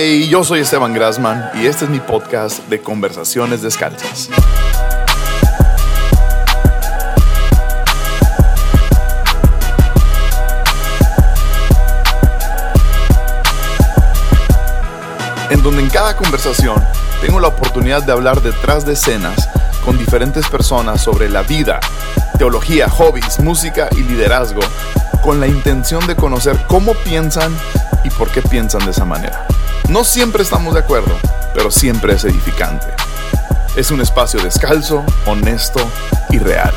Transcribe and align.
Hey, 0.00 0.28
yo 0.28 0.44
soy 0.44 0.60
Esteban 0.60 0.94
Grassman 0.94 1.50
y 1.54 1.66
este 1.66 1.84
es 1.84 1.90
mi 1.90 1.98
podcast 1.98 2.60
de 2.68 2.80
Conversaciones 2.80 3.62
Descalzas. 3.62 4.30
En 15.50 15.64
donde 15.64 15.82
en 15.82 15.88
cada 15.88 16.16
conversación 16.16 16.80
tengo 17.20 17.40
la 17.40 17.48
oportunidad 17.48 18.04
de 18.04 18.12
hablar 18.12 18.40
detrás 18.40 18.86
de 18.86 18.92
escenas 18.92 19.48
con 19.84 19.98
diferentes 19.98 20.46
personas 20.46 21.02
sobre 21.02 21.28
la 21.28 21.42
vida, 21.42 21.80
teología, 22.38 22.88
hobbies, 22.88 23.40
música 23.40 23.88
y 23.90 24.04
liderazgo, 24.04 24.60
con 25.24 25.40
la 25.40 25.48
intención 25.48 26.06
de 26.06 26.14
conocer 26.14 26.56
cómo 26.68 26.94
piensan 26.94 27.52
y 28.04 28.10
por 28.10 28.30
qué 28.30 28.42
piensan 28.42 28.84
de 28.84 28.92
esa 28.92 29.04
manera. 29.04 29.44
No 29.88 30.04
siempre 30.04 30.42
estamos 30.42 30.74
de 30.74 30.80
acuerdo, 30.80 31.16
pero 31.54 31.70
siempre 31.70 32.12
es 32.12 32.22
edificante. 32.24 32.86
Es 33.74 33.90
un 33.90 34.02
espacio 34.02 34.38
descalzo, 34.42 35.02
honesto 35.24 35.80
y 36.28 36.38
real. 36.38 36.74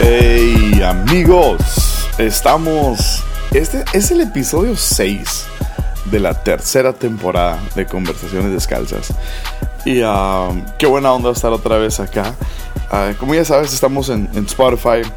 Hey 0.00 0.82
amigos, 0.84 2.08
estamos... 2.18 3.24
Este 3.52 3.84
es 3.94 4.10
el 4.10 4.20
episodio 4.20 4.76
6 4.76 5.46
de 6.10 6.20
la 6.20 6.34
tercera 6.34 6.92
temporada 6.92 7.58
de 7.74 7.86
Conversaciones 7.86 8.52
Descalzas. 8.52 9.14
Y 9.86 10.02
um, 10.02 10.66
qué 10.78 10.86
buena 10.86 11.10
onda 11.10 11.30
estar 11.30 11.52
otra 11.52 11.78
vez 11.78 11.98
acá. 12.00 12.34
Uh, 12.92 13.16
como 13.16 13.34
ya 13.34 13.46
sabes, 13.46 13.72
estamos 13.72 14.10
en, 14.10 14.28
en 14.34 14.44
Spotify, 14.44 15.10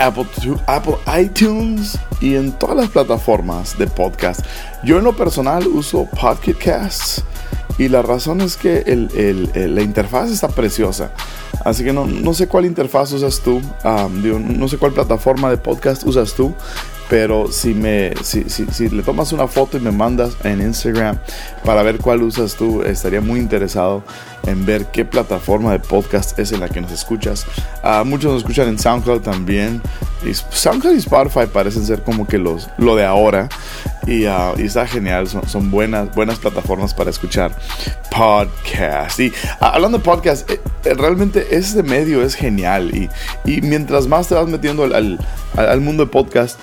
Apple, 0.00 0.26
Apple 0.66 0.96
iTunes 1.20 1.98
y 2.20 2.34
en 2.34 2.52
todas 2.52 2.76
las 2.76 2.88
plataformas 2.88 3.78
de 3.78 3.86
podcast. 3.86 4.40
Yo 4.82 4.98
en 4.98 5.04
lo 5.04 5.14
personal 5.14 5.66
uso 5.66 6.08
Podcast 6.18 7.20
y 7.78 7.88
la 7.88 8.02
razón 8.02 8.40
es 8.40 8.56
que 8.56 8.82
la 9.54 9.82
interfaz 9.82 10.30
está 10.30 10.48
preciosa. 10.48 11.12
Así 11.64 11.84
que 11.84 11.92
no, 11.92 12.06
no 12.06 12.32
sé 12.32 12.46
cuál 12.48 12.64
interfaz 12.64 13.12
usas 13.12 13.40
tú, 13.40 13.60
um, 13.84 14.58
no 14.58 14.68
sé 14.68 14.78
cuál 14.78 14.92
plataforma 14.92 15.50
de 15.50 15.58
podcast 15.58 16.04
usas 16.04 16.32
tú, 16.34 16.54
pero 17.10 17.50
si, 17.50 17.74
me, 17.74 18.14
si, 18.22 18.44
si, 18.48 18.88
le 18.88 19.02
tomas 19.02 19.32
una 19.32 19.46
foto 19.46 19.76
y 19.76 19.80
me 19.80 19.90
mandas 19.90 20.36
en 20.44 20.60
Instagram 20.60 21.18
para 21.64 21.82
ver 21.82 21.98
cuál 21.98 22.22
usas 22.22 22.54
tú, 22.54 22.82
estaría 22.82 23.20
muy 23.20 23.40
interesado 23.40 24.02
en 24.46 24.64
ver 24.66 24.86
qué 24.86 25.04
plataforma 25.04 25.72
de 25.72 25.78
podcast 25.78 26.38
es 26.38 26.52
en 26.52 26.60
la 26.60 26.68
que 26.68 26.80
nos 26.80 26.92
escuchas. 26.92 27.46
Uh, 27.84 28.04
muchos 28.04 28.32
nos 28.32 28.42
escuchan 28.42 28.68
en 28.68 28.78
SoundCloud 28.78 29.20
también. 29.20 29.82
SoundCloud 30.50 30.94
y 30.94 30.98
Spotify 30.98 31.46
parecen 31.52 31.84
ser 31.84 32.02
como 32.02 32.26
que 32.26 32.38
los, 32.38 32.68
lo 32.78 32.96
de 32.96 33.04
ahora. 33.04 33.48
Y, 34.06 34.24
y 34.24 34.64
está 34.64 34.86
genial, 34.86 35.28
son, 35.28 35.70
buenas, 35.70 36.14
buenas 36.14 36.38
plataformas 36.38 36.94
para 36.94 37.10
escuchar 37.10 37.52
podcast. 38.10 39.20
Y 39.20 39.28
uh, 39.28 39.32
hablando 39.60 39.98
de 39.98 40.04
podcast, 40.04 40.50
eh, 40.50 40.60
eh, 40.84 40.94
realmente 40.94 41.46
este 41.50 41.82
medio 41.82 42.22
es 42.22 42.34
genial. 42.34 42.94
Y, 42.94 43.08
y 43.44 43.60
mientras 43.60 44.06
más 44.06 44.28
te 44.28 44.34
vas 44.34 44.48
metiendo 44.48 44.84
al, 44.84 45.18
al, 45.56 45.80
mundo 45.80 46.04
de 46.06 46.10
podcast, 46.10 46.58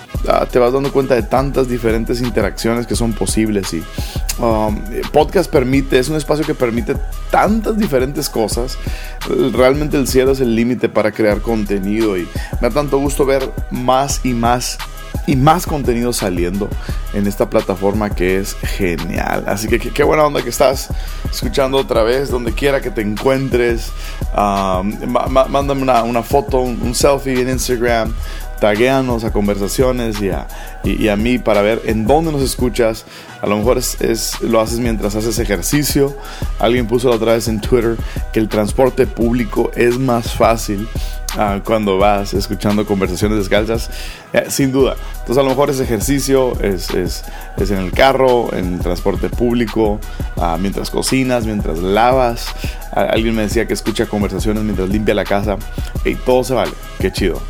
te 0.50 0.58
vas 0.58 0.72
dando 0.72 0.92
cuenta 0.92 1.14
de 1.14 1.22
tantas 1.22 1.68
diferentes 1.68 2.20
interacciones 2.20 2.86
que 2.86 2.96
son 2.96 3.12
posibles. 3.12 3.72
Y 3.72 3.82
um, 4.40 4.82
podcast 5.12 5.50
permite, 5.50 5.98
es 5.98 6.08
un 6.08 6.16
espacio 6.16 6.44
que 6.44 6.54
permite 6.54 6.96
tantas 7.30 7.67
diferentes 7.76 8.28
cosas. 8.28 8.78
Realmente 9.52 9.96
el 9.96 10.08
cielo 10.08 10.32
es 10.32 10.40
el 10.40 10.54
límite 10.54 10.88
para 10.88 11.12
crear 11.12 11.40
contenido 11.40 12.16
y 12.16 12.28
me 12.60 12.68
da 12.68 12.70
tanto 12.70 12.98
gusto 12.98 13.26
ver 13.26 13.50
más 13.70 14.20
y 14.24 14.34
más 14.34 14.78
y 15.26 15.36
más 15.36 15.66
contenido 15.66 16.12
saliendo 16.12 16.70
en 17.12 17.26
esta 17.26 17.50
plataforma 17.50 18.10
que 18.10 18.38
es 18.38 18.54
genial. 18.54 19.44
Así 19.46 19.68
que 19.68 19.78
qué 19.78 20.02
buena 20.02 20.24
onda 20.24 20.42
que 20.42 20.48
estás 20.48 20.88
escuchando 21.30 21.76
otra 21.76 22.02
vez, 22.02 22.30
donde 22.30 22.52
quiera 22.52 22.80
que 22.80 22.90
te 22.90 23.02
encuentres. 23.02 23.92
Um, 24.34 24.94
mándame 25.50 25.82
una, 25.82 26.02
una 26.02 26.22
foto, 26.22 26.60
un, 26.60 26.80
un 26.80 26.94
selfie 26.94 27.42
en 27.42 27.50
Instagram 27.50 28.14
taguéanos 28.60 29.24
a 29.24 29.32
conversaciones 29.32 30.20
y 30.20 30.30
a, 30.30 30.46
y, 30.84 31.08
a, 31.08 31.16
mí 31.16 31.38
para 31.38 31.62
ver 31.62 31.82
en 31.84 32.06
dónde 32.06 32.32
nos 32.32 32.42
escuchas. 32.42 33.04
A 33.40 33.46
lo 33.46 33.56
mejor 33.56 33.78
es, 33.78 34.40
lo 34.40 34.60
haces 34.60 34.80
mientras 34.80 35.14
haces 35.14 35.38
ejercicio. 35.38 36.16
Alguien 36.58 36.86
puso 36.86 37.08
la 37.08 37.16
otra 37.16 37.34
vez 37.34 37.48
en 37.48 37.60
Twitter 37.60 37.96
que 38.32 38.40
el 38.40 38.48
transporte 38.48 39.06
público 39.06 39.70
es 39.76 39.98
más 39.98 40.34
fácil 40.34 40.88
uh, 41.36 41.60
cuando 41.64 41.98
vas 41.98 42.34
escuchando 42.34 42.84
conversaciones 42.84 43.38
descalzas. 43.38 43.90
Eh, 44.32 44.46
sin 44.48 44.72
duda. 44.72 44.96
Entonces 45.20 45.38
a 45.38 45.42
lo 45.42 45.50
mejor 45.50 45.70
ese 45.70 45.84
ejercicio 45.84 46.60
es, 46.60 46.90
es, 46.90 47.24
es 47.56 47.70
en 47.70 47.78
el 47.78 47.92
carro, 47.92 48.52
en 48.52 48.78
transporte 48.80 49.28
público, 49.28 50.00
uh, 50.36 50.58
mientras 50.58 50.90
cocinas, 50.90 51.46
mientras 51.46 51.78
lavas. 51.78 52.46
Alguien 52.92 53.36
me 53.36 53.42
decía 53.42 53.66
que 53.66 53.74
escucha 53.74 54.06
conversaciones 54.06 54.64
mientras 54.64 54.88
limpia 54.88 55.14
la 55.14 55.24
casa. 55.24 55.56
Y 56.04 56.16
todo 56.16 56.42
se 56.42 56.54
vale. 56.54 56.72
Qué 56.98 57.12
chido. 57.12 57.40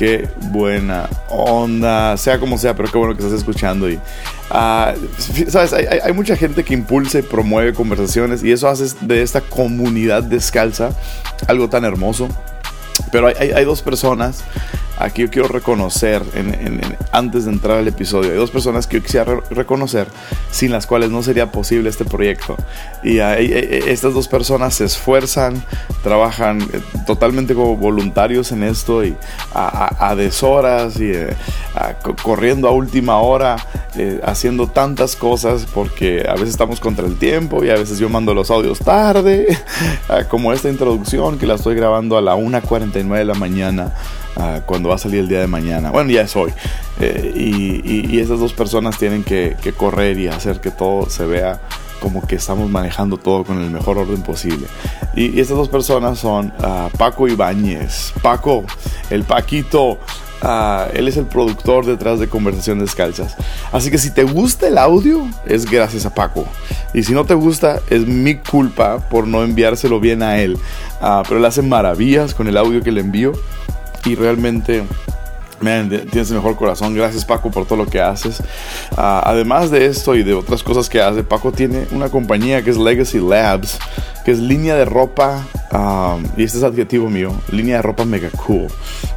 Qué 0.00 0.30
buena 0.50 1.10
onda, 1.28 2.16
sea 2.16 2.40
como 2.40 2.56
sea, 2.56 2.74
pero 2.74 2.90
qué 2.90 2.96
bueno 2.96 3.14
que 3.14 3.22
estás 3.22 3.38
escuchando. 3.38 3.86
Y, 3.86 3.96
uh, 3.96 5.50
sabes, 5.50 5.74
hay, 5.74 6.12
mucha 6.14 6.36
gente 6.36 6.64
que 6.64 6.72
impulsa 6.72 7.18
y 7.18 7.22
promueve 7.22 7.74
conversaciones 7.74 8.42
y 8.42 8.50
eso 8.50 8.66
hace 8.66 8.96
de 9.02 9.20
esta 9.20 9.42
comunidad 9.42 10.22
descalza 10.22 10.96
algo 11.48 11.68
tan 11.68 11.84
hermoso. 11.84 12.28
Pero 13.12 13.26
hay 13.26 13.64
dos 13.66 13.82
personas 13.82 14.42
aquí 15.00 15.22
yo 15.22 15.30
quiero 15.30 15.48
reconocer, 15.48 16.22
en, 16.34 16.54
en, 16.54 16.84
en, 16.84 16.96
antes 17.12 17.46
de 17.46 17.52
entrar 17.52 17.78
al 17.78 17.88
episodio, 17.88 18.30
hay 18.30 18.36
dos 18.36 18.50
personas 18.50 18.86
que 18.86 18.98
yo 18.98 19.02
quisiera 19.02 19.24
re 19.24 19.40
reconocer 19.50 20.06
sin 20.50 20.70
las 20.70 20.86
cuales 20.86 21.10
no 21.10 21.22
sería 21.22 21.50
posible 21.50 21.88
este 21.88 22.04
proyecto. 22.04 22.56
Y 23.02 23.20
hay, 23.20 23.52
hay, 23.52 23.84
estas 23.86 24.14
dos 24.14 24.28
personas 24.28 24.74
se 24.74 24.84
esfuerzan, 24.84 25.64
trabajan 26.02 26.60
eh, 26.60 26.80
totalmente 27.06 27.54
como 27.54 27.76
voluntarios 27.76 28.52
en 28.52 28.62
esto 28.62 29.04
y 29.04 29.16
a, 29.54 29.86
a, 29.86 30.10
a 30.10 30.16
deshoras 30.16 31.00
y 31.00 31.10
eh, 31.12 31.34
a, 31.74 31.94
corriendo 32.22 32.68
a 32.68 32.72
última 32.72 33.18
hora, 33.18 33.56
eh, 33.96 34.20
haciendo 34.22 34.66
tantas 34.68 35.16
cosas 35.16 35.66
porque 35.72 36.26
a 36.28 36.34
veces 36.34 36.50
estamos 36.50 36.78
contra 36.78 37.06
el 37.06 37.16
tiempo 37.16 37.64
y 37.64 37.70
a 37.70 37.74
veces 37.74 37.98
yo 37.98 38.08
mando 38.08 38.34
los 38.34 38.50
audios 38.50 38.78
tarde, 38.78 39.58
como 40.28 40.52
esta 40.52 40.68
introducción 40.68 41.38
que 41.38 41.46
la 41.46 41.54
estoy 41.54 41.74
grabando 41.74 42.18
a 42.18 42.20
la 42.20 42.36
1.49 42.36 43.16
de 43.16 43.24
la 43.24 43.34
mañana. 43.34 43.92
Uh, 44.36 44.60
cuando 44.64 44.88
va 44.88 44.94
a 44.94 44.98
salir 44.98 45.20
el 45.20 45.28
día 45.28 45.40
de 45.40 45.48
mañana. 45.48 45.90
Bueno, 45.90 46.10
ya 46.10 46.22
es 46.22 46.36
hoy. 46.36 46.52
Eh, 47.00 47.32
y, 47.34 47.82
y, 47.84 48.06
y, 48.10 48.20
esas 48.20 48.38
dos 48.38 48.52
personas 48.52 48.96
tienen 48.96 49.24
que, 49.24 49.56
que, 49.60 49.72
correr 49.72 50.18
y 50.18 50.28
hacer 50.28 50.60
que 50.60 50.70
todo 50.70 51.10
se 51.10 51.26
vea 51.26 51.60
como 52.00 52.26
que 52.26 52.36
estamos 52.36 52.70
manejando 52.70 53.16
todo 53.16 53.44
con 53.44 53.60
el 53.60 53.70
mejor 53.70 53.98
orden 53.98 54.22
posible. 54.22 54.66
Y, 55.14 55.36
y 55.36 55.40
estas 55.40 55.56
dos 55.56 55.68
personas 55.68 56.18
son 56.18 56.52
uh, 56.58 56.96
Paco 56.96 57.28
Ibáñez. 57.28 58.12
Paco, 58.22 58.64
el 59.10 59.24
Paquito. 59.24 59.98
Uh, 60.42 60.88
él 60.94 61.06
es 61.06 61.18
el 61.18 61.26
productor 61.26 61.84
detrás 61.84 62.18
de 62.18 62.28
Conversaciones 62.28 62.84
Descalzas. 62.84 63.36
Así 63.72 63.90
que 63.90 63.98
si 63.98 64.10
te 64.10 64.24
gusta 64.24 64.68
el 64.68 64.78
audio, 64.78 65.28
es 65.44 65.70
gracias 65.70 66.06
a 66.06 66.14
Paco. 66.14 66.46
Y 66.94 67.02
si 67.02 67.12
no 67.12 67.26
te 67.26 67.34
gusta, 67.34 67.80
es 67.90 68.06
mi 68.06 68.36
culpa 68.36 69.06
por 69.10 69.26
no 69.26 69.42
enviárselo 69.42 70.00
bien 70.00 70.22
a 70.22 70.38
él. 70.38 70.54
Uh, 71.02 71.22
pero 71.24 71.38
él 71.38 71.44
hace 71.44 71.60
maravillas 71.60 72.32
con 72.32 72.48
el 72.48 72.56
audio 72.56 72.82
que 72.82 72.90
le 72.90 73.02
envío 73.02 73.32
y 74.04 74.14
realmente 74.14 74.84
Man, 75.60 75.90
tienes 75.90 76.30
el 76.30 76.36
mejor 76.36 76.56
corazón. 76.56 76.94
Gracias 76.94 77.26
Paco 77.26 77.50
por 77.50 77.66
todo 77.66 77.84
lo 77.84 77.86
que 77.86 78.00
haces. 78.00 78.40
Uh, 78.92 79.20
además 79.24 79.70
de 79.70 79.86
esto 79.86 80.16
y 80.16 80.22
de 80.22 80.32
otras 80.32 80.62
cosas 80.62 80.88
que 80.88 81.02
hace, 81.02 81.22
Paco 81.22 81.52
tiene 81.52 81.86
una 81.90 82.08
compañía 82.08 82.62
que 82.62 82.70
es 82.70 82.78
Legacy 82.78 83.20
Labs, 83.20 83.78
que 84.24 84.30
es 84.30 84.38
línea 84.38 84.74
de 84.74 84.86
ropa, 84.86 85.44
y 86.36 86.44
este 86.44 86.58
es 86.58 86.64
adjetivo 86.64 87.10
mío, 87.10 87.32
línea 87.52 87.76
de 87.76 87.82
ropa 87.82 88.04
mega 88.06 88.30
cool. 88.30 88.68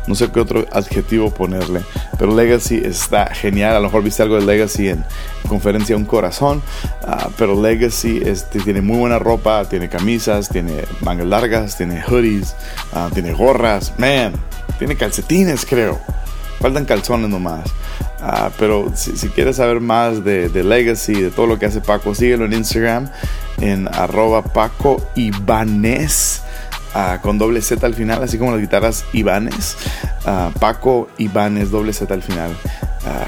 No 0.06 0.16
sé 0.16 0.30
qué 0.32 0.42
otro 0.42 0.66
adjetivo 0.74 1.34
ponerle, 1.34 1.82
pero 2.20 2.36
Legacy 2.36 2.82
está 2.84 3.34
genial. 3.34 3.78
A 3.78 3.80
lo 3.80 3.86
mejor 3.86 4.04
viste 4.04 4.22
algo 4.22 4.36
de 4.36 4.46
Legacy 4.46 4.90
en 4.90 5.06
conferencia 5.48 5.96
Un 5.96 6.04
Corazón, 6.04 6.62
uh, 7.08 7.30
pero 7.38 7.60
Legacy 7.60 8.22
este, 8.24 8.60
tiene 8.60 8.82
muy 8.82 8.98
buena 8.98 9.18
ropa, 9.18 9.64
tiene 9.70 9.88
camisas, 9.88 10.50
tiene 10.50 10.84
mangas 11.00 11.28
largas, 11.28 11.78
tiene 11.78 12.02
hoodies, 12.02 12.54
uh, 12.94 13.10
tiene 13.14 13.32
gorras, 13.32 13.94
man, 13.98 14.34
tiene 14.78 14.96
calcetines 14.96 15.66
creo. 15.66 16.00
Faltan 16.60 16.86
calzones 16.86 17.30
nomás. 17.30 17.66
Uh, 18.22 18.50
pero 18.58 18.90
si, 18.96 19.28
quieres 19.30 19.58
saber 19.58 19.82
más 19.82 20.24
de, 20.24 20.48
de, 20.48 20.64
Legacy, 20.64 21.14
de 21.14 21.30
todo 21.30 21.46
lo 21.46 21.60
que 21.60 21.66
hace 21.66 21.82
Paco, 21.82 22.16
síguelo 22.16 22.46
en 22.46 22.54
Instagram 22.54 23.10
en 23.60 23.90
arroba 23.94 24.42
Paco 24.44 25.06
Ibanez. 25.16 26.42
Uh, 26.96 27.20
con 27.22 27.38
doble 27.38 27.62
Z 27.62 27.86
al 27.86 27.96
final, 27.96 28.24
así 28.24 28.38
como 28.38 28.52
las 28.52 28.62
guitarras 28.62 29.04
Ibanez. 29.12 29.76
Uh, 30.26 30.58
Paco 30.58 31.10
Ibanez, 31.18 31.70
doble 31.70 31.92
Z 31.92 32.14
al 32.14 32.22
final. 32.22 32.56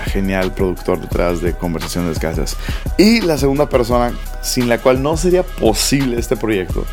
Genial 0.05 0.53
productor 0.53 1.01
detrás 1.01 1.41
de 1.41 1.51
Conversaciones 1.51 2.11
Descalzas. 2.11 2.55
Y 2.97 3.19
la 3.19 3.37
segunda 3.37 3.67
persona 3.67 4.13
sin 4.41 4.69
la 4.69 4.77
cual 4.77 5.03
no 5.03 5.17
sería 5.17 5.43
posible 5.43 6.17
este 6.17 6.37
proyecto 6.37 6.85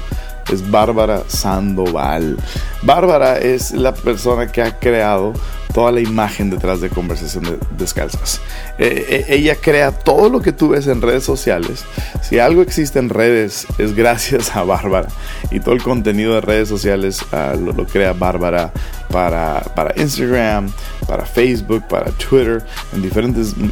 es 0.50 0.70
Bárbara 0.70 1.22
Sandoval. 1.28 2.36
Bárbara 2.82 3.38
es 3.38 3.72
la 3.72 3.94
persona 3.94 4.50
que 4.50 4.62
ha 4.62 4.78
creado 4.78 5.34
toda 5.72 5.90
la 5.90 6.00
imagen 6.00 6.50
detrás 6.50 6.80
de 6.80 6.90
Conversación 6.90 7.58
Descalzas. 7.76 8.40
Eh, 8.78 9.06
eh, 9.08 9.24
ella 9.28 9.56
crea 9.56 9.90
todo 9.90 10.28
lo 10.28 10.40
que 10.40 10.52
tú 10.52 10.70
ves 10.70 10.86
en 10.86 11.02
redes 11.02 11.24
sociales. 11.24 11.84
Si 12.20 12.38
algo 12.38 12.62
existe 12.62 12.98
en 12.98 13.08
redes 13.08 13.66
es 13.78 13.94
gracias 13.94 14.54
a 14.54 14.62
Bárbara. 14.64 15.08
Y 15.50 15.60
todo 15.60 15.74
el 15.74 15.82
contenido 15.82 16.34
de 16.34 16.40
redes 16.40 16.68
sociales 16.68 17.20
ah, 17.32 17.54
lo, 17.58 17.86
crea 17.86 18.12
Bárbara 18.12 18.72
para, 19.10 19.60
para, 19.74 19.92
Instagram, 20.00 20.70
para 21.06 21.24
Facebook, 21.24 21.86
para 21.88 22.10
Twitter, 22.12 22.62
en 22.92 23.02
diferentes 23.02 23.56
mm, 23.56 23.68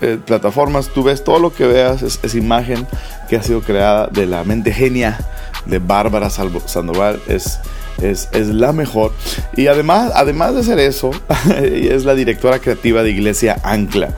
eh, 0.00 0.18
plataformas. 0.24 0.88
Tú 0.88 1.02
ves 1.02 1.22
todo 1.22 1.38
lo 1.38 1.52
que 1.52 1.66
veas, 1.66 2.02
es, 2.02 2.34
imagen 2.34 2.86
que 3.28 3.36
ha 3.36 3.42
sido 3.42 3.60
creada 3.60 4.06
de 4.06 4.26
la 4.26 4.42
mente 4.44 4.72
genia 4.72 5.18
de 5.66 5.78
Bárbara 5.78 6.30
Sandoval. 6.30 7.20
Es 7.28 7.58
es, 8.00 8.48
la 8.48 8.72
mejor. 8.72 9.12
Y 9.56 9.66
además, 9.66 10.12
además 10.14 10.54
de 10.54 10.60
hacer 10.60 10.78
eso, 10.78 11.10
es 11.62 12.04
la 12.04 12.14
directora 12.14 12.58
creativa 12.58 13.02
de 13.02 13.10
Iglesia 13.10 13.58
Ancla. 13.62 14.10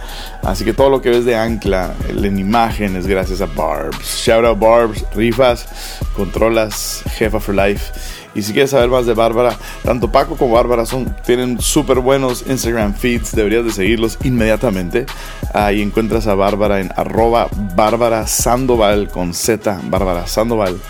Así 0.42 0.64
que 0.64 0.72
todo 0.72 0.90
lo 0.90 1.00
que 1.00 1.10
ves 1.10 1.24
de 1.24 1.36
Ancla 1.36 1.94
en 2.08 2.38
imagen 2.38 2.96
es 2.96 3.06
gracias 3.06 3.40
a 3.40 3.46
Barbs. 3.46 4.22
Shout 4.24 4.44
out 4.44 4.58
Barbs, 4.58 5.04
rifas, 5.14 5.66
controlas, 6.14 7.02
jefa 7.16 7.40
for 7.40 7.54
life. 7.54 7.92
Y 8.34 8.42
si 8.42 8.52
quieres 8.52 8.70
saber 8.70 8.88
más 8.88 9.06
de 9.06 9.14
Bárbara, 9.14 9.56
tanto 9.84 10.10
Paco 10.10 10.36
como 10.36 10.54
Bárbara 10.54 10.86
son, 10.86 11.14
tienen 11.24 11.60
súper 11.60 12.00
buenos 12.00 12.44
Instagram 12.48 12.94
feeds, 12.94 13.30
deberías 13.30 13.64
de 13.64 13.70
seguirlos 13.70 14.18
inmediatamente. 14.24 15.06
Ahí 15.52 15.80
encuentras 15.80 16.26
a 16.26 16.34
Bárbara 16.34 16.80
en 16.80 16.90
arroba 16.96 17.46
Bárbara 17.76 18.26
Sandoval 18.26 19.08
con 19.08 19.34
Z, 19.34 19.80
Bárbara 19.84 20.26
Sandoval 20.26 20.80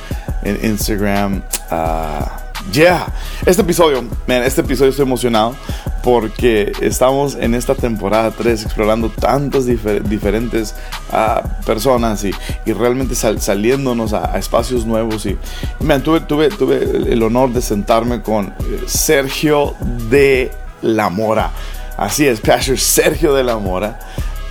en 0.44 0.64
Instagram. 0.64 1.43
Uh, 1.70 2.44
Yeah, 2.73 3.12
este 3.44 3.61
episodio, 3.61 4.02
man, 4.26 4.43
este 4.43 4.62
episodio 4.62 4.91
estoy 4.91 5.05
emocionado 5.05 5.55
porque 6.02 6.73
estamos 6.81 7.35
en 7.35 7.55
esta 7.55 7.75
temporada 7.75 8.31
3 8.31 8.64
explorando 8.64 9.11
tantas 9.11 9.67
diferentes 9.67 10.75
uh, 11.12 11.46
personas 11.64 12.25
y, 12.25 12.32
y, 12.64 12.73
realmente 12.73 13.14
saliéndonos 13.14 14.14
a, 14.14 14.38
espacios 14.38 14.87
nuevos. 14.87 15.26
Y, 15.26 15.37
man, 15.81 16.02
tuve, 16.02 16.20
tuve, 16.20 16.49
tuve 16.49 17.12
el 17.12 17.23
honor 17.23 17.52
de 17.52 17.61
sentarme 17.61 18.23
con 18.23 18.46
eh, 18.46 18.85
Sergio 18.87 19.75
de 20.08 20.50
la 20.81 21.11
Mora. 21.11 21.50
Así 21.96 22.26
es, 22.26 22.41
Pastor 22.41 22.79
Sergio 22.79 23.35
de 23.35 23.44
la 23.44 23.58
Mora. 23.58 24.00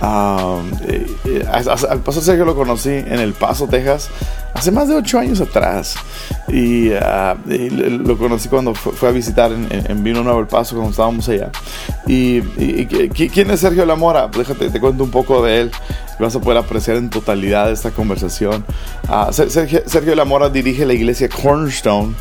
Um, 0.04 0.70
eh, 0.86 1.06
eh, 1.24 1.44
al 1.48 2.00
pastor 2.00 2.22
Sergio 2.22 2.44
lo 2.44 2.54
conocí 2.54 2.90
en 2.90 3.20
El 3.20 3.32
Paso, 3.32 3.66
Texas, 3.66 4.10
hace 4.52 4.70
más 4.70 4.86
de 4.86 4.96
ocho 4.96 5.18
años 5.18 5.40
atrás. 5.40 5.94
Y, 6.48 6.90
uh, 6.90 7.34
lo 8.04 8.18
conocí 8.18 8.50
cuando 8.50 8.74
fue, 8.74 9.08
a 9.08 9.12
visitar 9.12 9.50
en, 9.52 10.04
Vino 10.04 10.22
Nuevo 10.22 10.40
El 10.40 10.46
Paso, 10.46 10.74
cuando 10.74 10.90
estábamos 10.90 11.26
allá. 11.30 11.50
Y, 12.06 12.42
¿quién 13.08 13.50
es 13.50 13.60
Sergio 13.60 13.86
Lamora? 13.86 14.28
Déjate, 14.28 14.68
te 14.68 14.78
cuento 14.78 15.04
un 15.04 15.10
poco 15.10 15.42
de 15.42 15.62
él. 15.62 15.70
Vas 16.18 16.36
a 16.36 16.40
poder 16.40 16.58
apreciar 16.58 16.98
en 16.98 17.08
totalidad 17.08 17.70
esta 17.70 17.90
conversación. 17.90 18.64
Uh, 19.08 19.32
Sergio, 19.32 19.82
Sergio 19.86 20.14
Lamora 20.14 20.50
dirige 20.50 20.84
la 20.84 20.92
iglesia 20.92 21.30
Cornerstone 21.30 22.14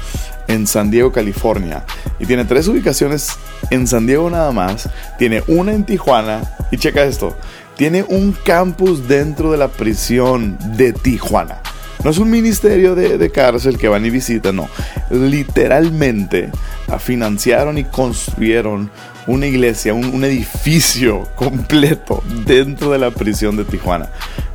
en 0.48 0.68
San 0.68 0.90
Diego, 0.90 1.12
California. 1.12 1.84
Y 2.18 2.26
tiene 2.26 2.46
tres 2.46 2.68
ubicaciones 2.68 3.32
en 3.70 3.88
San 3.88 4.06
Diego 4.06 4.30
nada 4.30 4.52
más. 4.52 4.90
Tiene 5.18 5.44
una 5.48 5.74
en 5.74 5.84
Tijuana. 5.84 6.44
Y 6.72 6.78
checa 6.78 7.04
esto. 7.04 7.36
Tiene 7.78 8.04
un 8.04 8.34
campus 8.34 9.08
dentro 9.08 9.52
de 9.52 9.58
la 9.58 9.68
prisión 9.68 10.58
de 10.78 10.94
Tijuana. 10.94 11.62
No 12.04 12.10
es 12.10 12.18
un 12.18 12.30
ministerio 12.30 12.96
de, 12.96 13.32
cárcel 13.32 13.78
que 13.78 13.88
van 13.88 14.06
y 14.06 14.10
visitan, 14.10 14.58
no. 14.58 14.70
Literalmente 15.10 16.52
financiaron 17.00 17.78
y 17.78 17.86
construyeron 17.86 18.92
una 19.26 19.48
iglesia, 19.48 19.94
un, 19.94 20.24
edificio 20.26 21.30
completo 21.36 22.22
dentro 22.46 22.92
de 22.92 23.00
la 23.00 23.12
prisión 23.12 23.56
de 23.56 23.64
Tijuana. 23.64 24.10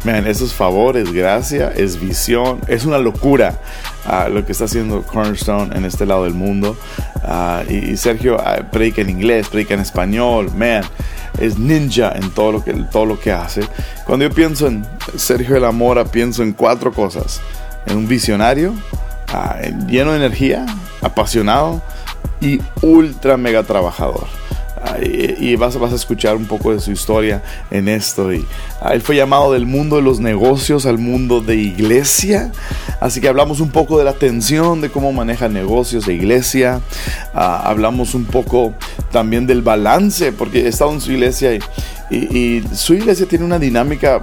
Vean, 0.05 0.27
esos 0.27 0.53
favores, 0.53 1.11
gracia, 1.11 1.73
es 1.75 1.99
visión, 1.99 2.61
es 2.69 2.85
una 2.85 2.99
locura 2.99 3.59
uh, 4.07 4.31
lo 4.31 4.45
que 4.45 4.53
está 4.53 4.67
haciendo 4.67 5.03
Cornerstone 5.03 5.75
en 5.75 5.87
este 5.87 6.05
lado 6.05 6.25
del 6.25 6.35
mundo. 6.35 6.77
Ah, 7.25 7.63
y, 7.69 7.97
Sergio 7.97 8.37
uh, 8.37 8.65
predica 8.71 9.01
en 9.01 9.09
inglés, 9.09 9.49
predica 9.49 9.73
en 9.73 9.81
español, 9.81 10.53
man 10.55 10.85
es 11.41 11.59
ninja 11.59 12.13
en 12.15 12.31
todo 12.31 12.53
lo 12.53 12.65
que, 12.65 12.73
todo 12.73 13.07
lo 13.07 13.21
que 13.21 13.33
hace. 13.33 13.63
Cuando 14.05 14.27
yo 14.27 14.35
pienso 14.35 14.67
en 14.67 14.87
Sergio 15.17 15.55
de 15.55 15.61
la 15.61 15.73
Mora, 15.73 16.05
pienso 16.05 16.43
en 16.43 16.53
cuatro 16.53 16.93
cosas. 16.93 17.41
En 17.87 17.97
un 17.97 18.09
visionario, 18.09 18.75
ah, 19.29 19.57
lleno 19.87 20.13
de 20.13 20.19
energía, 20.19 20.67
apasionado 21.01 21.83
y 22.41 22.61
ultra 22.83 23.37
mega 23.37 23.63
trabajador 23.63 24.27
y, 25.03 25.57
vas, 25.57 25.79
vas, 25.79 25.93
a 25.93 25.97
escuchar 25.97 26.37
un 26.37 26.47
poco 26.47 26.73
de 26.73 26.81
su 26.81 26.91
historia 26.91 27.43
en 27.71 27.89
esto. 27.89 28.33
Y, 28.33 28.45
ah, 28.81 28.95
él 28.95 29.03
fue 29.03 29.17
llamado 29.17 29.53
del 29.53 29.67
mundo 29.67 29.97
de 29.97 30.03
los 30.03 30.21
negocios 30.21 30.87
al 30.87 30.99
mundo 30.99 31.41
de 31.41 31.57
iglesia. 31.57 32.53
Así 33.01 33.21
que 33.21 33.29
hablamos 33.29 33.61
un 33.61 33.71
poco 33.71 33.99
de 33.99 34.05
la 34.05 34.15
tensión, 34.15 34.81
de 34.81 34.91
cómo 34.91 35.13
maneja 35.13 35.49
negocios 35.49 36.07
de 36.07 36.15
iglesia. 36.15 36.81
Ah, 37.35 37.63
hablamos 37.65 38.15
un 38.15 38.25
poco 38.25 38.75
también 39.11 39.47
del 39.47 39.63
balance, 39.63 40.33
porque 40.33 40.65
he 40.65 40.69
estado 40.69 40.93
en 40.93 41.01
su 41.01 41.13
iglesia 41.13 41.55
y, 41.55 41.61
y, 42.11 42.65
su 42.75 42.95
iglesia 42.95 43.27
tiene 43.27 43.45
una 43.45 43.59
dinámica, 43.59 44.21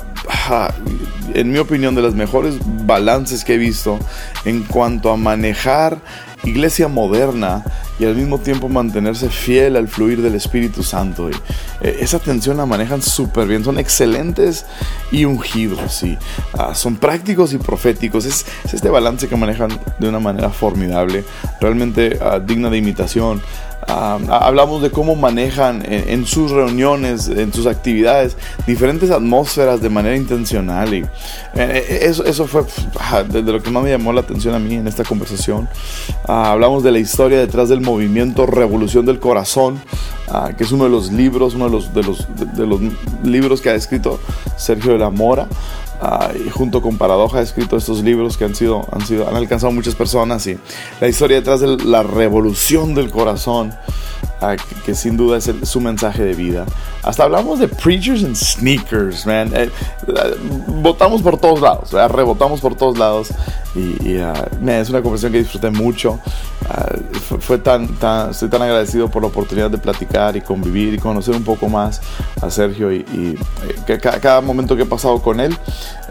en 1.34 1.52
mi 1.52 1.60
opinión, 1.60 1.96
de 1.96 2.02
las 2.02 2.14
mejores 2.14 2.56
balances 2.86 3.44
que 3.44 3.56
he 3.56 3.58
visto 3.58 4.00
en 4.46 4.64
cuanto 4.64 5.12
a 5.12 5.18
manejar 5.18 6.00
iglesia 6.46 6.88
moderna 6.88 7.64
y 8.00 8.06
al 8.06 8.16
mismo 8.16 8.40
tiempo 8.40 8.70
mantenerse 8.70 9.30
fiel 9.30 9.76
al 9.76 9.88
fluir 9.88 10.22
del 10.22 10.36
Espíritu 10.36 10.84
Santo. 10.84 11.30
Eh, 11.30 11.98
esa 12.00 12.20
tensión 12.20 12.58
la 12.58 12.66
manejan 12.66 13.02
súper 13.02 13.48
bien, 13.48 13.64
son 13.64 13.80
excelentes 13.80 14.66
y 15.12 15.26
ungidos, 15.26 16.04
y, 16.04 16.18
ah, 16.54 16.76
son 16.76 16.98
prácticos 16.98 17.54
y 17.54 17.58
proféticos. 17.58 18.26
Es, 18.26 18.46
este 18.72 18.90
balance 18.90 19.28
que 19.28 19.36
manejan 19.36 19.70
de 20.00 20.10
una 20.10 20.20
manera 20.20 20.50
formidable, 20.50 21.24
realmente 21.60 22.20
ah, 22.22 22.40
digna 22.40 22.70
de 22.70 22.78
imitación. 22.78 23.42
Ah, 23.88 24.18
hablamos 24.42 24.82
de 24.82 24.90
cómo 24.90 25.16
manejan 25.16 25.84
en, 25.86 26.26
sus 26.26 26.52
reuniones, 26.52 27.28
en 27.28 27.54
sus 27.54 27.68
actividades, 27.68 28.36
diferentes 28.66 29.12
atmósferas 29.12 29.80
de 29.82 29.90
manera 29.90 30.16
intencional. 30.16 30.94
Y 30.94 30.98
eh, 30.98 31.08
eh, 31.56 32.00
eso, 32.02 32.26
eso 32.26 32.48
fue 32.48 32.64
de, 33.30 33.42
lo 33.44 33.62
que 33.62 33.70
más 33.70 33.84
me 33.84 33.92
llamó 33.92 34.12
la 34.12 34.22
atención 34.22 34.56
a 34.56 34.60
mí 34.60 34.76
en 34.76 34.88
esta 34.88 35.04
conversación. 35.04 35.70
hablamos 36.28 36.84
de 36.84 36.92
la 36.92 37.00
historia 37.00 37.40
detrás 37.40 37.70
del 37.70 37.82
movimiento 37.82 38.48
Revolución 38.48 39.06
del 39.06 39.20
Corazón, 39.20 39.80
que 40.58 40.64
es 40.64 40.72
uno 40.72 40.86
de 40.86 40.90
los 40.90 41.12
libros, 41.12 41.54
uno 41.54 41.66
de 41.66 41.72
los, 41.72 41.94
de 41.94 42.04
los, 42.04 42.28
de 42.56 42.66
los 42.66 42.82
libros 43.24 43.62
que 43.62 43.70
ha 43.70 43.76
escrito 43.76 44.20
Sergio 44.58 44.94
de 44.94 45.00
la 45.00 45.12
Mora. 45.12 45.48
Ah, 46.02 46.32
y 46.36 46.50
junto 46.50 46.82
con 46.82 46.98
Paradoja 46.98 47.40
ha 47.40 47.42
escrito 47.42 47.78
estos 47.78 48.04
libros 48.04 48.38
que 48.38 48.44
han 48.44 48.54
sido, 48.54 48.86
han 48.92 49.06
sido, 49.06 49.28
han 49.30 49.36
alcanzado 49.36 49.72
muchas 49.72 49.96
personas 49.96 50.46
y 50.46 50.58
la 51.00 51.08
historia 51.08 51.38
detrás 51.38 51.62
de 51.62 51.78
la 51.78 52.04
revolución 52.04 52.94
del 52.96 53.10
corazón, 53.12 53.74
ah, 54.42 54.56
que, 54.86 54.96
sin 54.96 55.18
duda 55.18 55.38
es 55.38 55.52
su 55.64 55.82
mensaje 55.82 56.24
de 56.24 56.34
vida. 56.34 56.66
Hasta 57.04 57.24
hablamos 57.24 57.60
de 57.60 57.68
preachers 57.68 58.24
and 58.24 58.36
sneakers, 58.36 59.26
man. 59.26 59.52
Eh, 59.56 59.70
eh, 60.08 60.38
votamos 60.68 61.22
por 61.22 61.38
todos 61.38 61.62
lados, 61.62 61.92
rebotamos 62.12 62.62
por 62.62 62.76
todos 62.76 62.98
lados 62.98 63.30
y, 63.76 64.18
ah, 64.20 64.48
es 64.68 64.90
una 64.90 65.02
conversación 65.02 65.34
que 65.34 65.40
disfruté 65.40 65.70
mucho. 65.70 66.20
fue, 67.40 67.58
tan, 67.58 67.88
tan, 67.96 68.32
estoy 68.32 68.50
tan 68.50 68.62
agradecido 68.62 69.10
por 69.10 69.22
la 69.22 69.28
oportunidad 69.28 69.70
de 69.70 69.78
platicar 69.78 70.36
y 70.36 70.42
convivir 70.42 70.94
y 70.94 70.98
conocer 70.98 71.36
un 71.36 71.44
poco 71.44 71.70
más 71.70 72.02
a 72.42 72.50
Sergio 72.50 72.92
y, 72.92 73.38
eh, 73.88 74.00
cada 74.00 74.42
momento 74.42 74.76
que 74.76 74.84
he 74.84 74.88
pasado 74.88 75.22
con 75.22 75.40
él 75.40 75.58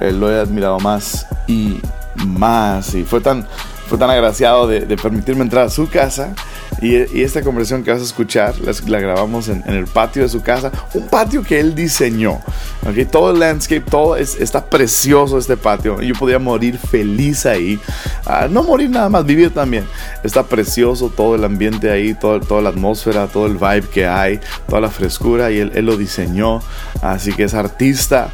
eh, 0.01 0.13
lo 0.13 0.31
he 0.31 0.39
admirado 0.39 0.79
más 0.81 1.27
y 1.47 1.81
más. 2.27 2.95
Y 2.95 3.05
fue 3.05 3.21
tan, 3.21 3.47
fue 3.87 3.99
tan 3.99 4.11
agraciado 4.11 4.67
de, 4.67 4.97
permitirme 4.97 5.43
entrar 5.43 5.67
a 5.67 5.71
su 5.71 5.89
casa. 5.89 6.35
Y, 6.81 6.95
esta 7.23 7.43
conversación 7.43 7.83
que 7.83 7.91
vas 7.91 8.01
a 8.01 8.05
escuchar 8.05 8.55
la, 8.61 9.01
grabamos 9.01 9.49
en, 9.49 9.63
el 9.67 9.87
patio 9.87 10.23
de 10.23 10.29
su 10.29 10.43
casa, 10.43 10.71
un 10.95 11.07
patio 11.09 11.43
que 11.43 11.61
él 11.61 11.75
diseñó. 11.75 12.41
¿okay? 12.89 13.05
Todo 13.05 13.31
el 13.31 13.41
landscape, 13.41 13.85
todo 13.89 14.17
está 14.17 14.65
precioso 14.65 15.39
este 15.39 15.57
patio. 15.57 16.01
Yo 16.01 16.15
podía 16.15 16.39
morir 16.39 16.79
feliz 16.79 17.47
ahí. 17.47 17.79
Ah, 18.27 18.49
no 18.51 18.63
morir 18.63 18.91
nada 18.91 19.09
más, 19.09 19.25
vivir 19.25 19.53
también. 19.53 19.85
Está 20.23 20.43
precioso 20.45 21.11
todo 21.11 21.35
el 21.35 21.45
ambiente 21.45 21.91
ahí, 21.91 22.15
todo, 22.15 22.41
toda 22.41 22.63
la 22.63 22.71
atmósfera, 22.71 23.27
todo 23.27 23.47
el 23.47 23.55
vibe 23.55 23.89
que 23.93 24.07
hay, 24.07 24.41
toda 24.69 24.81
la 24.81 24.91
frescura. 24.91 25.51
Y 25.51 25.59
él 25.59 25.85
lo 25.85 25.97
diseñó. 25.97 26.61
Así 27.03 27.33
que 27.33 27.45
es 27.45 27.55
artista 27.55 28.31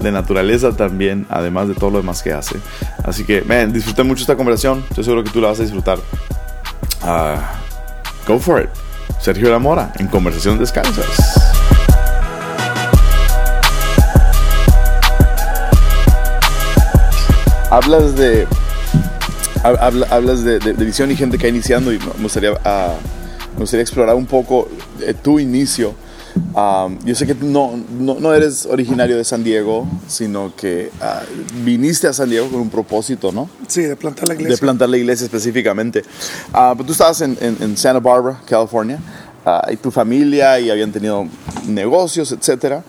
de 0.00 0.12
naturaleza 0.12 0.72
también, 0.72 1.26
además 1.28 1.68
de 1.68 1.74
todo 1.74 1.90
lo 1.90 1.98
demás 1.98 2.22
que 2.22 2.32
hace. 2.32 2.56
Así 3.04 3.24
que, 3.24 3.42
man, 3.42 3.72
disfruté 3.72 4.02
mucho 4.02 4.22
esta 4.22 4.36
conversación. 4.36 4.84
Estoy 4.88 5.04
seguro 5.04 5.24
que 5.24 5.30
tú 5.30 5.40
la 5.40 5.48
vas 5.48 5.60
a 5.60 5.62
disfrutar. 5.62 5.98
Ah, 7.02 7.60
go 8.26 8.38
for 8.38 8.62
it. 8.62 8.70
Sergio 9.20 9.50
Lamora 9.50 9.92
en 9.98 10.06
Conversación 10.06 10.58
Descansas. 10.58 11.50
Hablas 17.70 18.16
de 18.16 18.48
hablas 19.62 20.42
de, 20.42 20.58
visión 20.72 21.10
y 21.10 21.16
gente 21.16 21.36
que 21.36 21.46
ha 21.46 21.48
iniciando 21.50 21.92
y 21.92 21.98
me 21.98 22.22
gustaría 22.22 22.52
uh, 22.52 22.96
Me 23.52 23.60
gustaría 23.60 23.82
explorar 23.82 24.16
un 24.16 24.26
poco 24.26 24.68
eh, 25.00 25.14
tu 25.14 25.38
inicio. 25.38 25.94
Um, 26.54 26.98
yo 27.04 27.14
sé 27.14 27.26
que 27.26 27.34
no, 27.34 27.78
no, 27.98 28.16
no, 28.18 28.34
eres 28.34 28.66
originario 28.66 29.16
de 29.16 29.24
San 29.24 29.44
Diego, 29.44 29.86
sino 30.08 30.54
que 30.56 30.90
uh, 31.00 31.64
viniste 31.64 32.08
a 32.08 32.12
San 32.12 32.28
Diego 32.28 32.48
con 32.48 32.60
un 32.60 32.70
propósito, 32.70 33.30
¿no? 33.30 33.48
Sí, 33.68 33.82
de 33.82 33.94
plantar 33.94 34.26
la 34.26 34.34
iglesia. 34.34 34.56
De 34.56 34.60
plantar 34.60 34.88
la 34.88 34.96
iglesia 34.96 35.24
específicamente. 35.24 36.00
Uh, 36.52 36.72
pero 36.72 36.84
tú 36.84 36.92
estabas 36.92 37.20
en, 37.20 37.38
en, 37.40 37.56
en, 37.60 37.76
Santa 37.76 38.00
Barbara, 38.00 38.40
California, 38.46 38.98
uh, 39.46 39.72
y 39.72 39.76
tu 39.76 39.90
familia, 39.90 40.58
y 40.58 40.70
habían 40.70 40.90
tenido 40.90 41.26
negocios, 41.68 42.32
etcétera. 42.32 42.82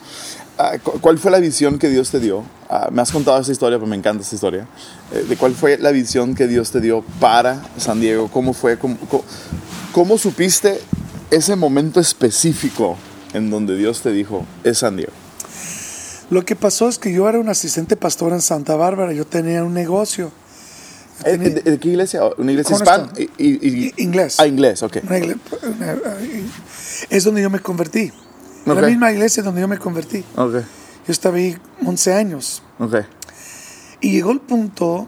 ¿Cuál 1.02 1.18
fue 1.18 1.32
la 1.32 1.40
visión 1.40 1.80
que 1.80 1.90
Dios 1.90 2.12
te 2.12 2.20
dio? 2.20 2.44
me 2.92 3.02
has 3.02 3.12
contado 3.12 3.40
esta 3.40 3.52
historia, 3.52 3.78
pero 3.78 3.88
me 3.88 3.96
encanta 3.96 4.24
esta 4.24 4.36
historia. 4.36 4.68
Eh, 5.12 5.26
¿De 5.28 5.36
cuál 5.36 5.54
fue 5.54 5.78
la 5.78 5.92
visión 5.92 6.36
que 6.36 6.48
Dios 6.48 6.72
te 6.72 6.80
dio 6.80 7.04
para 7.20 7.62
San 7.78 8.00
Diego? 8.00 8.30
¿Cómo 8.30 8.54
fue? 8.54 8.78
¿Cómo, 8.78 8.98
cómo, 9.10 9.24
cómo 9.92 10.18
supiste 10.18 10.80
ese 11.30 11.56
momento 11.56 12.00
específico 12.00 12.98
en 13.34 13.50
donde 13.50 13.78
Dios 13.78 14.02
te 14.02 14.12
dijo, 14.12 14.46
es 14.64 14.80
San 14.80 14.98
Diego? 14.98 15.14
Lo 16.30 16.46
que 16.46 16.56
pasó 16.56 16.88
es 16.88 16.98
que 16.98 17.12
yo 17.12 17.28
era 17.28 17.40
un 17.40 17.50
asistente 17.50 17.98
pastor 17.98 18.32
en 18.32 18.42
Santa 18.42 18.76
Bárbara, 18.76 19.12
yo 19.12 19.26
tenía 19.26 19.64
un 19.64 19.74
negocio. 19.74 20.32
Eh, 21.26 21.38
Tenía... 21.38 21.50
¿De, 21.50 21.78
qué 21.78 21.90
iglesia? 21.90 22.22
¿Una 22.38 22.52
iglesia 22.52 22.78
hispana? 22.78 23.12
Y, 23.18 23.24
y, 23.38 23.94
inglés. 23.98 24.40
Ah, 24.40 24.48
inglés, 24.48 24.82
ok. 24.82 24.98
Iglesia, 24.98 25.38
es 27.10 27.24
donde 27.26 27.42
yo 27.42 27.50
me 27.50 27.60
convertí. 27.60 28.14
Okay. 28.66 28.82
La 28.82 28.88
misma 28.88 29.12
iglesia 29.12 29.44
donde 29.44 29.60
yo 29.60 29.68
me 29.68 29.78
convertí. 29.78 30.24
Okay. 30.36 30.62
Yo 30.62 31.12
estaba 31.12 31.38
ahí 31.38 31.58
11 31.86 32.14
años. 32.14 32.64
Okay. 32.80 33.04
Y 34.00 34.12
llegó 34.12 34.32
el 34.32 34.40
punto 34.40 35.08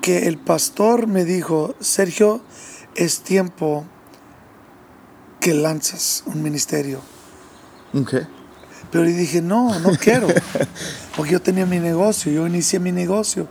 que 0.00 0.26
el 0.26 0.38
pastor 0.38 1.06
me 1.06 1.24
dijo, 1.24 1.74
Sergio, 1.80 2.40
es 2.94 3.20
tiempo 3.20 3.84
que 5.44 5.52
lanzas 5.52 6.22
un 6.24 6.42
ministerio. 6.42 7.02
Okay. 7.92 8.26
Pero 8.90 9.04
le 9.04 9.12
dije, 9.12 9.42
no, 9.42 9.78
no 9.80 9.90
quiero. 10.00 10.26
Porque 11.14 11.32
yo 11.32 11.42
tenía 11.42 11.66
mi 11.66 11.78
negocio, 11.78 12.32
yo 12.32 12.46
inicié 12.46 12.78
mi 12.78 12.92
negocio. 12.92 13.46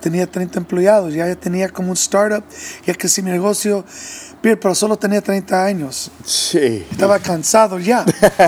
Tenía 0.00 0.26
30 0.26 0.58
empleados, 0.58 1.12
ya 1.12 1.36
tenía 1.36 1.68
como 1.68 1.90
un 1.90 1.96
startup, 1.98 2.42
ya 2.86 2.94
crecí 2.94 3.20
mi 3.20 3.30
negocio 3.30 3.84
pero 4.40 4.74
solo 4.74 4.98
tenía 4.98 5.22
30 5.22 5.64
años. 5.64 6.10
Sí. 6.24 6.86
Estaba 6.90 7.18
cansado 7.18 7.78
ya. 7.78 8.04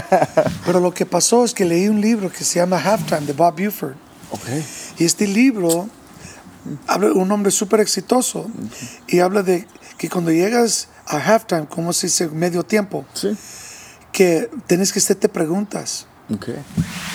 pero 0.66 0.80
lo 0.80 0.92
que 0.92 1.06
pasó 1.06 1.44
es 1.44 1.54
que 1.54 1.64
leí 1.64 1.88
un 1.88 2.00
libro 2.00 2.30
que 2.30 2.44
se 2.44 2.58
llama 2.58 2.78
Halftime 2.78 3.22
de 3.22 3.32
Bob 3.32 3.62
Buford. 3.62 3.94
Okay. 4.30 4.64
Y 4.98 5.04
este 5.04 5.26
libro 5.26 5.88
habla 6.86 7.08
de 7.08 7.14
un 7.14 7.30
hombre 7.30 7.50
súper 7.50 7.80
exitoso 7.80 8.50
y 9.06 9.20
habla 9.20 9.42
de 9.42 9.66
que 9.96 10.10
cuando 10.10 10.30
llegas 10.32 10.88
a 11.06 11.16
halftime, 11.18 11.66
como 11.66 11.92
se 11.92 12.08
dice 12.08 12.28
medio 12.28 12.62
tiempo, 12.62 13.04
sí. 13.14 13.36
que 14.12 14.50
tienes 14.66 14.92
que 14.92 14.98
hacerte 14.98 15.28
preguntas. 15.28 16.06
Okay. 16.34 16.56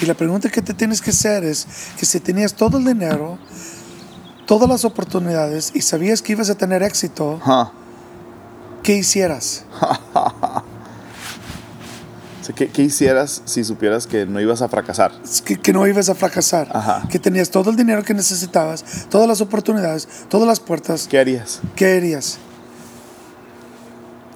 Y 0.02 0.06
la 0.06 0.14
pregunta 0.14 0.50
que 0.50 0.62
te 0.62 0.74
tienes 0.74 1.02
que 1.02 1.10
hacer 1.10 1.44
es 1.44 1.68
que 1.98 2.06
si 2.06 2.22
tenías 2.22 2.54
todo 2.54 2.78
el 2.78 2.86
dinero, 2.86 3.38
todas 4.46 4.70
las 4.70 4.86
oportunidades 4.86 5.72
y 5.76 5.82
sabías 5.82 6.22
que 6.22 6.32
ibas 6.32 6.50
a 6.50 6.56
tener 6.56 6.82
éxito, 6.82 7.40
huh. 7.46 7.68
¿qué 8.84 8.96
hicieras? 8.96 9.66
¿Qué, 12.56 12.70
¿Qué, 12.70 12.82
hicieras 12.82 13.44
si 13.46 13.64
supieras 13.64 14.08
que 14.08 14.26
no 14.26 14.42
ibas 14.42 14.62
a 14.62 14.68
fracasar? 14.68 15.14
Que, 15.46 15.58
que 15.58 15.72
no 15.72 15.88
ibas 15.88 16.10
a 16.10 16.16
fracasar. 16.16 16.68
Ajá. 16.74 17.08
Que 17.10 17.18
tenías 17.18 17.50
todo 17.50 17.70
el 17.70 17.78
dinero 17.78 18.04
que 18.04 18.14
necesitabas, 18.14 18.84
todas 19.10 19.28
las 19.28 19.40
oportunidades, 19.40 20.08
todas 20.28 20.48
las 20.48 20.60
puertas. 20.60 21.08
¿Qué 21.08 21.18
harías? 21.18 21.62
¿Qué 21.76 21.96
harías? 21.96 22.40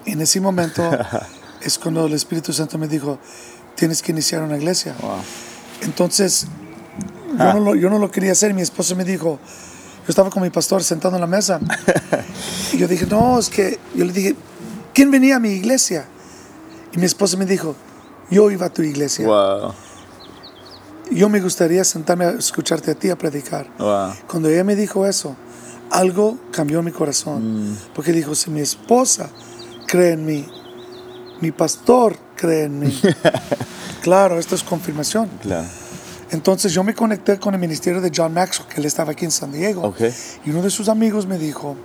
En 0.06 0.22
ese 0.22 0.40
momento 0.40 0.90
es 1.62 1.80
cuando 1.80 2.06
el 2.06 2.14
Espíritu 2.14 2.54
Santo 2.54 2.78
me 2.78 2.88
dijo, 2.88 3.20
tienes 3.76 4.02
que 4.02 4.12
iniciar 4.12 4.42
una 4.42 4.58
iglesia. 4.58 4.96
Wow. 5.02 5.18
Entonces, 5.82 6.48
yo, 7.38 7.54
no 7.54 7.60
lo, 7.60 7.76
yo 7.76 7.90
no 7.90 8.00
lo 8.00 8.12
quería 8.12 8.32
hacer. 8.32 8.54
Mi 8.54 8.62
esposo 8.62 8.96
me 8.96 9.04
dijo, 9.04 9.40
yo 10.06 10.10
estaba 10.10 10.30
con 10.30 10.44
mi 10.44 10.50
pastor 10.50 10.84
sentado 10.84 11.16
en 11.16 11.22
la 11.22 11.28
mesa. 11.28 11.60
y 12.74 12.78
yo 12.78 12.88
dije, 12.88 13.06
no, 13.08 13.40
es 13.40 13.50
que, 13.50 13.80
yo 13.96 14.06
le 14.06 14.14
dije, 14.14 14.36
¿quién 14.94 15.12
venía 15.12 15.38
a 15.38 15.40
mi 15.40 15.50
iglesia? 15.50 16.06
Y 16.94 16.98
mi 16.98 17.06
esposa 17.06 17.38
me 17.38 17.46
dijo, 17.46 17.76
yo 18.30 18.50
iba 18.52 18.68
a 18.68 18.70
tu 18.70 18.82
iglesia. 18.82 19.28
Wow. 19.28 19.74
Yo 21.12 21.30
me 21.30 21.40
gustaría 21.40 21.84
sentarme 21.84 22.26
a 22.26 22.30
escucharte 22.32 22.92
a 22.92 22.96
ti 22.96 23.10
a 23.10 23.18
predicar. 23.18 23.68
Wow. 23.78 24.14
Cuando 24.28 24.50
ella 24.50 24.64
me 24.64 24.76
dijo 24.76 25.06
eso, 25.06 25.36
algo 25.92 26.38
cambió 26.52 26.80
en 26.80 26.86
mi 26.86 26.92
corazón. 26.92 27.72
Mm. 27.72 27.78
Porque 27.94 28.12
dijo, 28.12 28.34
si 28.36 28.50
mi 28.50 28.62
esposa 28.62 29.30
cree 29.96 30.12
en 30.12 30.26
mí, 30.26 30.46
mi 31.40 31.52
pastor 31.52 32.18
cree 32.36 32.64
en 32.64 32.80
mí. 32.80 33.02
claro, 34.04 34.38
esto 34.40 34.56
es 34.56 34.64
confirmación. 34.64 35.30
Claro. 35.42 35.66
Entonces 36.32 36.74
yo 36.74 36.84
me 36.84 36.94
conecté 36.94 37.40
con 37.40 37.54
el 37.54 37.60
ministerio 37.62 38.02
de 38.02 38.12
John 38.14 38.34
Maxwell, 38.34 38.68
que 38.68 38.82
él 38.82 38.86
estaba 38.86 39.14
aquí 39.14 39.24
en 39.24 39.32
San 39.32 39.54
Diego. 39.54 39.84
Okay. 39.84 40.14
Y 40.46 40.50
uno 40.50 40.62
de 40.62 40.70
sus 40.70 40.90
amigos 40.90 41.26
me 41.28 41.38
dijo, 41.38 41.78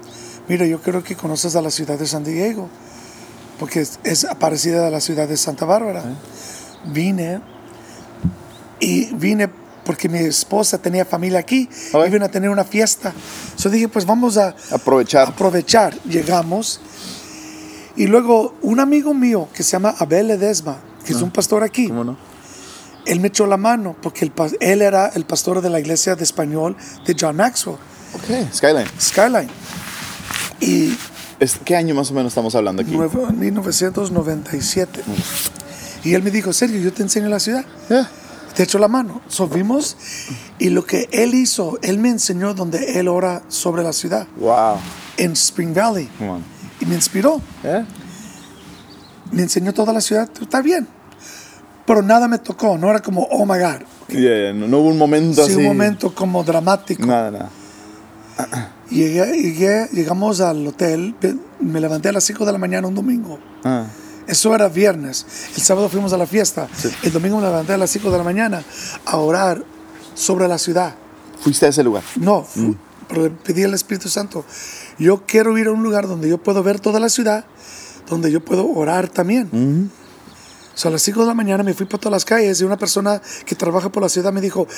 mira, 0.48 0.66
yo 0.66 0.80
quiero 0.80 1.04
que 1.04 1.14
conoces 1.14 1.54
a 1.54 1.62
la 1.62 1.70
ciudad 1.70 1.96
de 1.98 2.06
San 2.06 2.24
Diego, 2.24 2.68
porque 3.60 3.80
es, 3.82 4.00
es 4.02 4.26
parecida 4.40 4.88
a 4.88 4.90
la 4.90 5.00
ciudad 5.00 5.28
de 5.28 5.36
Santa 5.36 5.66
Bárbara. 5.66 6.00
¿Eh? 6.00 6.14
Vine 6.86 7.40
y 8.80 9.14
vine 9.14 9.48
porque 9.84 10.08
mi 10.08 10.18
esposa 10.18 10.78
tenía 10.78 11.04
familia 11.04 11.38
aquí, 11.38 11.68
Okay. 11.92 12.08
iban 12.10 12.22
a 12.24 12.28
tener 12.28 12.50
una 12.50 12.64
fiesta. 12.64 13.12
Entonces 13.50 13.72
dije, 13.72 13.88
pues 13.88 14.04
vamos 14.04 14.36
a 14.36 14.54
Aprovechar. 14.72 15.28
aprovechar. 15.28 15.94
Llegamos 16.02 16.80
y 17.96 18.06
luego 18.06 18.54
un 18.62 18.80
amigo 18.80 19.14
mío 19.14 19.48
que 19.54 19.62
se 19.62 19.72
llama 19.72 19.94
Abel 19.98 20.28
Ledesma, 20.28 20.78
que 21.04 21.12
es 21.12 21.22
un 21.22 21.30
pastor 21.30 21.62
aquí, 21.62 21.88
¿Cómo 21.88 22.04
no? 22.04 22.16
él 23.06 23.20
me 23.20 23.28
echó 23.28 23.46
la 23.46 23.56
mano 23.56 23.96
porque 24.02 24.24
el 24.24 24.32
él 24.60 24.82
era 24.82 25.08
el 25.08 25.24
pastor 25.24 25.60
de 25.60 25.70
la 25.70 25.80
iglesia 25.80 26.14
de 26.16 26.24
español 26.24 26.76
de 27.06 27.16
John 27.18 27.36
Maxwell, 27.36 27.76
Ok. 28.14 28.52
Skyline. 28.54 28.86
Skyline. 29.00 29.48
Y 30.60 30.94
¿Qué 31.64 31.74
año 31.74 31.94
más 31.94 32.10
o 32.10 32.14
menos 32.14 32.32
estamos 32.32 32.54
hablando 32.54 32.82
aquí? 32.82 32.90
nuevo- 32.94 33.26
en 33.28 33.38
1997. 33.38 35.00
Y 36.04 36.12
él 36.14 36.22
me 36.22 36.30
dijo, 36.30 36.52
Sergio, 36.52 36.78
yo 36.80 36.92
te 36.92 37.02
enseño 37.02 37.28
la 37.28 37.40
ciudad. 37.40 37.64
Yeah. 37.88 38.10
Te 38.54 38.64
echo 38.64 38.78
la 38.78 38.88
mano. 38.88 39.22
So, 39.28 39.48
vimos 39.48 39.96
y 40.58 40.68
lo 40.70 40.84
que 40.84 41.08
él 41.12 41.34
hizo, 41.34 41.78
él 41.82 41.98
me 41.98 42.10
enseñó 42.10 42.52
donde 42.52 42.98
él 43.00 43.08
ora 43.08 43.42
sobre 43.48 43.82
la 43.82 43.92
ciudad, 43.94 44.26
Wow. 44.38 44.76
en 45.16 45.32
Spring 45.32 45.72
Valley. 45.74 46.08
Come 46.18 46.30
on. 46.30 46.44
Y 46.80 46.86
me 46.86 46.94
inspiró. 46.94 47.40
Yeah. 47.62 47.86
Me 49.32 49.42
enseñó 49.42 49.72
toda 49.72 49.92
la 49.92 50.00
ciudad. 50.00 50.28
Está 50.40 50.60
bien. 50.62 50.88
Pero 51.86 52.02
nada 52.02 52.26
me 52.28 52.38
tocó. 52.38 52.76
No 52.78 52.90
era 52.90 53.00
como, 53.00 53.22
oh 53.30 53.44
my 53.46 53.58
God. 53.58 53.82
Yeah, 54.08 54.18
yeah. 54.20 54.52
No, 54.52 54.66
no 54.66 54.78
hubo 54.78 54.88
un 54.88 54.98
momento 54.98 55.44
Sí, 55.44 55.52
así. 55.52 55.60
un 55.60 55.64
momento 55.66 56.14
como 56.14 56.42
dramático. 56.42 57.06
Nada, 57.06 57.30
nada. 57.30 57.50
Llegué, 58.90 59.24
llegué- 59.40 59.88
llegamos 59.92 60.40
al 60.40 60.66
hotel, 60.66 61.14
me 61.60 61.78
levanté 61.80 62.08
a 62.08 62.12
las 62.12 62.24
5 62.24 62.44
de 62.44 62.52
la 62.52 62.58
mañana 62.58 62.88
un 62.88 62.94
domingo. 62.94 63.38
Ah. 63.64 63.86
Eso 64.26 64.54
era 64.54 64.68
viernes. 64.68 65.26
El 65.56 65.62
sábado 65.62 65.88
fuimos 65.88 66.12
a 66.12 66.16
la 66.16 66.26
fiesta. 66.26 66.66
El 67.02 67.12
domingo 67.12 67.36
me 67.38 67.42
levanté 67.46 67.74
a 67.74 67.76
las 67.78 67.90
5 67.90 68.10
de 68.10 68.18
la 68.18 68.24
mañana 68.24 68.62
a 69.04 69.16
orar 69.18 69.62
sobre 70.14 70.48
la 70.48 70.58
ciudad. 70.58 70.94
Fuiste 71.40 71.66
a 71.66 71.68
ese 71.68 71.82
lugar. 71.84 72.02
No, 72.16 72.42
fu- 72.42 72.76
pero 73.08 73.30
pedí 73.44 73.62
al 73.64 73.74
Espíritu 73.74 74.08
Santo, 74.08 74.44
yo 75.00 75.24
quiero 75.26 75.56
ir 75.58 75.66
a 75.66 75.72
un 75.72 75.82
lugar 75.82 76.06
donde 76.06 76.28
yo 76.28 76.38
puedo 76.38 76.62
ver 76.62 76.78
toda 76.78 77.00
la 77.00 77.08
ciudad, 77.08 77.44
donde 78.08 78.30
yo 78.30 78.44
puedo 78.44 78.68
orar 78.70 79.08
también. 79.08 79.90
O 80.74 80.78
sea, 80.78 80.90
a 80.90 80.92
las 80.92 81.02
5 81.02 81.20
de 81.20 81.26
la 81.26 81.34
mañana 81.34 81.64
me 81.64 81.74
fui 81.74 81.86
por 81.86 81.98
todas 81.98 82.12
las 82.12 82.24
calles 82.24 82.60
y 82.60 82.64
una 82.64 82.76
persona 82.76 83.20
que 83.44 83.54
trabaja 83.54 83.90
por 83.90 84.02
la 84.02 84.08
ciudad 84.08 84.32
me 84.32 84.40
dijo, 84.40 84.68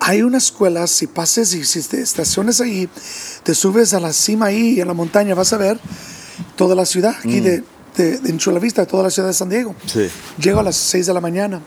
hay 0.00 0.22
una 0.22 0.38
escuela, 0.38 0.86
si 0.86 1.06
pases 1.06 1.54
y 1.54 1.64
si 1.64 1.82
te 1.82 2.00
estaciones 2.00 2.60
ahí, 2.60 2.88
te 3.42 3.54
subes 3.54 3.94
a 3.94 4.00
la 4.00 4.12
cima 4.12 4.46
ahí, 4.46 4.80
en 4.80 4.86
la 4.86 4.94
montaña, 4.94 5.34
vas 5.34 5.52
a 5.52 5.58
ver 5.58 5.78
toda 6.56 6.74
la 6.74 6.86
ciudad, 6.86 7.14
aquí 7.18 7.40
de, 7.40 7.64
de, 7.96 8.18
de 8.18 8.30
en 8.30 8.38
toda 8.38 9.02
la 9.02 9.10
ciudad 9.10 9.28
de 9.28 9.34
San 9.34 9.48
Diego. 9.48 9.74
Sí. 9.86 10.08
Llego 10.40 10.60
a 10.60 10.62
las 10.62 10.76
6 10.76 11.06
de 11.06 11.14
la 11.14 11.20
mañana, 11.20 11.60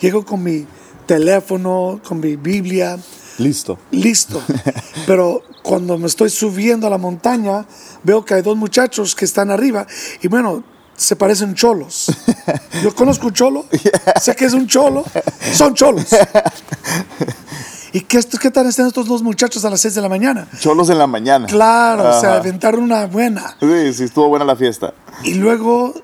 llego 0.00 0.24
con 0.24 0.42
mi 0.42 0.66
teléfono, 1.06 2.00
con 2.06 2.20
mi 2.20 2.36
Biblia, 2.36 2.98
Listo. 3.38 3.78
listo. 3.90 4.42
Pero 5.06 5.42
cuando 5.62 5.96
me 5.96 6.06
estoy 6.06 6.28
subiendo 6.30 6.86
a 6.86 6.90
la 6.90 6.98
montaña, 6.98 7.64
veo 8.02 8.24
que 8.24 8.34
hay 8.34 8.42
dos 8.42 8.56
muchachos 8.56 9.14
que 9.14 9.24
están 9.24 9.50
arriba 9.50 9.86
y 10.20 10.28
bueno, 10.28 10.64
se 10.96 11.16
parecen 11.16 11.54
cholos. 11.54 12.10
Yo 12.82 12.94
conozco 12.94 13.28
un 13.28 13.32
cholo, 13.32 13.64
sé 14.20 14.34
que 14.34 14.44
es 14.44 14.52
un 14.52 14.66
cholo, 14.66 15.04
son 15.52 15.74
cholos. 15.74 16.06
¿Y 17.92 18.00
qué, 18.02 18.20
qué 18.20 18.48
están 18.48 18.66
haciendo 18.66 18.88
estos 18.88 19.06
dos 19.06 19.22
muchachos 19.22 19.64
a 19.64 19.70
las 19.70 19.80
6 19.80 19.94
de 19.94 20.02
la 20.02 20.08
mañana? 20.08 20.46
Cholos 20.58 20.90
en 20.90 20.98
la 20.98 21.06
mañana. 21.06 21.46
Claro, 21.46 22.10
o 22.10 22.20
sea, 22.20 22.30
Ajá. 22.30 22.38
aventaron 22.40 22.82
una 22.82 23.06
buena. 23.06 23.56
Sí, 23.60 23.94
sí, 23.94 24.04
estuvo 24.04 24.28
buena 24.28 24.44
la 24.44 24.56
fiesta. 24.56 24.92
Y 25.24 25.34
luego 25.34 25.94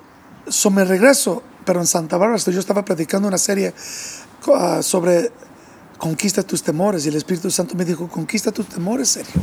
so, 0.47 0.71
me 0.71 0.83
regreso, 0.83 1.43
pero 1.63 1.79
en 1.79 1.87
Santa 1.87 2.17
Bárbara 2.17 2.41
yo 2.43 2.59
estaba 2.59 2.83
predicando 2.83 3.27
una 3.27 3.37
serie 3.37 3.73
ah, 4.53 4.79
sobre 4.81 5.31
conquista 5.97 6.43
tus 6.43 6.61
temores 6.63 7.05
y 7.05 7.09
el 7.09 7.15
Espíritu 7.15 7.49
Santo 7.51 7.75
me 7.75 7.85
dijo, 7.85 8.07
conquista 8.07 8.51
tus 8.51 8.67
temores, 8.67 9.09
Sergio. 9.09 9.41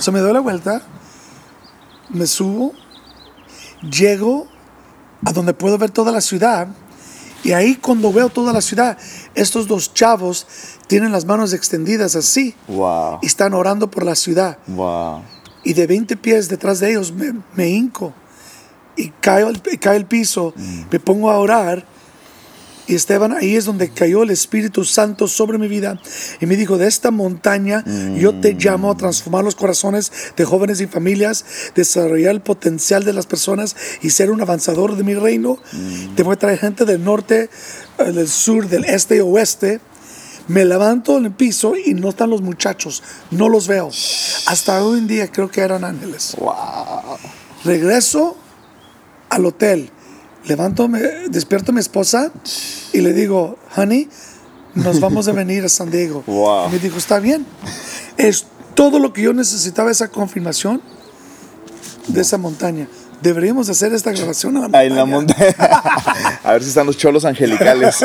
so, 0.00 0.12
me 0.12 0.20
doy 0.20 0.32
la 0.32 0.40
vuelta, 0.40 0.82
me 2.10 2.26
subo 2.26 2.72
llego 3.82 4.46
a 5.24 5.32
donde 5.32 5.54
puedo 5.54 5.78
ver 5.78 5.90
toda 5.90 6.12
la 6.12 6.20
ciudad. 6.20 6.68
Y 7.44 7.52
ahí 7.52 7.74
cuando 7.74 8.12
veo 8.12 8.28
toda 8.28 8.52
la 8.52 8.60
ciudad, 8.60 8.96
estos 9.34 9.66
dos 9.66 9.92
chavos 9.94 10.46
tienen 10.86 11.10
las 11.10 11.24
manos 11.24 11.52
extendidas 11.52 12.14
así 12.14 12.54
Wow. 12.68 13.18
y 13.20 13.26
están 13.26 13.52
orando 13.54 13.90
por 13.90 14.04
la 14.04 14.14
ciudad. 14.14 14.58
Wow. 14.68 15.22
Y 15.64 15.72
de 15.74 15.86
20 15.86 16.16
pies 16.16 16.48
detrás 16.48 16.78
de 16.80 16.90
ellos 16.90 17.12
me, 17.12 17.34
me 17.54 17.68
hinco 17.68 18.12
y 18.96 19.08
cae 19.20 19.42
el, 19.42 19.60
cae 19.80 19.96
el 19.96 20.06
piso, 20.06 20.54
me 20.90 21.00
pongo 21.00 21.30
a 21.30 21.38
orar. 21.38 21.84
Y 22.86 22.96
Esteban, 22.96 23.32
ahí 23.32 23.56
es 23.56 23.64
donde 23.64 23.90
cayó 23.90 24.24
el 24.24 24.30
Espíritu 24.30 24.84
Santo 24.84 25.28
sobre 25.28 25.58
mi 25.58 25.68
vida 25.68 26.00
y 26.40 26.46
me 26.46 26.56
dijo, 26.56 26.78
de 26.78 26.88
esta 26.88 27.10
montaña 27.10 27.84
yo 28.16 28.34
te 28.40 28.54
llamo 28.54 28.90
a 28.90 28.96
transformar 28.96 29.44
los 29.44 29.54
corazones 29.54 30.12
de 30.36 30.44
jóvenes 30.44 30.80
y 30.80 30.86
familias, 30.86 31.44
desarrollar 31.74 32.32
el 32.32 32.40
potencial 32.40 33.04
de 33.04 33.12
las 33.12 33.26
personas 33.26 33.76
y 34.02 34.10
ser 34.10 34.30
un 34.30 34.40
avanzador 34.40 34.96
de 34.96 35.04
mi 35.04 35.14
reino. 35.14 35.58
Te 36.16 36.22
voy 36.22 36.34
a 36.34 36.38
traer 36.38 36.58
gente 36.58 36.84
del 36.84 37.04
norte, 37.04 37.50
eh, 37.98 38.12
del 38.12 38.28
sur, 38.28 38.68
del 38.68 38.84
este 38.84 39.16
y 39.16 39.20
oeste. 39.20 39.80
Me 40.48 40.64
levanto 40.64 41.18
en 41.18 41.26
el 41.26 41.32
piso 41.32 41.74
y 41.76 41.94
no 41.94 42.08
están 42.08 42.30
los 42.30 42.42
muchachos, 42.42 43.02
no 43.30 43.48
los 43.48 43.68
veo. 43.68 43.90
Hasta 44.46 44.84
hoy 44.84 44.98
en 44.98 45.06
día 45.06 45.28
creo 45.30 45.48
que 45.48 45.60
eran 45.60 45.84
ángeles. 45.84 46.34
Wow. 46.38 47.16
Regreso 47.64 48.36
al 49.30 49.46
hotel, 49.46 49.90
levanto, 50.44 50.88
me, 50.88 51.00
despierto 51.28 51.70
a 51.72 51.74
mi 51.74 51.80
esposa 51.80 52.32
y 52.92 53.00
le 53.00 53.12
digo, 53.12 53.58
honey, 53.76 54.08
nos 54.74 55.00
vamos 55.00 55.28
a 55.28 55.32
venir 55.32 55.64
a 55.64 55.68
San 55.68 55.90
Diego. 55.90 56.22
Wow. 56.26 56.68
Y 56.68 56.72
me 56.72 56.78
dijo, 56.78 56.98
está 56.98 57.18
bien. 57.18 57.44
Es 58.16 58.46
todo 58.74 58.98
lo 58.98 59.12
que 59.12 59.22
yo 59.22 59.32
necesitaba, 59.32 59.90
esa 59.90 60.08
confirmación 60.08 60.80
de 62.08 62.20
esa 62.20 62.38
montaña. 62.38 62.88
Deberíamos 63.22 63.68
hacer 63.68 63.92
esta 63.92 64.10
grabación 64.10 64.56
a 64.56 64.60
la 64.60 64.64
montaña. 64.66 64.84
En 64.84 64.96
la 64.96 65.04
montaña. 65.04 65.54
a 66.42 66.52
ver 66.54 66.62
si 66.64 66.70
están 66.70 66.86
los 66.86 66.96
cholos 66.96 67.24
angelicales. 67.24 67.98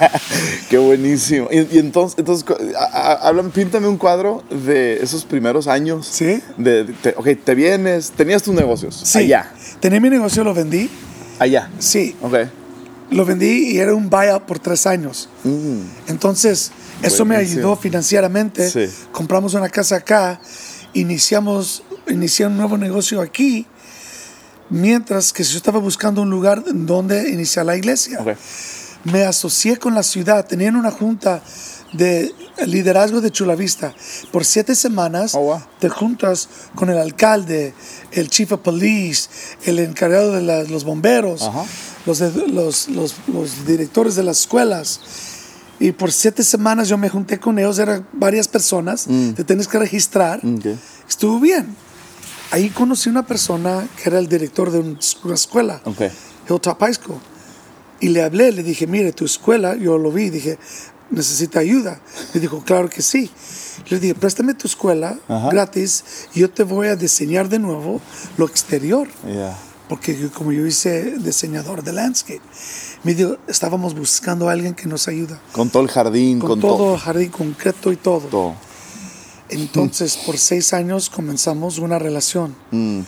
Qué 0.68 0.78
buenísimo. 0.78 1.46
Y, 1.50 1.76
y 1.76 1.78
entonces, 1.78 2.18
entonces 2.18 2.44
háblame, 2.92 3.50
píntame 3.50 3.86
un 3.86 3.96
cuadro 3.96 4.42
de 4.50 5.00
esos 5.00 5.24
primeros 5.24 5.68
años. 5.68 6.08
Sí. 6.10 6.42
De, 6.56 6.82
de- 6.84 6.92
te- 6.94 7.14
ok, 7.16 7.28
te 7.44 7.54
vienes, 7.54 8.10
tenías 8.10 8.42
tus 8.42 8.52
negocios. 8.54 9.00
Sí. 9.04 9.18
Allá. 9.18 9.52
Tenía 9.78 10.00
mi 10.00 10.10
negocio, 10.10 10.42
lo 10.42 10.52
vendí. 10.54 10.90
Allá. 11.38 11.70
Sí, 11.78 12.16
Ok. 12.20 12.34
lo 13.10 13.24
vendí 13.24 13.72
y 13.72 13.78
era 13.78 13.94
un 13.94 14.10
buyout 14.10 14.42
por 14.44 14.58
tres 14.58 14.86
años. 14.86 15.28
Mm. 15.44 15.80
Entonces, 16.08 16.72
eso 17.02 17.24
me 17.24 17.36
ayudó 17.36 17.76
financieramente. 17.76 18.68
Sí. 18.68 18.92
Compramos 19.12 19.54
una 19.54 19.68
casa 19.68 19.96
acá, 19.96 20.40
iniciamos, 20.94 21.82
inicié 22.08 22.46
un 22.46 22.56
nuevo 22.56 22.76
negocio 22.76 23.20
aquí, 23.20 23.66
mientras 24.68 25.32
que 25.32 25.42
yo 25.42 25.56
estaba 25.56 25.78
buscando 25.78 26.22
un 26.22 26.30
lugar 26.30 26.62
donde 26.66 27.30
iniciar 27.30 27.66
la 27.66 27.76
iglesia. 27.76 28.18
Me 29.04 29.22
asocié 29.22 29.78
con 29.78 29.94
la 29.94 30.02
ciudad, 30.02 30.44
tenían 30.46 30.76
una 30.76 30.90
junta 30.90 31.42
de 31.92 32.34
liderazgo 32.66 33.20
de 33.20 33.30
Chulavista. 33.30 33.94
Por 34.30 34.44
siete 34.44 34.74
semanas 34.74 35.34
Oh, 35.34 35.40
wow. 35.40 35.60
te 35.80 35.88
juntas 35.88 36.48
con 36.74 36.90
el 36.90 36.98
alcalde, 36.98 37.72
el 38.12 38.28
chief 38.28 38.52
of 38.52 38.60
police, 38.60 39.28
el 39.64 39.78
encargado 39.78 40.32
de 40.32 40.42
la- 40.42 40.64
los 40.64 40.84
bomberos, 40.84 41.48
los, 42.06 42.20
los, 42.20 42.88
los- 42.88 43.14
los 43.28 43.66
directores 43.66 44.16
de 44.16 44.22
las 44.22 44.40
escuelas. 44.40 45.00
Y 45.80 45.92
por 45.92 46.10
siete 46.12 46.42
semanas 46.42 46.88
yo 46.88 46.98
me 46.98 47.08
junté 47.08 47.38
con 47.38 47.58
ellos, 47.58 47.78
eran 47.78 48.06
varias 48.12 48.48
personas, 48.48 49.06
te 49.36 49.44
tienes 49.44 49.68
que 49.68 49.78
registrar. 49.78 50.40
Ok. 50.44 50.66
Estuvo 51.08 51.38
bien. 51.40 51.74
Ahí 52.50 52.70
conocí 52.70 53.08
una 53.08 53.24
persona 53.26 53.86
que 54.02 54.08
era 54.08 54.18
el 54.18 54.26
director 54.28 54.70
de 54.72 54.78
un- 54.80 54.98
una 55.24 55.34
escuela, 55.34 55.80
Ok. 55.84 56.02
Hilltop 56.50 56.80
High 56.80 56.94
School. 56.94 57.18
Y 58.00 58.08
le 58.08 58.22
hablé, 58.22 58.52
le 58.52 58.62
dije, 58.62 58.86
mire, 58.86 59.12
tu 59.12 59.24
escuela, 59.24 59.76
yo 59.76 59.98
lo 59.98 60.10
vi, 60.10 60.30
dije, 60.30 60.58
necesita 61.10 61.60
ayuda. 61.60 62.00
Me 62.34 62.40
dijo, 62.40 62.62
claro 62.64 62.88
que 62.88 63.02
sí. 63.02 63.30
Le 63.88 63.98
dije, 64.00 64.14
préstame 64.14 64.54
tu 64.54 64.66
escuela 64.66 65.18
Ajá. 65.28 65.48
gratis 65.50 66.04
y 66.34 66.40
yo 66.40 66.50
te 66.50 66.62
voy 66.64 66.88
a 66.88 66.96
diseñar 66.96 67.48
de 67.48 67.58
nuevo 67.58 68.00
lo 68.36 68.46
exterior. 68.46 69.08
Porque 69.88 70.18
yo- 70.18 70.30
como 70.30 70.52
yo 70.52 70.66
hice 70.66 71.16
diseñador 71.18 71.82
de 71.82 71.92
landscape, 71.94 72.42
me 73.04 73.14
dijo, 73.14 73.38
estábamos 73.46 73.94
buscando 73.94 74.48
a 74.48 74.52
alguien 74.52 74.74
que 74.74 74.86
nos 74.86 75.08
ayuda. 75.08 75.40
Con 75.52 75.70
todo 75.70 75.82
el 75.82 75.88
jardín, 75.88 76.40
Con, 76.40 76.48
con, 76.50 76.60
todo, 76.60 76.76
todo. 76.76 76.98
jardín 76.98 77.30
concreto 77.30 77.90
y 77.92 77.96
todo. 77.96 78.26
todo. 78.28 78.54
Entonces, 79.48 80.16
por 80.26 80.36
seis 80.36 80.72
años 80.74 81.08
comenzamos 81.08 81.78
una 81.78 81.98
relación. 81.98 82.54
Mm. 82.70 83.00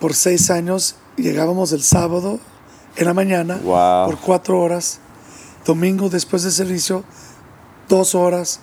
Por 0.00 0.12
seis 0.14 0.50
años 0.50 0.96
llegábamos 1.16 1.72
el 1.72 1.82
sábado 1.82 2.38
en 2.96 3.06
la 3.06 3.14
mañana 3.14 3.56
Wow. 3.62 4.06
por 4.10 4.18
cuatro 4.20 4.60
horas. 4.60 4.98
Domingo 5.64 6.10
después 6.10 6.42
del 6.42 6.52
servicio, 6.52 7.04
dos 7.88 8.14
horas. 8.14 8.60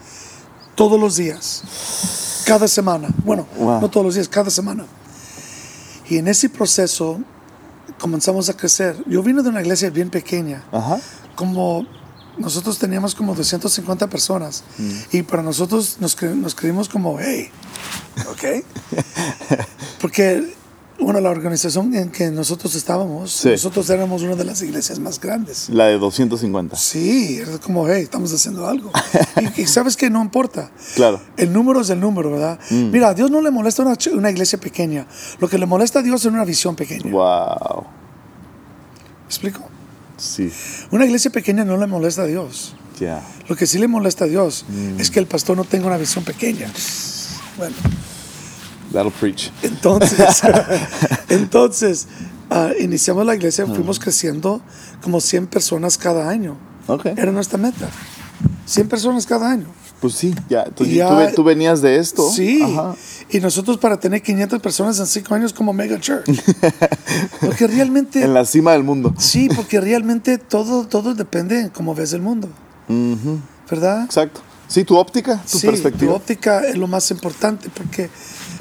Todos 0.75 0.99
los 0.99 1.15
días. 1.17 2.41
Cada 2.45 2.67
semana. 2.67 3.10
Bueno, 3.25 3.45
Wow. 3.58 3.82
no 3.82 3.89
todos 3.89 4.05
los 4.05 4.15
días, 4.15 4.27
cada 4.29 4.49
semana. 4.49 4.86
Y 6.10 6.17
en 6.17 6.27
ese 6.27 6.49
proceso 6.49 7.19
comenzamos 7.99 8.49
a 8.49 8.53
crecer. 8.55 8.95
Yo 9.05 9.21
vine 9.21 9.43
de 9.43 9.49
una 9.49 9.62
iglesia 9.62 9.89
bien 9.89 10.10
pequeña. 10.10 10.63
Ajá. 10.71 10.99
Como 11.36 11.86
nosotros 12.38 12.79
teníamos 12.79 13.13
como 13.13 13.36
250 13.36 14.08
personas. 14.08 14.63
Y 15.12 15.21
para 15.23 15.43
nosotros 15.43 15.97
nos, 15.99 16.17
cre- 16.17 16.34
nos 16.36 16.55
creímos 16.55 16.88
como, 16.88 17.19
hey, 17.19 17.49
¿ok? 18.32 18.63
Porque, 20.01 20.55
bueno, 20.99 21.19
la 21.21 21.29
organización 21.29 21.93
en 21.95 22.09
que 22.12 22.29
nosotros 22.31 22.75
estábamos, 22.75 23.31
Sí. 23.31 23.49
nosotros 23.49 23.89
éramos 23.89 24.21
una 24.21 24.35
de 24.35 24.43
las 24.43 24.62
iglesias 24.62 24.99
más 24.99 25.19
grandes. 25.19 25.69
La 25.69 25.85
de 25.85 25.97
250. 25.97 26.75
Sí, 26.75 27.38
era 27.41 27.57
como, 27.59 27.88
hey, 27.88 28.03
estamos 28.03 28.33
haciendo 28.33 28.67
algo. 28.67 28.91
y, 29.57 29.62
y 29.62 29.65
sabes 29.67 29.95
que 29.97 30.09
no 30.09 30.21
importa. 30.21 30.71
Claro. 30.95 31.21
El 31.38 31.51
número 31.53 31.81
es 31.81 31.89
el 31.89 31.99
número, 31.99 32.31
¿verdad? 32.31 32.59
Mira, 32.69 33.09
a 33.09 33.13
Dios 33.13 33.31
no 33.31 33.41
le 33.41 33.51
molesta 33.51 33.81
una, 33.83 33.95
una 34.13 34.29
iglesia 34.29 34.59
pequeña. 34.59 35.07
Lo 35.39 35.47
que 35.47 35.57
le 35.57 35.65
molesta 35.65 35.99
a 35.99 36.01
Dios 36.01 36.21
es 36.21 36.31
una 36.31 36.45
visión 36.45 36.75
pequeña. 36.75 37.09
Wow. 37.12 37.83
¿Me 37.83 39.25
explico? 39.25 39.62
Sí. 40.17 40.51
Una 40.91 41.05
iglesia 41.05 41.31
pequeña 41.31 41.63
no 41.63 41.77
le 41.77 41.88
molesta 41.88 42.23
a 42.23 42.25
Dios. 42.25 42.75
Ya. 42.99 43.23
Lo 43.47 43.55
que 43.55 43.65
sí 43.65 43.77
le 43.79 43.88
molesta 43.88 44.25
a 44.25 44.27
Dios 44.27 44.65
es 44.97 45.09
que 45.09 45.19
el 45.19 45.27
pastor 45.27 45.55
no 45.55 45.63
tenga 45.63 45.88
una 45.88 45.97
visión 45.97 46.25
pequeña. 46.25 46.69
Bueno, 47.57 47.75
That'll 48.91 49.12
preach. 49.12 49.52
entonces, 49.62 50.41
entonces 51.30 52.08
ah, 52.49 52.71
iniciamos 52.80 53.25
la 53.25 53.36
iglesia, 53.36 53.65
fuimos 53.65 53.99
creciendo 53.99 54.62
como 55.02 55.21
100 55.21 55.47
personas 55.47 55.97
cada 55.97 56.30
año. 56.30 56.58
Ok. 56.88 57.06
Era 57.06 57.32
nuestra 57.32 57.58
meta. 57.58 57.89
100 58.65 58.88
personas 58.88 59.25
cada 59.25 59.49
año. 59.52 59.67
Pues 59.99 60.13
sí, 60.13 60.34
ya. 60.49 60.63
Tú, 60.65 60.86
ya- 60.86 61.30
tú 61.30 61.36
tú 61.36 61.43
venías 61.43 61.82
de 61.82 61.97
esto. 61.97 62.30
Sí. 62.32 62.62
Ajá. 62.63 62.95
Y 63.30 63.39
nosotros 63.39 63.78
para 63.78 63.99
tener 63.99 64.21
500 64.21 64.62
personas 64.62 64.99
en 64.99 65.08
5 65.08 65.36
años 65.36 65.54
como 65.54 65.73
mega 65.73 65.99
church. 65.99 66.25
Porque 67.41 67.67
realmente... 67.67 68.23
En 68.23 68.34
la 68.34 68.45
cima 68.45 68.71
del 68.71 68.84
mundo. 68.84 69.13
Sí, 69.17 69.49
porque 69.54 69.82
realmente 69.82 70.38
todo, 70.38 70.88
todo 70.88 71.13
depende 71.15 71.60
en 71.62 71.69
cómo 71.69 71.93
ves 71.95 72.13
el 72.13 72.21
mundo. 72.21 72.47
Ujú. 72.88 73.39
¿Verdad? 73.69 74.06
Exacto. 74.06 74.41
Sí, 74.67 74.84
tu 74.84 74.97
óptica, 74.97 75.41
tu 75.52 75.58
sí, 75.58 75.67
perspectiva. 75.67 76.12
tu 76.12 76.15
óptica 76.15 76.62
es 76.63 76.78
lo 76.78 76.88
más 76.88 77.10
importante 77.12 77.69
porque 77.73 78.10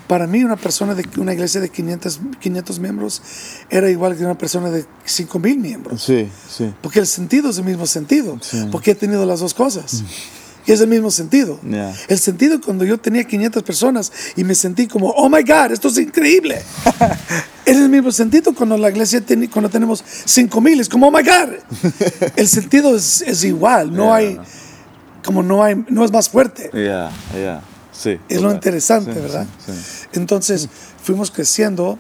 para 0.09 0.27
mí 0.27 0.43
una 0.43 0.57
persona 0.57 0.95
de 0.95 1.07
una 1.19 1.35
iglesia 1.35 1.61
de 1.61 1.69
500, 1.69 2.21
500 2.41 2.79
miembros 2.81 3.23
era 3.71 3.89
igual 3.91 4.17
que 4.17 4.25
una 4.25 4.37
persona 4.37 4.71
de 4.71 4.85
5 5.05 5.39
mil 5.39 5.59
miembros. 5.59 6.03
Sí, 6.03 6.29
sí. 6.49 6.73
Porque 6.83 6.99
el 6.99 7.07
sentido 7.07 7.51
es 7.51 7.59
el 7.59 7.65
mismo 7.65 7.87
sentido. 7.87 8.39
Sí. 8.41 8.57
Mm. 8.57 8.71
Porque 8.71 8.93
he 8.93 8.95
tenido 8.95 9.25
las 9.27 9.41
dos 9.41 9.55
cosas. 9.55 10.03
Y 10.67 10.73
es 10.73 10.81
el 10.81 10.89
mismo 10.89 11.11
sentido. 11.11 11.61
Ya. 11.63 11.95
El 12.09 12.19
sentido 12.19 12.61
cuando 12.61 12.85
yo 12.85 12.99
tenía 12.99 13.25
500 13.25 13.63
personas 13.63 14.13
y 14.37 14.45
me 14.45 14.55
sentí 14.55 14.87
como, 14.87 15.09
oh 15.11 15.29
my 15.29 15.43
God, 15.43 15.73
esto 15.73 15.89
es 15.89 15.99
increíble. 15.99 16.61
es 17.65 17.77
el 17.77 17.89
mismo 17.89 18.11
sentido 18.11 18.55
cuando 18.55 18.77
la 18.77 18.91
iglesia 18.91 19.21
tiene, 19.21 19.49
cuando 19.49 19.69
tenemos 19.71 20.03
5 20.25 20.61
mil, 20.61 20.81
es 20.81 20.89
como, 20.89 21.09
oh 21.09 21.11
my 21.11 21.23
God. 21.23 21.55
el 22.37 22.49
sentido 22.49 22.97
es, 22.97 23.23
es 23.23 23.45
igual, 23.45 23.95
no 23.95 24.07
Ya. 24.07 24.15
hay, 24.17 24.41
como 25.25 25.43
no 25.43 25.63
hay, 25.63 25.85
no 25.89 26.05
es 26.05 26.13
más 26.13 26.29
fuerte. 26.29 26.71
Ya, 26.73 27.11
ya. 27.35 27.63
Sí. 27.99 28.19
Es 28.29 28.41
lo 28.41 28.53
interesante, 28.53 29.13
Sí, 29.13 29.19
¿verdad? 29.21 29.47
sí. 29.67 29.73
Entonces 30.13 30.69
fuimos 31.03 31.31
creciendo, 31.31 31.99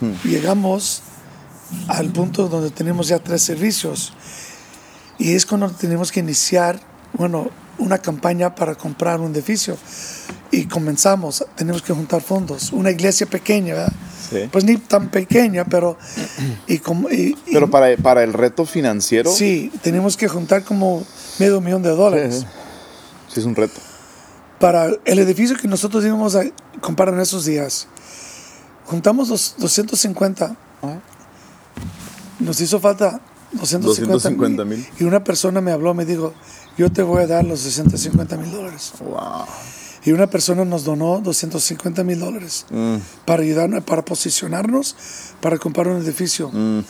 Hmm. 0.00 0.12
llegamos 0.28 1.02
al 1.88 2.08
punto 2.10 2.48
donde 2.48 2.70
tenemos 2.70 3.08
ya 3.08 3.18
tres 3.18 3.42
servicios 3.42 4.12
y 5.18 5.32
es 5.34 5.46
cuando 5.46 5.70
tenemos 5.70 6.12
que 6.12 6.20
iniciar, 6.20 6.78
bueno, 7.14 7.50
una 7.78 7.98
campaña 7.98 8.54
para 8.54 8.74
comprar 8.74 9.20
un 9.20 9.32
edificio 9.34 9.76
y 10.50 10.64
comenzamos, 10.66 11.44
tenemos 11.56 11.80
que 11.82 11.92
juntar 11.92 12.20
fondos, 12.22 12.72
una 12.72 12.90
iglesia 12.90 13.26
pequeña, 13.26 13.74
¿verdad? 13.74 13.92
Sí. 14.30 14.48
Pues 14.50 14.64
ni 14.64 14.76
tan 14.76 15.10
pequeña, 15.10 15.64
pero 15.64 15.96
y 16.66 16.78
como 16.78 17.08
y- 17.10 17.36
y- 17.46 17.52
Pero 17.52 17.70
para, 17.70 17.96
para 17.96 18.22
el 18.24 18.32
reto 18.32 18.66
financiero, 18.66 19.30
sí, 19.32 19.70
tenemos 19.82 20.16
que 20.16 20.26
juntar 20.28 20.64
como 20.64 21.04
medio 21.38 21.60
millón 21.60 21.82
de 21.82 21.90
dólares. 21.90 22.44
sí 23.32 23.40
es 23.40 23.46
un 23.46 23.54
reto. 23.54 23.80
Para 24.58 24.90
el 25.04 25.18
edificio 25.18 25.56
que 25.56 25.68
nosotros 25.68 26.04
íbamos 26.04 26.34
a 26.34 26.44
comprar 26.80 27.08
en 27.10 27.20
esos 27.20 27.44
días. 27.44 27.88
Juntamos 28.86 29.28
los 29.28 29.54
250 29.58 30.56
nos 32.38 32.60
hizo 32.60 32.80
falta 32.80 33.20
250 33.52 34.64
mil. 34.64 34.86
Y 34.98 35.04
una 35.04 35.24
persona 35.24 35.60
me 35.60 35.72
habló, 35.72 35.94
me 35.94 36.04
dijo, 36.04 36.34
yo 36.76 36.90
te 36.90 37.02
voy 37.02 37.22
a 37.22 37.26
dar 37.26 37.44
los 37.44 37.60
650 37.60 38.36
mil 38.36 38.50
dólares. 38.50 38.92
Wow. 39.00 39.46
Y 40.04 40.12
una 40.12 40.28
persona 40.28 40.64
nos 40.64 40.84
donó 40.84 41.20
250 41.20 42.04
mil 42.04 42.20
dólares 42.20 42.66
Mm. 42.70 42.96
para 43.24 43.42
ayudarnos, 43.42 43.82
para 43.84 44.04
posicionarnos, 44.04 44.94
para 45.40 45.58
comprar 45.58 45.88
un 45.88 46.02
edificio. 46.02 46.50
Mm. 46.52 46.84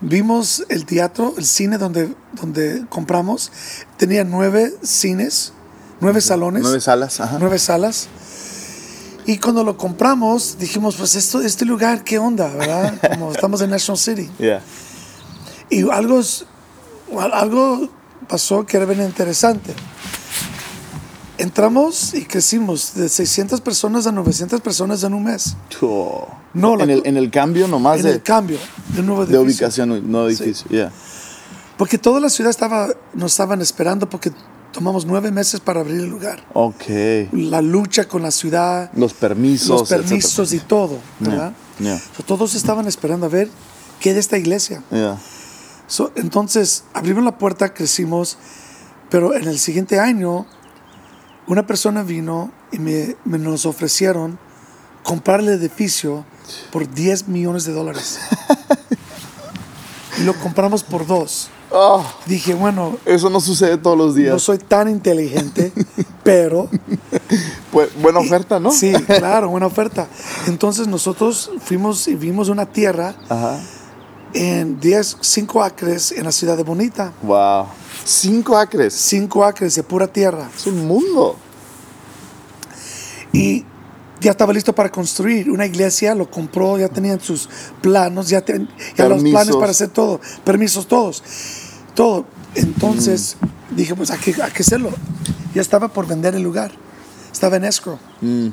Vimos 0.00 0.64
el 0.68 0.84
teatro, 0.84 1.34
el 1.38 1.44
cine 1.44 1.78
donde, 1.78 2.14
donde 2.40 2.84
compramos. 2.88 3.50
Tenía 3.96 4.24
nueve 4.24 4.72
cines, 4.82 5.52
nueve 6.04 6.20
salones, 6.20 6.62
Nueve 6.62 6.80
salas, 6.80 7.20
ajá. 7.20 7.36
nueve 7.40 7.58
salas. 7.58 8.08
Y 9.26 9.38
cuando 9.38 9.64
lo 9.64 9.76
compramos, 9.78 10.58
dijimos, 10.58 10.96
pues 10.96 11.14
esto, 11.16 11.40
este 11.40 11.64
lugar, 11.64 12.04
¿qué 12.04 12.18
onda? 12.18 12.48
¿Verdad? 12.48 13.00
Como 13.18 13.32
estamos 13.32 13.60
en 13.62 13.70
National 13.70 13.98
City. 13.98 14.30
Yeah. 14.38 14.60
Y 15.70 15.88
algo, 15.90 16.20
algo 17.32 17.88
pasó 18.28 18.66
que 18.66 18.76
era 18.76 18.84
bien 18.86 19.00
interesante. 19.02 19.72
Entramos 21.36 22.14
y 22.14 22.24
crecimos 22.26 22.94
de 22.94 23.08
600 23.08 23.60
personas 23.60 24.06
a 24.06 24.12
900 24.12 24.60
personas 24.60 25.02
en 25.02 25.14
un 25.14 25.24
mes. 25.24 25.56
Oh. 25.82 26.28
No, 26.52 26.76
la- 26.76 26.84
en, 26.84 26.90
el, 26.90 27.02
en 27.06 27.16
el 27.16 27.30
cambio 27.30 27.66
nomás 27.66 27.96
En 27.98 28.04
de, 28.04 28.10
el 28.12 28.22
cambio 28.22 28.58
de 28.94 29.00
un 29.00 29.06
nuevo 29.06 29.26
de 29.26 29.36
ubicación, 29.38 30.10
no 30.12 30.28
edificio. 30.28 30.68
Yeah. 30.70 30.92
Porque 31.76 31.98
toda 31.98 32.20
la 32.20 32.28
ciudad 32.28 32.50
estaba, 32.50 32.88
nos 33.14 33.32
estaban 33.32 33.60
esperando 33.62 34.08
porque 34.08 34.30
tomamos 34.74 35.06
nueve 35.06 35.30
meses 35.30 35.60
para 35.60 35.80
abrir 35.80 36.00
el 36.00 36.10
lugar. 36.10 36.44
Ok. 36.52 36.84
La 37.32 37.62
lucha 37.62 38.06
con 38.06 38.20
la 38.22 38.30
ciudad, 38.30 38.90
Los 38.94 39.14
permisos. 39.14 39.68
los 39.68 39.82
etcétera. 39.82 40.08
permisos 40.08 40.52
y 40.52 40.58
todo, 40.60 40.98
¿verdad? 41.20 41.54
Yeah. 41.78 41.98
So, 42.16 42.22
todos 42.24 42.54
estaban 42.54 42.86
esperando 42.86 43.26
a 43.26 43.28
ver 43.30 43.48
qué 44.00 44.12
de 44.12 44.20
esta 44.20 44.36
iglesia. 44.36 44.82
Yeah. 44.90 45.18
So, 45.86 46.12
entonces 46.16 46.84
abrimos 46.92 47.24
la 47.24 47.38
puerta, 47.38 47.72
crecimos, 47.72 48.36
pero 49.10 49.34
en 49.34 49.44
el 49.48 49.58
siguiente 49.58 49.98
año 50.00 50.46
una 51.46 51.66
persona 51.66 52.02
vino 52.02 52.52
y 52.72 52.78
me, 52.78 53.16
me 53.24 53.38
nos 53.38 53.66
ofrecieron 53.66 54.38
comprar 55.02 55.40
el 55.40 55.48
edificio 55.50 56.24
por 56.72 56.92
10 56.92 57.28
millones 57.28 57.64
de 57.64 57.72
dólares. 57.72 58.18
y 60.18 60.22
lo 60.24 60.34
compramos 60.34 60.82
por 60.82 61.06
dos. 61.06 61.48
Oh, 61.70 62.04
Dije, 62.26 62.54
bueno, 62.54 62.98
eso 63.04 63.30
no 63.30 63.40
sucede 63.40 63.76
todos 63.78 63.98
los 63.98 64.14
días. 64.14 64.32
no 64.32 64.38
soy 64.38 64.58
tan 64.58 64.88
inteligente, 64.88 65.72
pero 66.22 66.68
Pues, 67.72 67.88
buena 68.00 68.20
oferta, 68.20 68.60
¿no? 68.60 68.70
sí, 68.70 68.92
claro, 69.06 69.48
buena 69.48 69.66
oferta. 69.66 70.06
Entonces 70.46 70.86
nosotros 70.86 71.50
fuimos 71.64 72.06
y 72.06 72.14
vimos 72.14 72.48
una 72.48 72.66
tierra 72.66 73.16
Ajá. 73.28 73.58
en 74.34 74.78
10, 74.78 75.16
5 75.20 75.62
acres 75.64 76.12
en 76.12 76.24
la 76.24 76.32
ciudad 76.32 76.56
de 76.56 76.62
Bonita. 76.62 77.12
Wow. 77.22 77.66
Cinco 78.04 78.56
acres. 78.56 78.94
5 78.94 79.44
acres 79.44 79.74
de 79.74 79.82
pura 79.82 80.06
tierra. 80.06 80.48
Es 80.54 80.66
un 80.68 80.86
mundo. 80.86 81.36
Y 83.32 83.64
ya 84.24 84.30
estaba 84.32 84.52
listo 84.52 84.74
para 84.74 84.90
construir 84.90 85.50
una 85.50 85.66
iglesia, 85.66 86.14
lo 86.14 86.30
compró, 86.30 86.78
ya 86.78 86.88
tenían 86.88 87.20
sus 87.20 87.48
planos, 87.80 88.28
ya, 88.28 88.40
ten- 88.40 88.68
ya 88.96 89.08
los 89.08 89.22
planes 89.22 89.54
para 89.56 89.70
hacer 89.70 89.88
todo, 89.88 90.20
permisos 90.44 90.88
todos, 90.88 91.22
todo. 91.94 92.24
Entonces 92.54 93.36
dije, 93.70 93.94
pues 93.94 94.10
hay 94.10 94.18
que, 94.18 94.42
hay 94.42 94.50
que 94.50 94.62
hacerlo. 94.62 94.90
Ya 95.54 95.60
estaba 95.62 95.88
por 95.88 96.06
vender 96.06 96.34
el 96.34 96.42
lugar, 96.42 96.72
estaba 97.32 97.56
en 97.56 97.64
escrow. 97.64 97.98
Mm. 98.20 98.48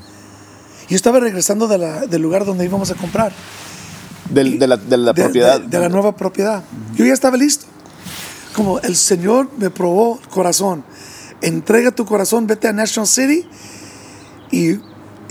Yo 0.89 0.95
estaba 0.95 1.19
regresando 1.19 1.67
de 1.67 1.77
la- 1.77 2.05
del 2.05 2.21
lugar 2.21 2.45
donde 2.45 2.65
íbamos 2.65 2.91
a 2.91 2.95
comprar, 2.95 3.31
Del- 4.29 4.59
de, 4.59 4.67
la, 4.67 4.77
de 4.77 4.97
la 4.97 5.13
de, 5.13 5.23
propiedad. 5.23 5.59
de- 5.61 5.67
de 5.67 5.79
la 5.79 5.89
nueva 5.89 6.15
propiedad. 6.15 6.63
Yo 6.95 7.05
ya 7.05 7.13
estaba 7.13 7.37
listo. 7.37 7.65
Como 8.53 8.79
el 8.79 8.97
Señor 8.97 9.49
me 9.57 9.69
probó 9.69 10.19
el 10.21 10.27
corazón, 10.27 10.83
entrega 11.41 11.91
tu 11.91 12.05
corazón, 12.05 12.47
vete 12.47 12.67
a 12.67 12.73
National 12.73 13.07
City. 13.07 13.47
Y, 14.51 14.73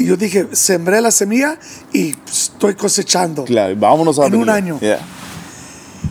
y 0.01 0.07
yo 0.07 0.17
dije, 0.17 0.49
sembré 0.53 1.01
la 1.01 1.11
semilla 1.11 1.59
y 1.93 2.15
estoy 2.31 2.75
cosechando. 2.75 3.45
Claro, 3.45 3.75
vámonos 3.77 4.19
a 4.19 4.27
En 4.27 4.35
un 4.35 4.49
año. 4.49 4.79
Yeah. 4.81 5.01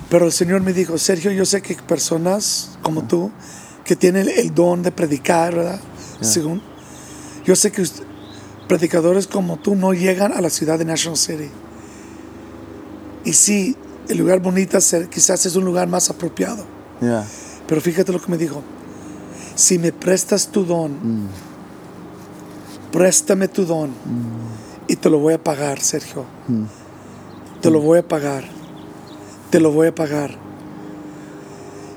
Pero 0.09 0.25
el 0.25 0.31
Señor 0.31 0.61
me 0.61 0.73
dijo, 0.73 0.97
Sergio, 0.97 1.31
yo 1.31 1.45
sé 1.45 1.61
que 1.61 1.75
personas 1.75 2.77
como 2.81 3.03
tú, 3.07 3.31
que 3.83 3.95
tienen 3.95 4.27
el 4.29 4.53
don 4.53 4.83
de 4.83 4.91
predicar, 4.91 5.55
¿verdad? 5.55 5.79
Según, 6.21 6.61
yo 7.45 7.55
sé 7.55 7.71
que 7.71 7.81
usted- 7.81 8.03
predicadores 8.67 9.25
como 9.25 9.57
tú 9.57 9.75
no 9.75 9.93
llegan 9.93 10.31
a 10.33 10.41
la 10.41 10.49
ciudad 10.51 10.77
de 10.77 10.85
National 10.85 11.17
City. 11.17 11.49
Y 13.25 13.33
sí, 13.33 13.75
el 14.07 14.17
lugar 14.19 14.39
bonito 14.39 14.79
ser- 14.81 15.09
quizás 15.09 15.45
es 15.45 15.55
un 15.55 15.65
lugar 15.65 15.87
más 15.87 16.09
apropiado. 16.09 16.65
Yeah. 17.01 17.25
Pero 17.67 17.81
fíjate 17.81 18.11
lo 18.11 18.21
que 18.21 18.29
me 18.31 18.37
dijo. 18.37 18.61
Si 19.55 19.77
me 19.79 19.91
prestas 19.91 20.47
tu 20.49 20.65
don, 20.65 21.27
préstame 22.91 23.47
tu 23.47 23.65
don 23.65 23.91
y 24.87 24.95
te 24.95 25.09
lo 25.09 25.19
voy 25.19 25.33
a 25.35 25.43
pagar, 25.43 25.79
Sergio. 25.81 26.25
Te 27.61 27.69
lo 27.69 27.81
voy 27.81 27.99
a 27.99 28.07
pagar. 28.07 28.45
Te 29.51 29.59
lo 29.59 29.71
voy 29.71 29.87
a 29.87 29.95
pagar. 29.95 30.35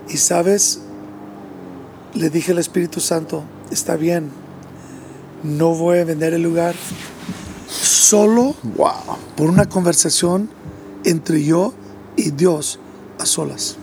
Y 0.08 0.16
sabes, 0.18 0.80
le 2.14 2.28
dije 2.30 2.52
al 2.52 2.58
Espíritu 2.58 3.00
Santo, 3.00 3.44
está 3.70 3.96
bien, 3.96 4.30
no 5.42 5.74
voy 5.74 5.98
a 5.98 6.04
vender 6.04 6.34
el 6.34 6.42
lugar 6.42 6.74
solo 7.68 8.54
Wow. 8.76 8.92
por 9.36 9.48
una 9.48 9.68
conversación 9.68 10.50
entre 11.04 11.42
yo 11.42 11.72
y 12.16 12.30
Dios 12.30 12.78
a 13.18 13.24
solas. 13.26 13.76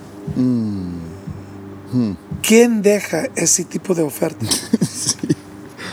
¿Quién 2.43 2.81
deja 2.83 3.23
ese 3.35 3.63
tipo 3.65 3.95
de 3.95 4.03
oferta? 4.03 4.45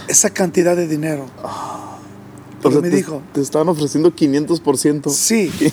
Esa 0.09 0.31
cantidad 0.31 0.77
de 0.77 0.87
dinero. 0.87 1.27
O 1.43 2.61
Pero 2.63 2.73
sea, 2.73 2.81
me 2.81 2.91
te, 2.91 2.97
dijo, 2.97 3.23
te 3.33 3.41
estaban 3.41 3.69
ofreciendo 3.69 4.15
500%. 4.15 5.11
sí. 5.11 5.51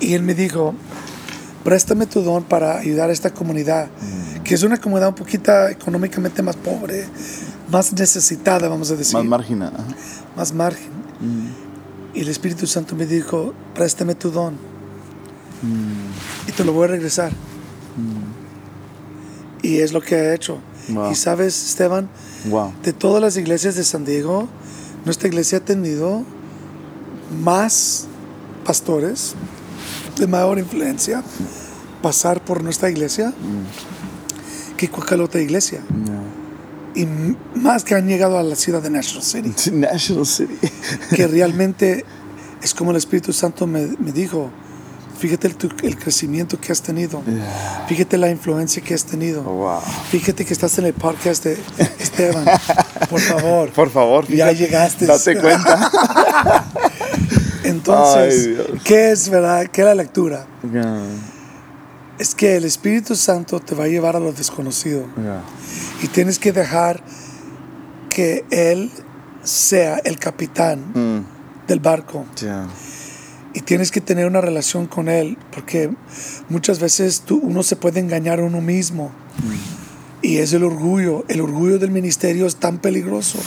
Y 0.00 0.14
él 0.14 0.22
me 0.22 0.32
dijo, 0.32 0.74
préstame 1.64 2.06
tu 2.06 2.22
don 2.22 2.44
para 2.44 2.78
ayudar 2.78 3.10
a 3.10 3.12
esta 3.12 3.34
comunidad, 3.34 3.88
que 4.44 4.54
es 4.54 4.62
una 4.62 4.76
comunidad 4.80 5.08
un 5.08 5.16
poquito 5.16 5.50
económicamente 5.66 6.40
más 6.40 6.54
pobre, 6.54 7.04
más 7.68 7.92
necesitada, 7.92 8.68
vamos 8.68 8.92
a 8.92 8.94
decir. 8.94 9.14
Más 9.14 9.24
marginal. 9.24 9.72
ajá. 9.74 9.84
más 10.36 10.52
margen. 10.54 10.90
Y 12.14 12.20
el 12.20 12.28
Espíritu 12.28 12.68
Santo 12.68 12.94
me 12.94 13.06
dijo, 13.06 13.54
préstame 13.74 14.14
tu 14.14 14.30
don. 14.30 14.54
Y 16.46 16.52
te 16.52 16.64
lo 16.64 16.72
voy 16.72 16.84
a 16.84 16.88
regresar. 16.92 17.32
Y 19.62 19.78
es 19.78 19.92
lo 19.92 20.00
que 20.00 20.14
ha 20.14 20.34
hecho. 20.34 20.58
Wow. 20.90 21.10
Y 21.10 21.16
sabes, 21.16 21.70
Esteban, 21.70 22.08
Wow. 22.46 22.72
de 22.82 22.92
todas 22.92 23.20
las 23.20 23.36
iglesias 23.36 23.74
de 23.74 23.84
San 23.84 24.04
Diego, 24.04 24.48
nuestra 25.04 25.28
iglesia 25.28 25.58
ha 25.58 25.64
tenido 25.64 26.24
más 27.42 28.06
pastores 28.64 29.34
de 30.18 30.26
mayor 30.26 30.58
influencia 30.58 31.22
pasar 32.02 32.44
por 32.44 32.62
nuestra 32.62 32.90
iglesia 32.90 33.32
que 34.76 34.88
cualquier 34.88 35.20
otra 35.20 35.40
iglesia. 35.40 35.80
Y 36.94 37.06
más 37.54 37.84
que 37.84 37.94
han 37.94 38.08
llegado 38.08 38.38
a 38.38 38.42
la 38.42 38.56
ciudad 38.56 38.82
de 38.82 38.90
National 38.90 39.22
City. 39.22 39.70
National 39.72 40.26
City. 40.26 40.56
que 41.14 41.26
realmente 41.26 42.04
es 42.62 42.74
como 42.74 42.90
el 42.90 42.96
Espíritu 42.96 43.32
Santo 43.32 43.66
me, 43.66 43.86
me 43.98 44.12
dijo, 44.12 44.50
fíjate 45.18 45.48
el, 45.48 45.56
tu- 45.56 45.70
el 45.82 45.98
crecimiento 45.98 46.60
que 46.60 46.72
has 46.72 46.80
tenido, 46.82 47.22
fíjate 47.88 48.16
la 48.18 48.30
influencia 48.30 48.82
que 48.82 48.94
has 48.94 49.04
tenido, 49.04 49.42
Wow. 49.42 49.80
fíjate 50.10 50.44
que 50.44 50.52
estás 50.52 50.78
en 50.78 50.86
el 50.86 50.94
podcast 50.94 51.44
de 51.44 51.58
Esteban, 51.98 52.44
por 53.10 53.20
favor. 53.20 53.70
Por 53.72 53.90
favor, 53.90 54.26
Ya 54.28 54.52
llegaste. 54.52 55.06
Date 55.06 55.38
cuenta. 55.40 55.90
Entonces, 57.64 58.48
Ay. 58.72 58.80
¿qué 58.84 59.10
es 59.10 59.28
verdad? 59.28 59.66
¿Qué 59.70 59.82
es 59.82 59.86
la 59.86 59.94
lectura? 59.94 60.46
Yeah. 60.72 61.02
Es 62.18 62.34
que 62.34 62.56
el 62.56 62.64
Espíritu 62.64 63.14
Santo 63.14 63.60
te 63.60 63.74
va 63.74 63.84
a 63.84 63.88
llevar 63.88 64.16
a 64.16 64.20
lo 64.20 64.32
desconocido 64.32 65.06
Yeah. 65.16 65.42
y 66.02 66.08
tienes 66.08 66.38
que 66.38 66.52
dejar 66.52 67.02
que 68.08 68.44
Él 68.50 68.90
sea 69.42 69.98
el 70.04 70.18
capitán 70.18 70.80
Mm. 70.94 71.66
del 71.68 71.80
barco. 71.80 72.24
Y 73.58 73.62
tienes 73.62 73.90
que 73.90 74.00
tener 74.00 74.26
una 74.28 74.40
relación 74.40 74.86
con 74.86 75.08
él 75.08 75.36
porque 75.52 75.90
muchas 76.48 76.78
veces 76.78 77.22
tú, 77.22 77.40
uno 77.42 77.64
se 77.64 77.74
puede 77.74 77.98
engañar 77.98 78.38
a 78.38 78.44
uno 78.44 78.60
mismo 78.60 79.10
y 80.22 80.36
es 80.36 80.52
el 80.52 80.62
orgullo 80.62 81.24
el 81.26 81.40
orgullo 81.40 81.80
del 81.80 81.90
ministerio 81.90 82.46
es 82.46 82.54
tan 82.56 82.78
peligroso 82.78 83.38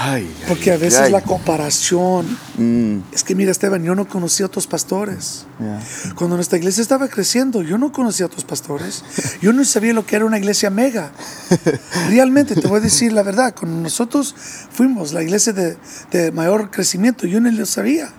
Ay, 0.00 0.28
porque 0.48 0.70
a 0.70 0.74
ay, 0.74 0.80
veces 0.80 1.00
ay. 1.00 1.12
la 1.12 1.20
comparación 1.22 2.26
Mm. 2.56 3.02
es 3.12 3.22
que 3.22 3.36
mira 3.36 3.52
Esteban 3.52 3.84
yo 3.84 3.94
no 3.94 4.08
conocía 4.08 4.46
a 4.46 4.48
otros 4.48 4.66
pastores 4.66 5.46
Yeah. 5.60 5.80
cuando 6.16 6.34
nuestra 6.34 6.58
iglesia 6.58 6.82
estaba 6.82 7.06
creciendo 7.08 7.62
yo 7.62 7.78
no 7.78 7.92
conocía 7.92 8.24
a 8.24 8.28
otros 8.28 8.44
pastores 8.44 9.04
yo 9.40 9.52
no 9.52 9.64
sabía 9.64 9.92
lo 9.92 10.04
que 10.06 10.16
era 10.16 10.24
una 10.24 10.38
iglesia 10.38 10.70
mega 10.70 11.12
realmente 12.10 12.56
te 12.56 12.66
voy 12.66 12.78
a 12.78 12.80
decir 12.80 13.12
la 13.12 13.22
verdad 13.22 13.54
cuando 13.58 13.80
nosotros 13.80 14.34
fuimos 14.72 15.12
la 15.12 15.22
iglesia 15.22 15.52
de, 15.52 15.76
de 16.10 16.32
mayor 16.32 16.70
crecimiento 16.72 17.26
yo 17.28 17.40
no 17.40 17.48
lo 17.50 17.64
sabía 17.66 18.10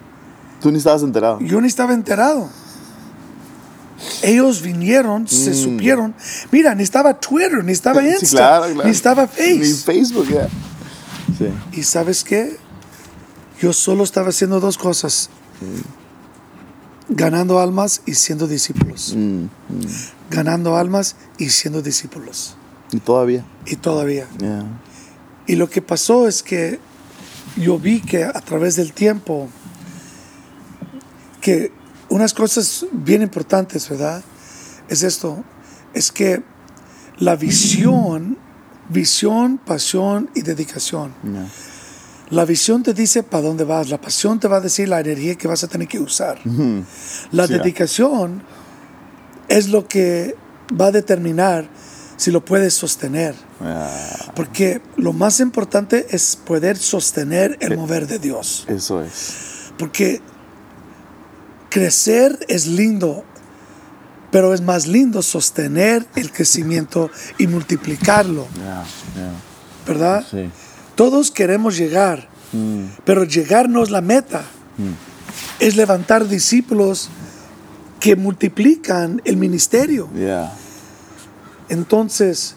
Tú 0.61 0.71
ni 0.71 0.77
estabas 0.77 1.03
enterado. 1.03 1.39
yo 1.41 1.61
ni 1.61 1.67
estaba 1.67 1.93
enterado. 1.93 2.49
Ellos 4.23 4.61
vinieron, 4.61 5.27
se 5.27 5.53
supieron. 5.53 6.13
Mira, 6.51 6.73
ni 6.75 6.83
estaba 6.83 7.19
Twitter, 7.19 7.63
ni 7.63 7.71
estaba 7.73 8.01
Sí, 8.01 8.07
Insta, 8.07 8.37
claro, 8.37 8.65
claro. 8.73 8.83
ni 8.85 8.91
estaba 8.91 9.27
Face. 9.27 9.55
Ni 9.59 9.73
Facebook, 9.73 10.27
ya. 10.29 10.47
Sí. 11.37 11.49
¿Y 11.79 11.83
sabes 11.83 12.23
qué? 12.23 12.57
Yo 13.61 13.73
solo 13.73 14.03
estaba 14.03 14.29
haciendo 14.29 14.59
dos 14.59 14.77
cosas. 14.77 15.29
Ganando 17.09 17.59
almas 17.59 18.01
y 18.05 18.13
siendo 18.13 18.47
discípulos. 18.47 19.13
Mm, 19.17 19.45
Ganando 20.29 20.77
almas 20.77 21.15
y 21.37 21.49
siendo 21.49 21.81
discípulos. 21.81 22.55
Y 22.91 22.99
todavía. 22.99 23.43
Y 23.65 23.75
todavía. 23.77 24.27
Ya. 24.37 24.63
Y 25.47 25.55
lo 25.55 25.69
que 25.69 25.81
pasó 25.81 26.27
es 26.27 26.43
que 26.43 26.79
yo 27.57 27.79
vi 27.79 27.99
que 28.01 28.23
a 28.23 28.39
través 28.41 28.75
del 28.75 28.93
tiempo, 28.93 29.49
que 31.49 31.71
unas 32.09 32.33
cosas 32.33 32.85
bien 32.91 33.21
importantes, 33.21 33.89
¿verdad? 33.89 34.23
Es 34.87 35.03
esto, 35.03 35.43
es 35.93 36.11
que 36.11 36.43
la 37.17 37.35
visión, 37.35 38.37
visión, 38.89 39.57
pasión 39.57 40.29
y 40.35 40.41
dedicación. 40.41 41.13
Ya. 41.23 41.47
La 42.29 42.45
visión 42.45 42.83
te 42.83 42.93
dice 42.93 43.23
para 43.23 43.43
dónde 43.47 43.63
vas, 43.63 43.89
la 43.89 43.99
pasión 43.99 44.39
te 44.39 44.47
va 44.47 44.57
a 44.57 44.61
decir 44.61 44.87
la 44.87 44.99
energía 44.99 45.33
que 45.35 45.47
vas 45.47 45.63
a 45.63 45.67
tener 45.67 45.87
que 45.87 45.99
usar. 45.99 46.39
La 47.31 47.47
Sí. 47.47 47.53
dedicación 47.53 48.43
es 49.47 49.69
lo 49.69 49.87
que 49.87 50.35
va 50.79 50.87
a 50.87 50.91
determinar 50.91 51.67
si 52.17 52.29
lo 52.29 52.45
puedes 52.45 52.75
sostener. 52.75 53.33
Ya. 53.59 53.89
Porque 54.35 54.81
lo 54.97 55.13
más 55.13 55.39
importante 55.39 56.05
es 56.11 56.35
poder 56.35 56.77
sostener 56.77 57.57
el 57.61 57.75
mover 57.75 58.05
de 58.05 58.19
Dios. 58.19 58.65
Eso 58.67 59.01
es. 59.03 59.71
Porque 59.79 60.21
crecer 61.69 62.39
es 62.47 62.67
lindo, 62.67 63.23
pero 64.31 64.53
es 64.53 64.61
más 64.61 64.87
lindo 64.87 65.21
sostener 65.21 66.05
el 66.15 66.31
crecimiento 66.31 67.09
y 67.37 67.47
multiplicarlo. 67.47 68.47
¿verdad? 69.87 70.25
Sí. 70.29 70.49
Todos 70.95 71.31
queremos 71.31 71.77
llegar, 71.77 72.27
pero 73.05 73.23
llegar 73.23 73.69
no 73.69 73.83
es 73.83 73.89
la 73.89 74.01
meta. 74.01 74.43
Es 75.59 75.75
levantar 75.75 76.27
discípulos 76.27 77.09
que 77.99 78.15
multiplican 78.15 79.21
el 79.25 79.37
ministerio. 79.37 80.09
Entonces, 81.69 82.55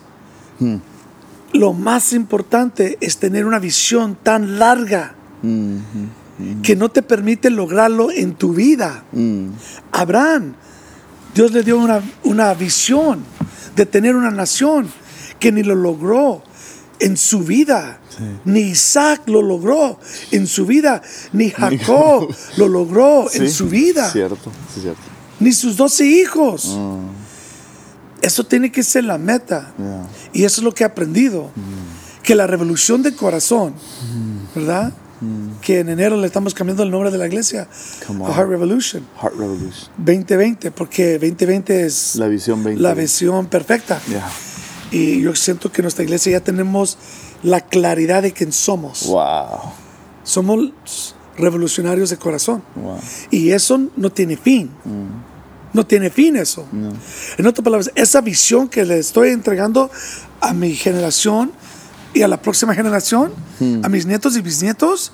lo 1.53 1.73
más 1.73 2.13
importante 2.13 2.99
es 3.01 3.19
tener 3.19 3.47
una 3.47 3.59
visión 3.59 4.17
tan 4.23 4.59
larga 4.59 5.15
que 6.63 6.77
no 6.77 6.89
te 6.91 7.03
permite 7.03 7.51
lograrlo 7.51 8.11
en 8.11 8.35
tu 8.35 8.53
vida. 8.55 9.05
Abraham, 9.93 10.55
Dios 11.35 11.53
le 11.53 11.63
dio 11.63 11.79
una, 11.79 12.03
una 12.25 12.53
visión 12.55 13.25
de 13.77 13.87
tener 13.87 14.17
una 14.17 14.31
nación 14.31 14.89
que 15.39 15.51
ni 15.53 15.63
lo 15.63 15.75
logró 15.75 16.43
en 17.01 17.17
su 17.17 17.41
vida. 17.41 17.99
Ni 18.45 18.61
Isaac 18.61 19.23
lo 19.27 19.41
logró 19.43 19.99
en 20.31 20.47
su 20.47 20.67
vida, 20.67 21.03
ni 21.33 21.51
Jacob 21.51 22.29
lo 22.59 22.69
logró 22.69 23.27
en 23.33 23.51
su 23.51 23.69
vida, 23.69 24.11
Cierto, 24.11 24.53
sí, 24.75 24.83
cierto. 24.83 25.01
ni 25.41 25.51
sus 25.53 25.77
doce 25.79 26.05
hijos. 26.07 26.79
Eso 28.21 28.45
tiene 28.45 28.71
que 28.71 28.83
ser 28.85 29.05
la 29.05 29.19
meta. 29.19 29.73
Y 30.33 30.45
eso 30.45 30.61
es 30.61 30.65
lo 30.65 30.73
que 30.73 30.85
he 30.85 30.87
aprendido. 30.87 31.51
Que 32.23 32.37
la 32.37 32.47
revolución 32.47 33.03
del 33.03 33.17
corazón, 33.17 33.75
¿verdad? 34.55 34.93
Que 35.61 35.81
en 35.81 35.89
enero 35.89 36.17
le 36.17 36.27
estamos 36.27 36.53
cambiando 36.55 36.83
el 36.83 36.91
nombre 36.91 37.11
de 37.11 37.19
la 37.19 37.27
iglesia 37.27 37.69
a. 38.09 38.33
Heart 38.33 38.49
Revolution 38.49 39.07
Heart 39.21 39.35
Revolution. 39.37 39.89
2020, 39.99 40.71
porque 40.73 41.13
2020 41.19 41.87
es 41.87 42.17
La 42.17 42.27
visión 42.29 42.63
20. 42.65 42.81
la 42.83 42.95
visión 42.95 43.47
perfecta. 43.47 44.01
Y 44.91 45.23
yo 45.23 45.35
siento 45.35 45.71
que 45.71 45.81
en 45.81 45.85
nuestra 45.85 46.05
iglesia 46.05 46.33
ya 46.33 46.41
tenemos 46.41 46.99
la 47.43 47.61
claridad 47.61 48.23
de 48.23 48.33
quién 48.33 48.53
somos. 48.53 49.07
Wow. 49.07 49.61
Somos 50.25 51.15
revolucionarios 51.37 52.11
de 52.11 52.17
corazón. 52.17 52.63
Wow. 52.75 52.99
Y 53.31 53.51
eso 53.53 53.81
no 53.97 54.11
tiene 54.11 54.37
fin. 54.37 54.71
No 55.73 55.87
tiene 55.87 56.11
fin 56.11 56.37
eso. 56.37 56.67
En 57.39 57.47
otras 57.47 57.65
palabras, 57.65 57.91
esa 57.95 58.21
visión 58.21 58.69
que 58.69 58.85
le 58.85 58.99
estoy 58.99 59.31
entregando 59.31 59.91
a 60.41 60.53
mi 60.53 60.75
generación 60.75 61.53
y 62.15 62.23
a 62.23 62.29
la 62.29 62.41
próxima 62.41 62.75
generación, 62.75 63.33
a 63.83 63.89
mis 63.89 64.07
nietos 64.07 64.37
y 64.37 64.41
bisnietos, 64.43 65.13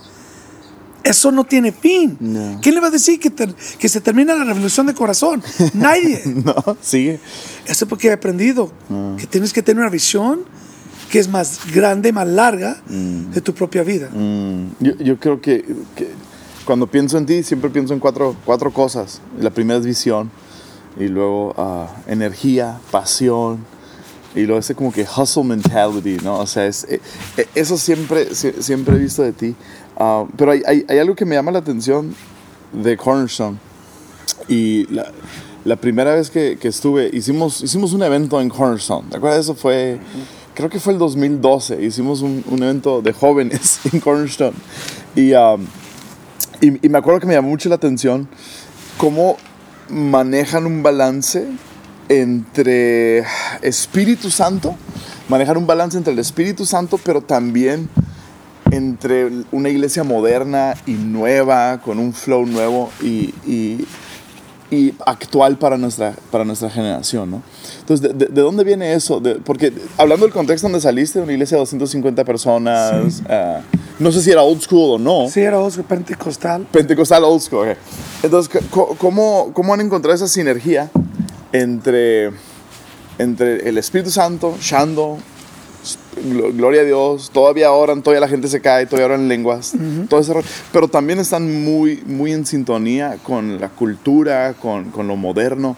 eso 1.04 1.30
no 1.32 1.44
tiene 1.44 1.72
fin. 1.72 2.16
No. 2.20 2.58
¿Quién 2.60 2.74
le 2.74 2.80
va 2.80 2.88
a 2.88 2.90
decir 2.90 3.18
que, 3.20 3.30
ter- 3.30 3.54
que 3.78 3.88
se 3.88 4.00
termina 4.00 4.34
la 4.34 4.44
revolución 4.44 4.86
de 4.86 4.94
corazón? 4.94 5.42
Nadie. 5.74 6.22
No, 6.44 6.76
sigue. 6.80 7.20
Eso 7.66 7.84
es 7.84 7.88
porque 7.88 8.08
he 8.08 8.12
aprendido 8.12 8.72
que 9.16 9.26
tienes 9.26 9.52
que 9.52 9.62
tener 9.62 9.80
una 9.82 9.90
visión 9.90 10.40
que 11.10 11.18
es 11.18 11.28
más 11.28 11.60
grande, 11.72 12.12
más 12.12 12.26
larga 12.28 12.82
de 12.88 13.40
tu 13.40 13.54
propia 13.54 13.82
vida. 13.82 14.10
Mm, 14.12 14.66
yo, 14.80 14.96
yo 14.98 15.18
creo 15.18 15.40
que, 15.40 15.64
que 15.96 16.10
cuando 16.66 16.86
pienso 16.86 17.16
en 17.16 17.24
ti, 17.24 17.42
siempre 17.42 17.70
pienso 17.70 17.94
en 17.94 18.00
cuatro, 18.00 18.36
cuatro 18.44 18.70
cosas. 18.72 19.20
La 19.40 19.48
primera 19.50 19.78
es 19.78 19.86
visión, 19.86 20.30
y 20.98 21.06
luego 21.08 21.54
ah, 21.56 21.86
energía, 22.08 22.78
pasión, 22.90 23.64
y 24.38 24.46
luego 24.46 24.60
ese 24.60 24.74
como 24.74 24.92
que 24.92 25.02
hustle 25.04 25.44
mentality, 25.44 26.18
¿no? 26.22 26.38
O 26.38 26.46
sea, 26.46 26.66
es, 26.66 26.84
eh, 26.84 27.00
eh, 27.36 27.46
eso 27.54 27.76
siempre, 27.76 28.30
sie- 28.30 28.60
siempre 28.60 28.96
he 28.96 28.98
visto 28.98 29.22
de 29.22 29.32
ti. 29.32 29.54
Ah, 29.96 30.24
pero 30.36 30.52
hay, 30.52 30.62
hay, 30.66 30.84
hay 30.88 30.98
algo 30.98 31.14
que 31.14 31.24
me 31.24 31.34
llama 31.34 31.50
la 31.50 31.58
atención 31.58 32.14
de 32.72 32.96
Cornerstone. 32.96 33.58
Y 34.48 34.86
la, 34.92 35.10
la 35.64 35.76
primera 35.76 36.14
vez 36.14 36.30
que, 36.30 36.56
que 36.60 36.68
estuve, 36.68 37.10
hicimos, 37.12 37.62
hicimos 37.62 37.92
un 37.92 38.02
evento 38.02 38.40
en 38.40 38.48
Cornerstone. 38.48 39.08
¿Te 39.10 39.16
acuerdas? 39.16 39.40
Eso 39.40 39.54
fue, 39.54 39.98
creo 40.54 40.68
que 40.70 40.80
fue 40.80 40.92
el 40.92 40.98
2012. 40.98 41.82
Hicimos 41.84 42.22
un, 42.22 42.44
un 42.48 42.62
evento 42.62 43.02
de 43.02 43.12
jóvenes 43.12 43.80
en 43.92 44.00
Cornerstone. 44.00 44.54
Y, 45.16 45.32
um, 45.34 45.66
y, 46.60 46.86
y 46.86 46.88
me 46.88 46.98
acuerdo 46.98 47.20
que 47.20 47.26
me 47.26 47.34
llamó 47.34 47.48
mucho 47.48 47.68
la 47.68 47.74
atención 47.74 48.28
cómo 48.96 49.36
manejan 49.90 50.66
un 50.66 50.82
balance 50.82 51.46
entre 52.08 53.24
Espíritu 53.62 54.30
Santo, 54.30 54.74
manejan 55.28 55.56
un 55.56 55.66
balance 55.66 55.96
entre 55.96 56.12
el 56.12 56.18
Espíritu 56.18 56.64
Santo, 56.64 56.98
pero 57.02 57.20
también 57.20 57.88
entre 58.70 59.30
una 59.52 59.68
iglesia 59.70 60.04
moderna 60.04 60.74
y 60.86 60.92
nueva, 60.92 61.80
con 61.82 61.98
un 61.98 62.12
flow 62.12 62.44
nuevo 62.46 62.90
y, 63.02 63.34
y- 63.46 63.86
y 64.70 64.92
actual 65.06 65.56
para 65.56 65.78
nuestra, 65.78 66.12
para 66.30 66.44
nuestra 66.44 66.68
generación, 66.68 67.30
¿no? 67.30 67.42
Entonces, 67.80 68.06
¿de, 68.06 68.12
de- 68.26 68.30
de 68.30 68.40
dónde 68.42 68.64
viene 68.64 68.92
eso? 68.92 69.18
De- 69.18 69.36
porque 69.36 69.72
hablando 69.96 70.26
del 70.26 70.34
contexto 70.34 70.66
donde 70.68 70.82
saliste, 70.82 71.18
de 71.18 71.22
una 71.22 71.32
iglesia 71.32 71.56
de 71.56 71.60
250 71.60 72.22
personas, 72.24 73.22
ah, 73.30 73.60
no 73.98 74.12
sé 74.12 74.20
si 74.20 74.30
era 74.30 74.42
old 74.42 74.60
school 74.60 74.96
o 74.96 74.98
no, 74.98 75.30
Sí, 75.30 75.40
era 75.40 75.58
Oscar 75.58 75.86
Pentecostal. 75.86 76.66
Pentecostal 76.70 77.24
old 77.24 77.40
school, 77.40 77.66
ok. 77.70 77.76
Entonces, 78.24 78.60
¿cómo, 78.98 79.50
¿cómo 79.54 79.72
han 79.72 79.80
encontrado 79.80 80.14
esa 80.14 80.28
sinergia 80.28 80.90
entre, 81.52 82.30
entre 83.18 83.68
el 83.68 83.78
Espíritu 83.78 84.10
Santo, 84.10 84.56
Shando, 84.60 85.18
gl- 86.16 86.56
gloria 86.56 86.82
a 86.82 86.84
Dios, 86.84 87.30
todavía 87.32 87.72
oran, 87.72 88.02
todavía 88.02 88.20
la 88.20 88.28
gente 88.28 88.48
se 88.48 88.60
cae, 88.60 88.86
todavía 88.86 89.06
oran 89.06 89.22
en 89.22 89.28
lenguas, 89.28 89.72
todo 90.08 90.20
ese 90.20 90.32
rollo, 90.34 90.46
pero 90.72 90.88
también 90.88 91.18
están 91.18 91.64
muy, 91.64 92.02
muy 92.06 92.32
en 92.32 92.44
sintonía 92.46 93.16
con 93.22 93.60
la 93.60 93.68
cultura, 93.70 94.54
con, 94.54 94.90
con 94.90 95.06
lo 95.08 95.16
moderno. 95.16 95.76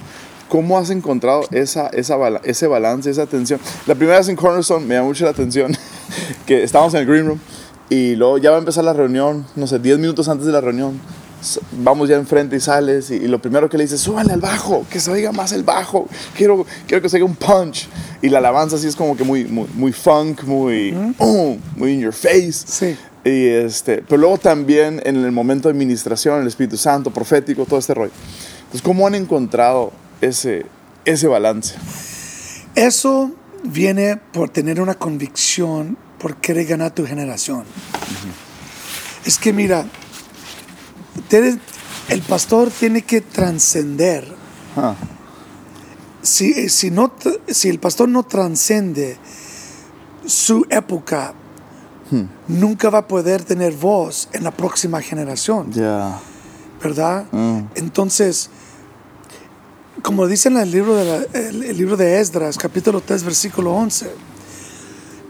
¿Cómo 0.48 0.76
has 0.78 0.90
encontrado 0.90 1.42
esa, 1.52 1.86
esa 1.88 2.16
ese 2.42 2.66
balance, 2.66 3.08
esa 3.08 3.22
atención? 3.22 3.60
La 3.86 3.94
primera 3.94 4.18
vez 4.18 4.28
en 4.28 4.34
Cornerstone 4.34 4.84
me 4.84 4.94
llamó 4.96 5.08
mucho 5.08 5.24
la 5.24 5.30
atención 5.30 5.70
que 6.46 6.64
estábamos 6.64 6.92
en 6.94 7.00
el 7.00 7.06
green 7.06 7.26
room 7.26 7.38
y 7.88 8.16
luego 8.16 8.36
ya 8.38 8.50
va 8.50 8.56
a 8.56 8.58
empezar 8.58 8.82
la 8.82 8.92
reunión, 8.92 9.46
no 9.54 9.68
sé, 9.68 9.78
10 9.78 10.00
minutos 10.00 10.28
antes 10.28 10.46
de 10.46 10.52
la 10.52 10.60
reunión. 10.60 11.00
Vamos 11.72 12.08
ya 12.08 12.16
enfrente 12.16 12.56
y 12.56 12.60
sales 12.60 13.10
y, 13.10 13.14
y 13.14 13.28
lo 13.28 13.40
primero 13.40 13.68
que 13.68 13.78
le 13.78 13.84
dices, 13.84 14.00
súbale 14.00 14.32
al 14.32 14.40
bajo, 14.40 14.86
que 14.90 15.00
se 15.00 15.10
oiga 15.10 15.32
más 15.32 15.52
el 15.52 15.62
bajo, 15.62 16.06
quiero, 16.36 16.66
quiero 16.86 17.02
que 17.02 17.08
se 17.08 17.16
oiga 17.16 17.26
un 17.26 17.36
punch. 17.36 17.88
Y 18.22 18.28
la 18.28 18.38
alabanza 18.38 18.76
así 18.76 18.86
es 18.86 18.96
como 18.96 19.16
que 19.16 19.24
muy, 19.24 19.44
muy, 19.44 19.66
muy 19.74 19.92
funk, 19.92 20.44
muy, 20.44 20.94
oh, 21.18 21.56
muy 21.76 21.92
in 21.92 22.00
your 22.00 22.12
face. 22.12 22.52
Sí. 22.52 22.96
Y 23.24 23.46
este, 23.46 24.02
pero 24.06 24.20
luego 24.20 24.38
también 24.38 25.00
en 25.04 25.16
el 25.16 25.32
momento 25.32 25.68
de 25.68 25.72
administración, 25.72 26.40
el 26.40 26.46
Espíritu 26.46 26.76
Santo, 26.76 27.10
profético, 27.10 27.64
todo 27.66 27.78
este 27.78 27.94
rollo. 27.94 28.12
Entonces, 28.60 28.82
¿cómo 28.82 29.06
han 29.06 29.14
encontrado 29.14 29.92
ese, 30.20 30.66
ese 31.04 31.26
balance? 31.26 31.74
Eso 32.74 33.32
viene 33.62 34.16
por 34.16 34.48
tener 34.48 34.80
una 34.80 34.94
convicción, 34.94 35.98
por 36.18 36.36
querer 36.36 36.66
ganar 36.66 36.94
tu 36.94 37.06
generación. 37.06 37.64
Es 39.24 39.38
que 39.38 39.52
mira, 39.52 39.86
el 42.08 42.22
pastor 42.22 42.70
tiene 42.70 43.02
que 43.02 43.20
trascender. 43.20 44.26
Ah, 44.76 44.94
Si, 46.22 46.68
si, 46.68 46.90
no, 46.90 47.12
si 47.48 47.68
el 47.68 47.78
pastor 47.78 48.08
no 48.08 48.22
transcende 48.24 49.16
su 50.26 50.66
época, 50.70 51.34
nunca 52.48 52.90
va 52.90 52.98
a 52.98 53.08
poder 53.08 53.42
tener 53.44 53.72
voz 53.72 54.28
en 54.32 54.44
la 54.44 54.50
próxima 54.50 55.00
generación. 55.00 55.70
¿verdad? 56.82 57.26
Mm. 57.32 57.60
Entonces, 57.74 58.50
como 60.02 60.26
dice 60.26 60.48
en 60.48 60.56
el 60.58 60.70
libro 60.70 60.94
de, 60.96 61.04
la- 61.04 61.38
el, 61.38 61.62
el 61.62 61.76
libro 61.76 61.96
de 61.96 62.20
Esdras, 62.20 62.56
capítulo 62.58 63.00
3, 63.00 63.22
versículo 63.24 63.72
11, 63.74 64.10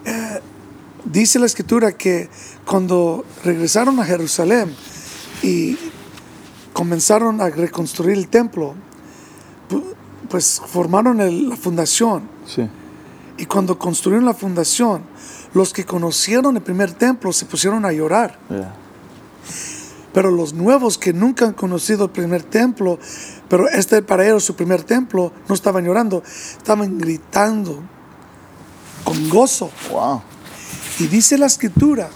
eh, 0.07 0.41
dice 1.05 1.39
la 1.39 1.47
escritura 1.47 1.93
que 1.93 2.29
cuando 2.67 3.25
regresaron 3.45 3.99
a 4.01 4.05
Jerusalén 4.05 4.75
y 5.43 5.77
comenzaron 6.73 7.41
a 7.41 7.51
reconstruir 7.51 8.17
el 8.17 8.29
templo, 8.29 8.75
pu- 9.69 9.85
pues 10.29 10.61
formaron 10.67 11.21
el- 11.21 11.49
la 11.49 11.57
fundación. 11.57 12.23
Sí. 12.47 12.69
Y 13.39 13.47
cuando 13.47 13.79
construyeron 13.79 14.25
la 14.27 14.35
fundación, 14.35 15.03
los 15.55 15.73
que 15.73 15.85
conocieron 15.85 16.57
el 16.57 16.63
primer 16.63 16.93
templo 16.93 17.33
se 17.33 17.47
pusieron 17.47 17.85
a 17.85 17.93
llorar. 17.93 18.39
Yeah. 18.49 18.75
Pero 20.13 20.31
los 20.31 20.53
nuevos 20.53 20.99
que 20.99 21.13
nunca 21.13 21.47
han 21.47 21.53
conocido 21.55 22.05
el 22.05 22.11
primer 22.11 22.43
templo, 22.43 22.99
pero 23.49 23.69
este 23.69 24.03
para 24.03 24.25
ellos 24.27 24.45
su 24.45 24.55
primer 24.57 24.83
templo, 24.83 25.33
no 25.49 25.55
estaban 25.55 25.85
llorando, 25.85 26.23
estaban 26.27 26.99
gritando 26.99 27.81
con 29.05 29.29
gozo. 29.29 29.71
Wow. 29.91 30.23
Y 30.99 31.07
dice 31.07 31.39
la 31.39 31.47
escritura 31.47 32.11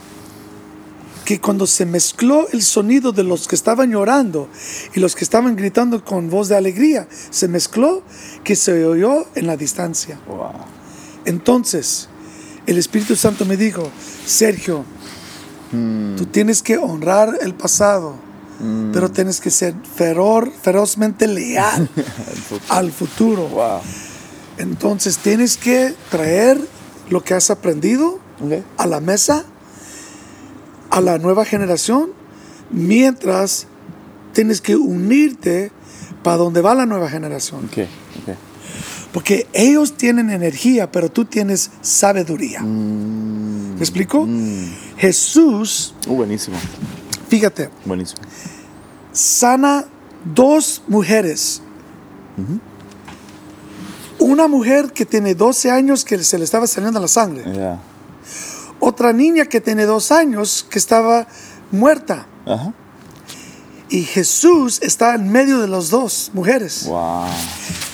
que 1.25 1.41
cuando 1.41 1.67
se 1.67 1.87
mezcló 1.87 2.49
el 2.53 2.63
sonido 2.63 3.13
de 3.13 3.23
los 3.23 3.49
que 3.49 3.55
estaban 3.55 3.91
llorando 3.91 4.49
y 4.95 5.01
los 5.01 5.15
que 5.15 5.25
estaban 5.25 5.57
gritando 5.57 6.05
con 6.05 6.29
voz 6.31 6.49
de 6.49 6.57
alegría, 6.57 7.09
se 7.31 7.49
mezcló 7.49 8.03
que 8.43 8.57
se 8.57 8.85
oyó 8.85 9.27
en 9.35 9.47
la 9.47 9.57
distancia. 9.57 10.21
Wow. 10.27 10.53
Entonces, 11.25 12.09
el 12.67 12.79
Espíritu 12.79 13.17
Santo 13.17 13.45
me 13.45 13.57
dijo, 13.57 13.91
Sergio, 14.27 14.85
tú 15.71 16.27
tienes 16.27 16.63
que 16.63 16.79
honrar 16.79 17.39
el 17.41 17.55
pasado, 17.55 18.17
pero 18.93 19.11
tienes 19.11 19.41
que 19.41 19.51
ser 19.51 19.75
feror, 19.97 20.53
ferozmente 20.63 21.27
leal 21.27 21.89
al 22.69 22.93
futuro. 22.93 23.49
Wow. 23.49 23.81
Entonces, 24.59 25.19
tienes 25.19 25.57
que 25.57 25.95
traer 26.11 26.61
lo 27.09 27.23
que 27.25 27.35
has 27.35 27.51
aprendido 27.51 28.25
Okay. 28.41 28.65
a 28.79 28.87
la 28.87 29.01
mesa, 29.01 29.45
a 30.91 31.01
la 31.01 31.19
nueva 31.19 31.45
generación, 31.45 32.11
mientras 32.71 33.67
tienes 34.33 34.61
que 34.61 34.77
unirte 34.77 35.71
para 36.23 36.37
donde 36.39 36.61
va 36.61 36.75
la 36.75 36.87
nueva 36.87 37.09
generación. 37.09 37.67
Okay. 37.67 37.89
Okay. 38.23 38.35
Porque 39.13 39.47
ellos 39.53 39.97
tienen 39.97 40.31
energía, 40.31 40.91
pero 40.91 41.09
tú 41.11 41.25
tienes 41.25 41.71
sabiduría. 41.83 42.61
¿Me 42.63 43.79
explico? 43.81 44.27
Jesús, 44.97 45.95
Uh, 46.07 46.15
buenísimo. 46.17 46.57
fíjate, 47.29 47.71
Buenísimo. 47.85 48.23
sana 49.13 49.85
dos 50.35 50.83
mujeres. 50.89 51.61
Una 54.19 54.49
mujer 54.49 54.93
que 54.93 55.05
tiene 55.05 55.35
12 55.35 55.71
años 55.71 56.05
que 56.05 56.19
se 56.25 56.39
le 56.39 56.45
estaba 56.45 56.67
saliendo 56.67 56.99
la 56.99 57.09
sangre. 57.09 57.45
Yeah. 57.53 57.81
Otra 58.81 59.13
niña 59.13 59.47
que 59.47 59.61
tiene 59.61 59.85
dos 59.85 60.11
años 60.13 60.67
que 60.69 60.79
estaba 60.79 61.27
muerta. 61.71 62.27
Ajá. 62.47 62.73
Y 63.89 64.03
Jesús 64.03 64.81
está 64.83 65.15
en 65.15 65.31
medio 65.31 65.59
de 65.61 65.69
las 65.69 65.91
dos 65.91 66.31
mujeres. 66.35 66.87
Wow. 66.87 67.27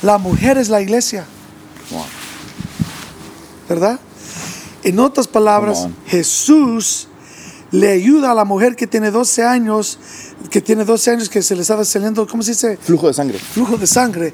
La 0.03 0.19
mujer 0.19 0.57
es 0.59 0.69
la 0.69 0.81
iglesia, 0.81 1.27
Wow. 1.91 2.05
¿verdad? 3.69 4.01
En 4.83 4.99
otras 4.99 5.29
palabras. 5.29 5.89
Jesús 6.07 7.09
le 7.71 7.91
ayuda 7.93 8.33
a 8.33 8.35
la 8.35 8.45
mujer 8.45 8.75
que 8.77 8.87
tiene 8.87 9.11
12 9.11 9.45
años, 9.45 9.99
que 10.51 10.61
tiene 10.61 10.85
12 10.85 11.11
años 11.13 11.29
que 11.29 11.43
se 11.43 11.55
le 11.55 11.63
estaba 11.63 11.85
saliendo, 11.85 12.27
¿cómo 12.27 12.43
se 12.43 12.53
dice? 12.53 12.77
Flujo 12.79 13.07
de 13.09 13.15
sangre. 13.15 13.39
Flujo 13.39 13.77
de 13.77 13.87
sangre. 13.87 14.33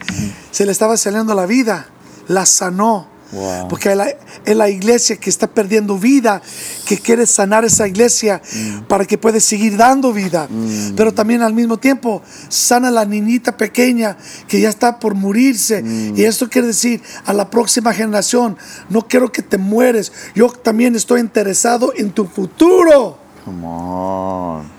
Se 0.51 0.65
le 0.65 0.73
estaba 0.73 0.97
saliendo 0.97 1.35
la 1.35 1.47
vida, 1.47 1.89
la 2.29 2.47
sanó. 2.47 3.09
Wow. 3.33 3.69
Porque 3.69 3.91
es 3.91 3.97
la, 3.97 4.09
es 4.45 4.57
la 4.57 4.69
iglesia 4.69 5.17
que 5.17 5.31
está 5.31 5.49
perdiendo 5.49 5.99
vida, 5.99 6.41
que 6.87 6.99
quiere 6.99 7.27
sanar 7.27 7.65
esa 7.65 7.89
iglesia 7.89 8.41
para 8.89 9.05
que 9.05 9.19
pueda 9.19 9.41
seguir 9.41 9.77
dando 9.77 10.13
vida. 10.13 10.49
Pero 10.97 11.13
también 11.13 11.43
al 11.43 11.53
mismo 11.53 11.77
tiempo 11.77 12.23
sana 12.49 12.89
a 12.89 12.91
la 12.93 13.05
niñita 13.05 13.57
pequeña 13.57 14.17
que 14.47 14.61
ya 14.61 14.69
está 14.69 14.99
por 14.99 15.15
morirse. 15.15 15.83
Y 16.15 16.23
esto 16.23 16.49
quiere 16.49 16.69
decir 16.69 17.03
a 17.25 17.33
la 17.33 17.51
próxima 17.51 17.93
generación, 17.93 18.57
no 18.89 19.07
quiero 19.09 19.33
que 19.33 19.43
te 19.43 19.59
mueres. 19.59 20.13
Yo 20.35 20.49
también 20.49 20.95
estoy 20.95 21.21
interesado 21.21 21.93
en 21.97 22.13
tu 22.13 22.27
futuro. 22.27 23.19
Come 23.45 23.67
on. 23.67 24.77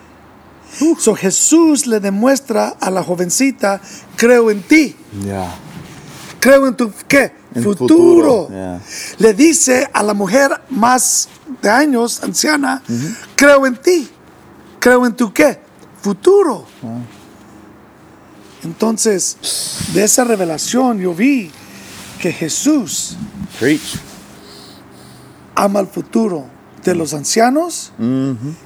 So 0.99 1.15
Jesús 1.15 1.87
le 1.87 1.99
demuestra 1.99 2.75
a 2.79 2.91
la 2.91 3.03
jovencita, 3.03 3.81
creo 4.15 4.51
en 4.51 4.61
ti. 4.61 4.95
Yeah. 5.23 5.55
Creo 6.39 6.67
en 6.67 6.75
tu 6.75 6.91
¿qué? 7.07 7.31
Futuro. 7.63 8.45
futuro, 8.45 8.49
yeah. 8.49 8.81
Le 9.19 9.33
dice 9.33 9.89
a 9.93 10.03
la 10.03 10.13
mujer 10.13 10.51
más 10.69 11.29
de 11.61 11.69
años, 11.69 12.23
anciana, 12.23 12.81
creo 13.35 13.65
en 13.65 13.75
ti. 13.77 14.09
Creo 14.79 15.05
en 15.05 15.15
tu 15.15 15.33
qué? 15.33 15.59
Futuro. 16.01 16.65
Entonces, 18.63 19.37
de 19.93 20.03
esa 20.03 20.23
revelación 20.23 20.99
yo 20.99 21.13
vi 21.13 21.51
que 22.19 22.31
Jesús 22.31 23.17
Preach. 23.59 23.99
ama 25.55 25.79
el 25.79 25.87
futuro 25.87 26.45
de 26.83 26.95
los 26.95 27.13
ancianos 27.13 27.91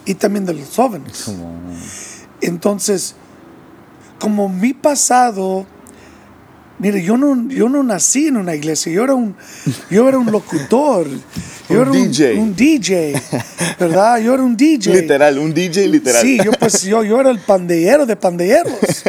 y 0.05 0.15
también 0.15 0.45
de 0.45 0.53
los 0.53 0.69
jóvenes. 0.75 1.31
Entonces, 2.41 3.15
como 4.19 4.49
mi 4.49 4.73
pasado, 4.73 5.65
mire, 6.81 7.03
yo 7.03 7.15
no, 7.15 7.47
yo 7.47 7.69
no 7.69 7.83
nací 7.83 8.27
en 8.27 8.37
una 8.37 8.55
iglesia, 8.55 8.91
yo 8.91 9.03
era 9.03 9.13
un, 9.13 9.35
yo 9.89 10.09
era 10.09 10.17
un 10.17 10.31
locutor, 10.31 11.07
yo 11.69 11.81
Un 11.83 11.87
era 11.87 11.91
DJ. 11.91 12.33
Un, 12.33 12.39
un 12.39 12.55
DJ, 12.55 13.13
¿verdad? 13.79 14.17
Yo 14.19 14.33
era 14.33 14.43
un 14.43 14.57
DJ. 14.57 14.93
Literal, 15.01 15.37
un 15.37 15.53
DJ 15.53 15.87
literal. 15.87 16.21
Sí, 16.21 16.39
yo 16.43 16.51
pues 16.53 16.81
yo, 16.83 17.03
yo 17.03 17.19
era 17.21 17.29
el 17.29 17.39
pandillero 17.39 18.05
de 18.05 18.15
pandilleros. 18.15 19.03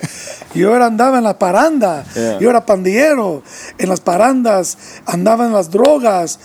Yo 0.54 0.76
era, 0.76 0.86
andaba 0.86 1.16
en 1.16 1.24
la 1.24 1.38
paranda, 1.38 2.04
Yeah. 2.14 2.38
yo 2.38 2.50
era 2.50 2.66
pandillero. 2.66 3.42
En 3.78 3.88
las 3.88 4.00
parandas 4.00 4.76
andaba 5.06 5.46
en 5.46 5.52
las 5.52 5.70
drogas. 5.70 6.38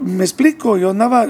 Me 0.00 0.24
explico, 0.24 0.76
yo 0.76 0.90
andaba. 0.90 1.28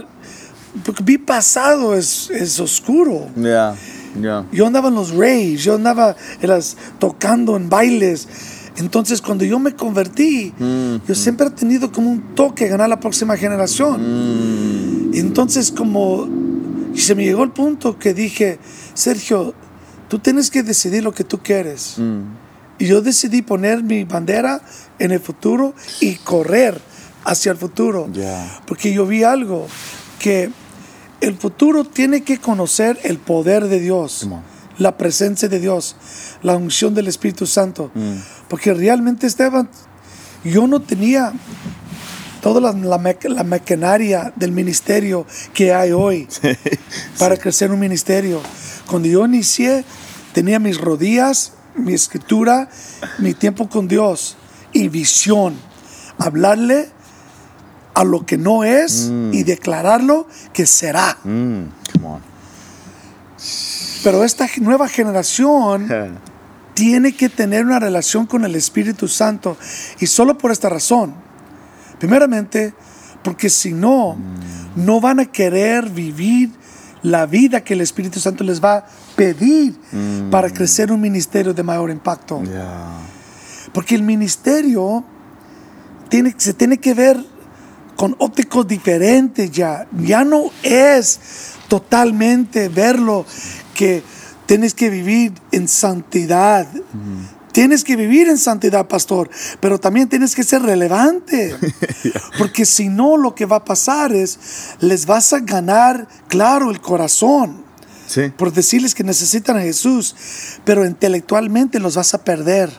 Porque 0.83 1.05
mi 1.05 1.19
pasado 1.19 1.95
es, 1.95 2.31
es 2.31 2.59
oscuro. 2.59 3.29
Yeah. 3.37 3.75
Yeah. 4.19 4.47
Yo 4.51 4.67
andaba 4.67 4.89
en 4.89 4.95
los 4.95 5.11
raves, 5.11 5.63
yo 5.63 5.75
andaba 5.75 6.17
en 6.41 6.49
las, 6.49 6.77
tocando 6.99 7.55
en 7.57 7.69
bailes. 7.69 8.27
Entonces, 8.77 9.21
cuando 9.21 9.45
yo 9.45 9.59
me 9.59 9.75
convertí, 9.75 10.53
yo 11.07 11.15
siempre 11.15 11.47
he 11.47 11.51
tenido 11.51 11.93
como 11.93 12.11
un 12.11 12.35
toque 12.35 12.69
ganar 12.69 12.89
la 12.89 13.01
próxima 13.01 13.37
generación. 13.37 15.11
Y 15.13 15.19
Entonces, 15.19 15.71
como 15.71 16.29
se 16.95 17.15
me 17.15 17.25
llegó 17.25 17.43
el 17.43 17.51
punto 17.51 17.99
que 17.99 18.15
dije, 18.15 18.59
Sergio, 18.95 19.55
tú 20.09 20.19
tienes 20.19 20.51
que 20.51 20.63
decidir 20.63 21.03
lo 21.03 21.13
que 21.13 21.25
tú 21.25 21.39
quieres. 21.39 21.97
Y 22.79 22.87
yo 22.87 23.03
decidí 23.03 23.43
poner 23.43 23.83
mi 23.83 24.05
bandera 24.05 24.63
en 24.99 25.11
el 25.11 25.21
futuro 25.21 25.75
y 26.01 26.17
correr 26.17 26.81
hacia 27.25 27.53
el 27.53 27.59
futuro. 27.59 28.09
Porque 28.67 28.93
yo 28.93 29.07
vi 29.07 29.23
algo, 29.23 29.67
que 30.19 30.51
el 31.21 31.37
futuro 31.37 31.85
tiene 31.85 32.23
que 32.23 32.39
conocer 32.39 32.99
el 33.05 33.19
poder 33.19 33.69
de 33.69 33.81
Dios, 33.81 34.21
Come 34.23 34.37
on. 34.37 34.52
La 34.83 34.97
presencia 34.97 35.49
de 35.49 35.59
Dios, 35.59 35.97
la 36.43 36.57
unción 36.57 36.95
del 36.95 37.09
Espíritu 37.09 37.47
Santo. 37.47 37.91
Porque 38.49 38.75
realmente, 38.75 39.27
Esteban, 39.27 39.69
yo 40.45 40.67
no 40.67 40.81
tenía 40.81 41.33
toda 42.41 42.61
la, 42.61 42.73
la, 42.73 43.17
la 43.23 43.45
maquinaria 43.45 44.33
del 44.35 44.53
ministerio 44.53 45.25
que 45.55 45.73
hay 45.73 45.93
hoy 45.93 46.29
para 47.19 47.37
crecer 47.37 47.71
un 47.71 47.79
ministerio. 47.79 48.41
Cuando 48.87 49.09
yo 49.09 49.25
inicié, 49.25 49.85
tenía 50.33 50.59
mis 50.59 50.79
rodillas, 50.79 51.53
mi 51.77 51.95
escritura, 51.95 52.69
mi 53.19 53.35
tiempo 53.35 53.69
con 53.69 53.89
Dios 53.89 54.37
y 54.73 54.89
visión. 54.89 55.55
Hablarle 56.19 56.91
a 57.95 58.05
lo 58.05 58.25
que 58.25 58.39
no 58.39 58.65
es 58.65 59.11
y 59.33 59.45
declararlo 59.45 60.27
que 60.53 60.67
será. 60.67 61.19
Mm. 61.25 61.65
Pero 64.03 64.25
esta 64.25 64.49
nueva 64.61 64.89
generación 64.89 65.89
tiene 66.75 67.15
que 67.15 67.29
tener 67.29 67.65
una 67.65 67.79
relación 67.79 68.27
con 68.27 68.45
el 68.45 68.55
Espíritu 68.55 69.09
Santo. 69.09 69.57
Y 70.01 70.07
solo 70.07 70.39
por 70.39 70.51
esta 70.51 70.69
razón. 70.69 71.15
Primeramente, 71.99 72.75
porque 73.23 73.49
si 73.49 73.73
no, 73.73 74.17
no 74.75 75.01
van 75.01 75.21
a 75.21 75.27
querer 75.27 75.89
vivir 75.89 76.51
la 77.03 77.27
vida 77.27 77.63
que 77.63 77.75
el 77.75 77.81
Espíritu 77.81 78.21
Santo 78.21 78.45
les 78.45 78.63
va 78.63 78.77
a 78.79 78.87
pedir 79.17 79.77
para 80.31 80.51
crecer 80.51 80.91
un 80.91 81.01
ministerio 81.01 81.53
de 81.53 81.63
mayor 81.63 81.91
impacto. 81.91 82.43
Yeah. 82.43 82.99
Porque 83.73 83.95
el 83.95 84.03
ministerio 84.03 85.05
tiene, 86.09 86.35
se 86.37 86.55
tiene 86.55 86.79
que 86.79 86.95
ver 86.95 87.25
con 87.97 88.17
ópticos 88.19 88.67
diferentes 88.67 89.51
ya. 89.51 89.87
Ya 89.93 90.25
no 90.25 90.51
es 90.63 91.21
totalmente 91.69 92.69
verlo 92.69 93.25
que 93.73 94.03
tienes 94.47 94.75
que 94.75 94.91
vivir 94.91 95.33
en 95.51 95.69
santidad. 95.69 96.67
Tienes 97.53 97.85
que 97.85 97.97
vivir 97.97 98.29
en 98.29 98.39
santidad, 98.39 98.89
pastor, 98.89 99.29
pero 99.61 99.79
también 99.79 100.09
tienes 100.09 100.35
que 100.35 100.43
ser 100.43 100.63
relevante. 100.63 101.55
Porque 102.39 102.65
si 102.65 102.89
no, 102.89 103.19
lo 103.19 103.35
que 103.35 103.45
va 103.45 103.57
a 103.57 103.65
pasar 103.65 104.13
es, 104.13 104.39
les 104.81 105.05
vas 105.05 105.35
a 105.35 105.41
ganar, 105.41 106.09
claro, 106.29 106.71
el 106.71 106.81
corazón. 106.81 107.63
Sí. 108.07 108.31
Por 108.37 108.53
decirles 108.53 108.95
que 108.95 109.05
necesitan 109.05 109.57
a 109.57 109.61
Jesús, 109.61 110.15
pero 110.65 110.85
intelectualmente 110.87 111.79
los 111.79 111.97
vas 111.97 112.15
a 112.15 112.25
perder. 112.25 112.71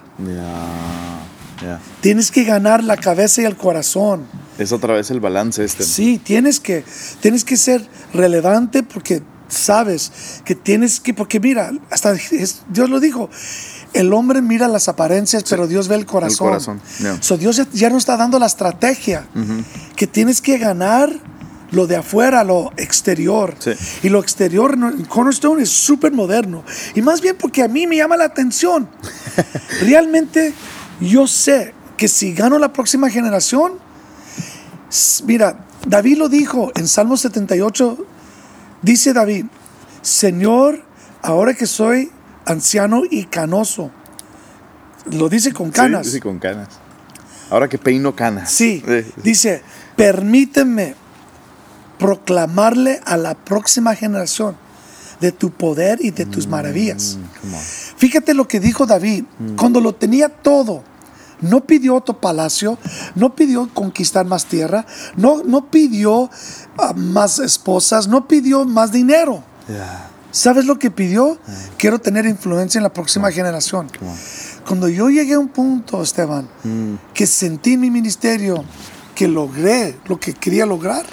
Tienes 2.02 2.32
que 2.32 2.44
ganar 2.44 2.84
la 2.84 2.98
cabeza 2.98 3.42
y 3.42 3.46
el 3.46 3.56
corazón. 3.56 4.26
Es 4.58 4.72
otra 4.72 4.94
vez 4.96 5.10
el 5.12 5.20
balance 5.20 5.64
este. 5.64 5.84
Sí, 5.84 6.20
tienes 6.24 6.60
que, 6.60 6.84
tienes 7.22 7.44
que 7.44 7.58
ser 7.58 7.88
relevante 8.14 8.84
porque 8.84 9.22
sabes 9.54 10.42
que 10.46 10.56
tienes 10.56 11.00
que, 11.00 11.14
porque 11.14 11.40
mira, 11.40 11.72
hasta 11.90 12.14
Dios 12.70 12.90
lo 12.90 13.00
dijo, 13.00 13.30
el 13.94 14.12
hombre 14.14 14.42
mira 14.42 14.68
las 14.68 14.88
apariencias, 14.88 15.44
pero 15.50 15.68
Dios 15.68 15.88
ve 15.88 15.96
el 15.96 16.06
corazón. 16.06 16.48
corazón, 16.48 16.82
yeah. 17.00 17.22
So, 17.22 17.38
Dios 17.38 17.58
ya, 17.58 17.68
ya 17.72 17.90
nos 17.90 18.00
está 18.00 18.18
dando 18.18 18.40
la 18.40 18.48
estrategia 18.48 19.26
que 19.96 20.08
tienes 20.08 20.42
que 20.42 20.58
ganar 20.58 21.12
lo 21.72 21.88
de 21.88 21.96
afuera, 21.96 22.44
lo 22.44 22.72
exterior. 22.78 23.56
Sí. 23.60 23.72
Y 24.04 24.10
lo 24.10 24.20
exterior 24.20 24.74
en 24.74 25.06
Cornerstone 25.06 25.64
es 25.64 25.70
súper 25.70 26.12
moderno. 26.12 26.64
Y 26.96 27.02
más 27.02 27.22
bien 27.22 27.36
porque 27.40 27.64
a 27.64 27.68
mí 27.68 27.88
me 27.88 27.98
llama 27.98 28.16
la 28.16 28.26
atención. 28.26 28.88
Realmente 29.82 30.54
yo 31.00 31.28
sé 31.28 31.74
que 31.98 32.08
si 32.08 32.34
gano 32.34 32.60
la 32.60 32.72
próxima 32.74 33.10
generación, 33.10 33.74
mira, 35.26 35.66
David 35.86 36.18
lo 36.18 36.30
dijo 36.30 36.72
en 36.76 36.88
Salmo 36.88 37.18
78, 37.18 38.06
dice 38.84 39.14
David, 39.14 39.46
Señor, 40.04 40.84
ahora 41.22 41.56
que 41.56 41.66
soy 41.66 42.12
anciano 42.46 43.04
y 43.10 43.26
canoso, 43.26 43.90
lo 45.12 45.30
dice 45.30 45.52
con 45.52 45.72
canas. 45.72 46.06
Sí, 46.06 46.14
sí, 46.14 46.20
con 46.20 46.40
canas. 46.40 46.70
Ahora 47.50 47.68
que 47.68 47.78
peino 47.78 48.16
canas. 48.16 48.52
Sí, 48.52 48.84
dice, 49.24 49.64
permíteme 49.96 50.96
proclamarle 51.98 53.02
a 53.06 53.18
la 53.18 53.34
próxima 53.34 53.96
generación 53.96 54.56
de 55.20 55.32
tu 55.32 55.52
poder 55.52 56.00
y 56.02 56.12
de 56.12 56.26
tus 56.26 56.48
maravillas. 56.48 57.18
come 57.42 57.56
on. 57.56 57.62
Fíjate 57.98 58.34
lo 58.34 58.48
que 58.48 58.60
dijo 58.60 58.86
David, 58.86 59.24
cuando 59.56 59.80
lo 59.80 59.96
tenía 59.96 60.28
todo, 60.28 60.84
no 61.42 61.62
pidió 61.62 61.96
otro 61.96 62.20
palacio, 62.20 62.78
no 63.16 63.36
pidió 63.36 63.70
conquistar 63.74 64.26
más 64.26 64.46
tierra, 64.46 64.86
no, 65.16 65.44
no 65.44 65.70
pidió 65.70 66.30
ah, 66.78 66.94
más 66.96 67.40
esposas, 67.40 68.08
no 68.08 68.28
pidió 68.28 68.66
más 68.66 68.92
dinero. 68.92 69.44
¿Sabes 70.32 70.66
lo 70.66 70.80
que 70.80 70.90
pidió? 70.90 71.38
Quiero 71.78 72.00
tener 72.00 72.26
influencia 72.26 72.80
en 72.80 72.84
la 72.84 72.92
próxima 72.92 73.32
generación. 73.32 73.88
Cuando 74.68 74.88
yo 74.90 75.10
llegué 75.10 75.34
a 75.36 75.40
un 75.40 75.50
punto, 75.50 76.02
Esteban, 76.02 76.50
que 77.14 77.28
sentí 77.28 77.74
en 77.74 77.82
mi 77.82 77.92
ministerio 77.92 78.64
que 79.14 79.28
logré 79.28 80.00
lo 80.08 80.20
que 80.20 80.34
quería 80.34 80.66
lograr, 80.66 81.06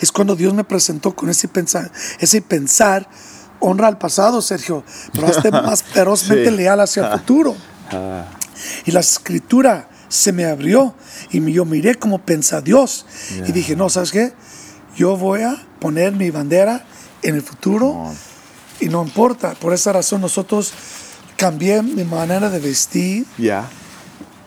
es 0.00 0.10
cuando 0.10 0.34
Dios 0.34 0.52
me 0.54 0.64
presentó 0.64 1.14
con 1.14 1.28
ese 1.28 1.46
pensar, 1.46 1.92
ese 2.18 2.42
pensar, 2.42 3.08
honra 3.60 3.86
al 3.86 3.98
pasado, 3.98 4.42
Sergio, 4.42 4.82
pero 5.12 5.28
hazte 5.28 5.50
más 5.52 5.82
ferozmente 5.82 6.50
Sí. 6.50 6.56
leal 6.56 6.80
hacia 6.80 7.06
el 7.06 7.18
futuro. 7.20 7.54
Ah, 7.92 8.24
Y 8.86 8.92
la 8.92 9.00
escritura 9.00 9.88
se 10.08 10.32
me 10.32 10.44
abrió 10.44 10.94
y 11.30 11.52
yo 11.52 11.64
miré 11.64 11.94
cómo 11.94 12.18
pensa 12.18 12.60
Dios. 12.60 13.06
Y 13.46 13.52
dije, 13.52 13.76
no, 13.76 13.88
¿sabes 13.88 14.10
qué? 14.10 14.32
Yo 14.96 15.16
voy 15.16 15.42
a 15.42 15.56
poner 15.78 16.12
mi 16.12 16.30
bandera 16.30 16.84
en 17.22 17.36
el 17.36 17.42
futuro 17.42 18.12
y 18.80 18.88
no 18.88 19.02
importa. 19.04 19.52
Por 19.54 19.72
esa 19.72 19.92
razón 19.92 20.20
nosotros 20.20 20.72
cambié 21.36 21.82
mi 21.82 22.04
manera 22.04 22.50
de 22.50 22.58
vestir. 22.58 23.24
Ya. 23.38 23.68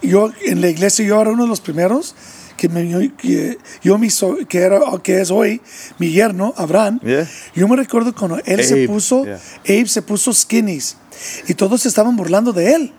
Yo 0.01 0.31
en 0.45 0.59
la 0.61 0.67
iglesia 0.67 1.05
yo 1.05 1.21
era 1.21 1.31
uno 1.31 1.43
de 1.43 1.49
los 1.49 1.61
primeros 1.61 2.13
que, 2.57 2.67
me, 2.69 3.11
que, 3.15 3.57
yo 3.81 3.97
mi 3.97 4.09
so- 4.09 4.37
que, 4.49 4.59
era, 4.59 4.79
que 5.01 5.21
es 5.21 5.31
hoy 5.31 5.61
mi 5.97 6.11
yerno, 6.11 6.53
Abraham. 6.57 6.99
Yeah. 7.01 7.27
Yo 7.55 7.67
me 7.67 7.75
recuerdo 7.77 8.13
cuando 8.13 8.37
él 8.45 8.63
se 8.65 8.73
Abe, 8.73 8.87
puso, 8.87 9.23
yeah. 9.23 9.39
Abe 9.63 9.87
se 9.87 10.01
puso 10.01 10.33
skinnies 10.33 10.97
y 11.47 11.53
todos 11.53 11.81
se 11.81 11.87
estaban 11.87 12.15
burlando 12.15 12.53
de 12.53 12.73
él. 12.73 12.93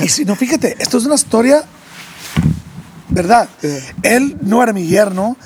y 0.00 0.08
si 0.08 0.24
no, 0.24 0.36
fíjate, 0.36 0.76
esto 0.78 0.98
es 0.98 1.04
una 1.06 1.14
historia, 1.16 1.64
¿verdad? 3.08 3.48
Él 4.02 4.36
no 4.42 4.62
era 4.62 4.72
mi 4.72 4.86
yerno, 4.86 5.36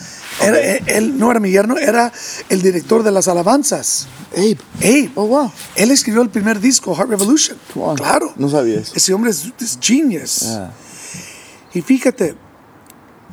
era- 0.41 0.59
él, 0.61 0.83
él 0.87 1.19
no 1.19 1.31
era 1.31 1.41
mi 1.41 1.51
yerno, 1.51 1.77
era 1.79 2.13
el 2.49 2.63
director 2.63 3.03
de 3.03 3.11
las 3.11 3.29
alabanzas. 3.29 4.07
Abe. 4.37 4.59
Abe. 4.79 5.11
Oh, 5.15 5.27
wow. 5.27 5.53
Él 5.75 5.91
escribió 5.91 6.23
el 6.23 6.31
primer 6.31 6.61
disco, 6.61 6.95
Heart 6.95 7.11
Revolution. 7.11 7.59
Claro. 7.97 8.33
No 8.37 8.49
sabía 8.49 8.81
eso. 8.81 8.93
Ese 8.95 9.13
hombre 9.15 9.31
es, 9.31 9.47
es 9.61 9.79
genius. 9.81 10.47
Y 11.75 11.83
fíjate, 11.83 12.35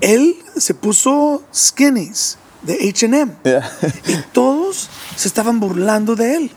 él 0.01 0.35
se 0.57 0.73
puso 0.73 1.43
skinnies 1.53 2.37
de 2.63 2.75
HM. 2.93 3.31
Y 4.07 4.15
todos 4.31 4.89
se 5.15 5.27
estaban 5.27 5.59
burlando 5.59 6.15
de 6.15 6.35
él. 6.35 6.51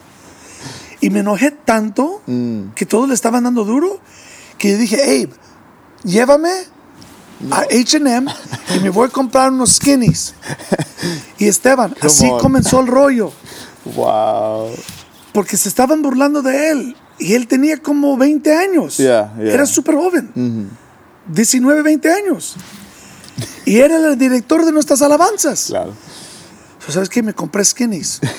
Y 1.01 1.11
me 1.11 1.21
enojé 1.21 1.51
tanto 1.51 2.23
Mm. 2.27 2.71
que 2.75 2.87
todos 2.87 3.09
le 3.09 3.15
estaban 3.15 3.45
dando 3.45 3.65
duro 3.65 4.01
que 4.59 4.73
yo 4.73 4.79
dije, 4.79 5.03
Abe, 5.03 5.31
llévame 6.05 6.51
a 7.51 7.65
HM 7.71 8.27
y 8.75 8.81
me 8.81 8.89
voy 8.91 9.07
a 9.09 9.11
comprar 9.11 9.53
unos 9.53 9.75
skinnies. 9.75 10.35
Y 11.39 11.47
Esteban, 11.47 11.95
así 12.01 12.27
on. 12.27 12.41
comenzó 12.41 12.81
el 12.81 12.87
rollo. 12.87 13.31
Wow. 13.95 14.71
Porque 15.33 15.57
se 15.59 15.69
estaban 15.69 16.01
burlando 16.03 16.41
de 16.43 16.71
él. 16.71 16.97
Y 17.19 17.35
él 17.35 17.47
tenía 17.47 17.77
como 17.79 18.17
20 18.17 18.55
años. 18.55 18.97
Yeah, 18.97 19.35
yeah. 19.39 19.53
Era 19.53 19.67
súper 19.67 19.95
joven. 19.95 20.71
19, 21.29 21.83
20 21.83 22.11
años. 22.11 22.57
Y 23.67 23.79
era 23.79 23.97
el 23.97 24.17
director 24.19 24.65
de 24.65 24.73
nuestras 24.73 25.03
alabanzas. 25.03 25.67
Claro. 25.67 25.93
¿Sabes 26.89 27.09
qué? 27.09 27.23
Me 27.23 27.35
compré 27.35 27.65
skinnies. 27.65 28.21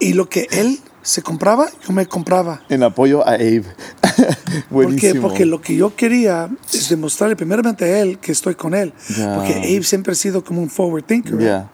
Y 0.00 0.12
lo 0.12 0.28
que 0.28 0.46
él 0.52 0.80
se 1.02 1.22
compraba, 1.22 1.68
yo 1.86 1.92
me 1.92 2.06
compraba. 2.06 2.62
En 2.68 2.82
apoyo 2.82 3.26
a 3.26 3.32
Abe. 3.34 3.64
Porque, 4.02 4.64
Buenísimo. 4.70 5.22
porque 5.28 5.44
lo 5.46 5.60
que 5.60 5.76
yo 5.76 5.94
quería 5.94 6.48
es 6.72 6.88
demostrarle 6.88 7.36
primeramente 7.36 7.84
a 7.84 8.00
él 8.00 8.18
que 8.18 8.32
estoy 8.32 8.54
con 8.56 8.74
él. 8.74 8.92
Porque 9.34 9.54
Abe 9.54 9.82
siempre 9.84 10.12
ha 10.12 10.16
sido 10.16 10.42
como 10.44 10.60
un 10.62 10.68
forward 10.70 11.04
thinker. 11.04 11.66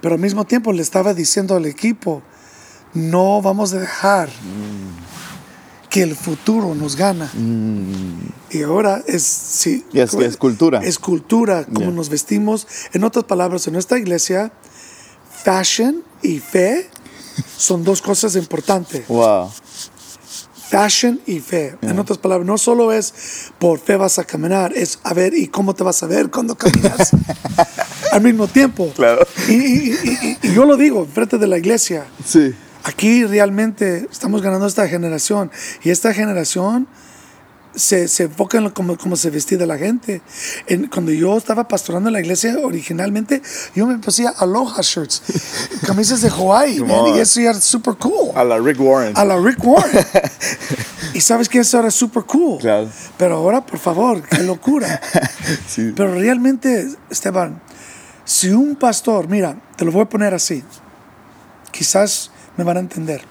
Pero 0.00 0.14
al 0.14 0.20
mismo 0.20 0.44
tiempo 0.46 0.72
le 0.72 0.82
estaba 0.82 1.14
diciendo 1.14 1.54
al 1.56 1.66
equipo, 1.66 2.22
no 2.94 3.42
vamos 3.42 3.72
a 3.74 3.78
dejar 3.80 4.28
que 5.90 6.02
el 6.02 6.14
futuro 6.16 6.74
nos 6.74 6.96
gana. 6.96 7.30
Y 8.50 8.62
ahora 8.62 9.02
es, 9.06 9.22
sí, 9.22 9.84
es- 9.92 10.14
es 10.14 10.36
cultura. 10.36 10.80
Es 10.82 10.98
cultura, 10.98 11.64
como 11.64 11.80
Ya. 11.80 11.90
nos 11.90 12.08
vestimos. 12.08 12.66
En 12.92 13.04
otras 13.04 13.24
palabras, 13.24 13.66
en 13.66 13.74
nuestra 13.74 13.98
iglesia, 13.98 14.52
fashion 15.44 16.02
y 16.22 16.38
fe 16.38 16.88
son 17.56 17.84
dos 17.84 18.00
cosas 18.02 18.36
importantes. 18.36 19.06
Wow. 19.08 19.50
Fashion 20.68 21.20
y 21.26 21.38
fe. 21.38 21.76
En 21.82 21.96
otras 22.00 22.18
palabras, 22.18 22.44
no 22.46 22.58
solo 22.58 22.90
es 22.92 23.14
por 23.60 23.78
fe 23.78 23.96
vas 23.96 24.18
a 24.18 24.24
caminar, 24.24 24.72
es 24.76 24.98
a 25.04 25.14
ver 25.14 25.32
y 25.34 25.46
cómo 25.46 25.74
te 25.74 25.84
vas 25.84 26.02
a 26.02 26.06
ver 26.06 26.28
cuando 26.28 26.56
caminas 26.56 27.10
al 28.12 28.20
mismo 28.22 28.48
tiempo. 28.48 28.92
Claro. 28.96 29.24
Y, 29.48 29.52
y- 29.52 29.94
y- 30.42 30.48
y 30.48 30.54
yo 30.54 30.64
lo 30.64 30.76
digo 30.76 31.06
frente 31.06 31.38
de 31.38 31.46
la 31.46 31.56
iglesia. 31.58 32.06
Sí. 32.24 32.52
Aquí 32.82 33.24
realmente 33.24 34.08
estamos 34.10 34.42
ganando 34.42 34.66
esta 34.66 34.88
generación 34.88 35.52
y 35.84 35.90
esta 35.90 36.12
generación 36.12 36.88
se, 37.76 38.08
se 38.08 38.24
enfoca 38.24 38.58
en 38.58 38.70
cómo, 38.70 38.96
cómo 38.96 39.16
se 39.16 39.30
vestía 39.30 39.58
la 39.66 39.78
gente. 39.78 40.22
En- 40.66 40.88
cuando 40.88 41.12
yo 41.12 41.36
estaba 41.36 41.68
pastorando 41.68 42.08
en 42.08 42.14
la 42.14 42.20
iglesia 42.20 42.56
originalmente, 42.62 43.42
yo 43.74 43.86
me 43.86 43.98
pusía 43.98 44.30
aloha 44.30 44.80
shirts, 44.82 45.22
camisas 45.86 46.22
de 46.22 46.28
Hawaii, 46.30 46.80
man, 46.80 47.14
y 47.14 47.20
eso 47.20 47.40
ya 47.40 47.50
era 47.50 47.60
super 47.60 47.94
cool. 47.96 48.32
A 48.34 48.42
la 48.42 48.58
Rick 48.58 48.80
Warren. 48.80 49.12
A 49.16 49.24
la 49.24 49.38
Rick 49.38 49.62
Warren. 49.64 50.04
y 51.14 51.20
sabes 51.20 51.48
que 51.48 51.60
eso 51.60 51.78
era 51.78 51.90
super 51.90 52.24
cool. 52.24 52.58
Claro. 52.58 52.88
Pero 53.16 53.36
ahora, 53.36 53.64
por 53.64 53.78
favor, 53.78 54.22
qué 54.22 54.42
locura. 54.42 55.00
Sí. 55.68 55.92
Pero 55.94 56.14
realmente, 56.14 56.88
Esteban, 57.08 57.62
si 58.24 58.50
un 58.50 58.74
pastor, 58.74 59.28
mira, 59.28 59.56
te 59.76 59.84
lo 59.84 59.92
voy 59.92 60.02
a 60.02 60.08
poner 60.08 60.34
así, 60.34 60.64
quizás 61.70 62.32
me 62.56 62.64
van 62.64 62.78
a 62.78 62.80
entender. 62.80 63.22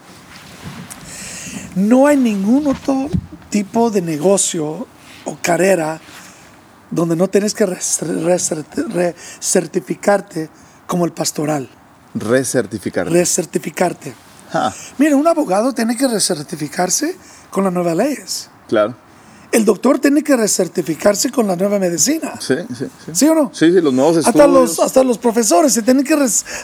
No 1.76 2.08
hay 2.08 2.16
ningún 2.16 2.68
otro 2.68 3.10
tipo 3.56 3.90
de 3.90 4.02
negocio 4.02 4.86
o 5.24 5.38
carrera 5.42 6.02
donde 6.92 7.16
no 7.16 7.30
tienes 7.30 7.54
que 7.54 7.66
recertificarte 7.66 10.50
como 10.86 11.06
el 11.06 11.14
pastoral, 11.14 11.70
Recertificar. 12.14 13.10
recertificarte. 13.10 14.14
Ah, 14.54 14.74
Mira, 14.98 15.16
un 15.16 15.26
abogado 15.26 15.72
tiene 15.74 15.96
que 15.96 16.06
recertificarse 16.06 17.16
con 17.50 17.64
las 17.64 17.72
nuevas 17.72 17.96
leyes. 17.96 18.50
claro. 18.68 18.94
El 19.52 19.64
doctor 19.64 20.00
tiene 20.00 20.22
que 20.22 20.36
recertificarse 20.36 21.32
con 21.32 21.48
la 21.48 21.56
nueva 21.56 21.80
medicina. 21.80 22.34
Sí, 22.42 22.56
sí, 22.78 22.88
sí. 23.06 23.12
¿Sí 23.14 23.26
o 23.30 23.36
no? 23.36 23.52
Sí, 23.54 23.72
sí, 23.72 23.80
los 23.80 23.94
nuevos 23.94 24.18
estudios. 24.18 24.36
Hasta 24.36 24.48
los, 24.48 24.80
hasta 24.82 25.02
los 25.04 25.18
profesores 25.18 25.72
se 25.72 25.82
tienen 25.82 26.04
que 26.04 26.18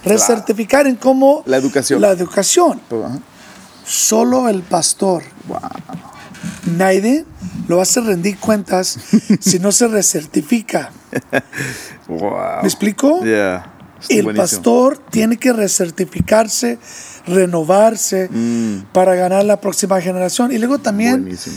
recertificar 0.03 0.85
en 0.87 0.97
cómo... 0.97 1.41
La 1.45 1.55
educación. 1.55 2.01
La 2.01 2.11
educación. 2.11 2.81
Solo 3.85 4.49
el 4.49 4.61
pastor 4.63 5.23
Wow. 5.47 5.59
Nadie 6.77 7.25
lo 7.67 7.81
hace 7.81 8.01
rendir 8.01 8.37
cuentas 8.37 8.97
si 9.39 9.59
no 9.59 9.71
se 9.71 9.87
recertifica. 9.87 10.91
Wow. 12.07 12.61
¿Me 12.61 12.67
explico? 12.67 13.23
Yeah. 13.23 13.67
El 14.09 14.23
buenísimo. 14.23 14.33
pastor 14.35 14.97
tiene 15.11 15.37
que 15.37 15.53
recertificarse, 15.53 16.79
renovarse 17.27 18.29
para 18.93 19.13
ganar 19.15 19.45
la 19.45 19.61
próxima 19.61 20.01
generación. 20.01 20.51
Y 20.51 20.57
luego 20.57 20.79
también 20.79 21.21
Buenísimo. 21.21 21.55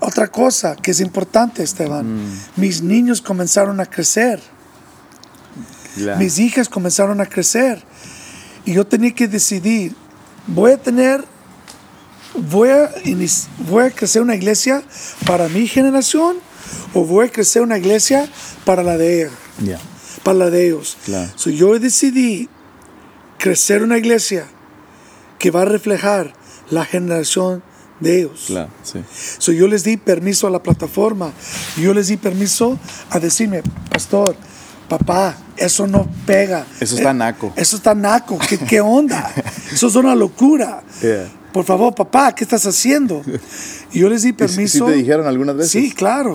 otra 0.00 0.28
cosa 0.28 0.76
que 0.76 0.90
es 0.90 1.00
importante, 1.00 1.62
Esteban. 1.62 2.22
Mis 2.56 2.82
niños 2.82 3.22
comenzaron 3.22 3.80
a 3.80 3.86
crecer. 3.86 4.40
Yeah. 5.96 6.16
Mis 6.16 6.38
hijas 6.38 6.68
comenzaron 6.68 7.20
a 7.20 7.26
crecer. 7.26 7.82
Y 8.66 8.74
yo 8.74 8.86
tenía 8.86 9.14
que 9.14 9.26
decidir, 9.26 9.94
voy 10.46 10.72
a 10.72 10.76
tener, 10.76 11.24
voy 12.34 12.70
a, 12.70 12.90
voy 13.68 13.84
a 13.84 13.90
crecer 13.90 14.22
una 14.22 14.34
iglesia 14.34 14.82
para 15.26 15.48
mi 15.48 15.66
generación 15.66 16.36
o 16.94 17.04
voy 17.04 17.26
a 17.26 17.30
crecer 17.30 17.62
una 17.62 17.78
iglesia 17.78 18.28
para 18.64 18.82
la 18.82 18.96
de 18.96 19.22
ellos. 19.22 19.32
Yeah. 19.64 19.80
Para 20.22 20.38
la 20.38 20.50
de 20.50 20.66
ellos. 20.66 20.96
Claro. 21.04 21.30
So, 21.36 21.50
yo 21.50 21.78
decidí 21.78 22.48
crecer 23.38 23.82
una 23.82 23.98
iglesia 23.98 24.46
que 25.38 25.50
va 25.50 25.62
a 25.62 25.64
reflejar 25.64 26.34
la 26.70 26.84
generación 26.84 27.62
de 28.00 28.20
ellos. 28.20 28.44
Claro, 28.46 28.70
sí. 28.82 29.02
So, 29.38 29.52
yo 29.52 29.66
les 29.66 29.84
di 29.84 29.96
permiso 29.96 30.46
a 30.46 30.50
la 30.50 30.62
plataforma. 30.62 31.32
Yo 31.76 31.94
les 31.94 32.08
di 32.08 32.16
permiso 32.16 32.78
a 33.10 33.18
decirme, 33.18 33.62
pastor, 33.90 34.36
papá, 34.88 35.36
eso 35.56 35.86
no 35.86 36.08
pega. 36.26 36.66
Eso 36.80 36.96
está 36.96 37.10
Eh, 37.10 37.14
naco. 37.14 37.52
Eso 37.56 37.76
está 37.76 37.94
naco. 37.94 38.38
¿Qué, 38.38 38.58
qué 38.58 38.80
onda? 38.80 39.32
Eso 39.72 39.86
es 39.86 39.94
una 39.94 40.14
locura. 40.14 40.82
Yeah. 41.00 41.28
Por 41.52 41.64
favor, 41.64 41.94
papá, 41.94 42.32
¿qué 42.34 42.44
estás 42.44 42.66
haciendo? 42.66 43.22
Y 43.92 44.00
yo 44.00 44.08
les 44.08 44.22
di 44.22 44.28
¿Y 44.30 44.32
permiso. 44.32 44.86
sí 44.86 44.92
te 44.92 44.98
dijeron 44.98 45.26
algunas 45.26 45.56
veces? 45.56 45.70
Sí, 45.72 45.92
claro. 45.92 46.34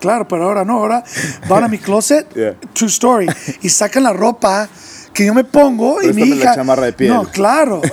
Claro, 0.00 0.28
pero 0.28 0.44
ahora 0.44 0.64
no. 0.64 0.74
Ahora 0.78 1.02
van 1.48 1.64
a 1.64 1.68
mi 1.68 1.78
closet, 1.78 2.26
Yeah. 2.34 2.54
true 2.72 2.88
story, 2.88 3.26
y 3.62 3.68
sacan 3.68 4.04
la 4.04 4.12
ropa 4.12 4.68
que 5.12 5.26
yo 5.26 5.34
me 5.34 5.42
pongo 5.42 6.00
y 6.00 6.06
mi 6.08 6.12
Préstame 6.12 6.28
la 6.36 6.36
hija. 6.44 6.54
chamarra 6.54 6.84
de 6.86 6.92
piel. 6.92 7.12
No, 7.12 7.24
claro. 7.24 7.82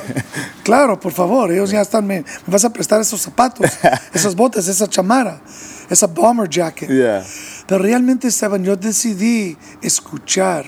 Claro, 0.64 1.00
por 1.00 1.12
favor. 1.14 1.52
Ellos 1.52 1.70
ya 1.70 1.82
están. 1.82 2.08
Me, 2.08 2.22
me 2.22 2.52
vas 2.52 2.66
a 2.66 2.74
prestar 2.74 3.00
esos 3.00 3.22
zapatos, 3.22 3.70
esas 4.16 4.36
botas, 4.36 4.68
esa 4.68 4.88
chamarra, 4.88 5.40
esa 5.92 6.08
bomber 6.08 6.50
jacket. 6.50 6.90
Yeah. 6.90 7.24
Pero 7.68 7.84
realmente, 7.84 8.28
Esteban, 8.30 8.64
yo 8.64 8.76
decidí 8.76 9.56
escuchar 9.84 10.66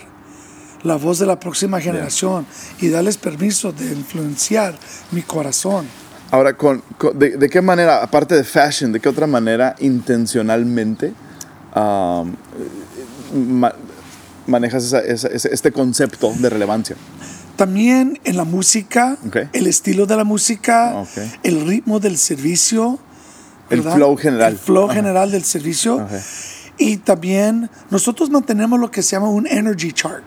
la 0.84 0.95
voz 0.95 1.19
de 1.19 1.25
la 1.25 1.39
próxima 1.39 1.80
generación 1.82 2.45
y 2.80 2.89
darles 2.89 3.17
permiso 3.17 3.71
de 3.71 3.86
influenciar 3.93 4.75
mi 5.11 5.21
corazón. 5.21 5.86
Ahora, 6.32 6.55
con, 6.57 6.84
con- 6.97 7.17
de, 7.17 7.38
de 7.38 7.49
qué 7.49 7.61
manera, 7.61 8.03
aparte 8.03 8.36
de 8.36 8.43
fashion, 8.43 8.91
de 8.91 8.99
qué 8.99 9.07
otra 9.09 9.28
manera 9.28 9.75
intencionalmente 9.80 11.13
um, 11.75 12.36
ma- 13.59 13.73
manejas 14.45 14.86
esa- 14.86 14.99
esa- 15.01 15.28
ese- 15.30 15.53
este 15.53 15.71
concepto 15.71 16.34
de 16.38 16.49
relevancia? 16.49 16.95
También 17.55 18.19
en 18.23 18.38
la 18.38 18.43
música, 18.43 19.17
Ok. 19.25 19.38
el 19.53 19.67
estilo 19.67 20.05
de 20.05 20.15
la 20.15 20.23
música, 20.23 20.93
Ok. 20.95 21.17
el 21.43 21.65
ritmo 21.65 21.99
del 21.99 22.17
servicio. 22.17 22.99
El 23.69 23.82
¿verdad? 23.82 23.95
flow 23.95 24.15
general. 24.17 24.51
El 24.53 24.59
flow 24.59 24.86
Ajá. 24.86 24.93
general 24.93 25.32
del 25.32 25.43
servicio. 25.43 25.95
Ok. 25.95 26.11
Y 26.78 26.97
también 26.97 27.69
nosotros 27.89 28.30
mantenemos 28.30 28.80
lo 28.80 28.91
que 28.91 29.01
se 29.01 29.15
llama 29.15 29.30
un 29.30 29.47
energy 29.47 29.91
chart. 29.91 30.23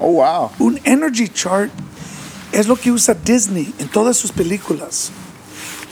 Oh, 0.00 0.12
wow. 0.12 0.50
Un 0.58 0.80
energy 0.84 1.28
chart 1.28 1.70
es 2.52 2.66
lo 2.66 2.74
que 2.76 2.90
usa 2.90 3.14
Disney 3.14 3.72
en 3.78 3.88
todas 3.88 4.16
sus 4.16 4.32
películas. 4.32 5.10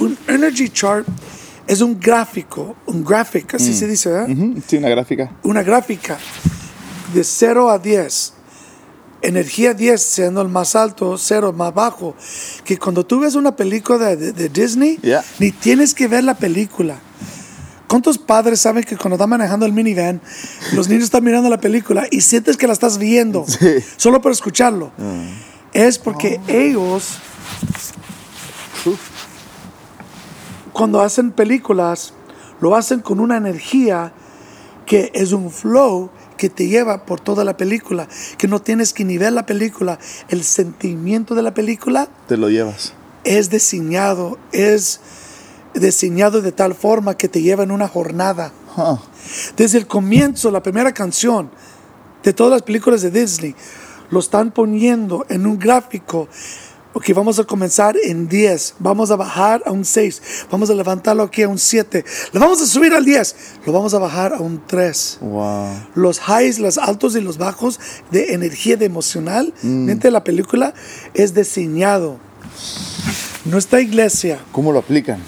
Un 0.01 0.17
energy 0.27 0.69
chart 0.71 1.07
es 1.67 1.81
un 1.83 2.01
gráfico, 2.01 2.75
un 2.87 3.05
graphic, 3.05 3.55
así 3.55 3.75
se 3.75 3.87
dice, 3.87 4.09
¿verdad? 4.11 4.31
Ujú, 4.31 4.63
Sí, 4.67 4.77
una 4.79 4.89
gráfica. 4.89 5.31
Una 5.43 5.63
gráfica 5.63 6.17
de 7.13 7.23
0 7.23 7.69
a 7.71 7.79
10. 7.79 8.33
Energía 9.21 9.75
10 9.75 10.01
siendo 10.01 10.41
el 10.43 10.49
más 10.49 10.75
alto, 10.77 11.19
0 11.19 11.53
más 11.53 11.75
bajo. 11.75 12.15
Que 12.65 12.79
cuando 12.79 13.05
tú 13.05 13.21
ves 13.21 13.35
una 13.35 13.55
película 13.57 13.99
de, 13.99 14.17
de- 14.17 14.33
de 14.33 14.49
Disney, 14.49 14.99
Yeah. 15.03 15.23
ni 15.41 15.51
tienes 15.51 15.93
que 15.93 16.07
ver 16.09 16.25
la 16.25 16.35
película. 16.35 16.99
¿Cuántos 17.89 18.19
padres 18.19 18.61
saben 18.61 18.85
que 18.85 18.97
cuando 18.97 19.17
están 19.17 19.31
manejando 19.31 19.65
el 19.65 19.73
minivan, 19.73 20.21
los 20.75 20.89
niños 20.89 21.05
están 21.05 21.25
mirando 21.25 21.49
la 21.49 21.59
película 21.59 22.07
y 22.11 22.21
sientes 22.21 22.57
que 22.59 22.67
la 22.67 22.75
estás 22.75 22.99
viendo? 22.99 23.47
Sí. 23.49 23.77
Solo 23.97 24.21
por 24.21 24.31
escucharlo. 24.31 24.93
Es 25.73 25.99
porque 25.99 26.39
ellos, 26.49 27.19
cuando 30.73 31.01
hacen 31.01 31.31
películas, 31.31 32.13
lo 32.61 32.77
hacen 32.77 33.01
con 33.01 33.21
una 33.21 33.39
energía 33.39 34.13
que 34.85 35.11
es 35.15 35.33
un 35.33 35.51
flow 35.51 36.11
que 36.37 36.49
te 36.49 36.69
lleva 36.69 37.05
por 37.05 37.21
toda 37.21 37.45
la 37.45 37.57
película, 37.57 38.07
que 38.37 38.49
no 38.49 38.61
tienes 38.61 38.93
que 38.93 39.05
ni 39.05 39.19
ver 39.19 39.33
la 39.33 39.45
película, 39.45 39.99
el 40.29 40.45
sentimiento 40.45 41.35
de 41.35 41.43
la 41.43 41.53
película 41.53 42.09
Te 42.29 42.37
lo 42.37 42.49
llevas. 42.49 42.95
es 43.25 43.51
diseñado, 43.51 44.39
es 44.53 45.01
diseñado 45.79 46.41
de 46.43 46.53
tal 46.53 46.75
forma 46.75 47.17
que 47.17 47.29
te 47.29 47.43
lleva 47.43 47.63
en 47.63 47.71
una 47.71 47.89
jornada. 47.89 48.53
Huh. 48.77 48.99
Desde 49.57 49.79
el 49.79 49.87
comienzo, 49.87 50.51
la 50.51 50.63
primera 50.63 50.93
canción 50.93 51.51
de 52.23 52.33
todas 52.33 52.53
las 52.53 52.63
películas 52.63 53.03
de 53.03 53.11
Disney, 53.11 53.55
lo 54.11 54.21
están 54.21 54.51
poniendo 54.51 55.25
en 55.29 55.47
un 55.47 55.59
gráfico. 55.59 56.29
Ok, 56.95 57.11
vamos 57.15 57.39
a 57.39 57.45
comenzar 57.45 57.97
en 58.03 58.29
10, 58.29 58.77
vamos 58.79 59.11
a 59.11 59.17
bajar 59.17 59.63
a 59.67 59.71
un 59.71 59.85
6, 59.85 60.23
vamos 60.51 60.71
a 60.71 60.75
levantarlo 60.75 61.23
aquí 61.23 61.43
a 61.43 61.49
un 61.49 61.59
7, 61.59 62.03
lo 62.33 62.41
vamos 62.41 62.61
a 62.63 62.67
subir 62.67 62.95
al 62.95 63.05
10, 63.05 63.37
lo 63.67 63.73
vamos 63.73 63.93
a 63.93 63.99
bajar 63.99 64.33
a 64.33 64.39
un 64.39 64.61
3 64.67 65.19
Wow. 65.21 65.67
los 65.95 66.19
highs, 66.19 66.59
los 66.59 66.79
altos 66.79 67.15
y 67.15 67.21
los 67.21 67.37
bajos 67.37 67.79
de 68.11 68.33
energía 68.33 68.77
de 68.77 68.87
emocional 68.87 69.53
mente 69.63 70.09
de 70.09 70.13
la 70.13 70.25
película 70.25 70.73
es 71.13 71.35
diseñado. 71.35 72.19
Nuestra 73.45 73.81
iglesia, 73.81 74.41
¿Cómo 74.51 74.73
lo 74.73 74.79
aplican? 74.81 75.21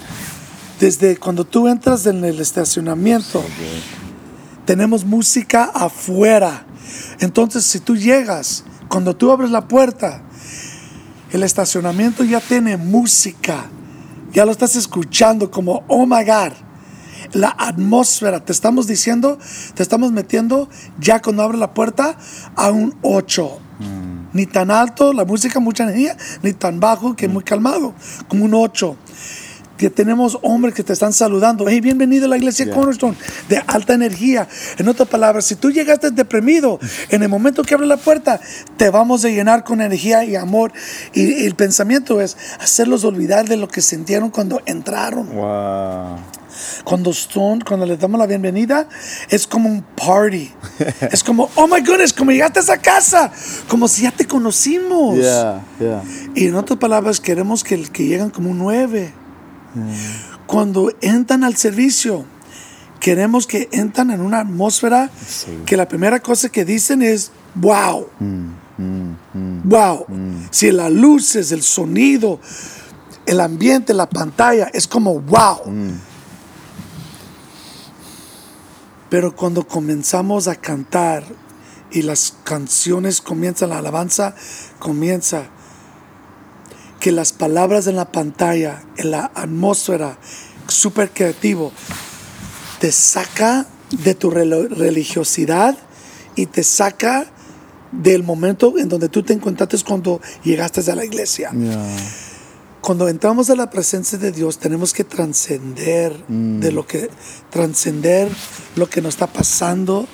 Desde 0.81 1.15
cuando 1.15 1.45
tú 1.45 1.67
entras 1.67 2.07
en 2.07 2.25
el 2.25 2.39
estacionamiento, 2.39 3.43
tenemos 4.65 5.05
música 5.05 5.65
afuera. 5.65 6.65
Entonces, 7.19 7.63
si 7.65 7.79
tú 7.79 7.95
llegas, 7.95 8.63
cuando 8.87 9.15
tú 9.15 9.31
abres 9.31 9.51
la 9.51 9.67
puerta, 9.67 10.23
el 11.31 11.43
estacionamiento 11.43 12.23
ya 12.23 12.39
tiene 12.39 12.77
música. 12.77 13.69
Ya 14.33 14.43
lo 14.43 14.51
estás 14.51 14.75
escuchando 14.75 15.51
como, 15.51 15.83
oh 15.87 16.07
my 16.07 16.25
God. 16.25 16.53
La 17.33 17.55
atmósfera, 17.59 18.43
te 18.43 18.51
estamos 18.51 18.87
diciendo, 18.87 19.37
te 19.75 19.83
estamos 19.83 20.11
metiendo 20.11 20.67
ya 20.99 21.21
cuando 21.21 21.43
abres 21.43 21.59
la 21.59 21.75
puerta 21.75 22.17
a 22.55 22.71
un 22.71 22.95
8. 23.03 23.59
Ni 24.33 24.47
tan 24.47 24.71
alto, 24.71 25.13
la 25.13 25.25
música 25.25 25.59
mucha 25.59 25.83
energía, 25.83 26.17
ni 26.41 26.53
tan 26.53 26.79
bajo 26.79 27.15
que 27.15 27.27
muy 27.27 27.43
calmado, 27.43 27.93
como 28.27 28.45
un 28.45 28.55
8 28.55 28.97
que 29.81 29.89
tenemos 29.89 30.37
hombres 30.43 30.75
que 30.75 30.83
te 30.83 30.93
están 30.93 31.11
saludando. 31.11 31.65
Hey, 31.67 31.81
bienvenido 31.81 32.25
a 32.25 32.29
la 32.29 32.37
iglesia 32.37 32.65
Yeah. 32.65 32.75
Cornerstone, 32.75 33.17
de 33.49 33.63
alta 33.65 33.95
energía. 33.95 34.47
En 34.77 34.87
otras 34.87 35.09
palabras, 35.09 35.45
si 35.45 35.55
tú 35.55 35.71
llegaste 35.71 36.11
deprimido, 36.11 36.79
en 37.09 37.23
el 37.23 37.29
momento 37.29 37.63
que 37.63 37.73
abre 37.73 37.87
la 37.87 37.97
puerta, 37.97 38.39
te 38.77 38.91
vamos 38.91 39.25
a 39.25 39.29
llenar 39.29 39.63
con 39.63 39.81
energía 39.81 40.23
y 40.23 40.35
amor. 40.35 40.71
Y, 41.15 41.23
y 41.23 41.45
el 41.47 41.55
pensamiento 41.55 42.21
es 42.21 42.37
hacerlos 42.59 43.03
olvidar 43.05 43.49
de 43.49 43.57
lo 43.57 43.67
que 43.67 43.81
sintieron 43.81 44.29
cuando 44.29 44.61
entraron. 44.67 45.27
Wow. 45.33 46.19
Cuando 46.83 47.11
son, 47.11 47.61
cuando 47.61 47.87
les 47.87 47.99
damos 47.99 48.19
la 48.19 48.27
bienvenida, 48.27 48.87
es 49.29 49.47
como 49.47 49.67
un 49.67 49.81
party. 49.81 50.51
es 51.11 51.23
como, 51.23 51.49
oh 51.55 51.67
my 51.67 51.81
goodness, 51.81 52.13
como 52.13 52.29
llegaste 52.29 52.59
a 52.59 52.61
esa 52.61 52.77
casa, 52.77 53.31
como 53.67 53.87
si 53.87 54.03
ya 54.03 54.11
te 54.11 54.27
conocimos. 54.27 55.17
Yeah, 55.17 55.63
yeah. 55.79 56.03
Y 56.35 56.45
en 56.45 56.55
otras 56.55 56.77
palabras, 56.77 57.19
queremos 57.19 57.63
que, 57.63 57.81
que 57.81 58.05
llegan 58.05 58.29
como 58.29 58.51
un 58.51 58.61
9. 59.73 59.97
Cuando 60.45 60.91
entran 61.01 61.43
al 61.43 61.55
servicio, 61.55 62.25
queremos 62.99 63.47
que 63.47 63.69
entran 63.71 64.11
en 64.11 64.21
una 64.21 64.39
atmósfera 64.41 65.09
que 65.65 65.77
la 65.77 65.87
primera 65.87 66.19
cosa 66.19 66.49
que 66.49 66.65
dicen 66.65 67.01
es, 67.01 67.31
wow. 67.55 68.07
Wow. 69.63 70.05
Si 70.51 70.71
las 70.71 70.91
luces, 70.91 71.51
el 71.51 71.63
sonido, 71.63 72.39
el 73.25 73.39
ambiente, 73.39 73.93
la 73.93 74.09
pantalla, 74.09 74.69
es 74.73 74.87
como 74.87 75.19
wow. 75.19 75.59
Pero 79.09 79.35
cuando 79.35 79.67
comenzamos 79.67 80.47
a 80.47 80.55
cantar 80.55 81.25
y 81.91 82.01
las 82.01 82.35
canciones 82.43 83.19
comienzan, 83.19 83.69
la 83.69 83.79
alabanza 83.79 84.33
comienza, 84.79 85.49
que 87.01 87.11
las 87.11 87.33
palabras 87.33 87.87
en 87.87 87.97
la 87.97 88.11
pantalla, 88.11 88.83
en 88.95 89.11
la 89.11 89.31
atmósfera, 89.35 90.17
súper 90.67 91.09
creativo, 91.09 91.73
te 92.79 92.91
saca 92.93 93.65
de 93.89 94.15
tu 94.15 94.29
religiosidad 94.29 95.77
y 96.35 96.45
te 96.45 96.63
saca 96.63 97.25
del 97.91 98.23
momento 98.23 98.77
en 98.77 98.87
donde 98.87 99.09
tú 99.09 99.23
te 99.23 99.33
encontraste 99.33 99.77
cuando 99.85 100.21
llegaste 100.43 100.89
a 100.89 100.95
la 100.95 101.03
iglesia. 101.03 101.51
Yeah. 101.51 101.97
cuando 102.81 103.09
entramos 103.09 103.49
a 103.49 103.55
la 103.55 103.69
presencia 103.69 104.17
de 104.17 104.31
Dios 104.31 104.57
tenemos 104.57 104.93
que 104.93 105.03
trascender 105.03 106.15
de 106.27 106.71
lo 106.71 106.87
que 106.87 107.09
trascender 107.49 108.29
lo 108.75 108.89
que 108.89 109.01
nos 109.01 109.15
está 109.15 109.27
pasando 109.27 110.07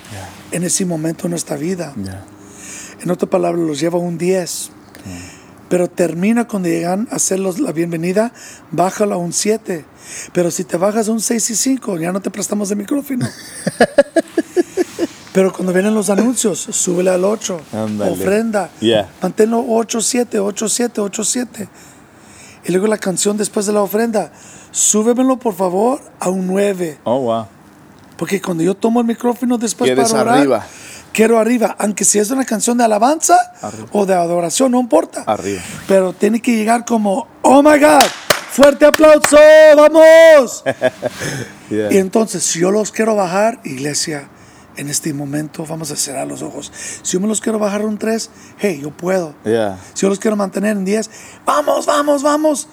en 0.51 0.63
ese 0.63 0.85
momento 0.85 1.27
en 1.27 1.31
nuestra 1.31 1.57
vida. 1.57 1.93
Yeah. 1.95 2.25
En 3.01 3.11
otra 3.11 3.29
palabra, 3.29 3.61
los 3.61 3.79
lleva 3.79 3.99
un 3.99 4.17
10. 4.17 4.71
Pero 5.69 5.89
termina 5.89 6.47
cuando 6.47 6.69
llegan 6.69 7.07
a 7.11 7.15
hacerlos 7.15 7.59
la 7.59 7.71
bienvenida, 7.71 8.31
bájalo 8.71 9.15
a 9.15 9.17
un 9.17 9.33
7. 9.33 9.85
Pero 10.33 10.51
si 10.51 10.63
te 10.63 10.77
bajas 10.77 11.09
a 11.09 11.11
un 11.11 11.19
6 11.19 11.49
y 11.49 11.55
5, 11.55 11.97
ya 11.97 12.11
no 12.11 12.21
te 12.21 12.29
prestamos 12.29 12.71
el 12.71 12.77
micrófono. 12.77 13.27
Pero 15.33 15.53
cuando 15.53 15.71
vienen 15.71 15.93
los 15.93 16.09
anuncios, 16.09 16.57
súbele 16.71 17.11
al 17.11 17.23
8. 17.23 17.61
Ándale. 17.73 18.11
Ofrenda. 18.11 18.71
Yeah. 18.79 19.09
Manténlo 19.21 19.63
8, 19.67 20.01
7, 20.01 20.39
8, 20.39 20.69
7, 20.69 21.01
8, 21.01 21.23
7. 21.23 21.69
Y 22.65 22.71
luego 22.71 22.87
la 22.87 22.97
canción 22.97 23.37
después 23.37 23.65
de 23.65 23.73
la 23.73 23.81
ofrenda, 23.81 24.31
súbemelo 24.71 25.37
por 25.37 25.53
favor 25.53 26.01
a 26.19 26.29
un 26.29 26.47
9. 26.47 26.99
Oh, 27.03 27.19
wow. 27.19 27.45
Porque 28.17 28.41
cuando 28.41 28.63
yo 28.63 28.73
tomo 28.73 28.99
el 28.99 29.05
micrófono 29.05 29.57
después 29.57 29.89
Quieres 29.89 30.09
para 30.09 30.23
orar, 30.23 30.37
arriba. 30.39 30.65
Quiero 31.13 31.39
arriba, 31.39 31.75
aunque 31.79 32.03
si 32.05 32.19
es 32.19 32.31
una 32.31 32.45
canción 32.45 32.77
de 32.77 32.83
alabanza 32.83 33.37
Arriba. 33.61 33.87
o 33.91 34.05
de 34.05 34.13
adoración, 34.13 34.71
no 34.71 34.79
importa. 34.79 35.23
Arriba. 35.25 35.61
Pero 35.87 36.13
tiene 36.13 36.41
que 36.41 36.55
llegar 36.55 36.85
como, 36.85 37.27
oh 37.41 37.61
my 37.63 37.79
God, 37.79 38.05
fuerte 38.51 38.85
aplauso, 38.85 39.37
vamos. 39.75 40.63
Yeah. 41.69 41.91
Y 41.91 41.97
entonces, 41.97 42.43
si 42.45 42.61
yo 42.61 42.71
los 42.71 42.93
quiero 42.93 43.13
bajar, 43.13 43.59
iglesia, 43.65 44.29
en 44.77 44.89
este 44.89 45.13
momento 45.13 45.65
vamos 45.65 45.91
a 45.91 45.97
cerrar 45.97 46.25
los 46.25 46.41
ojos. 46.41 46.71
Si 47.01 47.11
yo 47.11 47.19
me 47.19 47.27
los 47.27 47.41
quiero 47.41 47.59
bajar 47.59 47.83
un 47.83 47.97
3, 47.97 48.29
hey, 48.59 48.79
yo 48.81 48.91
puedo. 48.91 49.35
Yeah. 49.43 49.77
Si 49.93 50.03
yo 50.03 50.07
los 50.07 50.17
quiero 50.17 50.37
mantener 50.37 50.77
en 50.77 50.85
10, 50.85 51.09
vamos, 51.45 51.85
vamos, 51.85 52.23
vamos. 52.23 52.69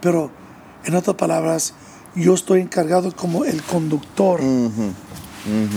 Pero, 0.00 0.30
en 0.84 0.94
otras 0.94 1.16
palabras, 1.16 1.74
yo 2.14 2.34
estoy 2.34 2.60
encargado 2.60 3.10
como 3.16 3.44
el 3.44 3.62
conductor. 3.62 4.40
Y 4.40 4.44
el 5.44 5.68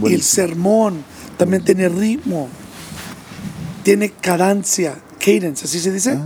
Buenísimo. 0.00 0.34
sermón 0.46 1.04
también 1.36 1.64
tiene 1.64 1.88
ritmo, 1.88 2.48
tiene 3.82 4.10
cadencia, 4.10 4.96
cadence, 5.24 5.64
así 5.64 5.78
se 5.80 5.92
dice. 5.92 6.18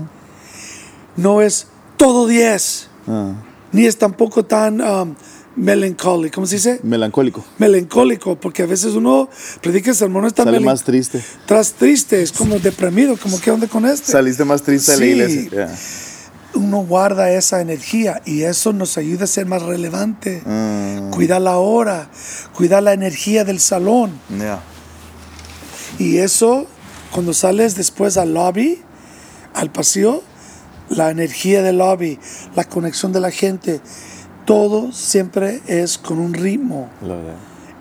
No 1.16 1.42
es 1.42 1.66
todo 1.96 2.26
10, 2.26 2.88
Ah, 3.08 3.32
ni 3.72 3.86
es 3.86 3.98
tampoco 3.98 4.44
tan 4.44 4.80
um, 4.80 5.14
melancholy, 5.56 6.30
¿cómo 6.30 6.46
se 6.46 6.56
dice? 6.56 6.80
melancólico. 6.82 7.44
Melancólico, 7.58 8.36
porque 8.36 8.62
a 8.62 8.66
veces 8.66 8.94
uno 8.94 9.28
predica 9.60 9.90
el 9.90 9.96
sermón 9.96 10.24
está 10.26 10.44
Sale 10.44 10.60
más 10.60 10.84
triste. 10.84 11.22
Tras 11.46 11.72
triste, 11.72 12.22
es 12.22 12.32
como 12.32 12.58
deprimido, 12.58 13.16
como 13.16 13.40
que 13.40 13.50
onda 13.50 13.66
con 13.66 13.84
este. 13.86 14.12
Saliste 14.12 14.44
más 14.44 14.62
triste 14.62 14.92
de 14.92 14.98
la 14.98 15.04
Sí. 15.04 15.10
iglesia. 15.10 15.50
Yeah. 15.50 15.78
Uno 16.54 16.78
guarda 16.84 17.30
esa 17.30 17.60
energía 17.60 18.20
y 18.24 18.42
eso 18.42 18.72
nos 18.72 18.98
ayuda 18.98 19.24
a 19.24 19.26
ser 19.26 19.46
más 19.46 19.62
relevante. 19.62 20.42
Mm, 20.44 21.10
Cuidar 21.10 21.40
la 21.40 21.56
hora, 21.58 22.08
cuidar 22.54 22.82
la 22.82 22.92
energía 22.92 23.44
del 23.44 23.60
salón. 23.60 24.12
yeah. 24.30 24.60
Y 25.98 26.18
eso, 26.18 26.66
cuando 27.12 27.32
sales 27.34 27.74
después 27.74 28.16
al 28.16 28.34
lobby, 28.34 28.80
al 29.54 29.70
pasillo, 29.70 30.22
la 30.88 31.10
energía 31.10 31.62
del 31.62 31.78
lobby, 31.78 32.18
la 32.54 32.64
conexión 32.64 33.12
de 33.12 33.20
la 33.20 33.30
gente, 33.30 33.80
todo 34.44 34.92
siempre 34.92 35.60
es 35.66 35.98
con 35.98 36.18
un 36.18 36.34
ritmo. 36.34 36.88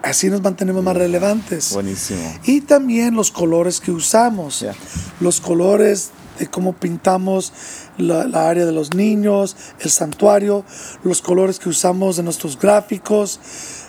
Así 0.03 0.30
nos 0.30 0.41
mantenemos 0.41 0.84
más 0.84 0.95
relevantes. 0.97 1.74
Buenísimo. 1.74 2.22
Y 2.43 2.61
también 2.61 3.15
los 3.15 3.32
colores 3.32 3.80
que 3.80 3.91
usamos. 3.91 4.61
Yeah. 4.61 4.76
Los 5.19 5.39
colores 5.41 6.11
de 6.42 6.48
cómo 6.48 6.74
pintamos 6.74 7.54
la, 8.00 8.26
la 8.26 8.50
área 8.50 8.66
de 8.66 8.72
los 8.72 8.96
niños, 8.96 9.56
el 9.80 9.92
santuario, 9.92 10.66
los 11.04 11.22
colores 11.22 11.60
que 11.60 11.70
usamos 11.70 12.18
en 12.18 12.26
nuestros 12.26 12.58
gráficos, 12.58 13.39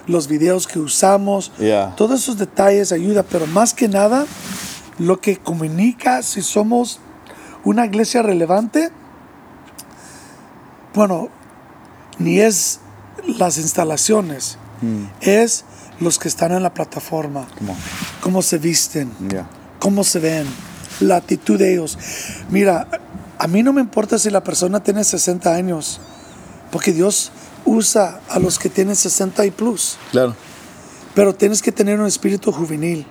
los 0.06 0.28
videos 0.28 0.66
que 0.66 0.78
usamos. 0.78 1.50
Yeah. 1.58 1.94
Todos 1.96 2.20
esos 2.20 2.36
detalles 2.36 2.92
ayudan, 2.92 3.24
pero 3.30 3.46
más 3.46 3.72
que 3.72 3.88
nada, 3.88 4.26
lo 4.98 5.18
que 5.18 5.38
comunica 5.38 6.22
si 6.22 6.42
somos 6.42 7.00
una 7.64 7.86
iglesia 7.86 8.20
relevante, 8.22 8.90
bueno, 10.94 11.30
ni 12.18 12.38
es 12.40 12.80
las 13.38 13.56
instalaciones, 13.56 14.58
es 15.22 15.64
los 16.00 16.18
que 16.18 16.28
están 16.28 16.52
en 16.52 16.62
la 16.62 16.74
plataforma, 16.74 17.46
cómo 18.20 18.42
se 18.42 18.58
visten, 18.58 19.10
Yeah. 19.30 19.48
cómo 19.78 20.04
se 20.04 20.18
ven, 20.18 20.46
la 21.00 21.16
actitud 21.16 21.58
de 21.58 21.72
ellos. 21.74 21.98
Mira, 22.50 22.88
a 23.38 23.46
mí 23.46 23.62
no 23.62 23.72
me 23.72 23.80
importa 23.80 24.18
si 24.18 24.30
la 24.30 24.42
persona 24.44 24.82
tiene 24.82 25.04
60 25.04 25.54
años, 25.54 26.00
porque 26.70 26.92
Dios 26.92 27.32
usa 27.64 28.20
a 28.28 28.38
los 28.38 28.58
que 28.58 28.68
tienen 28.68 28.96
60 28.96 29.44
y 29.46 29.50
plus. 29.50 29.96
Claro. 30.10 30.34
Pero 31.14 31.34
tienes 31.34 31.60
que 31.60 31.72
tener 31.72 32.00
un 32.00 32.06
espíritu 32.06 32.52
juvenil. 32.52 33.06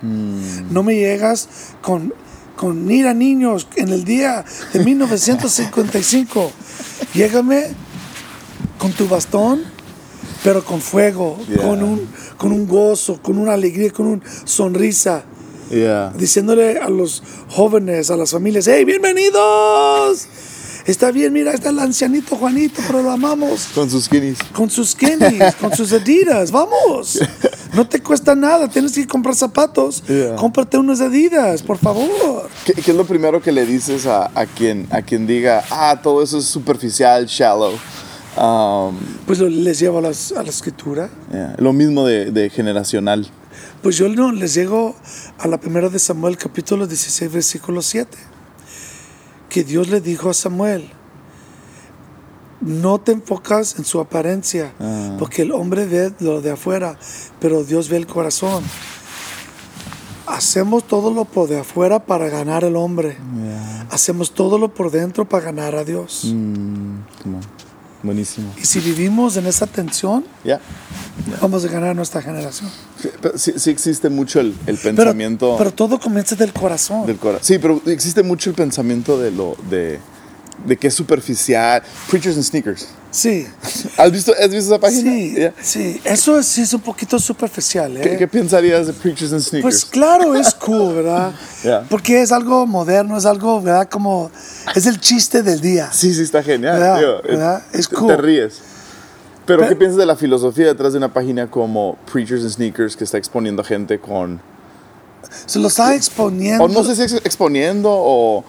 No 0.70 0.82
me 0.82 0.96
llegas 0.96 1.48
con, 1.82 2.12
con 2.56 2.84
mira 2.84 3.14
niños 3.14 3.68
en 3.76 3.90
el 3.90 4.04
día 4.04 4.44
de 4.72 4.84
1955. 4.84 6.50
Llégame 7.14 7.68
con 8.78 8.92
tu 8.92 9.06
bastón, 9.06 9.62
pero 10.42 10.64
con 10.64 10.80
fuego, 10.80 11.38
Yeah. 11.48 11.62
con, 11.62 11.82
un, 11.82 12.08
con 12.36 12.52
un 12.52 12.66
gozo, 12.66 13.22
con 13.22 13.38
una 13.38 13.52
alegría, 13.52 13.92
con 13.92 14.06
una 14.06 14.22
sonrisa. 14.44 15.22
Yeah. 15.72 16.12
Diciéndole 16.16 16.78
a 16.78 16.88
los 16.90 17.22
jóvenes, 17.48 18.10
a 18.10 18.16
las 18.16 18.30
familias, 18.30 18.66
hey, 18.68 18.84
bienvenidos. 18.84 20.26
Está 20.84 21.10
bien, 21.12 21.32
mira, 21.32 21.52
está 21.52 21.70
el 21.70 21.78
ancianito 21.78 22.36
Juanito, 22.36 22.82
pero 22.88 23.02
lo 23.04 23.10
amamos 23.12 23.68
Con 23.74 23.88
sus 23.88 24.04
skinnies. 24.06 24.38
con 24.52 24.68
sus 24.68 24.90
skinnies, 24.90 25.54
con 25.60 25.74
sus 25.74 25.92
Adidas, 25.92 26.50
vamos. 26.50 27.18
No 27.72 27.88
te 27.88 28.02
cuesta 28.02 28.34
nada, 28.34 28.68
tienes 28.68 28.92
que 28.92 29.06
comprar 29.06 29.34
zapatos, 29.34 30.02
Yeah. 30.06 30.36
cómprate 30.36 30.76
unos 30.76 31.00
Adidas, 31.00 31.62
por 31.62 31.78
favor. 31.78 32.50
¿Qué, 32.66 32.74
qué 32.74 32.90
es 32.90 32.96
lo 32.96 33.06
primero 33.06 33.40
que 33.40 33.50
le 33.50 33.64
dices 33.64 34.04
a, 34.06 34.30
a 34.34 34.44
quien, 34.44 34.86
a 34.90 35.00
quien 35.00 35.26
diga, 35.26 35.64
ah, 35.70 35.98
todo 36.02 36.22
eso 36.22 36.36
es 36.36 36.44
superficial, 36.44 37.24
shallow? 37.26 37.72
Um, 38.36 38.94
Pues 39.26 39.38
lo- 39.38 39.48
les 39.48 39.78
llevo 39.78 39.98
a, 39.98 40.02
las- 40.02 40.32
a 40.32 40.42
la 40.42 40.50
escritura. 40.50 41.08
yeah, 41.32 41.54
Lo 41.58 41.72
mismo 41.72 42.04
de, 42.04 42.30
de 42.30 42.50
generacional. 42.50 43.26
Pues 43.82 43.96
yo 43.96 44.08
no 44.08 44.30
les 44.30 44.54
llego 44.54 44.94
a 45.38 45.48
la 45.48 45.58
primera 45.58 45.88
de 45.88 45.98
Samuel, 45.98 46.36
capítulo 46.36 46.86
16, 46.86 47.32
versículo 47.32 47.82
7. 47.82 48.16
Que 49.48 49.64
Dios 49.64 49.88
le 49.88 50.00
dijo 50.00 50.30
a 50.30 50.34
Samuel, 50.34 50.88
no 52.60 53.00
te 53.00 53.10
enfocas 53.10 53.76
en 53.78 53.84
su 53.84 53.98
apariencia, 54.00 54.72
Ah. 54.78 55.16
porque 55.18 55.42
el 55.42 55.50
hombre 55.50 55.84
ve 55.86 56.12
lo 56.20 56.40
de 56.40 56.52
afuera, 56.52 56.96
pero 57.40 57.64
Dios 57.64 57.88
ve 57.88 57.96
el 57.96 58.06
corazón. 58.06 58.62
Hacemos 60.28 60.86
todo 60.86 61.12
lo 61.12 61.24
por 61.24 61.48
de 61.48 61.58
afuera 61.58 62.06
para 62.06 62.28
ganar 62.28 62.64
al 62.64 62.76
hombre. 62.76 63.18
Hacemos 63.90 64.32
todo 64.32 64.58
lo 64.58 64.72
por 64.72 64.92
dentro 64.92 65.28
para 65.28 65.46
ganar 65.46 65.74
a 65.74 65.82
Dios. 65.84 66.26
Mm. 66.32 67.00
Buenísimo. 68.02 68.52
Y 68.60 68.64
si 68.66 68.80
vivimos 68.80 69.36
en 69.36 69.46
esa 69.46 69.66
tensión, 69.66 70.24
vamos 71.40 71.64
a 71.64 71.68
ganar 71.68 71.94
nuestra 71.94 72.20
generación. 72.20 72.68
Sí, 73.00 73.08
pero 73.20 73.38
sí, 73.38 73.52
sí 73.56 73.70
existe 73.70 74.08
mucho 74.08 74.40
el, 74.40 74.48
el 74.66 74.76
Pero, 74.76 74.96
pensamiento 74.96 75.54
pero 75.58 75.72
todo 75.72 75.98
comienza 76.00 76.34
del 76.34 76.52
corazón. 76.52 77.06
del 77.06 77.16
corazón. 77.18 77.44
Sí, 77.44 77.58
pero 77.58 77.80
existe 77.86 78.22
mucho 78.22 78.50
el 78.50 78.56
pensamiento 78.56 79.18
de 79.18 79.30
lo 79.30 79.56
de, 79.70 80.00
de 80.64 80.76
que 80.76 80.88
es 80.88 80.94
superficial. 80.94 81.82
Preachers 82.10 82.36
and 82.36 82.44
sneakers. 82.44 82.88
Sí, 83.10 83.46
¿Has 83.98 84.10
visto, 84.10 84.32
has 84.32 84.48
visto 84.48 84.72
esa 84.74 84.78
página? 84.80 85.02
sí, 85.12 85.34
Yeah. 85.36 85.52
sí. 85.60 86.00
Eso 86.02 86.38
es, 86.38 86.46
sí 86.46 86.62
es 86.62 86.72
un 86.72 86.80
poquito 86.80 87.18
superficial, 87.18 87.94
¿eh? 87.98 88.00
¿Qué, 88.00 88.16
qué 88.16 88.26
pensarías 88.26 88.86
de 88.86 88.94
Preachers 88.94 89.32
and 89.34 89.42
Sneakers? 89.42 89.62
Pues 89.62 89.84
claro, 89.84 90.34
es 90.34 90.54
cool, 90.54 90.94
¿verdad? 90.94 91.32
Yeah. 91.62 91.84
Porque 91.90 92.22
es 92.22 92.32
algo 92.32 92.66
moderno, 92.66 93.16
es 93.18 93.26
algo, 93.26 93.60
¿verdad? 93.60 93.88
Como, 93.90 94.30
es 94.74 94.86
el 94.86 94.98
chiste 94.98 95.42
del 95.42 95.60
día. 95.60 95.90
Sí, 95.92 96.12
sí, 96.14 96.22
está 96.22 96.42
genial. 96.42 96.78
¿Verdad? 96.80 96.98
tío. 96.98 97.22
¿Verdad? 97.22 97.62
Es 97.72 97.86
cool. 97.88 98.08
Te 98.08 98.16
ríes. 98.16 98.54
Pero, 99.44 99.58
Pero- 99.58 99.68
¿qué 99.68 99.76
piensas 99.76 99.98
de 99.98 100.06
la 100.06 100.16
filosofía 100.16 100.66
detrás 100.68 100.92
de 100.92 100.98
una 100.98 101.12
página 101.12 101.50
como 101.50 101.98
Preachers 102.10 102.42
and 102.42 102.52
Sneakers 102.52 102.96
que 102.96 103.04
está 103.04 103.18
exponiendo 103.18 103.62
gente 103.62 103.98
con... 104.00 104.40
Se 105.46 105.58
lo 105.58 105.68
está 105.68 105.94
exponiendo. 105.94 106.64
O 106.64 106.68
no 106.68 106.82
sé 106.82 106.96
si 107.08 107.16
exponiendo 107.16 107.90
o... 107.92 108.44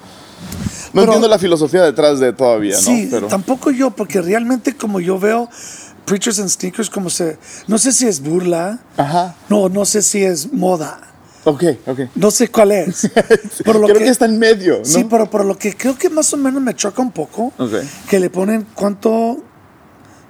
No 0.93 1.01
Pero- 1.01 1.03
entiendo 1.05 1.27
la 1.27 1.39
filosofía 1.39 1.81
detrás 1.83 2.19
de 2.19 2.33
todavía, 2.33 2.77
Sí, 2.77 3.05
¿no? 3.05 3.11
Pero, 3.11 3.27
tampoco 3.27 3.71
yo, 3.71 3.91
porque 3.91 4.21
realmente 4.21 4.75
como 4.77 4.99
yo 4.99 5.17
veo 5.19 5.49
Preachers 6.05 6.39
and 6.39 6.49
Sneakers 6.49 6.89
como 6.89 7.09
se... 7.09 7.37
No 7.67 7.77
sé 7.77 7.91
si 7.91 8.07
es 8.07 8.21
burla, 8.21 8.79
Ajá. 8.97 9.35
no, 9.49 9.69
no 9.69 9.85
sé 9.85 10.01
si 10.01 10.23
es 10.23 10.51
moda, 10.53 10.99
Ok, 11.45 11.63
ok. 11.87 11.99
no 12.15 12.29
sé 12.31 12.47
cuál 12.49 12.71
es. 12.71 13.03
Lo 13.65 13.81
Creo 13.87 13.97
que... 13.97 14.07
está 14.07 14.25
en 14.25 14.37
medio, 14.39 14.79
¿no? 14.79 14.85
Sí, 14.85 15.05
pero, 15.09 15.29
pero 15.29 15.43
lo 15.43 15.57
que 15.57 15.75
creo 15.75 15.97
que 15.97 16.09
más 16.09 16.31
o 16.33 16.37
menos 16.37 16.61
me 16.61 16.73
choca 16.75 17.01
un 17.01 17.11
poco, 17.11 17.51
que 18.09 18.19
le 18.19 18.29
ponen 18.29 18.65
cuánto 18.75 19.43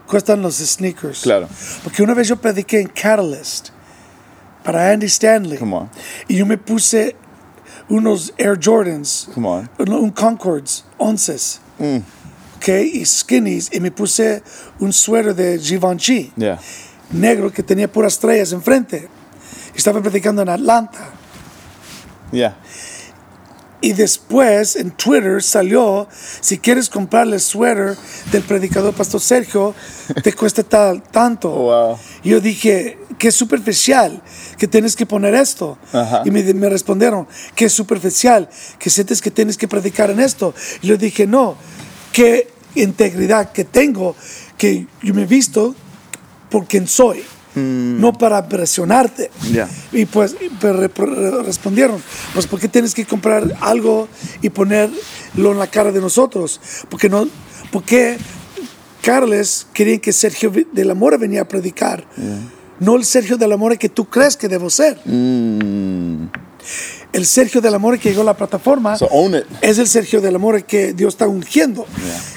cuestan 0.07 0.41
los 0.41 0.55
sneakers. 0.57 1.21
Claro. 1.21 1.47
Porque 1.83 2.01
una 2.03 2.13
vez 2.13 2.27
yo 2.27 2.35
prediqué 2.37 2.79
en 2.79 2.87
Catalyst 2.87 3.69
para 4.63 4.91
Andy 4.91 5.05
Stanley. 5.07 5.57
Come 5.57 5.75
on. 5.75 5.89
Y 6.27 6.37
yo 6.37 6.45
me 6.45 6.57
puse 6.57 7.15
unos 7.93 8.33
Air 8.37 8.57
Jordans, 8.59 9.29
Come 9.33 9.47
on. 9.47 9.69
un 9.77 10.09
Concords 10.11 10.83
11. 10.97 11.59
Mm. 11.79 11.97
ok, 12.57 12.67
y 12.93 13.05
skinnies, 13.05 13.69
y 13.71 13.79
me 13.79 13.91
puse 13.91 14.41
un 14.79 14.91
suéter 14.91 15.35
de 15.35 15.59
Givenchy, 15.59 16.31
Yeah. 16.35 16.59
negro, 17.11 17.51
que 17.51 17.61
tenía 17.61 17.87
puras 17.91 18.13
estrellas 18.13 18.51
enfrente. 18.51 19.07
Estaba 19.75 20.01
predicando 20.01 20.41
en 20.41 20.49
Atlanta. 20.49 20.99
Yeah. 22.31 22.55
Y 23.83 23.91
después 23.91 24.77
en 24.77 24.91
Twitter 24.91 25.43
salió, 25.43 26.07
si 26.39 26.57
quieres 26.57 26.89
comprarle 26.89 27.35
el 27.35 27.41
suéter 27.41 27.97
del 28.31 28.41
predicador 28.43 28.93
Pastor 28.93 29.19
Sergio, 29.19 29.75
te 30.23 30.31
cuesta 30.37 30.63
tal, 30.63 31.03
tanto. 31.03 31.49
Wow. 31.49 31.97
Y 32.23 32.29
yo 32.29 32.39
dije, 32.39 32.97
qué 33.19 33.29
superficial, 33.29 34.23
que 34.57 34.69
tienes 34.69 34.95
que 34.95 35.05
poner 35.05 35.35
esto. 35.35 35.77
Ajá. 35.91 36.21
Y 36.23 36.31
me, 36.31 36.41
me 36.53 36.69
respondieron, 36.69 37.27
qué 37.55 37.67
superficial, 37.67 38.49
que 38.79 38.89
sientes 38.89 39.21
que 39.21 39.31
tienes 39.31 39.57
que 39.57 39.67
predicar 39.67 40.09
en 40.09 40.21
esto. 40.21 40.53
Y 40.81 40.87
yo 40.87 40.95
dije, 40.95 41.27
no, 41.27 41.57
qué 42.13 42.47
integridad 42.75 43.51
que 43.51 43.65
tengo, 43.65 44.15
que 44.57 44.87
yo 45.01 45.13
me 45.13 45.23
he 45.23 45.27
visto 45.27 45.75
por 46.49 46.67
quien 46.67 46.87
soy. 46.87 47.21
No 47.55 48.13
para 48.13 48.47
presionarte. 48.47 49.29
Y 49.91 50.05
pues 50.05 50.35
pues, 50.59 50.75
re- 50.75 50.87
re- 50.93 51.43
respondieron, 51.43 52.01
pues 52.33 52.47
¿por 52.47 52.59
qué 52.59 52.67
tienes 52.67 52.93
que 52.95 53.05
comprar 53.05 53.55
algo 53.61 54.07
y 54.41 54.49
ponerlo 54.49 55.51
en 55.51 55.59
la 55.59 55.67
cara 55.67 55.91
de 55.91 56.01
nosotros? 56.01 56.59
Porque 56.89 57.09
no, 57.09 57.27
porque 57.71 58.17
Carles 59.01 59.67
querían 59.73 59.99
que 59.99 60.13
Sergio 60.13 60.51
de 60.71 60.85
la 60.85 60.95
Mora 60.95 61.17
venía 61.17 61.41
a 61.41 61.47
predicar, 61.47 62.05
no 62.79 62.95
el 62.95 63.05
Sergio 63.05 63.37
de 63.37 63.47
la 63.47 63.57
Mora 63.57 63.75
que 63.77 63.89
tú 63.89 64.05
crees 64.05 64.37
que 64.37 64.47
debo 64.47 64.69
ser. 64.69 64.99
Mm. 65.05 66.29
El 67.11 67.25
Sergio 67.27 67.61
de 67.61 67.69
la 67.69 67.77
Mora 67.77 67.97
que 67.97 68.09
llegó 68.09 68.21
a 68.21 68.25
la 68.25 68.35
plataforma 68.37 68.97
So 68.97 69.07
es 69.61 69.77
el 69.77 69.87
Sergio 69.87 70.21
de 70.21 70.31
la 70.31 70.39
Mora 70.39 70.61
que 70.61 70.93
Dios 70.93 71.13
está 71.13 71.27
ungiendo. 71.27 71.85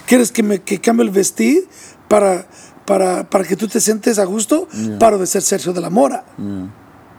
¿Quieres 0.06 0.30
que 0.32 0.42
me 0.42 0.60
que 0.60 0.80
cambie 0.80 1.06
el 1.06 1.10
vestir 1.12 1.66
para, 2.08 2.46
para, 2.86 3.28
para 3.28 3.44
que 3.44 3.56
tú 3.56 3.68
te 3.68 3.80
sientes 3.80 4.18
a 4.18 4.24
gusto? 4.24 4.68
Paro 4.98 5.18
de 5.18 5.26
ser 5.26 5.42
Sergio 5.42 5.72
de 5.72 5.80
la 5.80 5.90
Mora. 5.90 6.24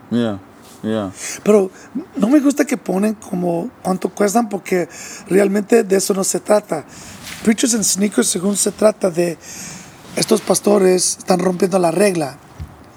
Yeah. 0.10 0.40
Yeah. 0.84 1.12
Pero 1.44 1.72
no 2.16 2.30
me 2.30 2.40
gusta 2.40 2.66
que 2.66 2.78
ponen 2.78 3.16
como 3.16 3.70
cuánto 3.84 4.10
cuestan 4.10 4.48
porque 4.48 4.88
realmente 5.28 5.84
de 5.84 5.98
eso 5.98 6.14
no 6.14 6.24
se 6.24 6.40
trata. 6.40 6.86
Preachers 7.44 7.74
and 7.74 7.84
Sneakers 7.84 8.28
según 8.28 8.56
se 8.56 8.72
trata 8.72 9.10
de 9.10 9.38
estos 10.16 10.42
pastores 10.42 11.18
están 11.20 11.40
rompiendo 11.40 11.78
la 11.80 11.92
regla. 11.92 12.38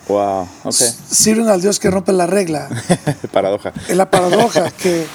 Wow. 0.09 0.49
Okay. 0.64 0.89
Sirven 1.11 1.49
al 1.49 1.61
Dios 1.61 1.79
que 1.79 1.91
rompe 1.91 2.12
la 2.12 2.27
regla. 2.27 2.68
Paradoja. 3.33 3.73
Es 3.89 3.97
la 3.97 4.11
paradoja 4.11 4.71
que, 4.71 5.07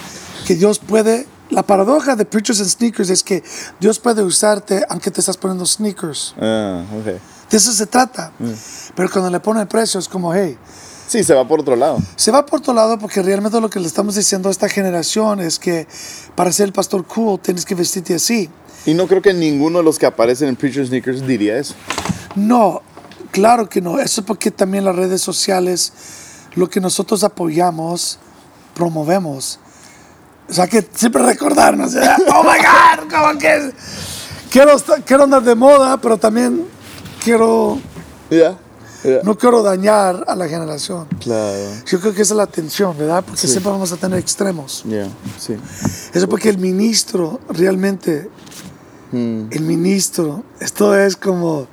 que 0.46 0.54
Dios 0.54 0.78
puede... 0.78 1.26
La 1.50 1.62
paradoja 1.62 2.16
de 2.16 2.24
Preachers 2.24 2.60
and 2.60 2.70
Sneakers 2.70 3.10
es 3.10 3.22
que 3.22 3.44
Dios 3.78 4.00
puede 4.00 4.22
usarte 4.22 4.84
aunque 4.88 5.12
te 5.12 5.20
estás 5.20 5.36
poniendo 5.36 5.64
sneakers. 5.64 6.34
Ah, 6.40 6.82
okay. 7.00 7.18
De 7.50 7.56
eso 7.56 7.72
se 7.72 7.86
trata. 7.86 8.32
Pero 8.94 9.10
cuando 9.10 9.30
le 9.30 9.40
ponen 9.40 9.66
precio 9.66 10.00
es 10.00 10.08
como, 10.08 10.34
hey, 10.34 10.58
Sí, 11.08 11.22
se 11.22 11.34
va 11.34 11.46
por 11.46 11.60
otro 11.60 11.76
lado. 11.76 11.98
Se 12.16 12.30
va 12.32 12.44
por 12.44 12.58
otro 12.60 12.74
lado 12.74 12.98
porque 12.98 13.22
realmente 13.22 13.60
lo 13.60 13.70
que 13.70 13.78
le 13.78 13.86
estamos 13.86 14.16
diciendo 14.16 14.48
a 14.48 14.52
esta 14.52 14.68
generación 14.68 15.40
es 15.40 15.58
que 15.58 15.86
para 16.34 16.50
ser 16.50 16.66
el 16.66 16.72
pastor 16.72 17.04
cool 17.06 17.38
tienes 17.38 17.64
que 17.64 17.74
vestirte 17.74 18.14
así. 18.14 18.50
Y 18.86 18.94
no 18.94 19.06
creo 19.06 19.22
que 19.22 19.32
ninguno 19.32 19.78
de 19.78 19.84
los 19.84 19.98
que 19.98 20.06
aparecen 20.06 20.48
en 20.48 20.56
Preacher 20.56 20.86
Sneakers 20.86 21.26
diría 21.26 21.58
eso. 21.58 21.74
No, 22.34 22.82
claro 23.30 23.68
que 23.68 23.80
no. 23.80 24.00
Eso 24.00 24.20
es 24.20 24.26
porque 24.26 24.50
también 24.50 24.84
las 24.84 24.96
redes 24.96 25.20
sociales, 25.22 25.92
lo 26.54 26.68
que 26.68 26.80
nosotros 26.80 27.22
apoyamos, 27.22 28.18
promovemos. 28.74 29.60
O 30.48 30.52
sea 30.52 30.66
que 30.66 30.86
siempre 30.92 31.22
recordarnos, 31.22 31.94
¿eh? 31.94 32.00
oh 32.34 32.42
my 32.42 32.58
God, 32.58 33.10
como 33.10 33.38
que 33.38 33.72
quiero, 34.50 34.76
quiero 35.04 35.24
andar 35.24 35.42
de 35.42 35.54
moda, 35.54 35.96
pero 35.98 36.16
también 36.16 36.66
quiero, 37.26 37.80
Ya. 38.30 38.56
Ya. 39.02 39.20
no 39.24 39.36
quiero 39.36 39.62
dañar 39.62 40.24
a 40.28 40.36
la 40.36 40.48
generación. 40.48 41.08
Claro. 41.20 41.58
Yo 41.84 42.00
creo 42.00 42.14
que 42.14 42.22
esa 42.22 42.34
es 42.34 42.38
la 42.38 42.46
tensión, 42.46 42.96
¿verdad? 42.96 43.24
Porque 43.24 43.46
siempre 43.48 43.70
vamos 43.72 43.90
a 43.92 43.96
tener 43.96 44.18
extremos. 44.18 44.84
Ya. 44.86 45.08
Sí. 45.38 45.56
Eso 46.14 46.28
porque 46.28 46.48
el 46.48 46.58
ministro 46.58 47.40
realmente, 47.48 48.30
el 49.12 49.60
ministro, 49.60 50.44
esto 50.60 50.96
es 50.96 51.16
como, 51.16 51.66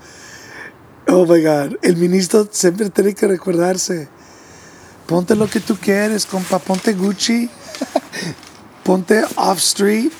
oh 1.07 1.25
my 1.25 1.43
God, 1.43 1.77
el 1.83 1.97
ministro 1.97 2.47
siempre 2.51 2.89
tiene 2.89 3.13
que 3.13 3.27
recordarse, 3.27 4.07
ponte 5.05 5.35
lo 5.35 5.47
que 5.47 5.59
tú 5.59 5.77
quieres, 5.79 6.25
compa, 6.25 6.57
ponte 6.59 6.93
Gucci, 6.93 7.49
ponte 8.83 9.23
Off 9.35 9.59
Street, 9.59 10.11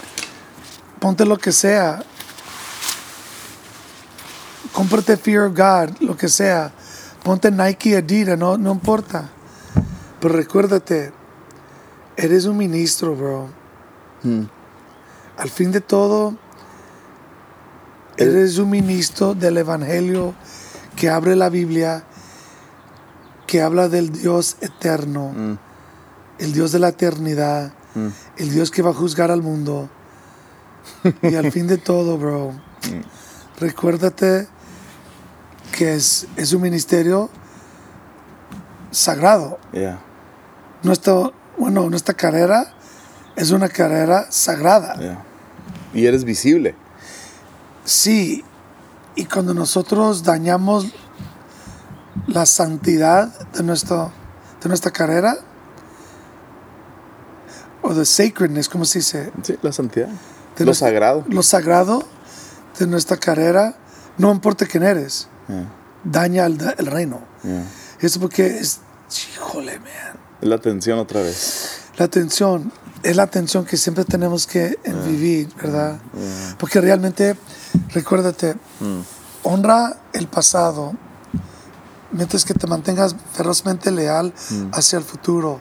ponte 1.00 1.26
lo 1.26 1.38
que 1.38 1.52
sea, 1.52 2.04
cómprate 4.74 5.16
Fear 5.16 5.46
of 5.46 5.58
God, 5.58 6.02
lo 6.02 6.18
que 6.18 6.28
sea, 6.28 6.74
ponte 7.24 7.50
Nike, 7.52 7.96
Adidas, 7.96 8.38
no, 8.38 8.58
no 8.58 8.72
importa, 8.74 9.30
pero 10.20 10.36
recuérdate, 10.36 11.14
eres 12.18 12.46
un 12.46 12.58
ministro, 12.58 13.16
bro. 13.16 13.48
Al 15.38 15.50
fin 15.50 15.72
de 15.72 15.82
todo, 15.82 16.36
eres 18.18 18.58
un 18.58 18.70
ministro 18.70 19.34
del 19.34 19.58
Evangelio 19.58 20.34
que 20.96 21.10
abre 21.10 21.36
la 21.36 21.50
Biblia, 21.50 22.04
que 23.48 23.62
habla 23.62 23.90
del 23.90 24.12
Dios 24.12 24.58
eterno, 24.62 25.58
el 26.40 26.54
Dios 26.54 26.72
de 26.72 26.80
la 26.80 26.90
eternidad, 26.90 27.74
el 28.38 28.50
Dios 28.52 28.72
que 28.72 28.82
va 28.82 28.92
a 28.92 28.94
juzgar 28.94 29.32
al 29.32 29.42
mundo. 29.42 29.90
Y 31.22 31.36
al 31.36 31.50
fin 31.52 31.68
de 31.68 31.78
todo, 31.78 32.18
bro, 32.18 32.52
recuérdate 33.60 34.48
que 35.76 35.94
es, 35.96 36.28
es 36.38 36.54
un 36.54 36.62
ministerio 36.62 37.30
sagrado. 38.92 39.60
Ya. 39.74 40.00
Nuestra, 40.84 41.32
bueno, 41.58 41.90
nuestra 41.90 42.14
carrera 42.14 42.74
es 43.36 43.52
una 43.52 43.68
carrera 43.70 44.28
sagrada. 44.32 44.96
Ya. 45.00 45.24
Y 45.94 46.06
eres 46.06 46.24
visible. 46.24 46.76
Sí, 47.84 48.44
y 49.16 49.26
cuando 49.26 49.54
nosotros 49.54 50.24
dañamos 50.24 50.94
la 52.28 52.46
santidad 52.46 53.28
de, 53.52 53.64
nuestro, 53.64 54.12
de 54.62 54.70
nuestra 54.70 54.92
carrera, 54.92 55.36
o 57.82 57.94
the 57.94 58.06
sacredness, 58.06 58.70
¿cómo 58.70 58.86
se 58.86 59.00
dice? 59.00 59.32
Sí, 59.42 59.58
la 59.62 59.72
santidad. 59.74 60.08
De 60.08 60.60
Lo 60.60 60.66
nuestra- 60.68 60.88
sagrado. 60.88 61.26
Lo 61.28 61.44
sagrado 61.44 62.04
de 62.80 62.88
nuestra 62.88 63.18
carrera, 63.18 63.76
no 64.18 64.32
importa 64.32 64.66
quién 64.66 64.84
eres, 64.84 65.28
Daña 66.04 66.46
el, 66.46 66.60
el 66.78 66.86
reino. 66.86 67.22
Ya. 67.44 67.64
Eso 68.00 68.20
porque 68.20 68.46
es, 68.60 68.80
híjole, 69.36 69.80
man. 69.80 69.90
Es 70.42 70.48
la 70.48 70.56
atención 70.56 71.00
otra 71.00 71.22
vez. 71.22 71.84
La 71.98 72.06
atención 72.06 72.72
es 73.04 73.16
la 73.16 73.24
atención 73.24 73.66
que 73.66 73.78
siempre 73.78 74.06
tenemos 74.06 74.48
que 74.48 74.80
vivir, 75.06 75.54
¿verdad? 75.62 76.00
Porque 76.58 76.82
realmente, 76.82 77.36
recuérdate, 77.90 78.56
honra 79.44 79.98
el 80.14 80.28
pasado 80.28 80.94
mientras 82.12 82.46
que 82.46 82.54
te 82.54 82.68
mantengas 82.68 83.16
ferozmente 83.34 83.92
leal 83.92 84.34
hacia 84.72 84.98
el 84.98 85.04
futuro. 85.04 85.60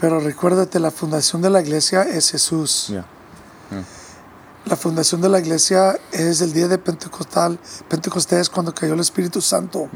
Pero 0.00 0.20
recuérdate, 0.20 0.78
la 0.78 0.90
fundación 0.90 1.40
de 1.42 1.50
la 1.50 1.60
iglesia 1.60 2.02
es 2.02 2.30
Jesús. 2.30 2.92
La 4.64 4.76
fundación 4.76 5.20
de 5.20 5.28
la 5.28 5.40
iglesia 5.40 5.98
es 6.12 6.40
el 6.40 6.52
día 6.52 6.68
de 6.68 6.78
Pentecostal, 6.78 7.58
Pentecostés 7.88 8.48
cuando 8.48 8.72
cayó 8.72 8.94
el 8.94 9.00
Espíritu 9.00 9.40
Santo. 9.40 9.88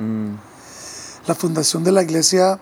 La 1.26 1.34
fundación 1.34 1.84
de 1.84 1.92
la 1.92 2.02
iglesia 2.02 2.58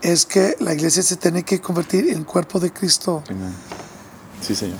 es 0.00 0.24
que 0.24 0.56
la 0.60 0.72
iglesia 0.72 1.02
se 1.02 1.16
tiene 1.16 1.42
que 1.42 1.60
convertir 1.60 2.08
en 2.08 2.24
cuerpo 2.24 2.58
de 2.58 2.72
Cristo. 2.72 3.22
Sí, 4.40 4.54
Señor. 4.54 4.78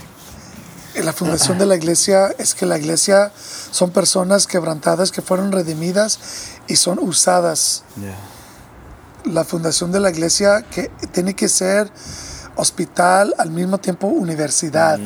La 1.02 1.12
fundación 1.12 1.58
de 1.58 1.66
la 1.66 1.76
iglesia 1.76 2.34
es 2.38 2.54
que 2.54 2.64
la 2.64 2.78
iglesia 2.78 3.30
son 3.70 3.90
personas 3.90 4.46
quebrantadas 4.46 5.12
que 5.12 5.20
fueron 5.20 5.52
redimidas 5.52 6.18
y 6.68 6.76
son 6.76 6.98
usadas. 6.98 7.84
La 9.24 9.44
fundación 9.44 9.92
de 9.92 10.00
la 10.00 10.10
iglesia 10.10 10.62
que 10.62 10.90
tiene 11.12 11.34
que 11.34 11.50
ser 11.50 11.90
hospital 12.56 13.34
al 13.36 13.50
mismo 13.50 13.76
tiempo 13.76 14.06
universidad. 14.06 14.98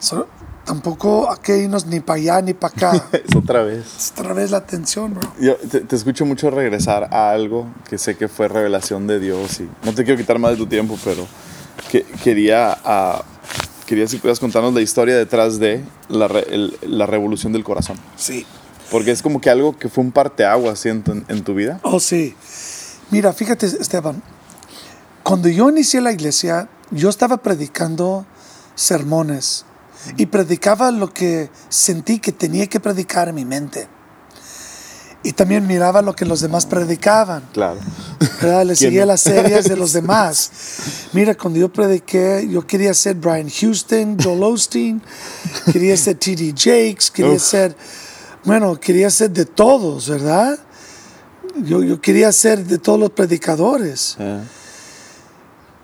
So, 0.00 0.26
tampoco 0.64 1.30
hay 1.30 1.38
que 1.42 1.58
irnos 1.58 1.86
ni 1.86 2.00
para 2.00 2.18
allá 2.20 2.42
ni 2.42 2.54
para 2.54 2.74
acá. 2.74 3.04
Es 3.12 3.36
otra 3.36 3.62
vez. 3.62 3.84
Es 3.96 4.10
otra 4.12 4.32
vez 4.32 4.50
la 4.50 4.56
atención, 4.58 5.14
bro. 5.14 5.32
Yo 5.40 5.56
te, 5.56 5.80
te 5.80 5.94
escucho 5.96 6.24
mucho 6.26 6.50
regresar 6.50 7.08
a 7.12 7.30
algo 7.30 7.66
que 7.88 7.98
sé 7.98 8.16
que 8.16 8.26
fue 8.28 8.48
revelación 8.48 9.06
de 9.06 9.20
Dios 9.20 9.60
y 9.60 9.68
no 9.84 9.94
te 9.94 10.04
quiero 10.04 10.18
quitar 10.18 10.38
más 10.38 10.52
de 10.52 10.56
tu 10.56 10.66
tiempo, 10.66 10.98
pero 11.04 11.26
que, 11.90 12.02
quería, 12.24 12.76
quería 13.86 14.08
si 14.08 14.16
puedas 14.18 14.40
contarnos 14.40 14.74
la 14.74 14.80
historia 14.80 15.16
detrás 15.16 15.58
de 15.58 15.84
la, 16.08 16.28
re- 16.28 16.46
el- 16.52 16.76
la 16.82 17.06
revolución 17.06 17.52
del 17.52 17.62
corazón. 17.64 17.96
Sí. 18.16 18.46
Porque 18.90 19.10
es 19.12 19.22
como 19.22 19.40
que 19.40 19.50
algo 19.50 19.76
que 19.78 19.88
fue 19.88 20.02
un 20.02 20.10
parteaguas 20.12 20.78
siento 20.80 21.12
en, 21.12 21.24
en 21.28 21.44
tu 21.44 21.54
vida. 21.54 21.78
Oh, 21.84 22.00
sí. 22.00 22.34
Mira, 23.10 23.32
fíjate, 23.32 23.66
Esteban. 23.66 24.22
Cuando 25.22 25.48
yo 25.48 25.68
inicié 25.68 26.00
la 26.00 26.10
iglesia, 26.12 26.68
yo 26.90 27.08
estaba 27.08 27.36
predicando 27.36 28.24
sermones. 28.74 29.64
Y 30.16 30.26
predicaba 30.26 30.90
lo 30.90 31.12
que 31.12 31.50
sentí 31.68 32.18
que 32.18 32.32
tenía 32.32 32.66
que 32.66 32.80
predicar 32.80 33.28
en 33.28 33.34
mi 33.34 33.44
mente. 33.44 33.88
Y 35.22 35.32
también 35.32 35.66
miraba 35.66 36.00
lo 36.00 36.14
que 36.16 36.24
los 36.24 36.40
demás 36.40 36.64
predicaban. 36.64 37.42
Claro. 37.52 37.78
¿verdad? 38.40 38.60
Le 38.64 38.74
¿Quién 38.74 38.76
seguía 38.76 39.00
no? 39.02 39.08
las 39.08 39.20
series 39.20 39.68
de 39.68 39.76
los 39.76 39.92
demás. 40.00 40.50
Mira, 41.12 41.34
cuando 41.34 41.58
yo 41.58 41.70
prediqué, 41.70 42.48
yo 42.50 42.66
quería 42.66 42.94
ser 42.94 43.16
Brian 43.16 43.50
Houston, 43.50 44.16
Joel 44.18 44.42
Osteen, 44.42 45.02
quería 45.70 45.94
ser 45.98 46.16
T.D. 46.16 46.54
Jakes, 46.56 47.10
quería 47.12 47.32
Uf. 47.34 47.42
ser, 47.42 47.76
bueno, 48.44 48.80
quería 48.80 49.10
ser 49.10 49.30
de 49.30 49.44
todos, 49.44 50.08
¿verdad? 50.08 50.58
Yo, 51.64 51.82
yo 51.82 52.00
quería 52.00 52.32
ser 52.32 52.64
de 52.64 52.78
todos 52.78 52.98
los 52.98 53.10
predicadores. 53.10 54.16
Eh, 54.18 54.40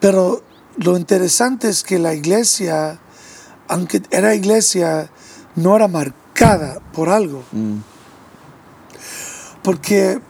Pero 0.01 0.43
lo 0.79 0.97
interesante 0.97 1.69
es 1.69 1.83
que 1.83 1.99
la 1.99 2.15
iglesia, 2.15 2.99
aunque 3.69 4.03
era 4.11 4.35
iglesia, 4.35 5.11
no 5.55 5.77
era 5.77 5.89
marcada 5.89 6.81
por 6.93 7.09
algo. 7.09 7.43
mm, 7.53 7.79
Porque 9.63 10.21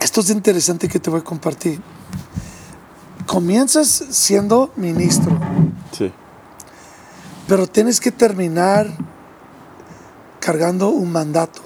esto 0.00 0.20
es 0.20 0.30
interesante 0.30 0.88
que 0.88 0.98
te 0.98 1.10
voy 1.10 1.20
a 1.20 1.24
compartir. 1.24 1.80
Comienzas 3.26 3.88
siendo 4.10 4.72
ministro, 4.76 5.38
sí. 5.96 6.12
pero 7.46 7.66
tienes 7.66 8.00
que 8.00 8.10
terminar 8.10 8.88
cargando 10.40 10.88
un 10.88 11.12
mandato. 11.12 11.62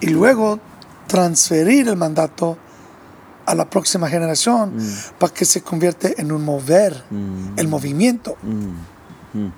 Y 0.00 0.08
luego 0.08 0.58
transferir 1.06 1.88
el 1.88 1.96
mandato 1.96 2.58
a 3.46 3.54
la 3.54 3.68
próxima 3.68 4.08
generación 4.08 4.74
para 5.18 5.32
que 5.32 5.44
se 5.44 5.62
convierte 5.62 6.20
en 6.20 6.30
un 6.32 6.44
mover, 6.44 7.04
el 7.56 7.68
movimiento. 7.68 8.36
¿Me 9.32 9.50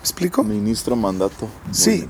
explico? 0.00 0.44
Ministro 0.44 0.94
mandato. 0.96 1.48
Muy 1.64 1.74
Sí. 1.74 2.08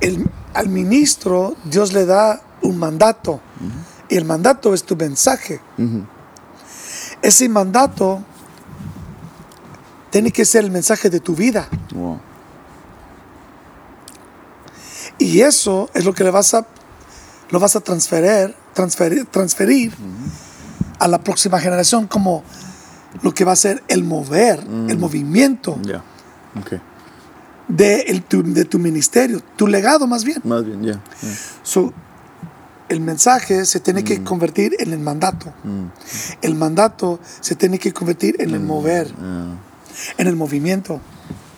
El- 0.00 0.28
al 0.54 0.68
ministro 0.68 1.54
Dios 1.64 1.92
le 1.92 2.04
da 2.06 2.40
un 2.62 2.78
mandato 2.78 3.40
y 4.08 4.16
el 4.16 4.24
mandato 4.24 4.74
es 4.74 4.82
tu 4.84 4.96
mensaje. 4.96 5.60
Ese 7.22 7.48
mandato 7.48 8.22
tiene 10.10 10.32
que 10.32 10.44
ser 10.44 10.64
el 10.64 10.70
mensaje 10.72 11.08
de 11.10 11.20
tu 11.20 11.36
vida 11.36 11.68
Wow. 11.94 12.18
y 15.18 15.40
eso 15.42 15.88
es 15.94 16.04
lo 16.04 16.12
que 16.14 16.24
le 16.24 16.30
vas 16.30 16.54
a 16.54 16.66
lo 17.50 17.58
vas 17.60 17.76
a 17.76 17.80
transferir 17.80 18.54
transferir, 18.74 19.26
transferir 19.26 19.92
a 20.98 21.08
la 21.08 21.18
próxima 21.22 21.58
generación 21.60 22.06
como 22.06 22.42
lo 23.22 23.34
que 23.34 23.44
va 23.44 23.52
a 23.52 23.56
ser 23.56 23.82
el 23.88 24.04
mover, 24.04 24.60
el 24.88 24.96
movimiento 24.98 25.76
Ya. 25.82 26.02
Ok. 26.58 26.80
de, 27.68 28.00
el- 28.02 28.22
tu, 28.22 28.42
de 28.42 28.64
tu 28.64 28.78
ministerio, 28.78 29.40
tu 29.56 29.66
legado 29.66 30.06
más 30.06 30.24
bien. 30.24 30.40
Más 30.44 30.64
bien, 30.64 30.82
ya. 30.82 31.00
So, 31.62 31.92
el 32.88 33.00
mensaje 33.00 33.64
se 33.66 33.80
tiene 33.80 34.02
que 34.04 34.22
convertir 34.24 34.76
en 34.78 34.92
el 34.92 34.98
mandato. 35.00 35.52
El 36.42 36.54
mandato 36.54 37.18
se 37.40 37.54
tiene 37.56 37.78
que 37.78 37.92
convertir 37.92 38.36
en 38.40 38.50
el 38.50 38.60
mover, 38.60 39.12
en 40.18 40.26
el 40.26 40.36
movimiento. 40.36 41.00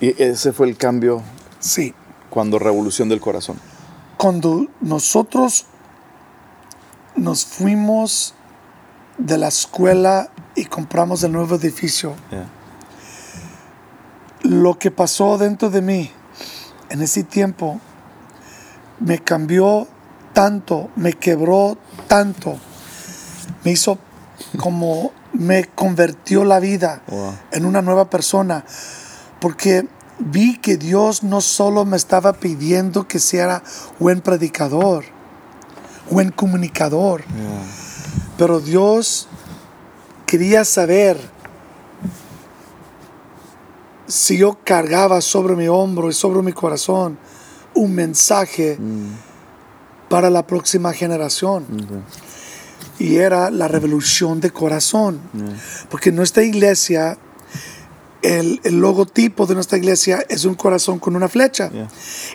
Y 0.01 0.21
ese 0.23 0.53
fue 0.53 0.69
el 0.69 0.77
cambio 0.77 1.23
Sí. 1.61 1.95
cuando 2.31 2.59
Revolución 2.59 3.09
del 3.09 3.21
Corazón. 3.21 3.57
Cuando 4.19 4.67
nosotros 4.81 5.67
nos 7.17 7.45
fuimos 7.45 8.35
de 9.19 9.39
la 9.39 9.49
escuela 9.49 10.31
y 10.55 10.65
compramos 10.67 11.23
el 11.23 11.33
nuevo 11.33 11.55
edificio, 11.57 12.15
lo 14.43 14.79
que 14.79 14.91
pasó 14.91 15.39
dentro 15.39 15.71
de 15.71 15.83
mí 15.83 16.11
en 16.91 17.03
ese 17.03 17.23
tiempo 17.23 17.81
me 18.99 19.19
cambió 19.19 19.87
tanto, 20.33 20.91
me 20.97 21.13
quebró 21.13 21.77
tanto, 22.09 22.57
me 23.65 23.73
hizo 23.73 23.99
como 24.59 25.13
me 25.33 25.65
convirtió 25.65 26.45
la 26.45 26.61
vida 26.61 27.03
Wow. 27.09 27.35
en 27.53 27.65
una 27.65 27.81
nueva 27.83 28.11
persona, 28.11 28.65
porque 29.41 29.87
vi 30.19 30.59
que 30.59 30.77
Dios 30.77 31.23
no 31.23 31.41
solo 31.41 31.85
me 31.85 31.97
estaba 31.97 32.35
pidiendo 32.35 33.09
que 33.09 33.19
sea 33.19 33.63
buen 33.99 34.21
predicador, 34.21 35.05
buen 36.13 36.31
comunicador, 36.31 37.25
pero 38.37 38.61
Dios 38.61 39.29
quería 40.27 40.65
saber 40.65 41.19
si 44.07 44.37
yo 44.37 44.59
cargaba 44.63 45.21
sobre 45.23 45.57
mi 45.57 45.69
hombro 45.69 46.11
y 46.11 46.13
sobre 46.13 46.43
mi 46.43 46.53
corazón 46.53 47.19
un 47.75 47.95
mensaje 47.95 48.79
para 50.09 50.29
la 50.29 50.47
próxima 50.47 50.93
generación. 50.93 51.65
Y 52.99 53.17
era 53.17 53.51
la 53.51 53.69
revolución 53.69 54.41
de 54.41 54.51
corazón. 54.51 55.21
Porque 55.91 56.13
nuestra 56.13 56.43
iglesia, 56.43 57.17
el, 58.23 58.61
el 58.65 58.81
logotipo 58.81 59.47
de 59.47 59.55
nuestra 59.55 59.79
iglesia 59.79 60.25
es 60.29 60.45
un 60.45 60.55
corazón 60.55 60.99
con 60.99 61.17
una 61.17 61.29
flecha. 61.29 61.71
Yeah. 61.71 61.89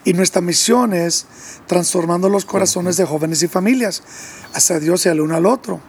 Y 0.05 0.13
nuestra 0.13 0.41
misión 0.41 0.93
es 0.93 1.25
transformando 1.65 2.29
los 2.29 2.45
corazones 2.45 2.97
de 2.97 3.05
jóvenes 3.05 3.41
y 3.43 3.47
familias 3.47 4.03
hacia 4.53 4.79
Dios 4.79 5.05
y 5.05 5.09
al 5.09 5.21
uno 5.21 5.35
al 5.35 5.45
otro. 5.45 5.81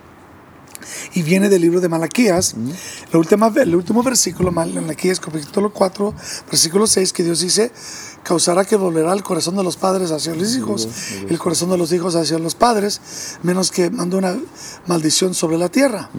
Y 1.15 1.23
viene 1.23 1.49
del 1.49 1.63
libro 1.63 1.81
de 1.81 1.89
Malaquías, 1.89 2.55
la 3.13 3.19
última, 3.19 3.53
el 3.57 3.75
último 3.75 4.03
versículo, 4.03 4.53
Malaquías 4.53 5.21
capítulo 5.21 5.73
4, 5.73 6.15
versículo 6.51 6.87
6, 6.87 7.13
que 7.13 7.25
Dios 7.25 7.41
dice, 7.41 7.73
causará 8.23 8.65
que 8.65 8.77
volverá 8.77 9.13
el 9.13 9.23
corazón 9.23 9.57
de 9.57 9.65
los 9.65 9.77
padres 9.77 10.11
hacia 10.11 10.35
los 10.35 10.57
hijos, 10.57 10.89
el 11.29 11.39
corazón 11.39 11.71
de 11.71 11.79
los 11.79 11.93
hijos 11.93 12.15
hacia 12.15 12.39
los 12.39 12.55
padres, 12.55 13.01
menos 13.43 13.71
que 13.71 13.91
manda 13.91 14.17
una 14.17 14.39
maldición 14.87 15.35
sobre 15.35 15.59
la 15.59 15.69
tierra. 15.69 16.11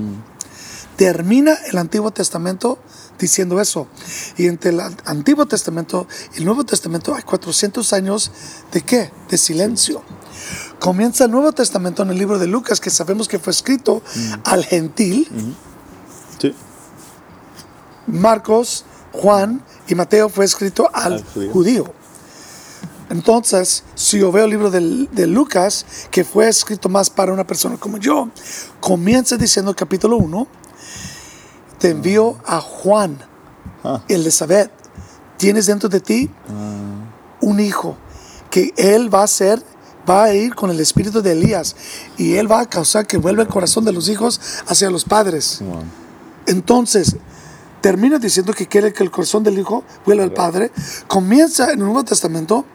Termina 0.97 1.57
el 1.71 1.77
Antiguo 1.77 2.11
Testamento 2.11 2.79
diciendo 3.19 3.59
eso. 3.61 3.87
Y 4.37 4.47
entre 4.47 4.71
el 4.71 4.79
Antiguo 5.05 5.45
Testamento 5.45 6.07
y 6.33 6.39
el 6.39 6.45
Nuevo 6.45 6.65
Testamento 6.65 7.13
hay 7.13 7.23
400 7.23 7.93
años 7.93 8.31
de 8.71 8.81
qué? 8.81 9.11
De 9.29 9.37
silencio. 9.37 10.01
Comienza 10.79 11.25
el 11.25 11.31
Nuevo 11.31 11.51
Testamento 11.51 12.03
en 12.03 12.09
el 12.11 12.17
libro 12.17 12.39
de 12.39 12.47
Lucas, 12.47 12.79
que 12.79 12.89
sabemos 12.89 13.27
que 13.27 13.37
fue 13.39 13.51
escrito 13.51 14.01
al 14.45 14.63
gentil. 14.65 15.27
Sí. 16.39 16.55
Marcos, 18.07 18.85
Juan 19.11 19.63
y 19.87 19.95
Mateo 19.95 20.29
fue 20.29 20.45
escrito 20.45 20.89
al, 20.93 21.13
Al 21.13 21.23
judío. 21.23 21.51
judío. 21.51 21.93
Entonces, 23.09 23.83
si 23.95 24.19
yo 24.19 24.31
veo 24.31 24.45
el 24.45 24.51
libro 24.51 24.69
del- 24.69 25.09
de, 25.11 25.25
Lucas, 25.25 25.85
que 26.11 26.23
fue 26.23 26.47
escrito 26.47 26.89
más 26.89 27.09
para 27.09 27.33
una 27.33 27.45
persona 27.45 27.75
como 27.77 27.97
yo, 27.97 28.29
comienza 28.79 29.35
diciendo 29.35 29.75
capítulo 29.75 30.17
1, 30.17 30.47
te 31.79 31.89
envío 31.89 32.37
a 32.45 32.59
Juan, 32.61 33.17
Ah. 33.83 34.01
Elizabeth, 34.09 34.71
tienes 35.37 35.65
dentro 35.67 35.87
de 35.87 36.01
ti 36.01 36.29
un 37.41 37.59
hijo, 37.59 37.95
que 38.49 38.73
él 38.75 39.13
va 39.13 39.23
a 39.23 39.27
ser, 39.27 39.63
va 40.09 40.23
a 40.23 40.33
ir 40.33 40.53
con 40.53 40.69
el 40.69 40.79
espíritu 40.79 41.21
de 41.21 41.31
Elías, 41.31 41.75
y 42.17 42.35
él 42.35 42.51
va 42.51 42.61
a 42.61 42.65
causar 42.69 43.07
que 43.07 43.17
vuelva 43.17 43.43
el 43.43 43.47
corazón 43.47 43.85
de 43.85 43.93
los 43.93 44.09
hijos 44.09 44.41
hacia 44.67 44.89
los 44.89 45.05
padres. 45.05 45.61
Entonces, 46.45 47.15
termina 47.79 48.19
diciendo 48.19 48.53
que 48.53 48.67
quiere 48.67 48.91
que 48.91 49.03
el 49.03 49.11
corazón 49.11 49.43
del 49.43 49.57
Hijo 49.57 49.83
vuelva 50.05 50.23
al 50.23 50.33
Padre. 50.33 50.71
Comienza 51.07 51.65
en 51.65 51.79
el 51.79 51.85
Nuevo 51.85 52.03
Testamento 52.03 52.65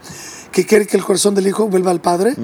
que 0.54 0.64
quiere 0.64 0.86
que 0.86 0.96
el 0.96 1.04
corazón 1.04 1.34
del 1.34 1.48
Hijo 1.48 1.66
vuelva 1.68 1.90
al 1.90 2.00
Padre. 2.00 2.34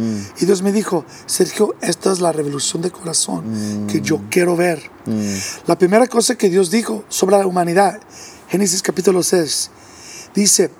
Y 0.40 0.44
Dios 0.44 0.62
me 0.62 0.72
dijo, 0.72 1.04
Sergio, 1.26 1.76
esta 1.80 2.12
es 2.12 2.20
la 2.20 2.32
revolución 2.32 2.82
de 2.82 2.90
corazón 2.90 3.86
que 3.88 4.00
yo 4.00 4.20
quiero 4.28 4.56
ver. 4.56 4.90
La 5.66 5.78
primera 5.78 6.06
cosa 6.08 6.34
que 6.34 6.50
Dios 6.50 6.70
dijo 6.72 7.04
sobre 7.08 7.38
la 7.38 7.46
humanidad, 7.46 8.00
Génesis 8.48 8.82
capítulo 8.82 9.22
6, 9.22 9.70
dice, 10.34 10.72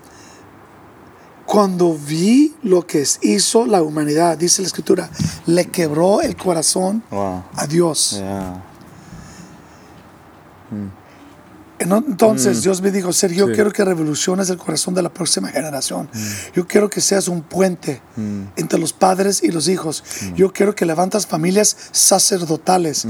cuando 1.46 1.96
vi 1.96 2.54
lo 2.62 2.84
que 2.86 3.04
hizo 3.22 3.64
la 3.64 3.82
humanidad, 3.82 4.36
dice 4.36 4.62
la 4.62 4.66
escritura, 4.66 5.08
le 5.46 5.66
quebró 5.66 6.22
el 6.22 6.36
corazón 6.36 7.02
Wow. 7.10 7.44
a 7.54 7.66
Dios. 7.68 8.16
Ya. 8.20 8.64
En- 11.80 11.90
Entonces 11.92 12.62
Dios 12.62 12.80
me 12.82 12.90
dijo, 12.92 13.12
Sergio, 13.12 13.48
yo 13.48 13.54
quiero 13.54 13.72
que 13.72 13.84
revoluciones 13.84 14.48
el 14.50 14.58
corazón 14.58 14.94
de 14.94 15.02
la 15.02 15.08
próxima 15.12 15.48
generación. 15.48 16.08
Yo 16.54 16.66
quiero 16.68 16.88
que 16.90 17.00
seas 17.00 17.26
un 17.26 17.42
puente 17.42 18.00
entre 18.56 18.78
los 18.78 18.92
padres 18.92 19.42
y 19.42 19.50
los 19.50 19.66
hijos. 19.66 20.04
Yo 20.36 20.52
quiero 20.52 20.74
que 20.74 20.84
levantas 20.86 21.26
familias 21.26 21.76
sacerdotales 21.92 23.06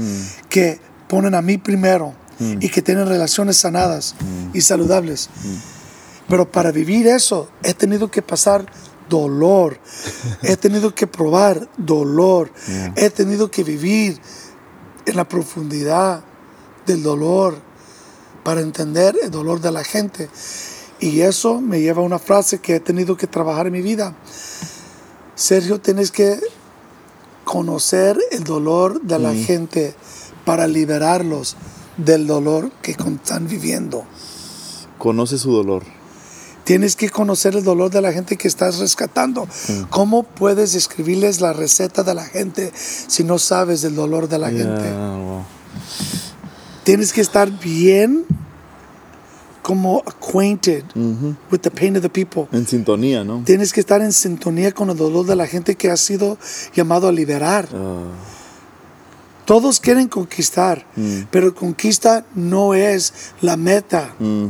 que 0.49 0.79
ponen 1.07 1.35
a 1.35 1.41
mí 1.41 1.57
primero 1.57 2.13
y 2.59 2.69
que 2.69 2.81
tienen 2.81 3.05
relaciones 3.07 3.57
sanadas 3.57 4.15
y 4.53 4.61
saludables. 4.61 5.29
Pero 6.29 6.49
para 6.51 6.71
vivir 6.71 7.07
eso 7.07 7.49
he 7.63 7.73
tenido 7.73 8.09
que 8.09 8.21
pasar 8.21 8.65
dolor, 9.09 9.77
he 10.41 10.55
tenido 10.55 10.95
que 10.95 11.05
probar 11.07 11.69
dolor, 11.77 12.51
he 12.95 13.09
tenido 13.09 13.51
que 13.51 13.63
vivir 13.65 14.19
en 15.05 15.15
la 15.17 15.27
profundidad 15.27 16.23
del 16.87 17.03
dolor, 17.03 17.57
para 18.43 18.61
entender 18.61 19.15
el 19.21 19.31
dolor 19.31 19.61
de 19.61 19.71
la 19.71 19.83
gente. 19.83 20.29
Y 20.99 21.21
eso 21.21 21.61
me 21.61 21.81
lleva 21.81 22.01
a 22.01 22.05
una 22.05 22.19
frase 22.19 22.59
que 22.59 22.75
he 22.75 22.79
tenido 22.79 23.17
que 23.17 23.27
trabajar 23.27 23.67
en 23.67 23.73
mi 23.73 23.81
vida. 23.81 24.15
Sergio, 25.35 25.81
tienes 25.81 26.11
que 26.11 26.39
conocer 27.43 28.19
el 28.31 28.43
dolor 28.43 29.01
de 29.01 29.19
la 29.19 29.33
gente 29.33 29.95
para 30.45 30.67
liberarlos 30.67 31.55
del 31.97 32.27
dolor 32.27 32.71
que 32.81 32.91
están 32.91 33.47
viviendo. 33.47 34.05
Conoce 34.97 35.37
su 35.37 35.51
dolor. 35.51 35.83
Tienes 36.63 36.95
que 36.95 37.09
conocer 37.09 37.55
el 37.55 37.63
dolor 37.63 37.89
de 37.89 38.01
la 38.01 38.13
gente 38.13 38.37
que 38.37 38.47
estás 38.47 38.77
rescatando. 38.77 39.47
¿Cómo 39.89 40.23
puedes 40.23 40.75
escribirles 40.75 41.41
la 41.41 41.53
receta 41.53 42.03
de 42.03 42.13
la 42.13 42.23
gente 42.23 42.71
si 42.75 43.23
no 43.23 43.39
sabes 43.39 43.81
del 43.81 43.95
dolor 43.95 44.29
de 44.29 44.37
la 44.37 44.49
gente? 44.49 44.93
Wow. 44.93 45.43
Tienes 46.83 47.13
que 47.13 47.21
estar 47.21 47.49
bien 47.59 48.25
como 49.61 50.01
acquainted 50.07 50.83
with 51.51 51.59
the 51.61 51.69
pain 51.69 51.95
of 51.95 52.01
the 52.01 52.09
people. 52.09 52.47
En 52.51 52.65
sintonía, 52.65 53.23
¿no? 53.23 53.43
Tienes 53.45 53.71
que 53.71 53.79
estar 53.79 54.01
en 54.01 54.11
sintonía 54.11 54.71
con 54.71 54.89
el 54.89 54.97
dolor 54.97 55.25
de 55.27 55.35
la 55.35 55.45
gente 55.45 55.75
que 55.75 55.91
ha 55.91 55.97
sido 55.97 56.37
llamado 56.73 57.07
a 57.07 57.11
liberar. 57.11 57.67
Ah, 57.73 58.05
Todos 59.45 59.79
quieren 59.79 60.07
conquistar, 60.07 60.85
pero 61.29 61.53
conquista 61.53 62.25
no 62.35 62.73
es 62.73 63.13
la 63.41 63.57
meta. 63.57 64.15
mm, 64.19 64.47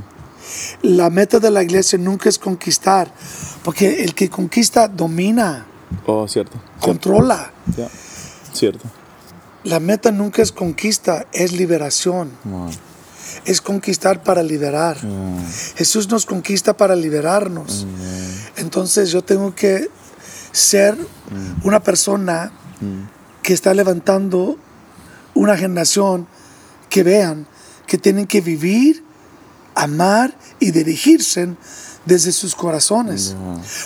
La 0.84 1.10
meta 1.10 1.40
de 1.40 1.50
la 1.52 1.62
iglesia 1.64 1.98
nunca 2.00 2.28
es 2.30 2.38
conquistar, 2.40 3.12
porque 3.64 4.04
el 4.04 4.14
que 4.16 4.30
conquista 4.30 4.88
domina, 4.88 5.66
Oh, 6.06 6.28
cierto. 6.28 6.58
controla. 6.80 7.52
Ya. 7.78 7.88
Cierto. 8.54 8.88
La 9.64 9.80
meta 9.80 10.12
nunca 10.12 10.41
es 10.41 10.51
conquista, 10.51 11.28
es 11.32 11.51
liberación. 11.51 12.32
Wow. 12.43 12.70
Es 13.45 13.62
conquistar 13.62 14.24
para 14.24 14.43
liberar. 14.43 15.03
Mm, 15.03 15.38
Jesús 15.76 16.09
nos 16.09 16.26
conquista 16.26 16.76
para 16.76 16.95
liberarnos. 16.95 17.86
Entonces 18.57 19.12
yo 19.12 19.24
tengo 19.24 19.55
que 19.55 19.89
ser 20.51 20.97
una 21.64 21.80
persona 21.80 22.51
que 23.41 23.53
está 23.53 23.74
levantando 23.74 24.57
una 25.34 25.55
generación 25.55 26.28
que 26.89 27.03
vean 27.03 27.47
que 27.91 27.97
tienen 27.97 28.26
que 28.26 28.39
vivir, 28.39 29.03
amar 29.76 30.38
y 30.62 30.72
dirigirse 30.72 31.55
desde 32.05 32.32
sus 32.32 32.55
corazones. 32.55 33.36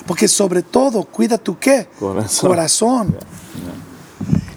Porque 0.05 0.27
sobre 0.27 0.61
todo, 0.61 1.03
cuida 1.05 1.39
tu 1.39 1.57
qué? 1.57 1.89
Corazón. 1.99 2.49
Corazón. 2.49 3.17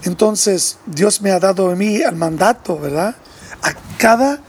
Entonces, 0.09 0.78
Dios 0.86 1.20
me 1.20 1.30
ha 1.32 1.38
dado 1.38 1.70
a 1.70 1.76
mí 1.76 1.96
el 1.96 2.16
mandato, 2.16 2.78
¿verdad? 2.78 3.14
A 3.62 3.72
cada 3.98 4.40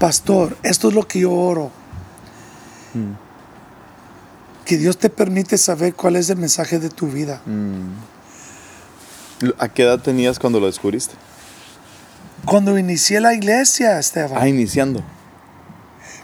pastor, 0.00 0.56
esto 0.64 0.88
es 0.88 0.94
lo 0.94 1.06
que 1.06 1.20
yo 1.20 1.32
oro. 1.32 1.70
Que 4.64 4.76
Dios 4.76 4.98
te 4.98 5.08
permite 5.08 5.56
saber 5.56 5.94
cuál 5.94 6.16
es 6.16 6.28
el 6.30 6.36
mensaje 6.38 6.80
de 6.80 6.90
tu 6.90 7.06
vida. 7.06 7.40
¿A 9.58 9.68
qué 9.68 9.84
edad 9.84 10.00
tenías 10.00 10.38
cuando 10.40 10.58
lo 10.58 10.66
descubriste? 10.66 11.14
Cuando 12.44 12.76
inicié 12.76 13.20
la 13.20 13.34
iglesia, 13.34 14.00
Esteban, 14.00 14.36
Ah, 14.40 14.48
iniciando. 14.48 15.02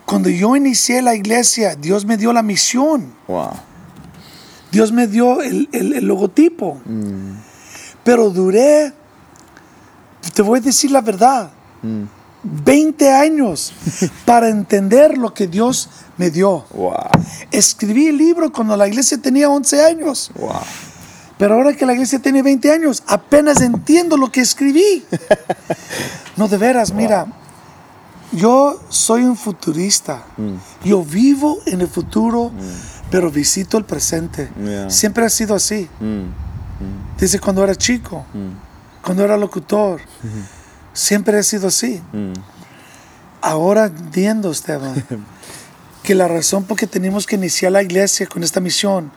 cuando 0.04 0.28
yo 0.30 0.56
inicié 0.56 1.00
la 1.00 1.14
iglesia, 1.14 1.76
Dios 1.76 2.04
me 2.06 2.16
dio 2.16 2.32
la 2.32 2.42
misión. 2.42 3.14
Wow. 3.28 3.52
Dios 4.72 4.90
me 4.90 5.06
dio 5.06 5.42
el, 5.42 5.68
el- 5.72 5.92
el 5.92 6.04
logotipo. 6.06 6.80
Pero 8.04 8.30
duré, 8.30 8.92
te 10.34 10.42
voy 10.42 10.58
a 10.58 10.62
decir 10.62 10.90
la 10.90 11.00
verdad, 11.00 11.50
20 12.42 13.10
años 13.10 13.72
para 14.24 14.48
entender 14.48 15.16
lo 15.16 15.32
que 15.32 15.46
Dios 15.46 15.88
me 16.16 16.30
dio. 16.30 16.64
Wow. 16.74 16.94
Escribí 17.50 18.08
el 18.08 18.18
libro 18.18 18.52
cuando 18.52 18.76
la 18.76 18.86
iglesia 18.86 19.18
tenía 19.18 19.48
11 19.48 19.84
años. 19.84 20.30
Wow. 20.38 20.52
Pero 21.38 21.54
ahora 21.54 21.74
que 21.74 21.84
la 21.84 21.94
iglesia 21.94 22.20
tiene 22.20 22.42
20 22.42 22.70
años, 22.70 23.02
apenas 23.06 23.60
entiendo 23.60 24.16
lo 24.16 24.30
que 24.30 24.40
escribí. 24.40 25.04
No, 26.36 26.48
de 26.48 26.58
veras, 26.58 26.92
mira, 26.92 27.26
yo 28.32 28.80
soy 28.88 29.22
un 29.22 29.36
futurista. 29.36 30.24
Yo 30.84 31.04
vivo 31.04 31.58
en 31.66 31.80
el 31.80 31.86
futuro, 31.86 32.50
pero 33.08 33.30
visito 33.30 33.78
el 33.78 33.84
presente. 33.84 34.50
Yeah. 34.60 34.90
Siempre 34.90 35.24
ha 35.24 35.28
sido 35.28 35.54
así. 35.54 35.88
Mm, 36.00 36.24
Desde 37.18 37.38
cuando 37.38 37.62
era 37.64 37.74
chico, 37.74 38.24
cuando 39.02 39.24
era 39.24 39.36
locutor. 39.36 40.00
Siempre 40.92 41.38
ha 41.38 41.42
sido 41.42 41.68
así. 41.68 42.00
Ahora 43.40 43.86
entiendo, 43.86 44.50
Esteban, 44.50 45.04
que 46.02 46.14
la 46.14 46.28
razón 46.28 46.64
por 46.64 46.78
que 46.78 46.86
tenemos 46.86 47.26
que 47.26 47.36
iniciar 47.36 47.72
la 47.72 47.82
iglesia 47.82 48.26
con 48.26 48.42
esta 48.42 48.60
misión 48.60 49.10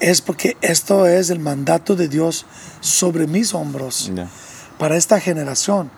es 0.00 0.20
porque 0.20 0.56
esto 0.60 1.06
es 1.06 1.30
el 1.30 1.40
mandato 1.40 1.96
de 1.96 2.08
Dios 2.08 2.46
sobre 2.80 3.26
mis 3.26 3.54
hombros 3.54 4.12
para 4.78 4.96
esta 4.96 5.18
generación. 5.20 5.90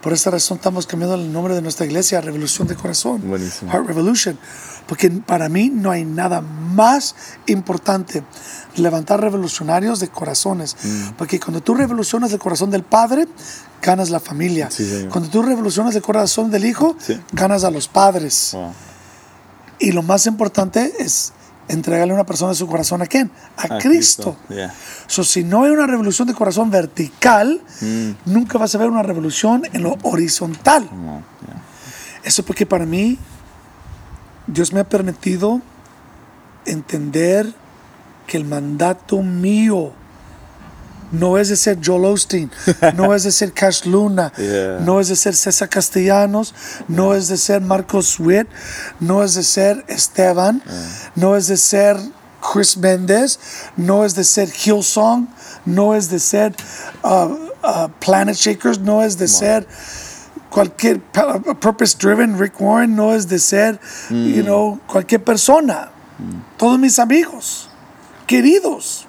Por 0.00 0.12
esta 0.12 0.30
razón 0.30 0.58
estamos 0.58 0.86
cambiando 0.86 1.16
el 1.16 1.32
nombre 1.32 1.54
de 1.54 1.62
nuestra 1.62 1.86
iglesia 1.86 2.18
a 2.18 2.20
Revolución 2.20 2.68
de 2.68 2.76
Corazón. 2.76 3.20
Buenísimo. 3.24 3.70
Heart 3.70 3.86
Revolution. 3.86 4.38
Porque 4.86 5.10
para 5.10 5.48
mí 5.48 5.70
no 5.70 5.90
hay 5.90 6.04
nada 6.04 6.40
más 6.40 7.14
importante 7.46 8.22
levantar 8.76 9.20
revolucionarios 9.20 10.00
de 10.00 10.08
corazones. 10.08 10.76
Mm. 10.82 11.10
Porque 11.16 11.38
cuando 11.38 11.62
tú 11.62 11.74
revolucionas 11.74 12.32
el 12.32 12.38
corazón 12.38 12.70
del 12.70 12.82
Padre, 12.82 13.26
ganas 13.80 14.10
la 14.10 14.20
familia. 14.20 14.70
Sí, 14.70 15.08
cuando 15.10 15.28
tú 15.30 15.42
revolucionas 15.42 15.94
el 15.94 16.02
corazón 16.02 16.50
del 16.50 16.64
Hijo, 16.64 16.96
Sí. 16.98 17.18
ganas 17.32 17.64
a 17.64 17.70
los 17.70 17.88
padres. 17.88 18.50
Wow. 18.52 18.72
Y 19.78 19.92
lo 19.92 20.02
más 20.02 20.26
importante 20.26 20.92
es 21.00 21.32
entregarle 21.68 22.12
a 22.12 22.14
una 22.16 22.24
persona 22.26 22.54
su 22.54 22.66
corazón 22.66 23.02
a 23.02 23.06
quién? 23.06 23.30
A, 23.56 23.78
Cristo. 23.78 24.36
Yeah. 24.48 24.72
So, 25.06 25.24
si 25.24 25.42
no 25.42 25.64
hay 25.64 25.70
una 25.70 25.86
revolución 25.86 26.28
de 26.28 26.34
corazón 26.34 26.70
vertical, 26.70 27.60
Mm. 27.80 28.10
nunca 28.26 28.58
vas 28.58 28.74
a 28.74 28.78
ver 28.78 28.88
una 28.90 29.02
revolución 29.02 29.62
en 29.72 29.82
lo 29.82 29.96
horizontal. 30.02 30.84
Yeah. 30.84 31.22
Eso 32.24 32.44
porque 32.44 32.66
para 32.66 32.86
mí 32.86 33.18
Dios 34.52 34.72
me 34.72 34.80
ha 34.80 34.84
permitido 34.84 35.60
entender 36.66 37.52
que 38.26 38.36
el 38.36 38.44
mandato 38.44 39.22
mío 39.22 39.92
no 41.10 41.36
es 41.38 41.48
de 41.48 41.56
ser 41.56 41.78
Joel 41.84 42.06
Osteen, 42.06 42.50
no 42.94 43.14
es 43.14 43.24
de 43.24 43.32
ser 43.32 43.52
Cash 43.52 43.84
Luna, 43.84 44.32
Yeah. 44.36 44.80
no 44.80 44.98
es 45.00 45.08
de 45.08 45.16
ser 45.16 45.34
César 45.34 45.68
Castellanos, 45.68 46.54
no 46.88 47.14
es 47.14 47.28
de 47.28 47.36
ser 47.36 47.60
Marcos 47.60 48.18
Witt, 48.18 48.48
no 48.98 49.22
es 49.22 49.34
de 49.34 49.42
ser 49.42 49.84
Esteban, 49.88 50.62
no 51.14 51.36
es 51.36 51.48
de 51.48 51.56
ser 51.56 51.96
Chris 52.40 52.76
Méndez, 52.76 53.38
no 53.76 54.04
es 54.04 54.14
de 54.14 54.24
ser 54.24 54.48
Hillsong, 54.48 55.28
no 55.66 55.94
es 55.94 56.08
de 56.08 56.18
ser 56.18 56.54
uh, 57.04 57.08
uh, 57.08 57.88
Planet 58.00 58.34
Shakers, 58.34 58.78
no 58.80 59.02
es 59.02 59.16
de 59.18 59.28
ser 59.28 59.66
cualquier 60.52 61.00
purpose 61.60 61.96
driven 61.98 62.38
Rick 62.38 62.60
Warren 62.60 62.94
no 62.94 63.12
es 63.14 63.26
de 63.28 63.38
ser 63.38 63.80
you 64.10 64.42
know 64.42 64.78
cualquier 64.86 65.22
persona. 65.24 65.90
Todos 66.58 66.78
mis 66.78 66.98
amigos 66.98 67.68
queridos. 68.26 69.06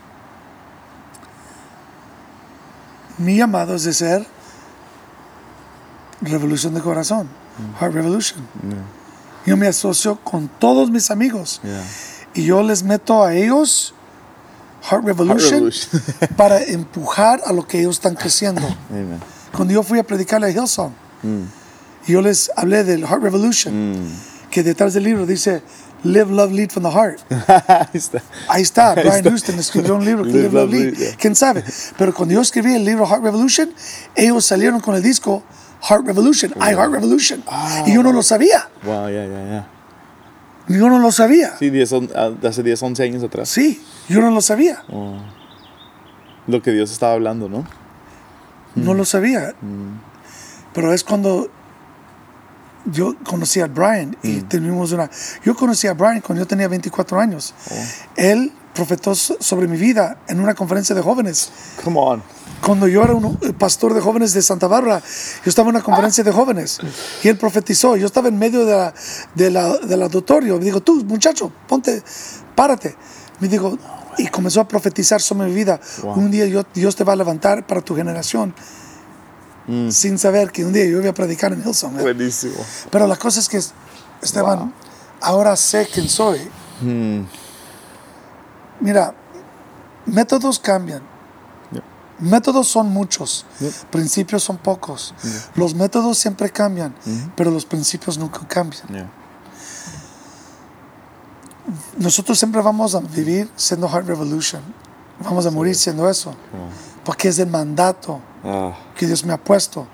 Mi 3.18 3.38
llamado 3.38 3.76
es 3.76 3.84
de 3.84 3.94
ser 3.94 4.26
revolución 6.22 6.74
de 6.74 6.82
corazón 6.82 7.28
Heart 7.80 7.94
Revolution. 7.94 8.40
Yo 9.46 9.58
me 9.58 9.68
asocio 9.68 10.16
con 10.24 10.48
todos 10.48 10.90
mis 10.90 11.12
amigos 11.12 11.60
Yeah. 11.64 11.84
y 12.34 12.46
yo 12.46 12.64
les 12.64 12.82
meto 12.84 13.24
a 13.24 13.36
ellos 13.36 13.94
Heart 14.90 15.06
Revolution, 15.06 15.52
Revolution. 15.52 16.02
para 16.38 16.64
empujar 16.64 17.42
a 17.46 17.54
lo 17.54 17.68
que 17.68 17.80
ellos 17.82 17.96
están 17.98 18.16
creciendo. 18.16 18.62
Amen. 18.90 19.20
cuando 19.56 19.74
yo 19.74 19.84
fui 19.84 20.00
a 20.00 20.04
predicarle 20.04 20.48
a 20.48 20.50
Hillsong 20.50 20.92
y 22.08 22.12
yo 22.12 22.22
les 22.22 22.52
hablé 22.56 22.84
del 22.84 23.06
Heart 23.06 23.24
Revolution 23.24 24.06
que 24.50 24.62
detrás 24.64 24.94
del 24.94 25.04
libro 25.06 25.26
dice 25.26 25.64
Live, 26.04 26.32
Love, 26.32 26.52
Lead 26.52 26.70
from 26.70 26.84
the 26.84 26.92
Heart. 26.92 27.20
Ahí 27.70 27.88
está. 27.94 28.22
ahí 28.50 28.62
está, 28.62 28.94
Brian 28.94 29.24
Houston 29.24 29.58
escribió 29.58 29.96
un 29.96 30.04
libro 30.04 30.24
que 30.26 30.32
Live, 30.32 30.50
Live, 30.50 30.54
Love, 30.62 30.72
Lead. 30.72 30.94
yeah. 30.96 31.16
quién 31.18 31.34
sabe, 31.36 31.64
pero 31.98 32.14
cuando 32.14 32.34
yo 32.36 32.42
escribí 32.42 32.74
el 32.76 32.84
libro 32.84 33.06
Heart 33.08 33.24
Revolution 33.24 33.70
ellos 34.16 34.46
salieron 34.46 34.82
con 34.82 34.96
el 34.96 35.02
disco 35.02 35.44
Heart 35.82 36.06
Revolution, 36.06 36.52
I 36.58 36.74
Heart 36.76 36.92
Revolution. 36.92 37.44
Y 37.86 37.94
yo 37.94 38.04
no 38.04 38.12
lo 38.14 38.22
sabía, 38.22 38.70
Wow, 38.84 39.08
yeah, 39.10 39.26
yeah, 39.26 39.46
yeah. 39.46 40.78
yo 40.78 40.90
no 40.90 41.00
lo 41.00 41.12
sabía. 41.12 41.54
Sí, 41.58 41.70
10, 41.70 41.92
on- 41.94 42.10
ah, 42.16 42.32
hace 42.48 42.64
10, 42.64 42.84
11 42.84 43.04
años 43.04 43.24
atrás. 43.24 43.48
sí, 43.50 43.82
yo 44.10 44.20
no 44.22 44.30
lo 44.30 44.42
sabía. 44.42 44.84
Lo 46.48 46.62
que 46.62 46.72
Dios 46.72 46.92
estaba 46.92 47.14
hablando, 47.14 47.48
¿no? 47.50 47.66
no 48.76 48.94
lo 48.94 49.06
sabía. 49.06 49.56
Pero 50.74 50.94
es 50.94 51.04
cuando 51.04 51.50
yo 52.86 53.16
conocí 53.24 53.62
a 53.62 53.68
Brian 53.68 54.18
y 54.24 54.42
tuvimos 54.42 54.92
una... 54.92 55.10
Yo 55.46 55.56
conocí 55.56 55.88
a 55.88 55.94
Brian 55.94 56.20
cuando 56.22 56.44
yo 56.44 56.48
tenía 56.48 56.68
24 56.68 57.20
años. 57.20 57.54
Él 58.18 58.52
profetó 58.74 59.16
so- 59.16 59.38
sobre 59.40 59.68
mi 59.68 59.78
vida 59.78 60.18
en 60.28 60.40
una 60.42 60.54
conferencia 60.54 60.94
de 60.96 61.02
jóvenes. 61.02 61.52
Come 61.84 62.00
on. 62.00 62.24
Cuando 62.62 62.88
yo 62.88 63.04
era 63.04 63.14
un 63.14 63.38
pastor 63.58 63.94
de 63.94 64.02
jóvenes 64.02 64.34
de 64.34 64.42
Santa 64.42 64.68
Bárbara, 64.68 65.00
yo 65.00 65.50
estaba 65.50 65.70
en 65.70 65.76
una 65.76 65.84
conferencia 65.84 66.24
de 66.24 66.32
jóvenes 66.32 66.80
y 67.24 67.28
él 67.28 67.38
profetizó. 67.38 67.96
Yo 67.98 68.06
estaba 68.06 68.28
en 68.30 68.38
medio 68.38 68.66
de 68.66 68.74
la, 68.76 68.94
de 69.36 69.50
la- 69.52 69.78
del 69.78 70.02
auditorio. 70.02 70.58
Me 70.60 70.66
dijo, 70.66 70.82
tú, 70.82 71.04
muchacho, 71.06 71.52
ponte, 71.68 72.02
párate. 72.56 72.96
Me 73.40 73.48
dijo, 73.48 73.78
y 74.18 74.28
comenzó 74.28 74.62
a 74.62 74.68
profetizar 74.68 75.22
sobre 75.22 75.48
mi 75.48 75.54
vida. 75.56 75.80
Un 76.20 76.32
día 76.32 76.46
Dios 76.74 76.96
te 76.96 77.04
va 77.04 77.14
a 77.14 77.16
levantar 77.16 77.66
para 77.68 77.82
tu 77.82 77.96
generación. 77.96 78.54
Sin 79.90 80.18
saber 80.18 80.52
que 80.52 80.66
un 80.66 80.74
día 80.74 80.86
yo 80.86 81.00
iba 81.00 81.10
a 81.10 81.14
predicar 81.14 81.54
en 81.54 81.64
Hillsong. 81.64 82.00
¿eh? 82.00 82.02
Buenísimo. 82.02 82.56
Pero 82.92 83.08
la 83.08 83.16
cosa 83.16 83.40
es 83.40 83.48
que, 83.48 83.62
Esteban, 84.22 84.74
ahora 85.22 85.56
sé 85.56 85.88
quién 85.92 86.10
soy. 86.10 86.40
Mira, 88.80 89.14
métodos 90.06 90.60
cambian. 90.60 91.02
Métodos 92.20 92.68
son 92.68 92.90
muchos, 92.90 93.46
principios 93.90 94.44
son 94.44 94.58
pocos. 94.58 95.14
Los 95.56 95.74
métodos 95.74 96.18
siempre 96.18 96.50
cambian, 96.50 96.94
pero 97.36 97.52
los 97.52 97.66
principios 97.66 98.18
nunca 98.18 98.48
cambian. 98.48 99.10
Nosotros 101.98 102.38
siempre 102.38 102.62
vamos 102.62 102.96
a 102.96 103.00
vivir 103.00 103.50
siendo 103.56 103.88
Heart 103.88 104.08
Revolution. 104.08 104.62
Vamos 105.24 105.46
a 105.46 105.52
morir 105.52 105.76
siendo 105.76 106.10
eso. 106.10 106.36
Porque 107.04 107.30
es 107.30 107.40
el 107.40 107.48
mandato 107.48 108.22
Ah, 108.44 108.74
que 108.98 109.08
Dios 109.08 109.26
me 109.26 109.34
ha 109.34 109.38
puesto. 109.38 109.88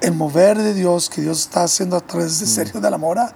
El 0.00 0.12
mover 0.12 0.58
de 0.58 0.74
Dios 0.74 1.08
que 1.08 1.20
Dios 1.22 1.40
está 1.40 1.62
haciendo 1.64 1.96
a 1.96 2.00
través 2.00 2.38
de 2.40 2.46
Serio 2.46 2.80
de 2.80 2.90
la 2.90 2.98
Mora 2.98 3.32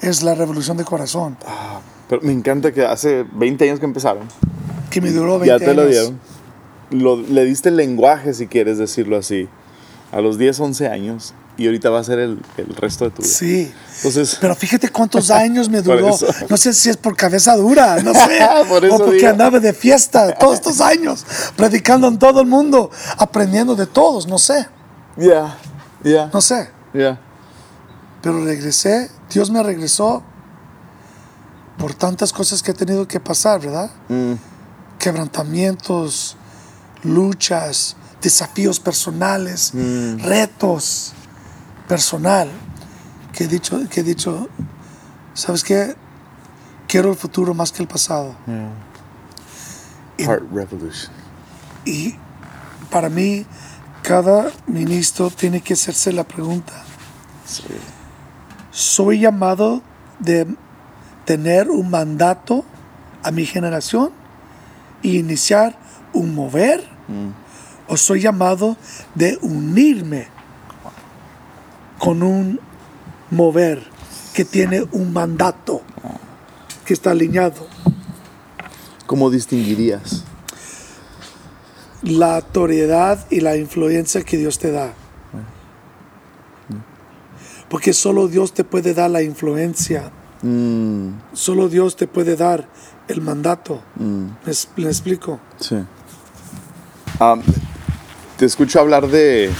es 0.00 0.22
la 0.22 0.34
revolución 0.34 0.76
de 0.76 0.84
corazón. 0.84 1.36
ah, 1.46 1.80
pero 2.08 2.22
me 2.22 2.32
encanta 2.32 2.72
que 2.72 2.84
hace 2.84 3.24
20 3.32 3.64
años 3.64 3.80
que 3.80 3.86
empezaron. 3.86 4.28
Que 4.90 5.00
me 5.00 5.10
duró 5.10 5.38
20 5.38 5.46
Ya 5.46 5.58
te 5.58 5.74
lo 5.74 5.82
años. 5.82 5.90
dieron. 5.92 6.20
Lo- 6.90 7.16
le 7.16 7.44
diste 7.44 7.68
el 7.70 7.76
lenguaje, 7.76 8.32
si 8.34 8.46
quieres 8.46 8.78
decirlo 8.78 9.16
así, 9.16 9.48
a 10.12 10.20
los 10.20 10.38
10, 10.38 10.60
11 10.60 10.86
años. 10.88 11.34
Y 11.58 11.64
ahorita 11.66 11.88
va 11.88 12.00
a 12.00 12.04
ser 12.04 12.18
el, 12.18 12.38
el 12.58 12.76
resto 12.76 13.04
de 13.06 13.10
tu 13.12 13.22
vida. 13.22 13.32
Sí. 13.32 13.72
Entonces, 13.96 14.36
Pero 14.40 14.54
fíjate 14.54 14.90
cuántos 14.90 15.30
años 15.30 15.68
me 15.70 15.80
duró. 15.82 16.14
No 16.50 16.56
sé 16.58 16.72
si 16.74 16.90
es 16.90 16.96
por 16.98 17.16
cabeza 17.16 17.56
dura, 17.56 18.02
no 18.02 18.12
sé. 18.12 18.40
Por 18.68 18.84
eso 18.84 18.94
o 18.94 18.98
porque 18.98 19.16
digo. 19.16 19.28
andaba 19.30 19.58
de 19.58 19.72
fiesta 19.72 20.34
todos 20.34 20.54
estos 20.56 20.80
años, 20.82 21.24
predicando 21.56 22.08
en 22.08 22.18
todo 22.18 22.40
el 22.42 22.46
mundo, 22.46 22.90
aprendiendo 23.16 23.74
de 23.74 23.86
todos, 23.86 24.26
no 24.26 24.38
sé, 24.38 24.66
ya, 25.16 25.56
ya, 26.04 26.28
no 26.32 26.40
sé. 26.42 26.68
ya. 26.92 27.18
Pero 28.22 28.44
regresé, 28.44 29.10
Dios 29.30 29.50
me 29.50 29.62
regresó 29.62 30.22
por 31.78 31.94
tantas 31.94 32.32
cosas 32.32 32.62
que 32.62 32.72
he 32.72 32.74
tenido 32.74 33.06
que 33.08 33.20
pasar, 33.20 33.60
¿verdad? 33.60 33.90
Mm, 34.08 34.32
Quebrantamientos, 34.98 36.36
luchas, 37.02 37.96
desafíos 38.20 38.80
personales, 38.80 39.70
Mm. 39.74 40.18
retos 40.24 41.12
personal. 41.88 42.48
Que 43.32 43.44
he 43.44 43.48
dicho, 43.48 43.80
que 43.90 44.00
he 44.00 44.02
dicho, 44.02 44.48
¿sabes 45.34 45.62
qué? 45.62 45.94
Quiero 46.88 47.10
el 47.10 47.16
futuro 47.16 47.52
más 47.54 47.70
que 47.72 47.82
el 47.82 47.88
pasado. 47.88 48.34
Y- 50.16 50.22
Heart 50.24 50.44
Revolution. 50.52 51.12
Y 51.84 52.14
para 52.90 53.08
mí, 53.08 53.44
cada 54.02 54.50
ministro 54.66 55.30
tiene 55.30 55.60
que 55.60 55.74
hacerse 55.74 56.12
la 56.12 56.24
pregunta, 56.24 56.72
Sí. 57.44 57.64
¿soy 58.70 59.20
llamado 59.20 59.82
de 60.18 60.46
tener 61.24 61.70
un 61.70 61.90
mandato 61.90 62.64
a 63.22 63.30
mi 63.30 63.44
generación 63.46 64.10
y 65.02 65.18
iniciar 65.18 65.76
un 66.12 66.34
mover? 66.34 66.88
¿O 67.88 67.96
soy 67.96 68.20
llamado 68.22 68.76
de 69.14 69.38
unirme 69.42 70.28
con 72.06 72.22
un 72.22 72.60
mover 73.32 73.82
que 74.32 74.44
tiene 74.44 74.84
un 74.92 75.12
mandato 75.12 75.82
que 76.84 76.94
está 76.94 77.10
alineado? 77.10 77.66
¿Cómo 79.06 79.28
distinguirías? 79.28 80.22
la 82.02 82.36
autoridad 82.36 83.26
y 83.28 83.40
la 83.40 83.56
influencia 83.56 84.22
que 84.22 84.36
Dios 84.36 84.60
te 84.60 84.70
da. 84.70 84.92
Porque 87.68 87.92
solo 87.92 88.28
Dios 88.28 88.54
te 88.54 88.62
puede 88.62 88.94
dar 88.94 89.10
la 89.10 89.22
influencia. 89.22 90.12
Mm, 90.42 91.08
Solo 91.32 91.68
Dios 91.68 91.96
te 91.96 92.06
puede 92.06 92.36
dar 92.36 92.68
el 93.08 93.20
mandato. 93.20 93.82
mm, 93.96 94.26
¿Me, 94.76 94.86
explico? 94.86 95.40
sí. 95.58 95.76
Am, 97.18 97.42
te 98.36 98.44
escucho 98.44 98.78
hablar 98.78 99.08
de, 99.08 99.50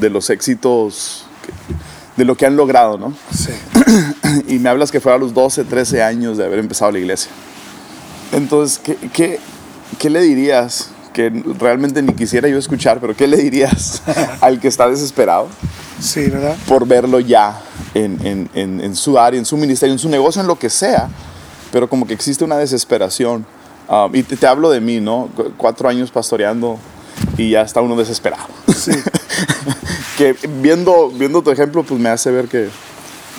de 0.00 0.10
los 0.10 0.30
éxitos, 0.30 1.24
de 2.16 2.24
lo 2.24 2.36
que 2.36 2.46
han 2.46 2.56
logrado, 2.56 2.98
¿no? 2.98 3.14
Sí. 3.34 3.50
y 4.48 4.58
me 4.58 4.68
hablas 4.68 4.90
que 4.90 5.00
fue 5.00 5.12
a 5.12 5.18
los 5.18 5.34
12, 5.34 5.64
13 5.64 6.02
años 6.02 6.38
de 6.38 6.44
haber 6.44 6.58
empezado 6.58 6.92
la 6.92 6.98
iglesia. 6.98 7.30
Entonces, 8.32 8.78
¿qué, 8.82 8.96
qué, 9.12 9.40
qué 9.98 10.10
le 10.10 10.20
dirías? 10.20 10.90
Que 11.12 11.30
realmente 11.58 12.02
ni 12.02 12.12
quisiera 12.12 12.48
yo 12.48 12.58
escuchar, 12.58 13.00
pero 13.00 13.16
¿qué 13.16 13.26
le 13.26 13.36
dirías 13.38 14.02
al 14.40 14.60
que 14.60 14.68
está 14.68 14.88
desesperado 14.88 15.48
Sí, 15.98 16.26
¿verdad? 16.28 16.56
por 16.68 16.86
verlo 16.86 17.20
ya 17.20 17.58
en, 17.94 18.18
en- 18.26 18.50
en- 18.54 18.80
en 18.82 18.94
su 18.96 19.18
área, 19.18 19.38
en 19.38 19.46
su 19.46 19.56
ministerio, 19.56 19.94
en 19.94 19.98
su 19.98 20.08
negocio, 20.10 20.40
en 20.42 20.46
lo 20.46 20.58
que 20.58 20.68
sea? 20.68 21.08
Pero 21.72 21.88
como 21.88 22.06
que 22.06 22.12
existe 22.14 22.44
una 22.44 22.56
desesperación. 22.58 23.46
Um, 23.88 24.14
y 24.14 24.22
te, 24.24 24.36
te 24.36 24.46
hablo 24.46 24.68
de 24.70 24.80
mí, 24.80 25.00
¿no? 25.00 25.28
Cu- 25.34 25.52
Cuatro 25.56 25.88
años 25.88 26.10
pastoreando 26.10 26.78
y 27.36 27.50
ya 27.50 27.62
está 27.62 27.80
uno 27.80 27.96
desesperado. 27.96 28.46
Sí. 28.74 28.92
que 30.18 30.34
viendo, 30.60 31.10
viendo 31.10 31.42
tu 31.42 31.50
ejemplo, 31.50 31.82
pues 31.84 32.00
me 32.00 32.08
hace 32.08 32.30
ver 32.30 32.48
que 32.48 32.68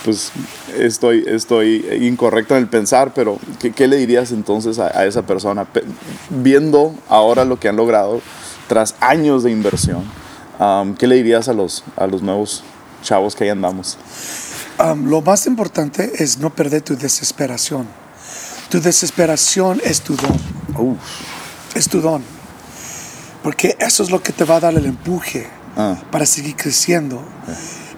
pues 0.05 0.31
estoy, 0.77 1.25
estoy 1.27 1.85
incorrecto 2.01 2.55
en 2.55 2.61
el 2.61 2.69
pensar, 2.69 3.11
pero 3.13 3.39
¿qué, 3.59 3.71
qué 3.71 3.88
le 3.88 3.97
dirías 3.97 4.31
entonces 4.31 4.79
a, 4.79 4.88
a 4.97 5.05
esa 5.05 5.23
persona? 5.23 5.65
Pe- 5.65 5.83
viendo 6.29 6.93
ahora 7.09 7.43
lo 7.45 7.59
que 7.59 7.67
han 7.67 7.75
logrado 7.75 8.21
tras 8.67 8.95
años 9.01 9.43
de 9.43 9.51
inversión, 9.51 10.03
um, 10.59 10.95
¿qué 10.95 11.07
le 11.07 11.15
dirías 11.15 11.49
a 11.49 11.53
los, 11.53 11.83
a 11.97 12.07
los 12.07 12.21
nuevos 12.21 12.63
chavos 13.03 13.35
que 13.35 13.43
ahí 13.45 13.49
andamos? 13.49 13.97
Am, 14.77 15.09
lo 15.09 15.21
más 15.21 15.45
importante 15.47 16.11
es 16.23 16.38
no 16.38 16.51
perder 16.53 16.83
tu 16.83 16.95
desesperación. 16.95 17.88
Tu 18.70 18.79
desesperación 18.79 19.82
es 19.83 20.01
tu 20.01 20.16
don. 20.16 20.97
Es 21.74 21.89
tu 21.89 21.99
don. 22.01 22.21
Porque 23.47 23.78
eso 23.79 24.03
es 24.03 24.11
lo 24.11 24.21
que 24.21 24.33
te 24.33 24.43
va 24.43 24.57
a 24.57 24.59
dar 24.59 24.74
el 24.74 24.86
empuje 24.86 25.47
Ah. 25.78 25.95
para 26.11 26.25
seguir 26.25 26.57
creciendo. 26.57 27.24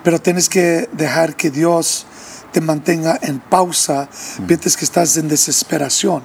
Pero 0.03 0.21
tienes 0.21 0.47
que 0.47 0.87
dejar 0.93 1.35
que 1.35 1.49
Dios 1.49 2.05
te 2.51 2.61
mantenga 2.61 3.17
en 3.19 3.39
pausa 3.39 4.09
mientras 4.47 4.77
que 4.77 4.85
estás 4.85 5.17
en 5.17 5.27
desesperación. 5.27 6.21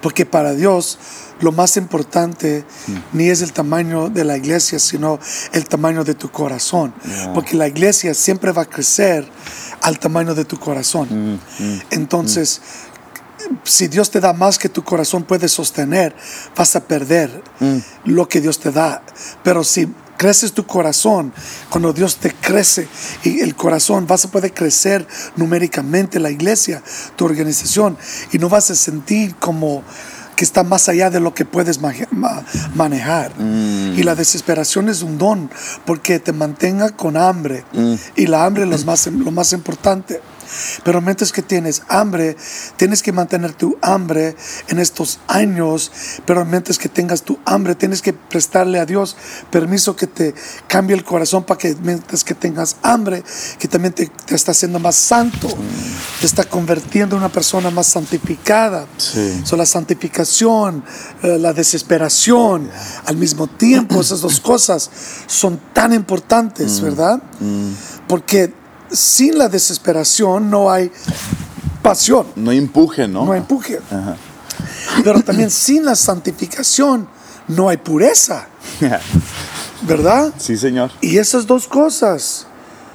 Porque 0.00 0.24
para 0.24 0.54
Dios 0.54 0.98
lo 1.40 1.52
más 1.52 1.76
importante 1.76 2.64
ni 3.12 3.28
es 3.28 3.42
el 3.42 3.52
tamaño 3.52 4.08
de 4.08 4.24
la 4.24 4.38
iglesia, 4.38 4.78
sino 4.78 5.18
el 5.52 5.66
tamaño 5.66 6.02
de 6.02 6.14
tu 6.14 6.30
corazón. 6.30 6.94
Porque 7.34 7.56
la 7.56 7.68
iglesia 7.68 8.14
siempre 8.14 8.50
va 8.52 8.62
a 8.62 8.66
crecer 8.66 9.28
al 9.82 9.98
tamaño 9.98 10.34
de 10.34 10.46
tu 10.46 10.58
corazón. 10.58 11.38
Entonces, 11.90 12.62
si 13.64 13.88
Dios 13.88 14.10
te 14.10 14.20
da 14.20 14.32
más 14.32 14.58
que 14.58 14.68
tu 14.68 14.84
corazón 14.84 15.24
puede 15.24 15.48
sostener, 15.48 16.14
vas 16.56 16.76
a 16.76 16.84
perder 16.84 17.42
lo 18.04 18.28
que 18.28 18.40
Dios 18.40 18.58
te 18.58 18.70
da. 18.70 19.02
Pero 19.42 19.64
si 19.64 19.88
creces 20.16 20.52
tu 20.52 20.66
corazón, 20.66 21.32
cuando 21.70 21.92
Dios 21.92 22.16
te 22.16 22.32
crece 22.32 22.88
y 23.24 23.40
el 23.40 23.54
corazón, 23.54 24.06
vas 24.06 24.24
a 24.24 24.30
poder 24.30 24.54
crecer 24.54 25.06
numéricamente 25.36 26.20
la 26.20 26.30
iglesia, 26.30 26.82
tu 27.16 27.24
organización, 27.24 27.98
y 28.32 28.38
no 28.38 28.48
vas 28.48 28.70
a 28.70 28.74
sentir 28.74 29.34
como 29.36 29.82
que 30.36 30.44
está 30.44 30.64
más 30.64 30.88
allá 30.88 31.10
de 31.10 31.20
lo 31.20 31.32
que 31.32 31.44
puedes 31.44 31.80
manejar. 32.74 33.32
Y 33.38 34.02
la 34.02 34.14
desesperación 34.14 34.88
es 34.88 35.02
un 35.02 35.18
don, 35.18 35.50
porque 35.84 36.18
te 36.18 36.32
mantenga 36.32 36.90
con 36.90 37.16
hambre. 37.16 37.64
Y 38.16 38.26
la 38.26 38.44
hambre 38.44 38.64
es 38.64 38.68
lo 38.68 38.78
más, 38.86 39.06
lo 39.06 39.30
más 39.30 39.52
importante. 39.52 40.20
Pero 40.82 41.00
mientras 41.00 41.32
que 41.32 41.42
tienes 41.42 41.82
hambre, 41.88 42.36
tienes 42.76 43.02
que 43.02 43.12
mantener 43.12 43.52
tu 43.52 43.76
hambre 43.82 44.36
en 44.68 44.78
estos 44.78 45.20
años. 45.28 45.90
Pero 46.26 46.44
mientras 46.44 46.78
que 46.78 46.88
tengas 46.88 47.22
tu 47.22 47.38
hambre, 47.44 47.74
tienes 47.74 48.02
que 48.02 48.12
prestarle 48.12 48.78
a 48.78 48.86
Dios 48.86 49.16
permiso 49.50 49.96
que 49.96 50.06
te 50.06 50.34
cambie 50.68 50.96
el 50.96 51.04
corazón 51.04 51.44
para 51.44 51.58
que 51.58 51.76
mientras 51.82 52.24
que 52.24 52.34
tengas 52.34 52.76
hambre, 52.82 53.22
que 53.58 53.68
también 53.68 53.92
te, 53.92 54.06
te 54.06 54.34
está 54.34 54.52
haciendo 54.52 54.78
más 54.78 54.96
santo, 54.96 55.48
te 56.20 56.26
está 56.26 56.44
convirtiendo 56.44 57.16
en 57.16 57.22
una 57.22 57.32
persona 57.32 57.70
más 57.70 57.86
santificada. 57.86 58.86
Sí. 58.96 59.42
So, 59.44 59.56
la 59.56 59.66
santificación, 59.66 60.84
eh, 61.22 61.38
la 61.38 61.52
desesperación, 61.52 62.70
al 63.06 63.16
mismo 63.16 63.46
tiempo, 63.46 64.00
esas 64.00 64.20
dos 64.20 64.40
cosas 64.40 64.90
son 65.26 65.60
tan 65.72 65.92
importantes, 65.92 66.80
¿verdad? 66.80 67.22
Porque 68.08 68.52
sin 68.94 69.36
la 69.38 69.48
desesperación 69.48 70.50
no 70.50 70.70
hay 70.70 70.90
pasión, 71.82 72.26
No 72.36 72.50
empuje, 72.52 73.06
¿no? 73.08 73.24
no 73.26 73.32
hay 73.32 73.40
empuje. 73.40 73.80
Pero 75.04 75.20
también 75.22 75.50
sin 75.50 75.84
la 75.84 75.94
santificación 75.94 77.08
no 77.48 77.68
hay 77.68 77.76
pureza, 77.76 78.46
¿verdad? 79.82 80.32
sí, 80.38 80.56
señor. 80.56 80.90
Y 81.00 81.18
esas 81.18 81.46
dos 81.46 81.66
cosas 81.68 82.46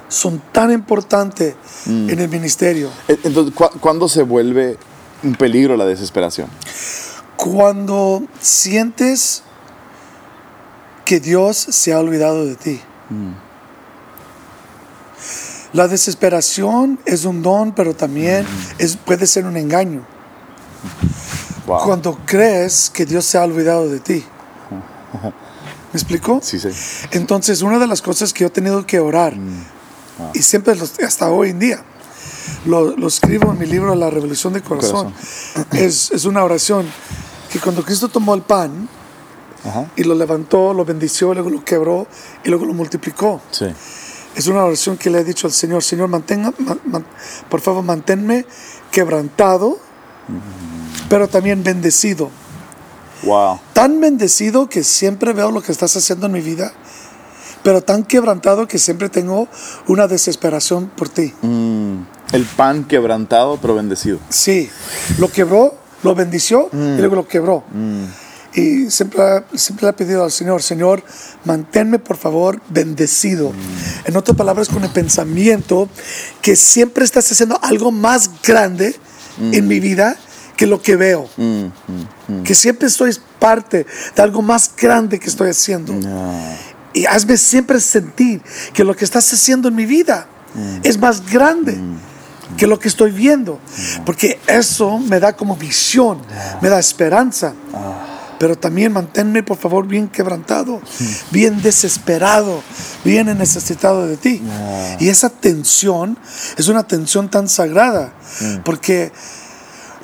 son 0.08 0.42
tan 0.52 0.72
importantes 0.72 1.54
en 1.86 2.18
el 2.18 2.28
ministerio. 2.28 2.90
E- 3.06 3.18
Entonces, 3.22 3.54
¿cu- 3.54 3.78
¿cuándo 3.78 4.08
se 4.08 4.22
vuelve 4.22 4.76
un 5.22 5.34
peligro 5.36 5.76
la 5.76 5.84
desesperación? 5.86 6.48
Cuando 7.36 8.22
sientes 8.40 9.42
que 11.04 11.20
Dios 11.20 11.56
se 11.56 11.92
ha 11.92 11.98
olvidado 12.00 12.44
de 12.44 12.56
ti. 12.56 12.80
La 15.72 15.86
desesperación 15.88 16.98
es 17.04 17.24
un 17.24 17.42
don, 17.42 17.72
pero 17.72 17.94
también 17.94 18.46
es, 18.78 18.96
puede 18.96 19.26
ser 19.26 19.44
un 19.46 19.56
engaño. 19.56 20.04
Wow. 21.66 21.84
Cuando 21.84 22.18
crees 22.24 22.90
que 22.90 23.06
Dios 23.06 23.24
se 23.24 23.38
ha 23.38 23.44
olvidado 23.44 23.88
de 23.88 24.00
ti. 24.00 24.24
¿Me 25.92 25.98
explico? 25.98 26.40
Sí, 26.42 26.58
sí. 26.58 26.68
Entonces, 27.12 27.62
una 27.62 27.78
de 27.78 27.86
las 27.86 28.02
cosas 28.02 28.32
que 28.32 28.40
yo 28.40 28.46
he 28.48 28.50
tenido 28.50 28.84
que 28.86 28.98
orar, 29.00 29.34
y 30.34 30.42
siempre 30.42 30.74
los- 30.76 30.98
hasta 31.00 31.30
hoy 31.30 31.50
en 31.50 31.58
día, 31.58 31.84
lo, 32.66 32.96
lo 32.96 33.06
escribo 33.08 33.52
en 33.52 33.58
mi 33.58 33.66
libro 33.66 33.94
La 33.94 34.10
Revolución 34.10 34.52
del 34.52 34.62
Corazón, 34.62 35.12
es, 35.72 36.10
es 36.10 36.24
una 36.24 36.44
oración 36.44 36.86
que 37.52 37.58
cuando 37.60 37.84
Cristo 37.84 38.08
tomó 38.08 38.34
el 38.34 38.42
pan 38.42 38.88
Ajá. 39.64 39.86
y 39.96 40.04
lo 40.04 40.14
levantó, 40.14 40.72
lo 40.74 40.84
bendició, 40.84 41.34
luego 41.34 41.50
lo 41.50 41.64
quebró 41.64 42.06
y 42.44 42.48
luego 42.48 42.64
lo 42.66 42.72
multiplicó. 42.74 43.40
Sí. 43.50 43.66
Es 44.36 44.46
una 44.46 44.64
oración 44.64 44.96
que 44.96 45.10
le 45.10 45.20
he 45.20 45.24
dicho 45.24 45.46
al 45.46 45.52
Señor, 45.52 45.82
Señor, 45.82 46.08
mantenga, 46.08 46.52
ma- 46.58 46.78
ma- 46.84 47.02
por 47.48 47.60
favor, 47.60 47.82
manténme 47.82 48.46
quebrantado, 48.90 49.78
pero 51.08 51.28
también 51.28 51.62
bendecido. 51.64 52.30
Wow. 53.24 53.60
Tan 53.72 54.00
bendecido 54.00 54.68
que 54.68 54.82
siempre 54.84 55.32
veo 55.32 55.50
lo 55.50 55.62
que 55.62 55.72
estás 55.72 55.94
haciendo 55.96 56.26
en 56.26 56.32
mi 56.32 56.40
vida, 56.40 56.72
pero 57.62 57.82
tan 57.82 58.04
quebrantado 58.04 58.66
que 58.66 58.78
siempre 58.78 59.08
tengo 59.10 59.48
una 59.88 60.06
desesperación 60.06 60.90
por 60.96 61.08
ti. 61.08 61.34
Mm, 61.42 62.02
el 62.32 62.44
pan 62.56 62.84
quebrantado, 62.84 63.58
pero 63.60 63.74
bendecido. 63.74 64.18
Sí, 64.30 64.70
lo 65.18 65.28
quebró, 65.30 65.74
lo 66.02 66.14
bendició 66.14 66.70
y 66.72 66.96
luego 66.98 67.16
lo 67.16 67.28
quebró. 67.28 67.64
Y 68.54 68.90
siempre, 68.90 69.44
siempre 69.54 69.86
le 69.86 69.90
he 69.90 69.92
pedido 69.92 70.24
al 70.24 70.32
Señor, 70.32 70.62
Señor, 70.62 71.02
manténme 71.44 71.98
por 71.98 72.16
favor 72.16 72.60
bendecido. 72.68 73.52
En 74.04 74.16
otras 74.16 74.36
palabras, 74.36 74.68
con 74.68 74.82
el 74.82 74.90
pensamiento 74.90 75.88
que 76.42 76.56
siempre 76.56 77.04
estás 77.04 77.30
haciendo 77.30 77.58
algo 77.62 77.92
más 77.92 78.30
grande 78.42 78.96
en 79.38 79.68
mi 79.68 79.78
vida 79.78 80.16
que 80.56 80.66
lo 80.66 80.82
que 80.82 80.96
veo. 80.96 81.28
Que 82.44 82.54
siempre 82.54 82.88
estoy 82.88 83.16
parte 83.38 83.86
de 84.14 84.22
algo 84.22 84.42
más 84.42 84.72
grande 84.76 85.18
que 85.18 85.28
estoy 85.28 85.50
haciendo. 85.50 85.94
Y 86.92 87.06
hazme 87.06 87.36
siempre 87.36 87.78
sentir 87.80 88.42
que 88.74 88.82
lo 88.82 88.96
que 88.96 89.04
estás 89.04 89.32
haciendo 89.32 89.68
en 89.68 89.76
mi 89.76 89.86
vida 89.86 90.26
es 90.82 90.98
más 90.98 91.30
grande 91.30 91.78
que 92.56 92.66
lo 92.66 92.78
que 92.78 92.88
estoy 92.88 93.12
viendo. 93.12 93.60
Porque 94.04 94.40
eso 94.46 94.98
me 94.98 95.20
da 95.20 95.34
como 95.34 95.56
visión, 95.56 96.20
me 96.60 96.68
da 96.68 96.78
esperanza. 96.80 97.54
Pero 98.40 98.56
también 98.56 98.90
manténme, 98.94 99.42
por 99.42 99.58
favor, 99.58 99.86
bien 99.86 100.08
quebrantado, 100.08 100.80
bien 101.30 101.60
desesperado, 101.60 102.62
bien 103.04 103.26
necesitado 103.36 104.06
de 104.06 104.16
ti. 104.16 104.40
Y 104.98 105.10
esa 105.10 105.28
tensión 105.28 106.16
es 106.56 106.68
una 106.68 106.84
tensión 106.84 107.30
tan 107.30 107.50
sagrada. 107.50 108.14
Porque 108.64 109.12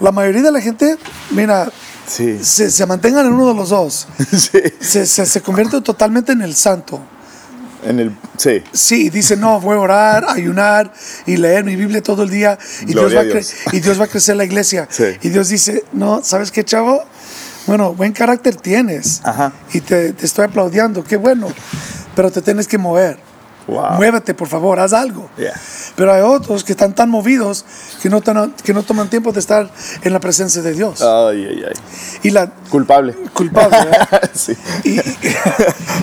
la 0.00 0.12
mayoría 0.12 0.42
de 0.42 0.52
la 0.52 0.60
gente, 0.60 0.98
mira, 1.30 1.72
Sí. 2.06 2.38
se, 2.42 2.70
se 2.70 2.84
mantengan 2.84 3.24
en 3.24 3.32
uno 3.32 3.48
de 3.48 3.54
los 3.54 3.70
dos. 3.70 4.06
sí. 4.30 4.60
Se, 4.80 5.06
se, 5.06 5.24
se 5.24 5.40
convierte 5.40 5.80
totalmente 5.80 6.32
en 6.32 6.42
el 6.42 6.54
santo. 6.54 7.00
En 7.86 7.98
el. 8.00 8.14
Sí. 8.36 8.62
Sí, 8.70 9.08
dice, 9.08 9.38
no, 9.38 9.60
voy 9.62 9.76
a 9.76 9.80
orar, 9.80 10.26
ayunar 10.28 10.92
y 11.24 11.38
leer 11.38 11.64
mi 11.64 11.74
Biblia 11.74 12.02
todo 12.02 12.24
el 12.24 12.28
día 12.30 12.58
y, 12.82 12.86
Dios 12.92 13.16
va, 13.16 13.20
a 13.20 13.24
Dios. 13.24 13.54
y 13.72 13.80
Dios 13.80 13.98
va 13.98 14.04
a 14.04 14.08
crecer 14.08 14.36
la 14.36 14.44
iglesia. 14.44 14.86
Sí. 14.90 15.04
Y 15.22 15.30
Dios 15.30 15.48
dice, 15.48 15.84
no, 15.92 16.22
¿sabes 16.22 16.50
qué, 16.50 16.64
chavo? 16.64 17.02
Bueno, 17.66 17.94
buen 17.94 18.12
carácter 18.12 18.56
tienes 18.56 19.20
Ajá. 19.24 19.52
y 19.72 19.80
te, 19.80 20.12
te 20.12 20.26
estoy 20.26 20.44
aplaudiendo, 20.44 21.02
qué 21.04 21.16
bueno, 21.16 21.48
pero 22.14 22.30
te 22.30 22.40
tienes 22.42 22.68
que 22.68 22.78
mover. 22.78 23.18
Wow. 23.66 23.94
Muévete, 23.94 24.32
por 24.32 24.46
favor, 24.46 24.78
haz 24.78 24.92
algo. 24.92 25.28
Yeah. 25.36 25.52
Pero 25.96 26.12
hay 26.14 26.22
otros 26.22 26.62
que 26.62 26.70
están 26.70 26.94
tan 26.94 27.10
movidos 27.10 27.64
que 28.00 28.08
no, 28.08 28.20
tan- 28.20 28.52
que 28.62 28.72
no 28.72 28.84
toman 28.84 29.10
tiempo 29.10 29.32
de 29.32 29.40
estar 29.40 29.68
en 30.02 30.12
la 30.12 30.20
presencia 30.20 30.62
de 30.62 30.72
Dios. 30.72 31.02
Ay, 31.02 31.44
ay, 31.50 31.64
ay. 31.66 31.72
y 32.22 32.30
la 32.30 32.46
Culpable. 32.70 33.12
culpable, 33.32 33.76
sí. 34.34 34.52
Y, 34.84 35.00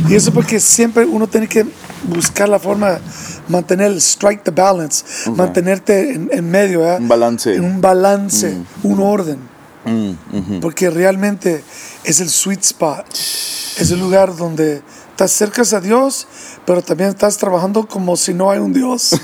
y 0.11 0.15
eso 0.15 0.33
porque 0.33 0.59
siempre 0.59 1.05
uno 1.05 1.27
tiene 1.27 1.47
que 1.47 1.65
buscar 2.09 2.49
la 2.49 2.59
forma, 2.59 2.99
mantener 3.47 3.91
el 3.93 3.97
strike 4.01 4.43
the 4.43 4.51
balance, 4.51 5.05
mantenerte 5.31 6.15
en, 6.15 6.29
en 6.33 6.51
medio, 6.51 6.81
¿verdad? 6.81 6.99
Un 6.99 7.07
balance. 7.07 7.55
En 7.55 7.63
un 7.63 7.79
balance, 7.79 8.57
un 8.83 8.99
orden. 8.99 9.52
Mm. 9.85 10.59
Porque 10.59 10.89
realmente 10.89 11.63
es 12.03 12.19
el 12.19 12.29
sweet 12.29 12.61
spot. 12.61 13.05
Es 13.11 13.91
el 13.91 13.99
lugar 13.99 14.35
donde 14.35 14.81
estás 15.11 15.31
cerca 15.31 15.61
a 15.61 15.79
Dios, 15.79 16.27
pero 16.65 16.81
también 16.81 17.09
estás 17.09 17.37
trabajando 17.37 17.87
como 17.87 18.17
si 18.17 18.33
no 18.33 18.49
hay 18.51 18.59
un 18.59 18.73
Dios. 18.73 19.13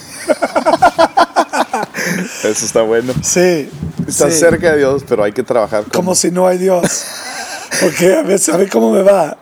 Eso 2.44 2.66
está 2.66 2.82
bueno. 2.82 3.14
Sí. 3.22 3.70
Estás 4.08 4.34
sí. 4.34 4.40
cerca 4.40 4.72
de 4.72 4.80
Dios, 4.80 5.04
pero 5.08 5.24
hay 5.24 5.32
que 5.32 5.44
trabajar 5.44 5.84
como. 5.84 5.94
como 5.94 6.16
si 6.16 6.32
no 6.32 6.48
hay 6.48 6.58
Dios. 6.58 7.06
Porque 7.82 8.16
a 8.16 8.24
ver, 8.24 8.40
a 8.52 8.58
ver 8.58 8.70
cómo 8.70 8.92
me 8.92 9.04
va. 9.04 9.38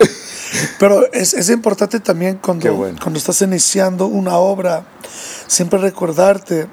Pero 0.80 1.11
es, 1.11 1.34
es 1.34 1.49
importante 1.49 1.99
también 1.99 2.39
cuando, 2.41 2.73
bueno. 2.73 2.98
cuando 3.02 3.19
estás 3.19 3.41
iniciando 3.41 4.07
una 4.07 4.38
obra, 4.38 4.85
siempre 5.48 5.80
recordarte 5.80 6.68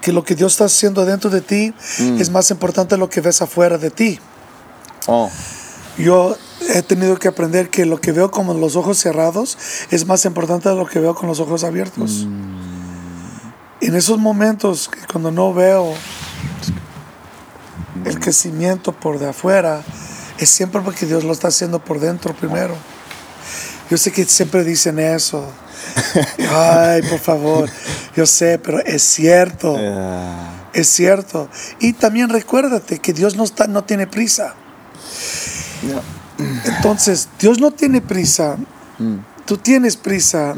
que 0.00 0.12
lo 0.12 0.24
que 0.24 0.34
Dios 0.34 0.52
está 0.52 0.64
haciendo 0.64 1.04
dentro 1.04 1.30
de 1.30 1.40
ti 1.40 1.74
Mm. 1.98 2.20
es 2.20 2.30
más 2.30 2.50
importante 2.50 2.94
de 2.94 2.98
lo 2.98 3.08
que 3.10 3.20
ves 3.20 3.42
afuera 3.42 3.78
de 3.78 3.90
ti. 3.90 4.18
Oh, 5.06 5.30
Yo 5.98 6.36
he 6.74 6.82
tenido 6.82 7.18
que 7.18 7.28
aprender 7.28 7.68
que 7.68 7.84
lo 7.84 8.00
que 8.00 8.12
veo 8.12 8.30
con 8.30 8.60
los 8.60 8.76
ojos 8.76 8.96
cerrados 8.98 9.58
es 9.90 10.06
más 10.06 10.24
importante 10.24 10.68
de 10.68 10.74
lo 10.74 10.86
que 10.86 10.98
veo 11.00 11.14
con 11.14 11.28
los 11.28 11.40
ojos 11.40 11.64
abiertos. 11.64 12.26
En 13.82 13.94
esos 13.96 14.18
momentos, 14.18 14.90
cuando 15.10 15.30
no 15.30 15.52
veo 15.52 15.92
el 18.04 18.18
crecimiento 18.20 18.92
por 18.92 19.18
de 19.18 19.28
afuera, 19.28 19.82
es 20.38 20.48
siempre 20.48 20.80
porque 20.80 21.06
Dios 21.06 21.24
lo 21.24 21.32
está 21.32 21.48
haciendo 21.48 21.84
por 21.84 22.00
dentro 22.00 22.34
primero. 22.34 22.74
Yo 23.90 23.98
sé 23.98 24.12
que 24.12 24.24
siempre 24.24 24.64
dicen 24.64 24.98
eso. 24.98 25.44
Ay, 26.50 27.02
por 27.02 27.18
favor. 27.18 27.70
Yo 28.16 28.26
sé, 28.26 28.58
pero 28.58 28.80
es 28.80 29.02
cierto. 29.02 29.76
yeah. 29.76 30.68
Es 30.72 30.88
cierto. 30.88 31.48
Y 31.80 31.92
también 31.94 32.28
recuérdate 32.28 32.98
que 32.98 33.12
Dios 33.12 33.36
no, 33.36 33.44
está, 33.44 33.66
no 33.66 33.84
tiene 33.84 34.06
prisa. 34.06 34.54
Entonces, 36.64 37.28
Dios 37.38 37.58
no 37.60 37.70
tiene 37.70 38.00
prisa. 38.00 38.56
Tú 39.46 39.56
tienes 39.56 39.96
prisa. 39.96 40.54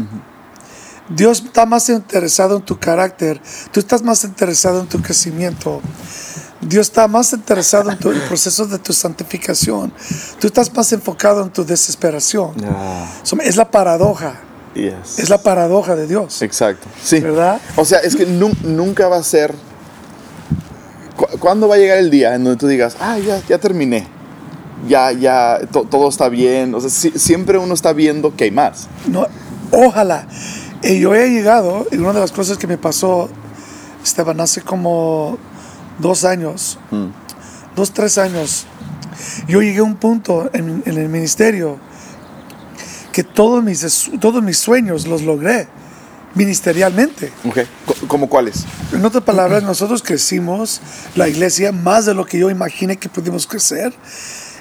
Dios 1.08 1.42
está 1.44 1.66
más 1.66 1.88
interesado 1.88 2.56
en 2.56 2.62
tu 2.62 2.78
carácter. 2.78 3.40
Tú 3.70 3.80
estás 3.80 4.02
más 4.02 4.24
interesado 4.24 4.80
en 4.80 4.86
tu 4.86 5.00
crecimiento. 5.00 5.80
Dios 6.60 6.88
está 6.88 7.08
más 7.08 7.32
interesado 7.32 7.90
en 7.90 7.98
tu, 7.98 8.10
el 8.10 8.20
proceso 8.22 8.66
de 8.66 8.78
tu 8.78 8.92
santificación. 8.92 9.92
Tú 10.38 10.46
estás 10.46 10.72
más 10.74 10.92
enfocado 10.92 11.42
en 11.42 11.50
tu 11.50 11.64
desesperación. 11.64 12.54
Yeah. 12.54 13.08
Es 13.42 13.56
la 13.56 13.70
paradoja. 13.70 14.40
Yes. 14.74 15.18
Es 15.18 15.28
la 15.28 15.38
paradoja 15.38 15.94
de 15.96 16.06
Dios. 16.06 16.40
Exacto. 16.42 16.86
Sí. 17.02 17.20
¿Verdad? 17.20 17.60
O 17.76 17.84
sea, 17.84 17.98
es 17.98 18.16
que 18.16 18.24
nu- 18.26 18.54
nunca 18.62 19.08
va 19.08 19.16
a 19.18 19.22
ser. 19.22 19.54
cu- 21.16 21.38
¿Cuándo 21.38 21.68
va 21.68 21.74
a 21.74 21.78
llegar 21.78 21.98
el 21.98 22.10
día 22.10 22.34
en 22.34 22.44
donde 22.44 22.58
tú 22.58 22.66
digas, 22.66 22.96
ah, 23.00 23.18
ya, 23.18 23.40
ya 23.48 23.58
terminé? 23.58 24.06
Ya, 24.88 25.12
ya, 25.12 25.60
to- 25.70 25.84
todo 25.84 26.08
está 26.08 26.28
bien. 26.28 26.74
O 26.74 26.80
sea, 26.80 26.90
si- 26.90 27.12
siempre 27.18 27.58
uno 27.58 27.74
está 27.74 27.92
viendo 27.92 28.34
que 28.34 28.44
hay 28.44 28.50
más. 28.50 28.88
No, 29.06 29.26
ojalá. 29.70 30.26
Y 30.82 30.98
yo 31.00 31.14
he 31.14 31.28
llegado, 31.30 31.86
y 31.92 31.96
una 31.98 32.14
de 32.14 32.20
las 32.20 32.32
cosas 32.32 32.58
que 32.58 32.66
me 32.66 32.78
pasó, 32.78 33.28
Esteban, 34.02 34.40
hace 34.40 34.62
como 34.62 35.38
dos 35.98 36.24
años, 36.24 36.78
dos, 37.76 37.92
tres 37.92 38.18
años, 38.18 38.64
yo 39.46 39.60
llegué 39.62 39.78
a 39.78 39.84
un 39.84 39.94
punto 39.94 40.50
en, 40.52 40.82
en 40.86 40.98
el 40.98 41.08
ministerio 41.08 41.78
que 43.12 43.22
todos 43.24 43.62
mis, 43.62 44.10
todos 44.20 44.42
mis 44.42 44.58
sueños 44.58 45.06
los 45.06 45.22
logré 45.22 45.68
ministerialmente. 46.34 47.30
Ok. 47.46 47.58
Co- 47.86 47.94
¿Cómo 48.08 48.28
cuáles? 48.28 48.64
En 48.92 49.04
otras 49.04 49.22
palabras, 49.24 49.62
nosotros 49.62 50.02
crecimos 50.02 50.80
la 51.14 51.28
iglesia 51.28 51.72
más 51.72 52.06
de 52.06 52.14
lo 52.14 52.24
que 52.26 52.38
yo 52.38 52.50
imaginé 52.50 52.96
que 52.96 53.08
pudimos 53.08 53.46
crecer. 53.46 53.92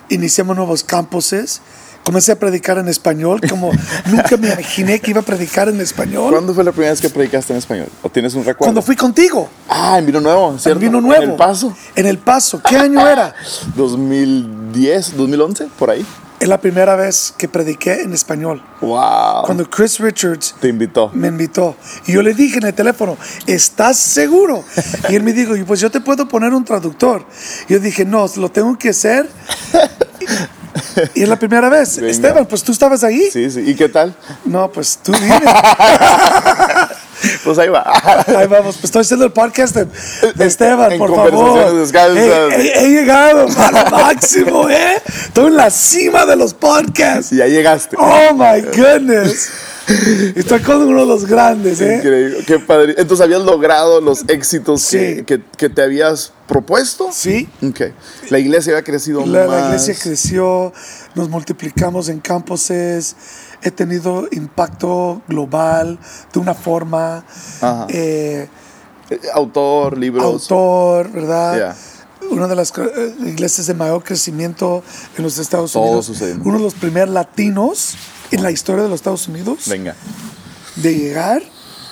Iniciamos 0.09 0.55
nuevos 0.57 0.83
campuses. 0.83 1.61
Comencé 2.03 2.31
a 2.31 2.35
predicar 2.39 2.79
en 2.79 2.87
español, 2.87 3.39
como 3.47 3.71
nunca 4.07 4.35
me 4.35 4.47
imaginé 4.51 4.99
que 4.99 5.11
iba 5.11 5.21
a 5.21 5.23
predicar 5.23 5.69
en 5.69 5.79
español. 5.79 6.31
¿Cuándo 6.31 6.51
fue 6.53 6.63
la 6.63 6.71
primera 6.71 6.91
vez 6.91 6.99
que 6.99 7.09
predicaste 7.11 7.53
en 7.53 7.59
español? 7.59 7.87
¿O 8.01 8.09
tienes 8.09 8.33
un 8.33 8.39
recuerdo? 8.43 8.57
Cuando 8.65 8.81
fui 8.81 8.95
contigo, 8.95 9.47
Ah, 9.69 9.99
en 9.99 10.07
Vino 10.07 10.19
Nuevo, 10.19 10.57
¿cierto? 10.57 10.71
en 10.71 10.79
Vino 10.91 10.99
Nuevo. 10.99 11.23
En 11.23 11.29
El 11.29 11.35
Paso. 11.35 11.77
En 11.95 12.05
El 12.07 12.17
Paso. 12.17 12.59
¿Qué 12.67 12.75
año 12.75 13.07
era? 13.07 13.35
2010, 13.75 15.15
2011, 15.15 15.67
por 15.77 15.91
ahí. 15.91 16.03
Es 16.41 16.47
la 16.47 16.59
primera 16.59 16.95
vez 16.95 17.33
que 17.37 17.47
prediqué 17.47 18.01
en 18.01 18.13
español. 18.13 18.63
Wow. 18.81 19.43
Cuando 19.45 19.69
Chris 19.69 19.99
Richards 19.99 20.55
Te 20.59 20.69
invitó. 20.69 21.11
me 21.13 21.27
invitó. 21.27 21.75
Y 22.07 22.13
yo 22.13 22.23
le 22.23 22.33
dije 22.33 22.57
en 22.57 22.65
el 22.65 22.73
teléfono, 22.73 23.15
¿estás 23.45 23.97
seguro? 23.97 24.63
Y 25.07 25.15
él 25.15 25.21
me 25.21 25.33
dijo, 25.33 25.55
"Y 25.55 25.63
pues 25.63 25.79
yo 25.79 25.91
te 25.91 26.01
puedo 26.01 26.27
poner 26.27 26.51
un 26.53 26.65
traductor. 26.65 27.23
Yo 27.69 27.79
dije, 27.79 28.05
no, 28.05 28.25
lo 28.37 28.49
tengo 28.49 28.75
que 28.77 28.89
hacer. 28.89 29.29
Y 31.15 31.23
es 31.23 31.29
la 31.29 31.37
primera 31.37 31.67
vez. 31.69 31.97
Venga. 31.97 32.09
Esteban, 32.11 32.45
pues 32.45 32.63
tú 32.63 32.71
estabas 32.71 33.03
ahí. 33.03 33.29
Sí, 33.31 33.49
sí. 33.51 33.59
¿Y 33.61 33.75
qué 33.75 33.87
tal? 33.89 34.15
No, 34.45 34.71
pues 34.71 34.97
tú 35.03 35.11
dime. 35.13 35.39
Pues 37.43 37.57
ahí 37.59 37.69
va. 37.69 37.83
Ahí 38.27 38.47
vamos, 38.47 38.75
pues 38.75 38.85
estoy 38.85 39.01
haciendo 39.01 39.25
el 39.25 39.31
podcast 39.31 39.75
de, 39.75 39.87
de 40.33 40.45
Esteban, 40.45 40.91
En 40.91 40.97
por 40.99 41.13
favor. 41.15 41.85
He, 42.17 42.61
he- 42.61 42.85
he 42.85 42.89
llegado 42.89 43.47
al 43.57 43.91
máximo, 43.91 44.69
¿eh? 44.69 45.01
Estoy 45.25 45.47
en 45.47 45.57
la 45.57 45.69
cima 45.69 46.25
de 46.25 46.35
los 46.35 46.53
podcasts. 46.53 47.31
Y 47.31 47.37
ya 47.37 47.47
llegaste. 47.47 47.95
Oh 47.99 48.33
my 48.33 48.61
goodness. 48.75 49.49
Estoy 50.35 50.59
con 50.61 50.81
uno 50.83 51.01
de 51.01 51.05
los 51.07 51.25
grandes, 51.25 51.81
¿eh? 51.81 51.95
Increíble. 51.97 52.43
Qué 52.45 52.59
padre. 52.59 52.95
Entonces, 52.97 53.23
¿habías 53.23 53.41
logrado 53.41 53.99
los 53.99 54.23
éxitos 54.29 54.87
que, 54.89 55.15
Sí. 55.17 55.23
que- 55.25 55.41
que 55.57 55.69
te 55.69 55.81
habías 55.81 56.31
propuesto? 56.47 57.09
Sí. 57.11 57.49
Ok. 57.61 57.81
La 58.29 58.39
iglesia 58.39 58.73
había 58.73 58.83
crecido 58.83 59.25
La, 59.25 59.45
más. 59.47 59.59
la 59.61 59.65
iglesia 59.67 59.95
creció, 60.01 60.71
nos 61.15 61.29
multiplicamos 61.29 62.09
en 62.09 62.19
campuses, 62.19 63.15
he 63.63 63.71
tenido 63.71 64.27
impacto 64.31 65.21
global 65.27 65.99
de 66.33 66.39
una 66.39 66.53
forma, 66.53 67.23
Ajá. 67.61 67.87
eh, 67.89 68.47
Eh, 69.09 69.19
Autor, 69.33 69.97
libros. 69.97 70.23
autor, 70.23 71.11
¿verdad? 71.11 71.55
Yeah. 71.55 71.75
Una 72.29 72.47
de 72.47 72.55
las 72.55 72.71
eh, 72.77 73.15
iglesias 73.25 73.67
de 73.67 73.73
mayor 73.73 74.03
crecimiento 74.03 74.83
en 75.17 75.23
los 75.23 75.37
Estados 75.37 75.73
Todo 75.73 75.83
Unidos. 75.83 76.05
sucediendo. 76.05 76.47
Uno 76.47 76.59
de 76.59 76.63
los 76.63 76.75
primeros 76.75 77.09
latinos 77.13 77.95
en 78.31 78.41
la 78.41 78.51
historia 78.51 78.83
de 78.83 78.89
los 78.89 78.95
Estados 79.01 79.27
Unidos 79.27 79.67
Venga. 79.67 79.95
de 80.77 80.95
llegar 80.95 81.41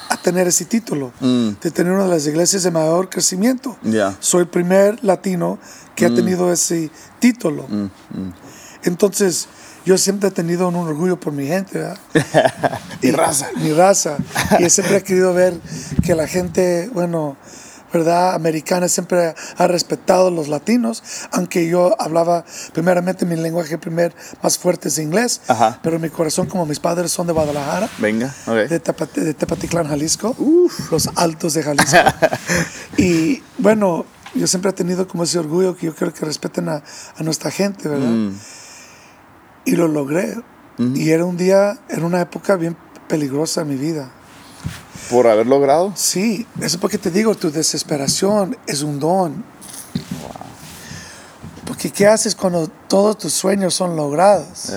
a 0.10 0.16
tener 0.18 0.48
ese 0.48 0.64
título, 0.66 1.12
de 1.20 1.72
tener 1.72 1.92
una 1.92 2.04
de 2.06 2.10
las 2.10 2.26
iglesias 2.26 2.64
de 2.64 2.72
mayor 2.72 3.10
crecimiento. 3.10 3.76
Mm. 3.82 3.90
Mm. 3.98 4.16
Soy 4.22 4.42
el 4.42 4.48
primer 4.48 5.04
latino 5.04 5.60
que 5.96 6.06
ha 6.06 6.16
tenido 6.16 6.52
ese 6.54 6.90
título. 7.20 7.68
Entonces, 8.84 9.48
yo 9.86 9.98
siempre 9.98 10.30
he 10.30 10.32
tenido 10.32 10.68
un 10.68 10.76
orgullo 10.76 11.20
por 11.20 11.34
mi 11.34 11.48
gente, 11.48 11.80
¿verdad? 11.80 11.98
Mi 13.02 13.10
Y- 13.10 13.12
raza. 13.12 13.48
Mi 13.58 13.74
raza. 13.74 14.18
Y 14.60 14.70
siempre 14.70 14.98
he 14.98 15.04
querido 15.04 15.34
ver 15.34 15.60
que 16.04 16.16
la 16.16 16.28
gente, 16.28 16.90
bueno, 16.94 17.38
¿verdad? 17.92 18.36
Americana 18.36 18.88
siempre 18.88 19.34
ha 19.58 19.68
respetado 19.68 20.28
a 20.28 20.32
los 20.32 20.48
latinos, 20.48 21.02
aunque 21.32 21.68
yo 21.68 22.00
hablaba 22.00 22.46
primeramente 22.72 23.26
mi 23.26 23.36
lenguaje 23.36 23.80
primer 23.80 24.14
más 24.44 24.60
fuerte 24.60 24.90
es 24.90 25.00
inglés, 25.00 25.42
Ajá. 25.48 25.80
pero 25.82 25.98
mi 25.98 26.10
corazón, 26.10 26.46
como 26.46 26.68
mis 26.68 26.80
padres 26.80 27.12
son 27.12 27.26
de 27.26 27.34
Guadalajara, 27.34 27.90
Venga. 27.98 28.28
Ok. 28.46 28.54
de, 28.70 28.84
Tepati- 28.84 29.22
de 29.24 29.34
Tepatitlán, 29.34 29.88
Jalisco, 29.88 30.36
los 30.92 31.10
altos 31.16 31.56
de 31.56 31.64
Jalisco. 31.64 31.98
y 32.98 33.42
bueno, 33.58 34.06
yo 34.36 34.46
siempre 34.46 34.70
he 34.70 34.74
tenido 34.74 35.08
como 35.08 35.24
ese 35.24 35.40
orgullo 35.40 35.76
que 35.76 35.88
yo 35.88 35.96
quiero 35.96 36.14
que 36.14 36.26
respeten 36.26 36.70
a, 36.70 36.84
a 37.18 37.24
nuestra 37.24 37.50
gente, 37.50 37.90
¿verdad? 37.90 38.08
Mm. 38.08 38.36
Y 39.66 39.76
lo 39.76 39.88
logré. 39.88 40.36
Y 40.78 41.10
era 41.10 41.26
un 41.26 41.36
día, 41.36 41.78
era 41.90 42.06
una 42.06 42.22
época 42.22 42.56
bien 42.56 42.78
peligrosa 43.10 43.62
en 43.62 43.68
mi 43.68 43.76
vida. 43.76 44.10
Por 45.10 45.28
haber 45.28 45.46
logrado. 45.46 45.92
Sí, 45.96 46.48
eso 46.58 46.66
es 46.66 46.78
porque 46.78 46.98
te 46.98 47.12
digo, 47.12 47.36
tu 47.36 47.52
desesperación 47.52 48.58
es 48.66 48.82
un 48.82 49.00
don. 49.00 49.44
Porque 51.66 51.92
¿qué 51.92 52.08
haces 52.08 52.34
cuando 52.34 52.68
todos 52.88 53.18
tus 53.18 53.34
sueños 53.34 53.74
son 53.74 53.96
logrados? 53.96 54.72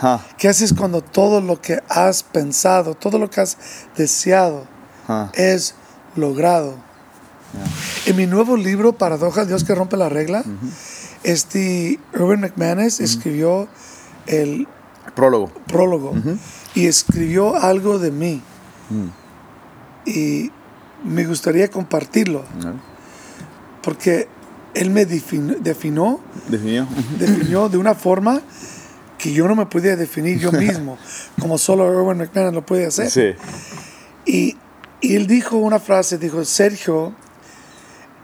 Ja, 0.00 0.24
¿Qué 0.36 0.48
haces 0.48 0.72
cuando 0.72 1.00
todo 1.02 1.40
lo 1.40 1.60
que 1.60 1.82
has 1.88 2.22
pensado, 2.22 2.94
todo 2.94 3.18
lo 3.18 3.28
que 3.28 3.40
has 3.40 3.56
deseado 3.96 4.64
es 5.34 5.74
logrado? 6.14 6.76
En 8.06 8.16
mi 8.16 8.26
nuevo 8.26 8.56
libro, 8.56 8.92
Paradoja, 8.92 9.44
Dios 9.44 9.64
que 9.64 9.74
rompe 9.74 9.96
la 9.96 10.08
regla, 10.08 10.44
este 11.24 11.98
Irwin 12.14 12.40
McManus 12.40 13.00
escribió 13.00 13.68
el 14.26 14.66
Prólogo. 15.14 15.48
prólogo 15.66 16.14
y 16.74 16.86
escribió 16.86 17.56
algo 17.56 17.98
de 17.98 18.10
mí. 18.10 18.42
Y 20.06 20.50
me 21.04 21.24
gustaría 21.26 21.68
compartirlo, 21.70 22.44
porque 23.82 24.28
él 24.74 24.90
me 24.90 25.06
defin- 25.06 25.58
definió, 25.60 26.20
Definió. 26.48 26.86
Definió 27.18 27.68
de 27.68 27.78
una 27.78 27.94
forma 27.94 28.40
que 29.18 29.32
yo 29.32 29.48
no 29.48 29.54
me 29.56 29.66
podía 29.66 29.96
definir 29.96 30.38
yo 30.38 30.52
mismo, 30.52 30.96
como 31.40 31.58
solo 31.58 31.86
Erwin 31.90 32.18
McMahon 32.18 32.54
lo 32.54 32.64
puede 32.64 32.86
hacer. 32.86 33.10
Sí. 33.10 33.34
Y, 34.24 34.56
y 35.00 35.16
él 35.16 35.26
dijo 35.26 35.56
una 35.56 35.78
frase, 35.80 36.18
dijo, 36.18 36.44
Sergio 36.44 37.12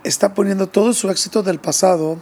está 0.04 0.34
poniendo 0.34 0.68
todo 0.68 0.92
su 0.92 1.10
éxito 1.10 1.42
del 1.42 1.58
pasado 1.58 2.18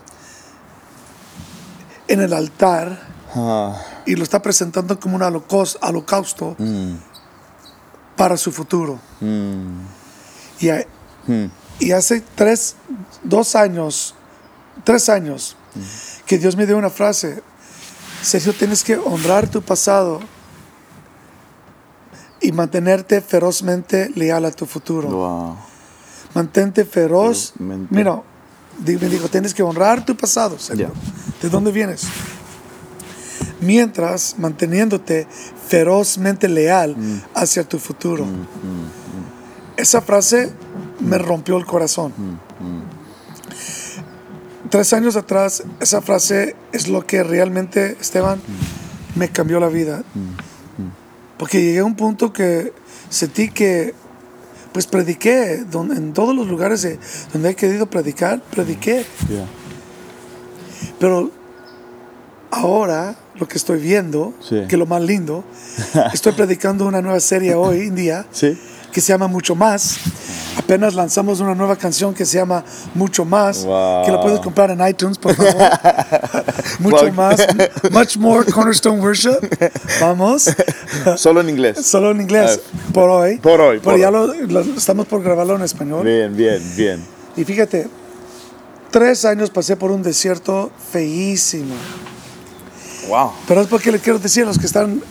en 2.08 2.20
el 2.20 2.32
altar 2.32 3.10
Ah, 3.34 3.80
y 4.04 4.14
lo 4.16 4.24
está 4.24 4.42
presentando 4.42 5.00
como 5.00 5.16
un 5.16 5.22
holocausto, 5.22 6.54
mm, 6.58 6.94
para 8.16 8.36
su 8.36 8.52
futuro. 8.52 8.98
mm, 9.20 9.80
Y, 10.60 10.68
a- 10.68 10.86
mm. 11.26 11.44
y 11.80 11.92
hace 11.92 12.22
tres, 12.34 12.76
dos 13.22 13.56
años, 13.56 14.14
tres 14.84 15.08
años, 15.08 15.56
que 16.26 16.36
Dios 16.38 16.56
me 16.56 16.66
dio 16.66 16.76
una 16.76 16.90
frase, 16.90 17.42
Sergio, 18.22 18.52
tienes 18.52 18.84
que 18.84 18.96
honrar 18.98 19.48
tu 19.48 19.62
pasado 19.62 20.20
y 22.40 22.52
mantenerte 22.52 23.20
ferozmente 23.20 24.10
leal 24.14 24.44
a 24.44 24.50
tu 24.50 24.66
futuro. 24.66 25.08
Wow. 25.08 25.56
Mantente 26.34 26.84
feroz. 26.84 27.52
Ferozmente. 27.56 27.94
Mira, 27.94 28.22
me 28.86 29.08
dijo, 29.08 29.28
tienes 29.28 29.54
que 29.54 29.62
honrar 29.62 30.04
tu 30.04 30.16
pasado, 30.16 30.58
Sergio. 30.58 30.90
¿De 31.40 31.48
dónde 31.48 31.70
vienes? 31.72 32.06
Mientras 33.60 34.36
manteniéndote 34.38 35.26
ferozmente 35.68 36.48
leal 36.48 36.96
Mm. 36.96 37.20
hacia 37.34 37.64
tu 37.64 37.78
futuro. 37.78 38.26
Esa 39.76 40.00
frase 40.02 40.52
me 41.00 41.18
rompió 41.18 41.56
el 41.58 41.64
corazón. 41.66 42.12
Mm, 42.18 42.82
Tres 44.70 44.92
años 44.94 45.16
atrás, 45.16 45.64
esa 45.80 46.00
frase 46.00 46.56
es 46.72 46.88
lo 46.88 47.06
que 47.06 47.22
realmente, 47.22 47.96
Esteban, 48.00 48.38
Mm. 48.38 49.18
me 49.18 49.28
cambió 49.28 49.60
la 49.60 49.68
vida. 49.68 50.02
Porque 51.38 51.60
llegué 51.60 51.80
a 51.80 51.84
un 51.84 51.94
punto 51.96 52.32
que 52.32 52.72
sentí 53.10 53.50
que, 53.50 53.94
pues 54.72 54.86
prediqué, 54.86 55.64
don- 55.70 55.92
en 55.96 56.12
todos 56.12 56.34
los 56.34 56.48
lugares 56.48 56.82
de- 56.82 56.98
donde 57.32 57.50
he 57.50 57.54
querido 57.54 57.86
predicar, 57.86 58.40
prediqué. 58.50 59.04
Yeah. 59.28 59.46
Pero 60.98 61.30
ahora 62.50 63.16
lo 63.34 63.48
que 63.48 63.56
estoy 63.58 63.80
viendo, 63.80 64.34
Sí. 64.40 64.56
que 64.68 64.74
es 64.74 64.78
lo 64.78 64.86
más 64.86 65.02
lindo, 65.02 65.44
estoy 66.12 66.32
predicando 66.32 66.86
una 66.86 67.00
nueva 67.02 67.20
serie 67.20 67.54
hoy 67.54 67.88
en 67.88 67.94
día 67.94 68.26
Sí. 68.32 68.58
Que 68.92 69.00
se 69.00 69.12
llama 69.12 69.26
Mucho 69.26 69.54
Más. 69.54 69.96
Apenas 70.58 70.94
lanzamos 70.94 71.40
una 71.40 71.54
nueva 71.54 71.76
canción 71.76 72.12
que 72.14 72.24
se 72.26 72.36
llama 72.38 72.62
Mucho 72.94 73.24
Más, 73.24 73.64
Wow. 73.64 74.04
que 74.04 74.12
la 74.12 74.20
puedes 74.20 74.38
comprar 74.40 74.70
en 74.70 74.86
iTunes, 74.86 75.18
por 75.18 75.34
favor. 75.34 75.54
Mucho 76.78 77.12
más, 77.12 77.40
much 77.90 78.16
more 78.16 78.44
Cornerstone 78.50 79.00
Worship. 79.00 79.38
Vamos. 80.00 80.50
Solo 81.16 81.40
en 81.40 81.48
inglés. 81.50 81.84
Solo 81.86 82.10
en 82.10 82.20
inglés, 82.20 82.60
por 82.92 83.08
hoy. 83.08 83.38
Por 83.38 83.60
hoy, 83.60 83.78
Pero 83.78 83.90
por 83.92 83.98
ya 84.00 84.10
lo, 84.10 84.26
lo- 84.34 84.60
estamos 84.76 85.06
por 85.06 85.22
grabarlo 85.22 85.56
en 85.56 85.62
español. 85.62 86.04
Bien, 86.04 86.36
bien, 86.36 86.62
bien. 86.76 87.04
Y 87.36 87.44
fíjate, 87.44 87.88
tres 88.90 89.24
años 89.24 89.50
pasé 89.50 89.76
por 89.76 89.90
un 89.90 90.02
desierto 90.02 90.70
feísimo. 90.92 91.74
Wow. 93.08 93.32
Pero 93.48 93.62
es 93.62 93.66
porque 93.68 93.90
le 93.92 93.98
quiero 93.98 94.18
decir 94.18 94.44
a 94.44 94.46
los 94.46 94.58
que 94.58 94.66
están 94.66 95.02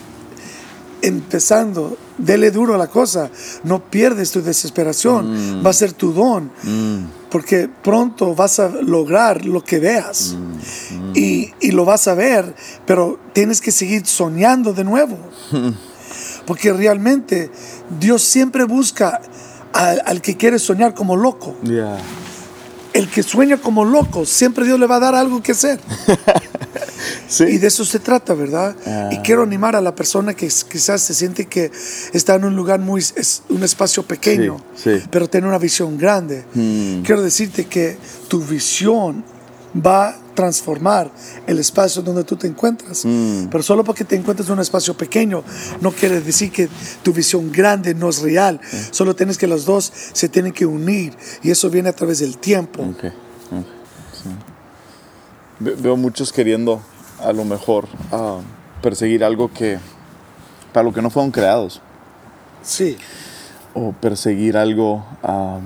empezando, 1.02 1.98
dele 2.18 2.52
duro 2.52 2.76
a 2.76 2.78
la 2.78 2.88
cosa, 2.88 3.30
no 3.64 3.84
pierdes 3.90 4.32
tu 4.32 4.42
desesperación, 4.42 5.62
va 5.66 5.72
a 5.72 5.74
ser 5.74 5.94
tu 5.94 6.14
don, 6.14 6.52
porque 7.30 7.70
pronto 7.82 8.36
vas 8.36 8.60
a 8.60 8.70
lograr 8.70 9.46
lo 9.46 9.64
que 9.64 9.80
veas. 9.80 10.36
Y, 11.14 11.52
y 11.60 11.72
lo 11.72 11.84
vas 11.84 12.08
a 12.08 12.14
ver, 12.14 12.56
pero 12.86 13.20
tienes 13.34 13.60
que 13.60 13.72
seguir 13.72 14.06
soñando 14.06 14.74
de 14.74 14.84
nuevo, 14.84 15.18
porque 16.46 16.72
realmente 16.72 17.50
Dios 18.00 18.22
siempre 18.22 18.64
busca 18.64 19.22
al, 19.74 20.02
al 20.06 20.22
que 20.22 20.38
quiere 20.38 20.60
soñar 20.60 20.94
como 20.94 21.16
loco. 21.16 21.56
Yeah. 21.64 21.98
El 22.94 23.10
que 23.10 23.24
sueña 23.24 23.58
como 23.58 23.86
loco, 23.86 24.26
siempre 24.26 24.66
Dios 24.66 24.80
le 24.80 24.86
va 24.86 24.98
a 24.98 25.00
dar 25.00 25.16
algo 25.16 25.42
que 25.42 25.54
hacer. 25.54 25.80
Sí. 27.32 27.46
Y 27.46 27.58
de 27.60 27.68
eso 27.68 27.86
se 27.86 28.00
trata, 28.00 28.34
¿verdad? 28.34 28.76
Ah. 28.86 29.08
Y 29.10 29.20
quiero 29.20 29.44
animar 29.44 29.78
a 29.78 29.82
la 29.82 29.96
persona 29.96 30.34
que 30.34 30.48
quizás 30.70 31.02
se 31.02 31.14
siente 31.14 31.46
que 31.46 31.72
está 32.12 32.36
en 32.36 32.44
un 32.44 32.58
lugar 32.58 32.82
muy, 32.82 33.00
es 33.00 33.44
un 33.48 33.64
espacio 33.64 34.04
pequeño, 34.04 34.58
Sí, 34.76 35.00
sí. 35.00 35.06
pero 35.10 35.30
tiene 35.30 35.48
una 35.48 35.58
visión 35.58 35.98
grande. 35.98 36.44
Mm. 36.54 37.04
Quiero 37.04 37.22
decirte 37.22 37.68
que 37.68 37.98
tu 38.28 38.42
visión 38.44 39.24
va 39.74 40.10
a 40.10 40.18
transformar 40.36 41.10
el 41.48 41.60
espacio 41.60 42.02
donde 42.02 42.26
tú 42.26 42.36
te 42.36 42.48
encuentras. 42.48 43.06
Mm. 43.06 43.46
Pero 43.50 43.64
solo 43.64 43.86
porque 43.86 44.04
te 44.04 44.18
encuentras 44.18 44.50
en 44.50 44.56
un 44.56 44.60
espacio 44.60 44.94
pequeño 44.98 45.42
no 45.80 45.92
quiere 45.94 46.20
decir 46.20 46.52
que 46.52 46.68
tu 47.02 47.14
visión 47.14 47.50
grande 47.50 47.94
no 47.96 48.10
es 48.10 48.20
real. 48.22 48.60
Solo 48.92 49.16
tienes 49.16 49.38
que 49.38 49.48
los 49.48 49.64
dos 49.64 49.90
se 50.12 50.28
tienen 50.28 50.52
que 50.52 50.66
unir 50.66 51.16
y 51.44 51.52
eso 51.52 51.70
viene 51.70 51.88
a 51.88 51.94
través 51.94 52.20
del 52.20 52.38
tiempo. 52.38 52.82
Ok, 52.84 53.06
ok, 53.06 53.66
sí. 54.22 54.30
Ve- 55.60 55.76
Veo 55.80 55.96
muchos 55.96 56.34
queriendo 56.34 56.82
a 57.24 57.34
lo 57.34 57.46
mejor 57.46 57.88
perseguir 58.82 59.24
algo 59.24 59.52
que 59.52 59.80
para 60.74 60.84
lo 60.84 60.94
que 60.94 61.02
no 61.02 61.10
fueron 61.10 61.32
creados 61.32 61.82
Sí, 62.64 62.98
o 63.74 63.92
perseguir 63.94 64.56
algo 64.58 65.04
ah, 65.24 65.60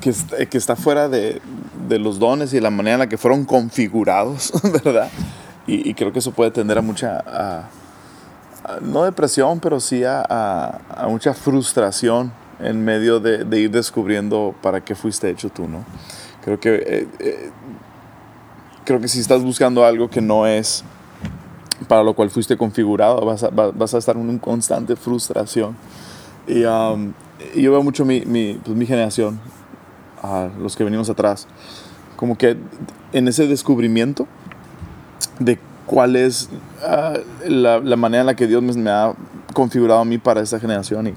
que, 0.00 0.14
que 0.46 0.56
está 0.58 0.76
fuera 0.76 1.08
de, 1.08 1.40
de 1.88 1.98
los 1.98 2.18
dones 2.18 2.52
y 2.54 2.60
la 2.60 2.70
manera 2.70 2.94
en 2.94 2.98
la 3.00 3.08
que 3.08 3.18
fueron 3.18 3.44
configurados, 3.44 4.52
¿verdad? 4.84 5.10
Y, 5.66 5.88
y 5.88 5.94
creo 5.94 6.12
que 6.12 6.20
eso 6.20 6.32
puede 6.32 6.50
tender 6.50 6.78
a 6.78 6.82
mucha, 6.82 7.18
a- 7.26 7.68
a- 8.64 8.80
no 8.80 9.04
depresión, 9.04 9.60
pero 9.60 9.78
sí 9.80 10.04
a, 10.04 10.24
a- 10.26 10.78
a 10.88 11.08
mucha 11.08 11.34
frustración 11.34 12.32
en 12.58 12.82
medio 12.84 13.20
de, 13.20 13.44
de 13.44 13.60
ir 13.60 13.70
descubriendo 13.70 14.54
para 14.62 14.80
qué 14.82 14.94
fuiste 14.94 15.28
hecho 15.28 15.50
tú, 15.50 15.68
¿no? 15.68 15.84
Creo 16.42 16.58
que, 16.58 16.74
eh, 16.76 17.08
eh, 17.18 17.50
creo 18.90 19.00
que 19.00 19.06
si 19.06 19.20
estás 19.20 19.44
buscando 19.44 19.84
algo 19.84 20.10
que 20.10 20.20
no 20.20 20.48
es 20.48 20.82
para 21.86 22.02
lo 22.02 22.12
cual 22.12 22.28
fuiste 22.28 22.56
configurado, 22.56 23.24
vas 23.24 23.44
a, 23.44 23.48
va- 23.50 23.70
vas 23.70 23.94
a 23.94 23.98
estar 23.98 24.16
en 24.16 24.22
una 24.28 24.40
constante 24.40 24.96
frustración. 24.96 25.76
Y, 26.48 26.64
um, 26.64 27.12
yo 27.54 27.70
veo 27.70 27.84
mucho 27.84 28.04
mi, 28.04 28.22
mi, 28.22 28.54
pues, 28.64 28.76
mi 28.76 28.86
generación, 28.86 29.38
a 30.24 30.48
los 30.58 30.74
que 30.74 30.82
venimos 30.82 31.08
atrás, 31.08 31.46
como 32.16 32.36
que 32.36 32.56
en 33.12 33.28
ese 33.28 33.46
descubrimiento 33.46 34.26
de 35.38 35.56
cuál 35.86 36.16
es 36.16 36.48
ah, 36.84 37.14
la, 37.46 37.78
la 37.78 37.94
manera 37.96 38.22
en 38.22 38.26
la 38.26 38.34
que 38.34 38.48
Dios 38.48 38.60
me, 38.60 38.72
me 38.72 38.90
ha 38.90 39.14
configurado 39.54 40.00
a 40.00 40.04
mí 40.04 40.18
para 40.18 40.40
esta 40.40 40.58
generación 40.58 41.06
y 41.06 41.14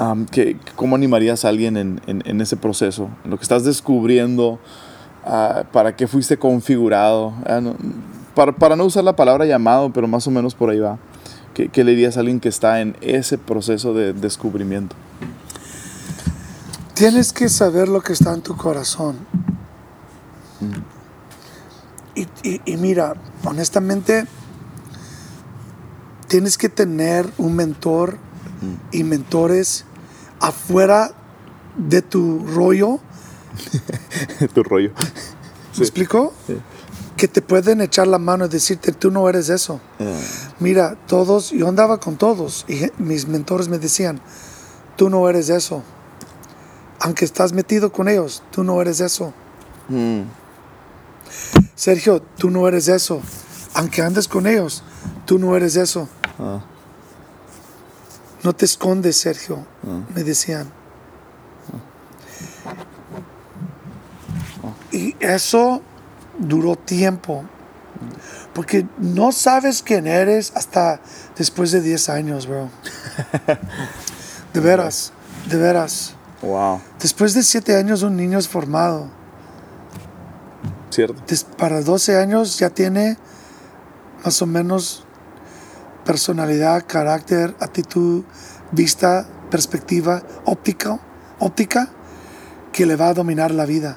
um, 0.00 0.26
que, 0.26 0.58
cómo 0.76 0.94
animarías 0.94 1.44
a 1.44 1.48
alguien 1.48 1.76
en, 1.76 2.00
en, 2.06 2.22
en 2.24 2.40
ese 2.40 2.56
proceso, 2.56 3.08
en 3.24 3.32
lo 3.32 3.36
que 3.36 3.42
estás 3.42 3.64
descubriendo, 3.64 4.60
ah, 5.26 5.64
para 5.72 5.94
qué 5.96 6.06
fuiste 6.06 6.36
configurado. 6.38 7.32
Ah, 7.46 7.60
no- 7.60 7.74
para, 8.34 8.52
para 8.52 8.74
no 8.76 8.84
usar 8.84 9.04
la 9.04 9.14
palabra 9.14 9.44
llamado, 9.46 9.92
pero 9.92 10.08
más 10.08 10.26
o 10.26 10.30
menos 10.30 10.54
por 10.54 10.70
ahí 10.70 10.78
va. 10.80 10.98
¿Qué, 11.54 11.68
qué 11.68 11.84
le 11.84 11.92
dirías 11.92 12.16
a 12.16 12.20
alguien 12.20 12.40
que 12.40 12.48
está 12.48 12.80
en 12.80 12.96
ese 13.00 13.38
proceso 13.38 13.94
de 13.94 14.12
descubrimiento? 14.12 14.96
tienes 16.94 17.32
que 17.32 17.48
saber 17.48 17.88
lo 17.88 18.00
que 18.02 18.12
está 18.12 18.32
en 18.32 18.40
tu 18.40 18.56
corazón. 18.56 19.16
Y, 22.14 22.22
y- 22.48 22.60
y 22.64 22.76
mira, 22.76 23.14
honestamente, 23.44 24.26
tienes 26.28 26.56
que 26.56 26.68
tener 26.68 27.28
un 27.38 27.56
mentor 27.56 28.16
y 28.92 29.02
mentores 29.04 29.84
afuera 30.40 31.10
de 31.76 32.00
tu 32.02 32.46
rollo. 32.46 33.00
tu 34.54 34.62
rollo. 34.62 34.92
¿Me 35.76 35.82
explico? 35.82 36.32
Que 37.16 37.28
te 37.28 37.42
pueden 37.42 37.80
echar 37.80 38.06
la 38.06 38.18
mano 38.18 38.46
y 38.46 38.48
decirte, 38.48 38.92
tú 38.92 39.10
no 39.10 39.28
eres 39.28 39.48
eso. 39.48 39.80
Mira, 40.60 40.96
todos, 41.06 41.50
yo 41.50 41.68
andaba 41.68 41.98
con 41.98 42.16
todos 42.16 42.64
y 42.68 42.90
mis 42.98 43.26
mentores 43.28 43.68
me 43.68 43.78
decían, 43.78 44.20
tú 44.96 45.10
no 45.10 45.28
eres 45.28 45.48
eso. 45.48 45.82
Aunque 47.00 47.24
estás 47.24 47.52
metido 47.52 47.92
con 47.92 48.08
ellos, 48.08 48.42
tú 48.50 48.64
no 48.64 48.80
eres 48.80 49.00
eso. 49.00 49.32
Mm, 49.88 50.22
Sergio, 51.74 52.22
tú 52.38 52.50
no 52.50 52.66
eres 52.68 52.88
eso. 52.88 53.20
Aunque 53.74 54.02
andes 54.02 54.28
con 54.28 54.46
ellos, 54.46 54.82
tú 55.26 55.38
no 55.38 55.56
eres 55.56 55.76
eso. 55.76 56.08
ah, 56.38 56.60
No 58.44 58.52
te 58.52 58.64
escondes, 58.64 59.16
Sergio, 59.16 59.66
me 60.14 60.22
decían. 60.22 60.70
Y 64.92 65.13
eso 65.24 65.82
duró 66.38 66.76
tiempo. 66.76 67.44
Porque 68.52 68.86
no 68.98 69.32
sabes 69.32 69.82
quién 69.82 70.06
eres 70.06 70.52
hasta 70.54 71.00
después 71.36 71.72
de 71.72 71.80
10 71.80 72.08
años, 72.08 72.46
bro. 72.46 72.68
De 74.52 74.60
veras, 74.60 75.12
de 75.48 75.56
veras. 75.56 76.14
wow, 76.40 76.80
Después 77.00 77.34
de 77.34 77.42
7 77.42 77.74
años 77.74 78.02
un 78.04 78.16
niño 78.16 78.38
es 78.38 78.46
formado. 78.48 79.10
cierto. 80.90 81.20
Para 81.58 81.80
12 81.80 82.16
años 82.16 82.56
ya 82.60 82.70
tiene 82.70 83.18
más 84.24 84.40
o 84.42 84.46
menos 84.46 85.04
personalidad, 86.04 86.84
carácter, 86.86 87.56
actitud, 87.58 88.22
vista, 88.70 89.26
perspectiva, 89.50 90.22
óptica, 90.44 91.00
óptica 91.40 91.88
que 92.72 92.86
le 92.86 92.94
va 92.94 93.08
a 93.08 93.14
dominar 93.14 93.50
la 93.50 93.66
vida. 93.66 93.96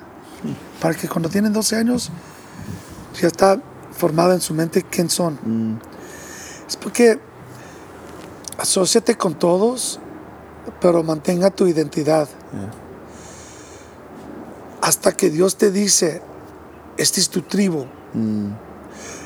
Para 0.82 0.96
que 0.96 1.08
cuando 1.08 1.30
tienen 1.30 1.54
12 1.54 1.76
años 1.76 2.12
ya 3.20 3.28
está 3.28 3.60
formada 3.92 4.34
en 4.36 4.42
su 4.42 4.54
mente 4.54 4.84
quién 4.84 5.10
son. 5.10 5.40
Mm, 5.44 5.80
Es 6.68 6.76
porque 6.76 7.20
asóciate 8.58 9.16
con 9.16 9.34
todos, 9.36 10.00
pero 10.82 11.02
mantenga 11.04 11.50
tu 11.50 11.66
identidad. 11.68 12.28
yeah, 12.52 12.72
Hasta 14.82 15.12
que 15.14 15.30
Dios 15.30 15.58
te 15.58 15.72
dice, 15.72 16.22
esta 16.98 17.20
es 17.20 17.30
tu 17.30 17.42
tribu. 17.42 17.86
mm, 18.14 18.48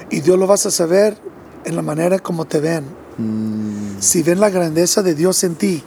Y 0.10 0.19
Dios 0.22 0.38
lo 0.38 0.45
vas 0.48 0.65
a 0.65 0.72
saber 0.72 1.18
en 1.65 1.76
la 1.76 1.82
manera 1.82 2.19
como 2.19 2.45
te 2.45 2.60
ven. 2.60 2.86
mm, 3.18 3.99
Si 3.99 4.23
ven 4.23 4.40
la 4.40 4.49
grandeza 4.49 5.02
de 5.03 5.15
Dios 5.15 5.44
en 5.44 5.56
ti. 5.56 5.84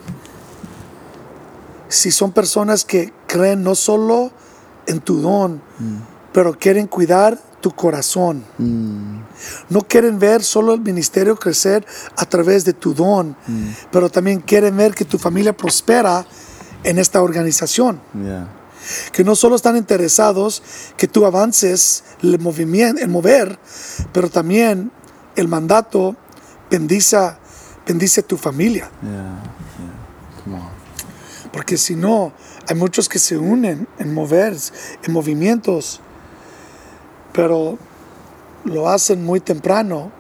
Si 1.89 2.11
son 2.11 2.33
personas 2.33 2.85
que 2.85 3.13
creen 3.27 3.63
no 3.63 3.75
solo 3.75 4.31
en 4.87 5.01
tu 5.01 5.21
don, 5.21 5.61
pero 6.33 6.59
quieren 6.59 6.87
cuidar 6.87 7.39
tu 7.61 7.71
corazón. 7.71 8.45
mm, 8.59 9.19
No 9.71 9.81
quieren 9.83 10.19
ver 10.19 10.43
solo 10.43 10.75
el 10.75 10.81
ministerio 10.81 11.37
crecer 11.37 11.85
a 12.17 12.25
través 12.27 12.65
de 12.65 12.73
tu 12.75 12.93
don, 12.95 13.37
pero 13.91 14.11
también 14.11 14.41
quieren 14.41 14.77
ver 14.77 14.95
que 14.95 15.05
tu 15.05 15.19
familia 15.19 15.57
prospera 15.57 16.27
en 16.85 16.99
esta 16.99 17.23
organización. 17.23 18.01
yeah, 18.15 18.47
que 19.13 19.25
no 19.25 19.35
solo 19.35 19.57
están 19.57 19.77
interesados 19.79 20.63
que 20.99 21.09
tú 21.09 21.25
avances 21.25 22.05
el 22.23 22.39
movimiento, 22.39 23.01
el 23.03 23.09
mover, 23.09 23.59
pero 24.13 24.29
también 24.29 24.91
el 25.37 25.49
mandato 25.49 26.15
bendice, 26.71 27.17
bendice 27.87 28.23
tu 28.23 28.37
familia. 28.37 28.91
yeah, 29.03 29.43
yeah. 30.47 30.71
Porque 31.51 31.77
si 31.79 31.95
no, 31.95 32.33
hay 32.69 32.75
muchos 32.77 33.09
que 33.09 33.19
se 33.19 33.37
unen 33.37 33.87
en 33.99 34.15
mover, 34.15 34.57
en 35.03 35.13
movimientos, 35.13 36.01
pero 37.33 37.79
lo 38.65 38.89
hacen 38.89 39.25
muy 39.25 39.41
temprano. 39.41 40.11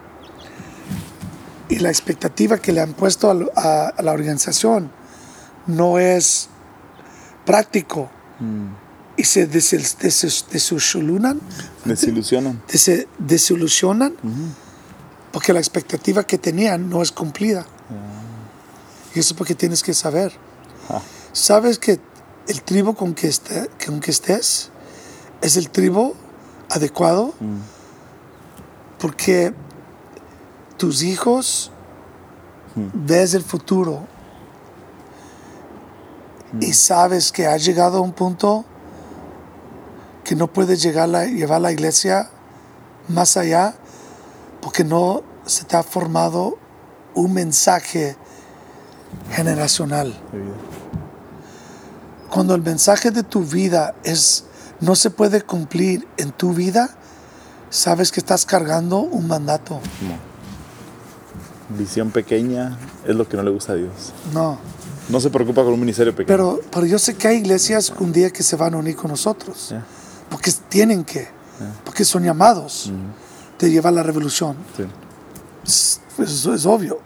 Y 1.68 1.78
la 1.78 1.88
expectativa 1.88 2.58
que 2.58 2.72
le 2.72 2.80
han 2.80 2.92
puesto 2.92 3.30
a, 3.30 3.34
lo- 3.34 3.50
a- 3.56 3.88
a 3.88 4.02
la 4.02 4.12
organización 4.12 4.90
no 5.66 5.98
es 5.98 6.48
práctico. 7.46 8.10
Y 9.16 9.24
se 9.24 9.48
desil- 9.48 9.96
desil- 9.98 10.44
desilusionan, 10.50 11.40
Desilusionan. 11.84 12.60
se 12.68 13.08
desilusionan 13.18 14.14
porque 15.32 15.52
la 15.52 15.60
expectativa 15.60 16.24
que 16.24 16.36
tenían 16.36 16.90
no 16.90 17.00
es 17.00 17.12
cumplida. 17.12 17.64
Y 19.14 19.20
eso 19.20 19.32
es 19.32 19.38
porque 19.38 19.54
tienes 19.54 19.82
que 19.82 19.94
saber. 19.94 20.32
Ah. 20.90 21.00
Sabes 21.32 21.78
que 21.78 21.98
el 22.48 22.62
tribu 22.62 22.94
con 22.94 23.14
que, 23.14 23.28
esté- 23.28 23.68
con 23.84 24.00
que 24.00 24.10
estés 24.10 24.70
es 25.40 25.56
el 25.56 25.70
tribu 25.70 26.14
adecuado 26.70 27.32
porque 28.98 29.54
tus 30.76 31.02
hijos 31.02 31.70
ves 32.74 33.34
el 33.34 33.42
futuro 33.42 34.06
y 36.60 36.72
sabes 36.72 37.32
que 37.32 37.46
has 37.46 37.64
llegado 37.64 37.98
a 37.98 38.00
un 38.00 38.12
punto 38.12 38.64
que 40.24 40.34
no 40.34 40.46
puedes 40.46 40.82
llegar 40.82 41.14
a 41.14 41.24
llevar 41.26 41.60
la 41.60 41.72
iglesia 41.72 42.30
más 43.08 43.36
allá 43.36 43.74
porque 44.60 44.84
no 44.84 45.22
se 45.44 45.64
te 45.64 45.76
ha 45.76 45.82
formado 45.82 46.56
un 47.14 47.32
mensaje 47.34 48.16
generacional. 49.32 50.14
Cuando 52.30 52.54
el 52.54 52.62
mensaje 52.62 53.10
de 53.10 53.22
tu 53.22 53.44
vida 53.44 53.94
es 54.04 54.44
no 54.80 54.96
se 54.96 55.10
puede 55.10 55.42
cumplir 55.42 56.06
en 56.16 56.32
tu 56.32 56.52
vida, 56.52 56.90
sabes 57.70 58.10
que 58.12 58.20
estás 58.20 58.44
cargando 58.44 58.98
un 58.98 59.26
mandato. 59.28 59.80
Visión 61.78 62.10
pequeña 62.10 62.76
es 63.06 63.14
lo 63.16 63.28
que 63.28 63.36
no 63.36 63.42
le 63.42 63.50
gusta 63.50 63.72
a 63.72 63.76
Dios. 63.76 64.12
No. 64.32 64.58
No 65.08 65.20
se 65.20 65.30
preocupa 65.30 65.62
con 65.62 65.72
un 65.74 65.80
ministerio 65.80 66.12
pequeño. 66.14 66.26
Pero, 66.26 66.60
pero 66.70 66.86
yo 66.86 66.98
sé 66.98 67.14
que 67.14 67.28
hay 67.28 67.36
iglesias 67.38 67.92
un 67.98 68.12
día 68.12 68.30
que 68.30 68.42
se 68.42 68.56
van 68.56 68.74
a 68.74 68.78
unir 68.78 68.96
con 68.96 69.10
nosotros. 69.10 69.68
Yeah. 69.70 69.84
Porque 70.30 70.50
tienen 70.68 71.04
que. 71.04 71.28
Porque 71.84 72.04
son 72.04 72.24
llamados 72.24 72.90
de 73.58 73.70
llevar 73.70 73.92
la 73.92 74.02
revolución. 74.02 74.56
Sí. 74.76 74.84
Es- 75.64 76.00
Eso 76.18 76.54
es 76.54 76.64
obvio. 76.66 76.98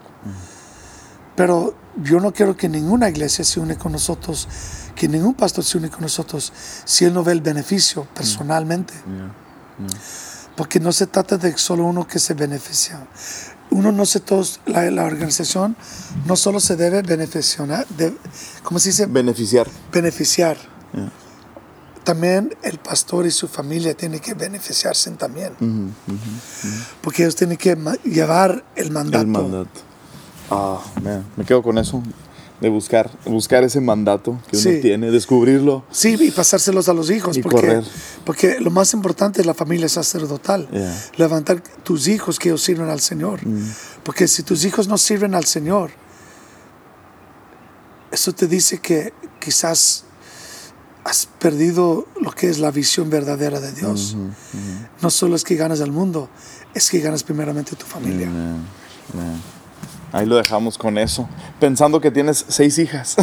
Pero 1.36 1.74
yo 2.02 2.18
no 2.20 2.32
quiero 2.32 2.56
que 2.56 2.68
ninguna 2.68 3.08
iglesia 3.08 3.44
se 3.44 3.60
une 3.60 3.76
con 3.76 3.92
nosotros, 3.92 4.48
que 4.98 5.06
ningún 5.06 5.34
pastor 5.34 5.62
se 5.62 5.78
une 5.78 5.90
con 5.90 6.00
nosotros 6.00 6.52
si 6.84 7.04
él 7.04 7.14
no 7.14 7.22
ve 7.22 7.32
el 7.32 7.40
beneficio 7.40 8.08
personalmente. 8.14 8.94
Porque 10.56 10.80
no 10.80 10.90
se 10.90 11.06
trata 11.06 11.38
de 11.38 11.56
solo 11.56 11.84
uno 11.84 12.04
que 12.04 12.18
se 12.18 12.34
beneficia. 12.34 13.06
Uno 13.70 13.92
no 13.92 14.04
se 14.04 14.18
todos, 14.18 14.60
la, 14.66 14.90
la 14.90 15.04
organización 15.04 15.76
no 16.26 16.34
solo 16.34 16.58
se 16.58 16.74
debe 16.74 17.02
beneficiar, 17.02 17.86
de, 17.96 18.16
¿cómo 18.64 18.80
se 18.80 18.88
dice? 18.88 19.06
Beneficiar. 19.06 19.68
beneficiar. 19.92 20.56
También 22.02 22.56
el 22.62 22.78
pastor 22.78 23.24
y 23.26 23.30
su 23.30 23.46
familia 23.46 23.94
tienen 23.94 24.18
que 24.18 24.34
beneficiarse 24.34 25.08
también. 25.12 25.52
Porque 27.02 27.22
ellos 27.22 27.36
tienen 27.36 27.56
que 27.56 27.78
llevar 28.04 28.64
el 28.74 28.90
mandato. 28.90 29.20
El 29.20 29.28
mandato. 29.28 29.80
Ah, 30.50 30.80
man. 31.02 31.24
Me 31.36 31.44
quedo 31.44 31.62
con 31.62 31.78
eso. 31.78 32.02
De 32.60 32.68
buscar, 32.68 33.10
buscar 33.24 33.62
ese 33.62 33.80
mandato 33.80 34.40
que 34.50 34.56
uno 34.56 34.80
tiene, 34.80 35.10
descubrirlo. 35.12 35.84
Sí, 35.92 36.16
y 36.18 36.30
pasárselos 36.32 36.88
a 36.88 36.92
los 36.92 37.10
hijos. 37.10 37.36
Y 37.36 37.42
porque, 37.42 37.56
correr. 37.60 37.84
porque 38.24 38.58
lo 38.58 38.70
más 38.70 38.94
importante 38.94 39.40
es 39.40 39.46
la 39.46 39.54
familia 39.54 39.88
sacerdotal. 39.88 40.68
Yeah. 40.70 40.96
Levantar 41.16 41.62
tus 41.84 42.08
hijos 42.08 42.38
que 42.38 42.48
ellos 42.48 42.62
sirven 42.62 42.88
al 42.88 43.00
Señor. 43.00 43.46
Mm. 43.46 43.70
Porque 44.02 44.26
si 44.26 44.42
tus 44.42 44.64
hijos 44.64 44.88
no 44.88 44.98
sirven 44.98 45.36
al 45.36 45.44
Señor, 45.44 45.90
eso 48.10 48.32
te 48.32 48.48
dice 48.48 48.78
que 48.78 49.12
quizás 49.40 50.04
has 51.04 51.26
perdido 51.26 52.06
lo 52.20 52.32
que 52.32 52.48
es 52.48 52.58
la 52.58 52.70
visión 52.70 53.08
verdadera 53.08 53.60
de 53.60 53.72
Dios. 53.72 54.16
No 55.00 55.10
solo 55.10 55.36
es 55.36 55.44
que 55.44 55.56
ganas 55.56 55.80
al 55.80 55.92
mundo, 55.92 56.28
es 56.74 56.90
que 56.90 56.98
ganas 57.00 57.22
primeramente 57.22 57.76
tu 57.76 57.86
familia. 57.86 58.28
Man. 58.28 58.66
Ahí 60.12 60.24
lo 60.26 60.36
dejamos 60.36 60.78
con 60.78 60.96
eso. 60.98 61.28
Pensando 61.60 62.00
que 62.00 62.10
tienes 62.10 62.44
seis 62.48 62.78
hijas 62.78 63.16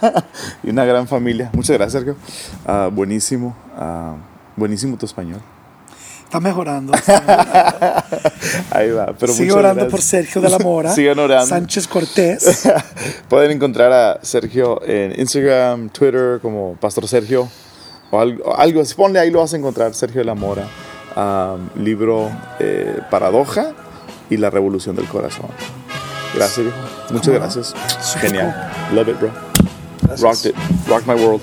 y 0.62 0.70
una 0.70 0.84
gran 0.84 1.06
familia. 1.06 1.50
Muchas 1.52 1.76
gracias, 1.76 2.02
Sergio. 2.02 2.16
Ah, 2.66 2.88
buenísimo. 2.92 3.54
ah, 3.76 4.14
buenísimo 4.56 4.96
tu 4.96 5.06
español. 5.06 5.40
Está 6.24 6.40
mejorando. 6.40 6.94
está 6.94 7.20
mejorando. 7.26 8.30
Ahí 8.70 8.90
va. 8.90 9.14
Pero 9.18 9.32
Sigue 9.34 9.52
orando 9.52 9.74
gracias. 9.84 9.90
por 9.90 10.00
Sergio 10.00 10.40
de 10.40 10.48
la 10.48 10.58
Mora. 10.58 10.90
Sigan 10.94 11.18
orando. 11.18 11.46
Sánchez 11.46 11.86
Cortés. 11.86 12.66
Pueden 13.28 13.50
encontrar 13.50 13.92
a 13.92 14.18
Sergio 14.22 14.80
en 14.86 15.18
Instagram, 15.20 15.90
Twitter, 15.90 16.38
como 16.40 16.74
Pastor 16.80 17.06
Sergio. 17.06 17.48
O 18.10 18.18
algo, 18.18 18.56
algo 18.56 18.80
así. 18.80 18.94
Ponle 18.94 19.18
ahí, 19.18 19.30
lo 19.30 19.40
vas 19.40 19.52
a 19.52 19.58
encontrar. 19.58 19.92
Sergio 19.92 20.20
de 20.20 20.24
la 20.24 20.34
Mora. 20.34 20.66
Ah, 21.14 21.56
libro 21.76 22.30
eh, 22.58 22.98
Paradoja 23.10 23.72
y 24.30 24.38
La 24.38 24.48
Revolución 24.48 24.96
del 24.96 25.04
Corazón. 25.08 25.50
Gracias, 26.34 26.58
viejo. 26.58 26.78
Muchas 27.10 27.34
gracias. 27.34 27.74
Genial. 28.20 28.54
Love 28.92 29.08
it, 29.08 29.18
bro. 29.18 29.30
Gracias. 30.02 30.20
Rocked 30.20 30.46
it. 30.46 30.88
Rocked 30.88 31.06
my 31.06 31.14
world. 31.14 31.42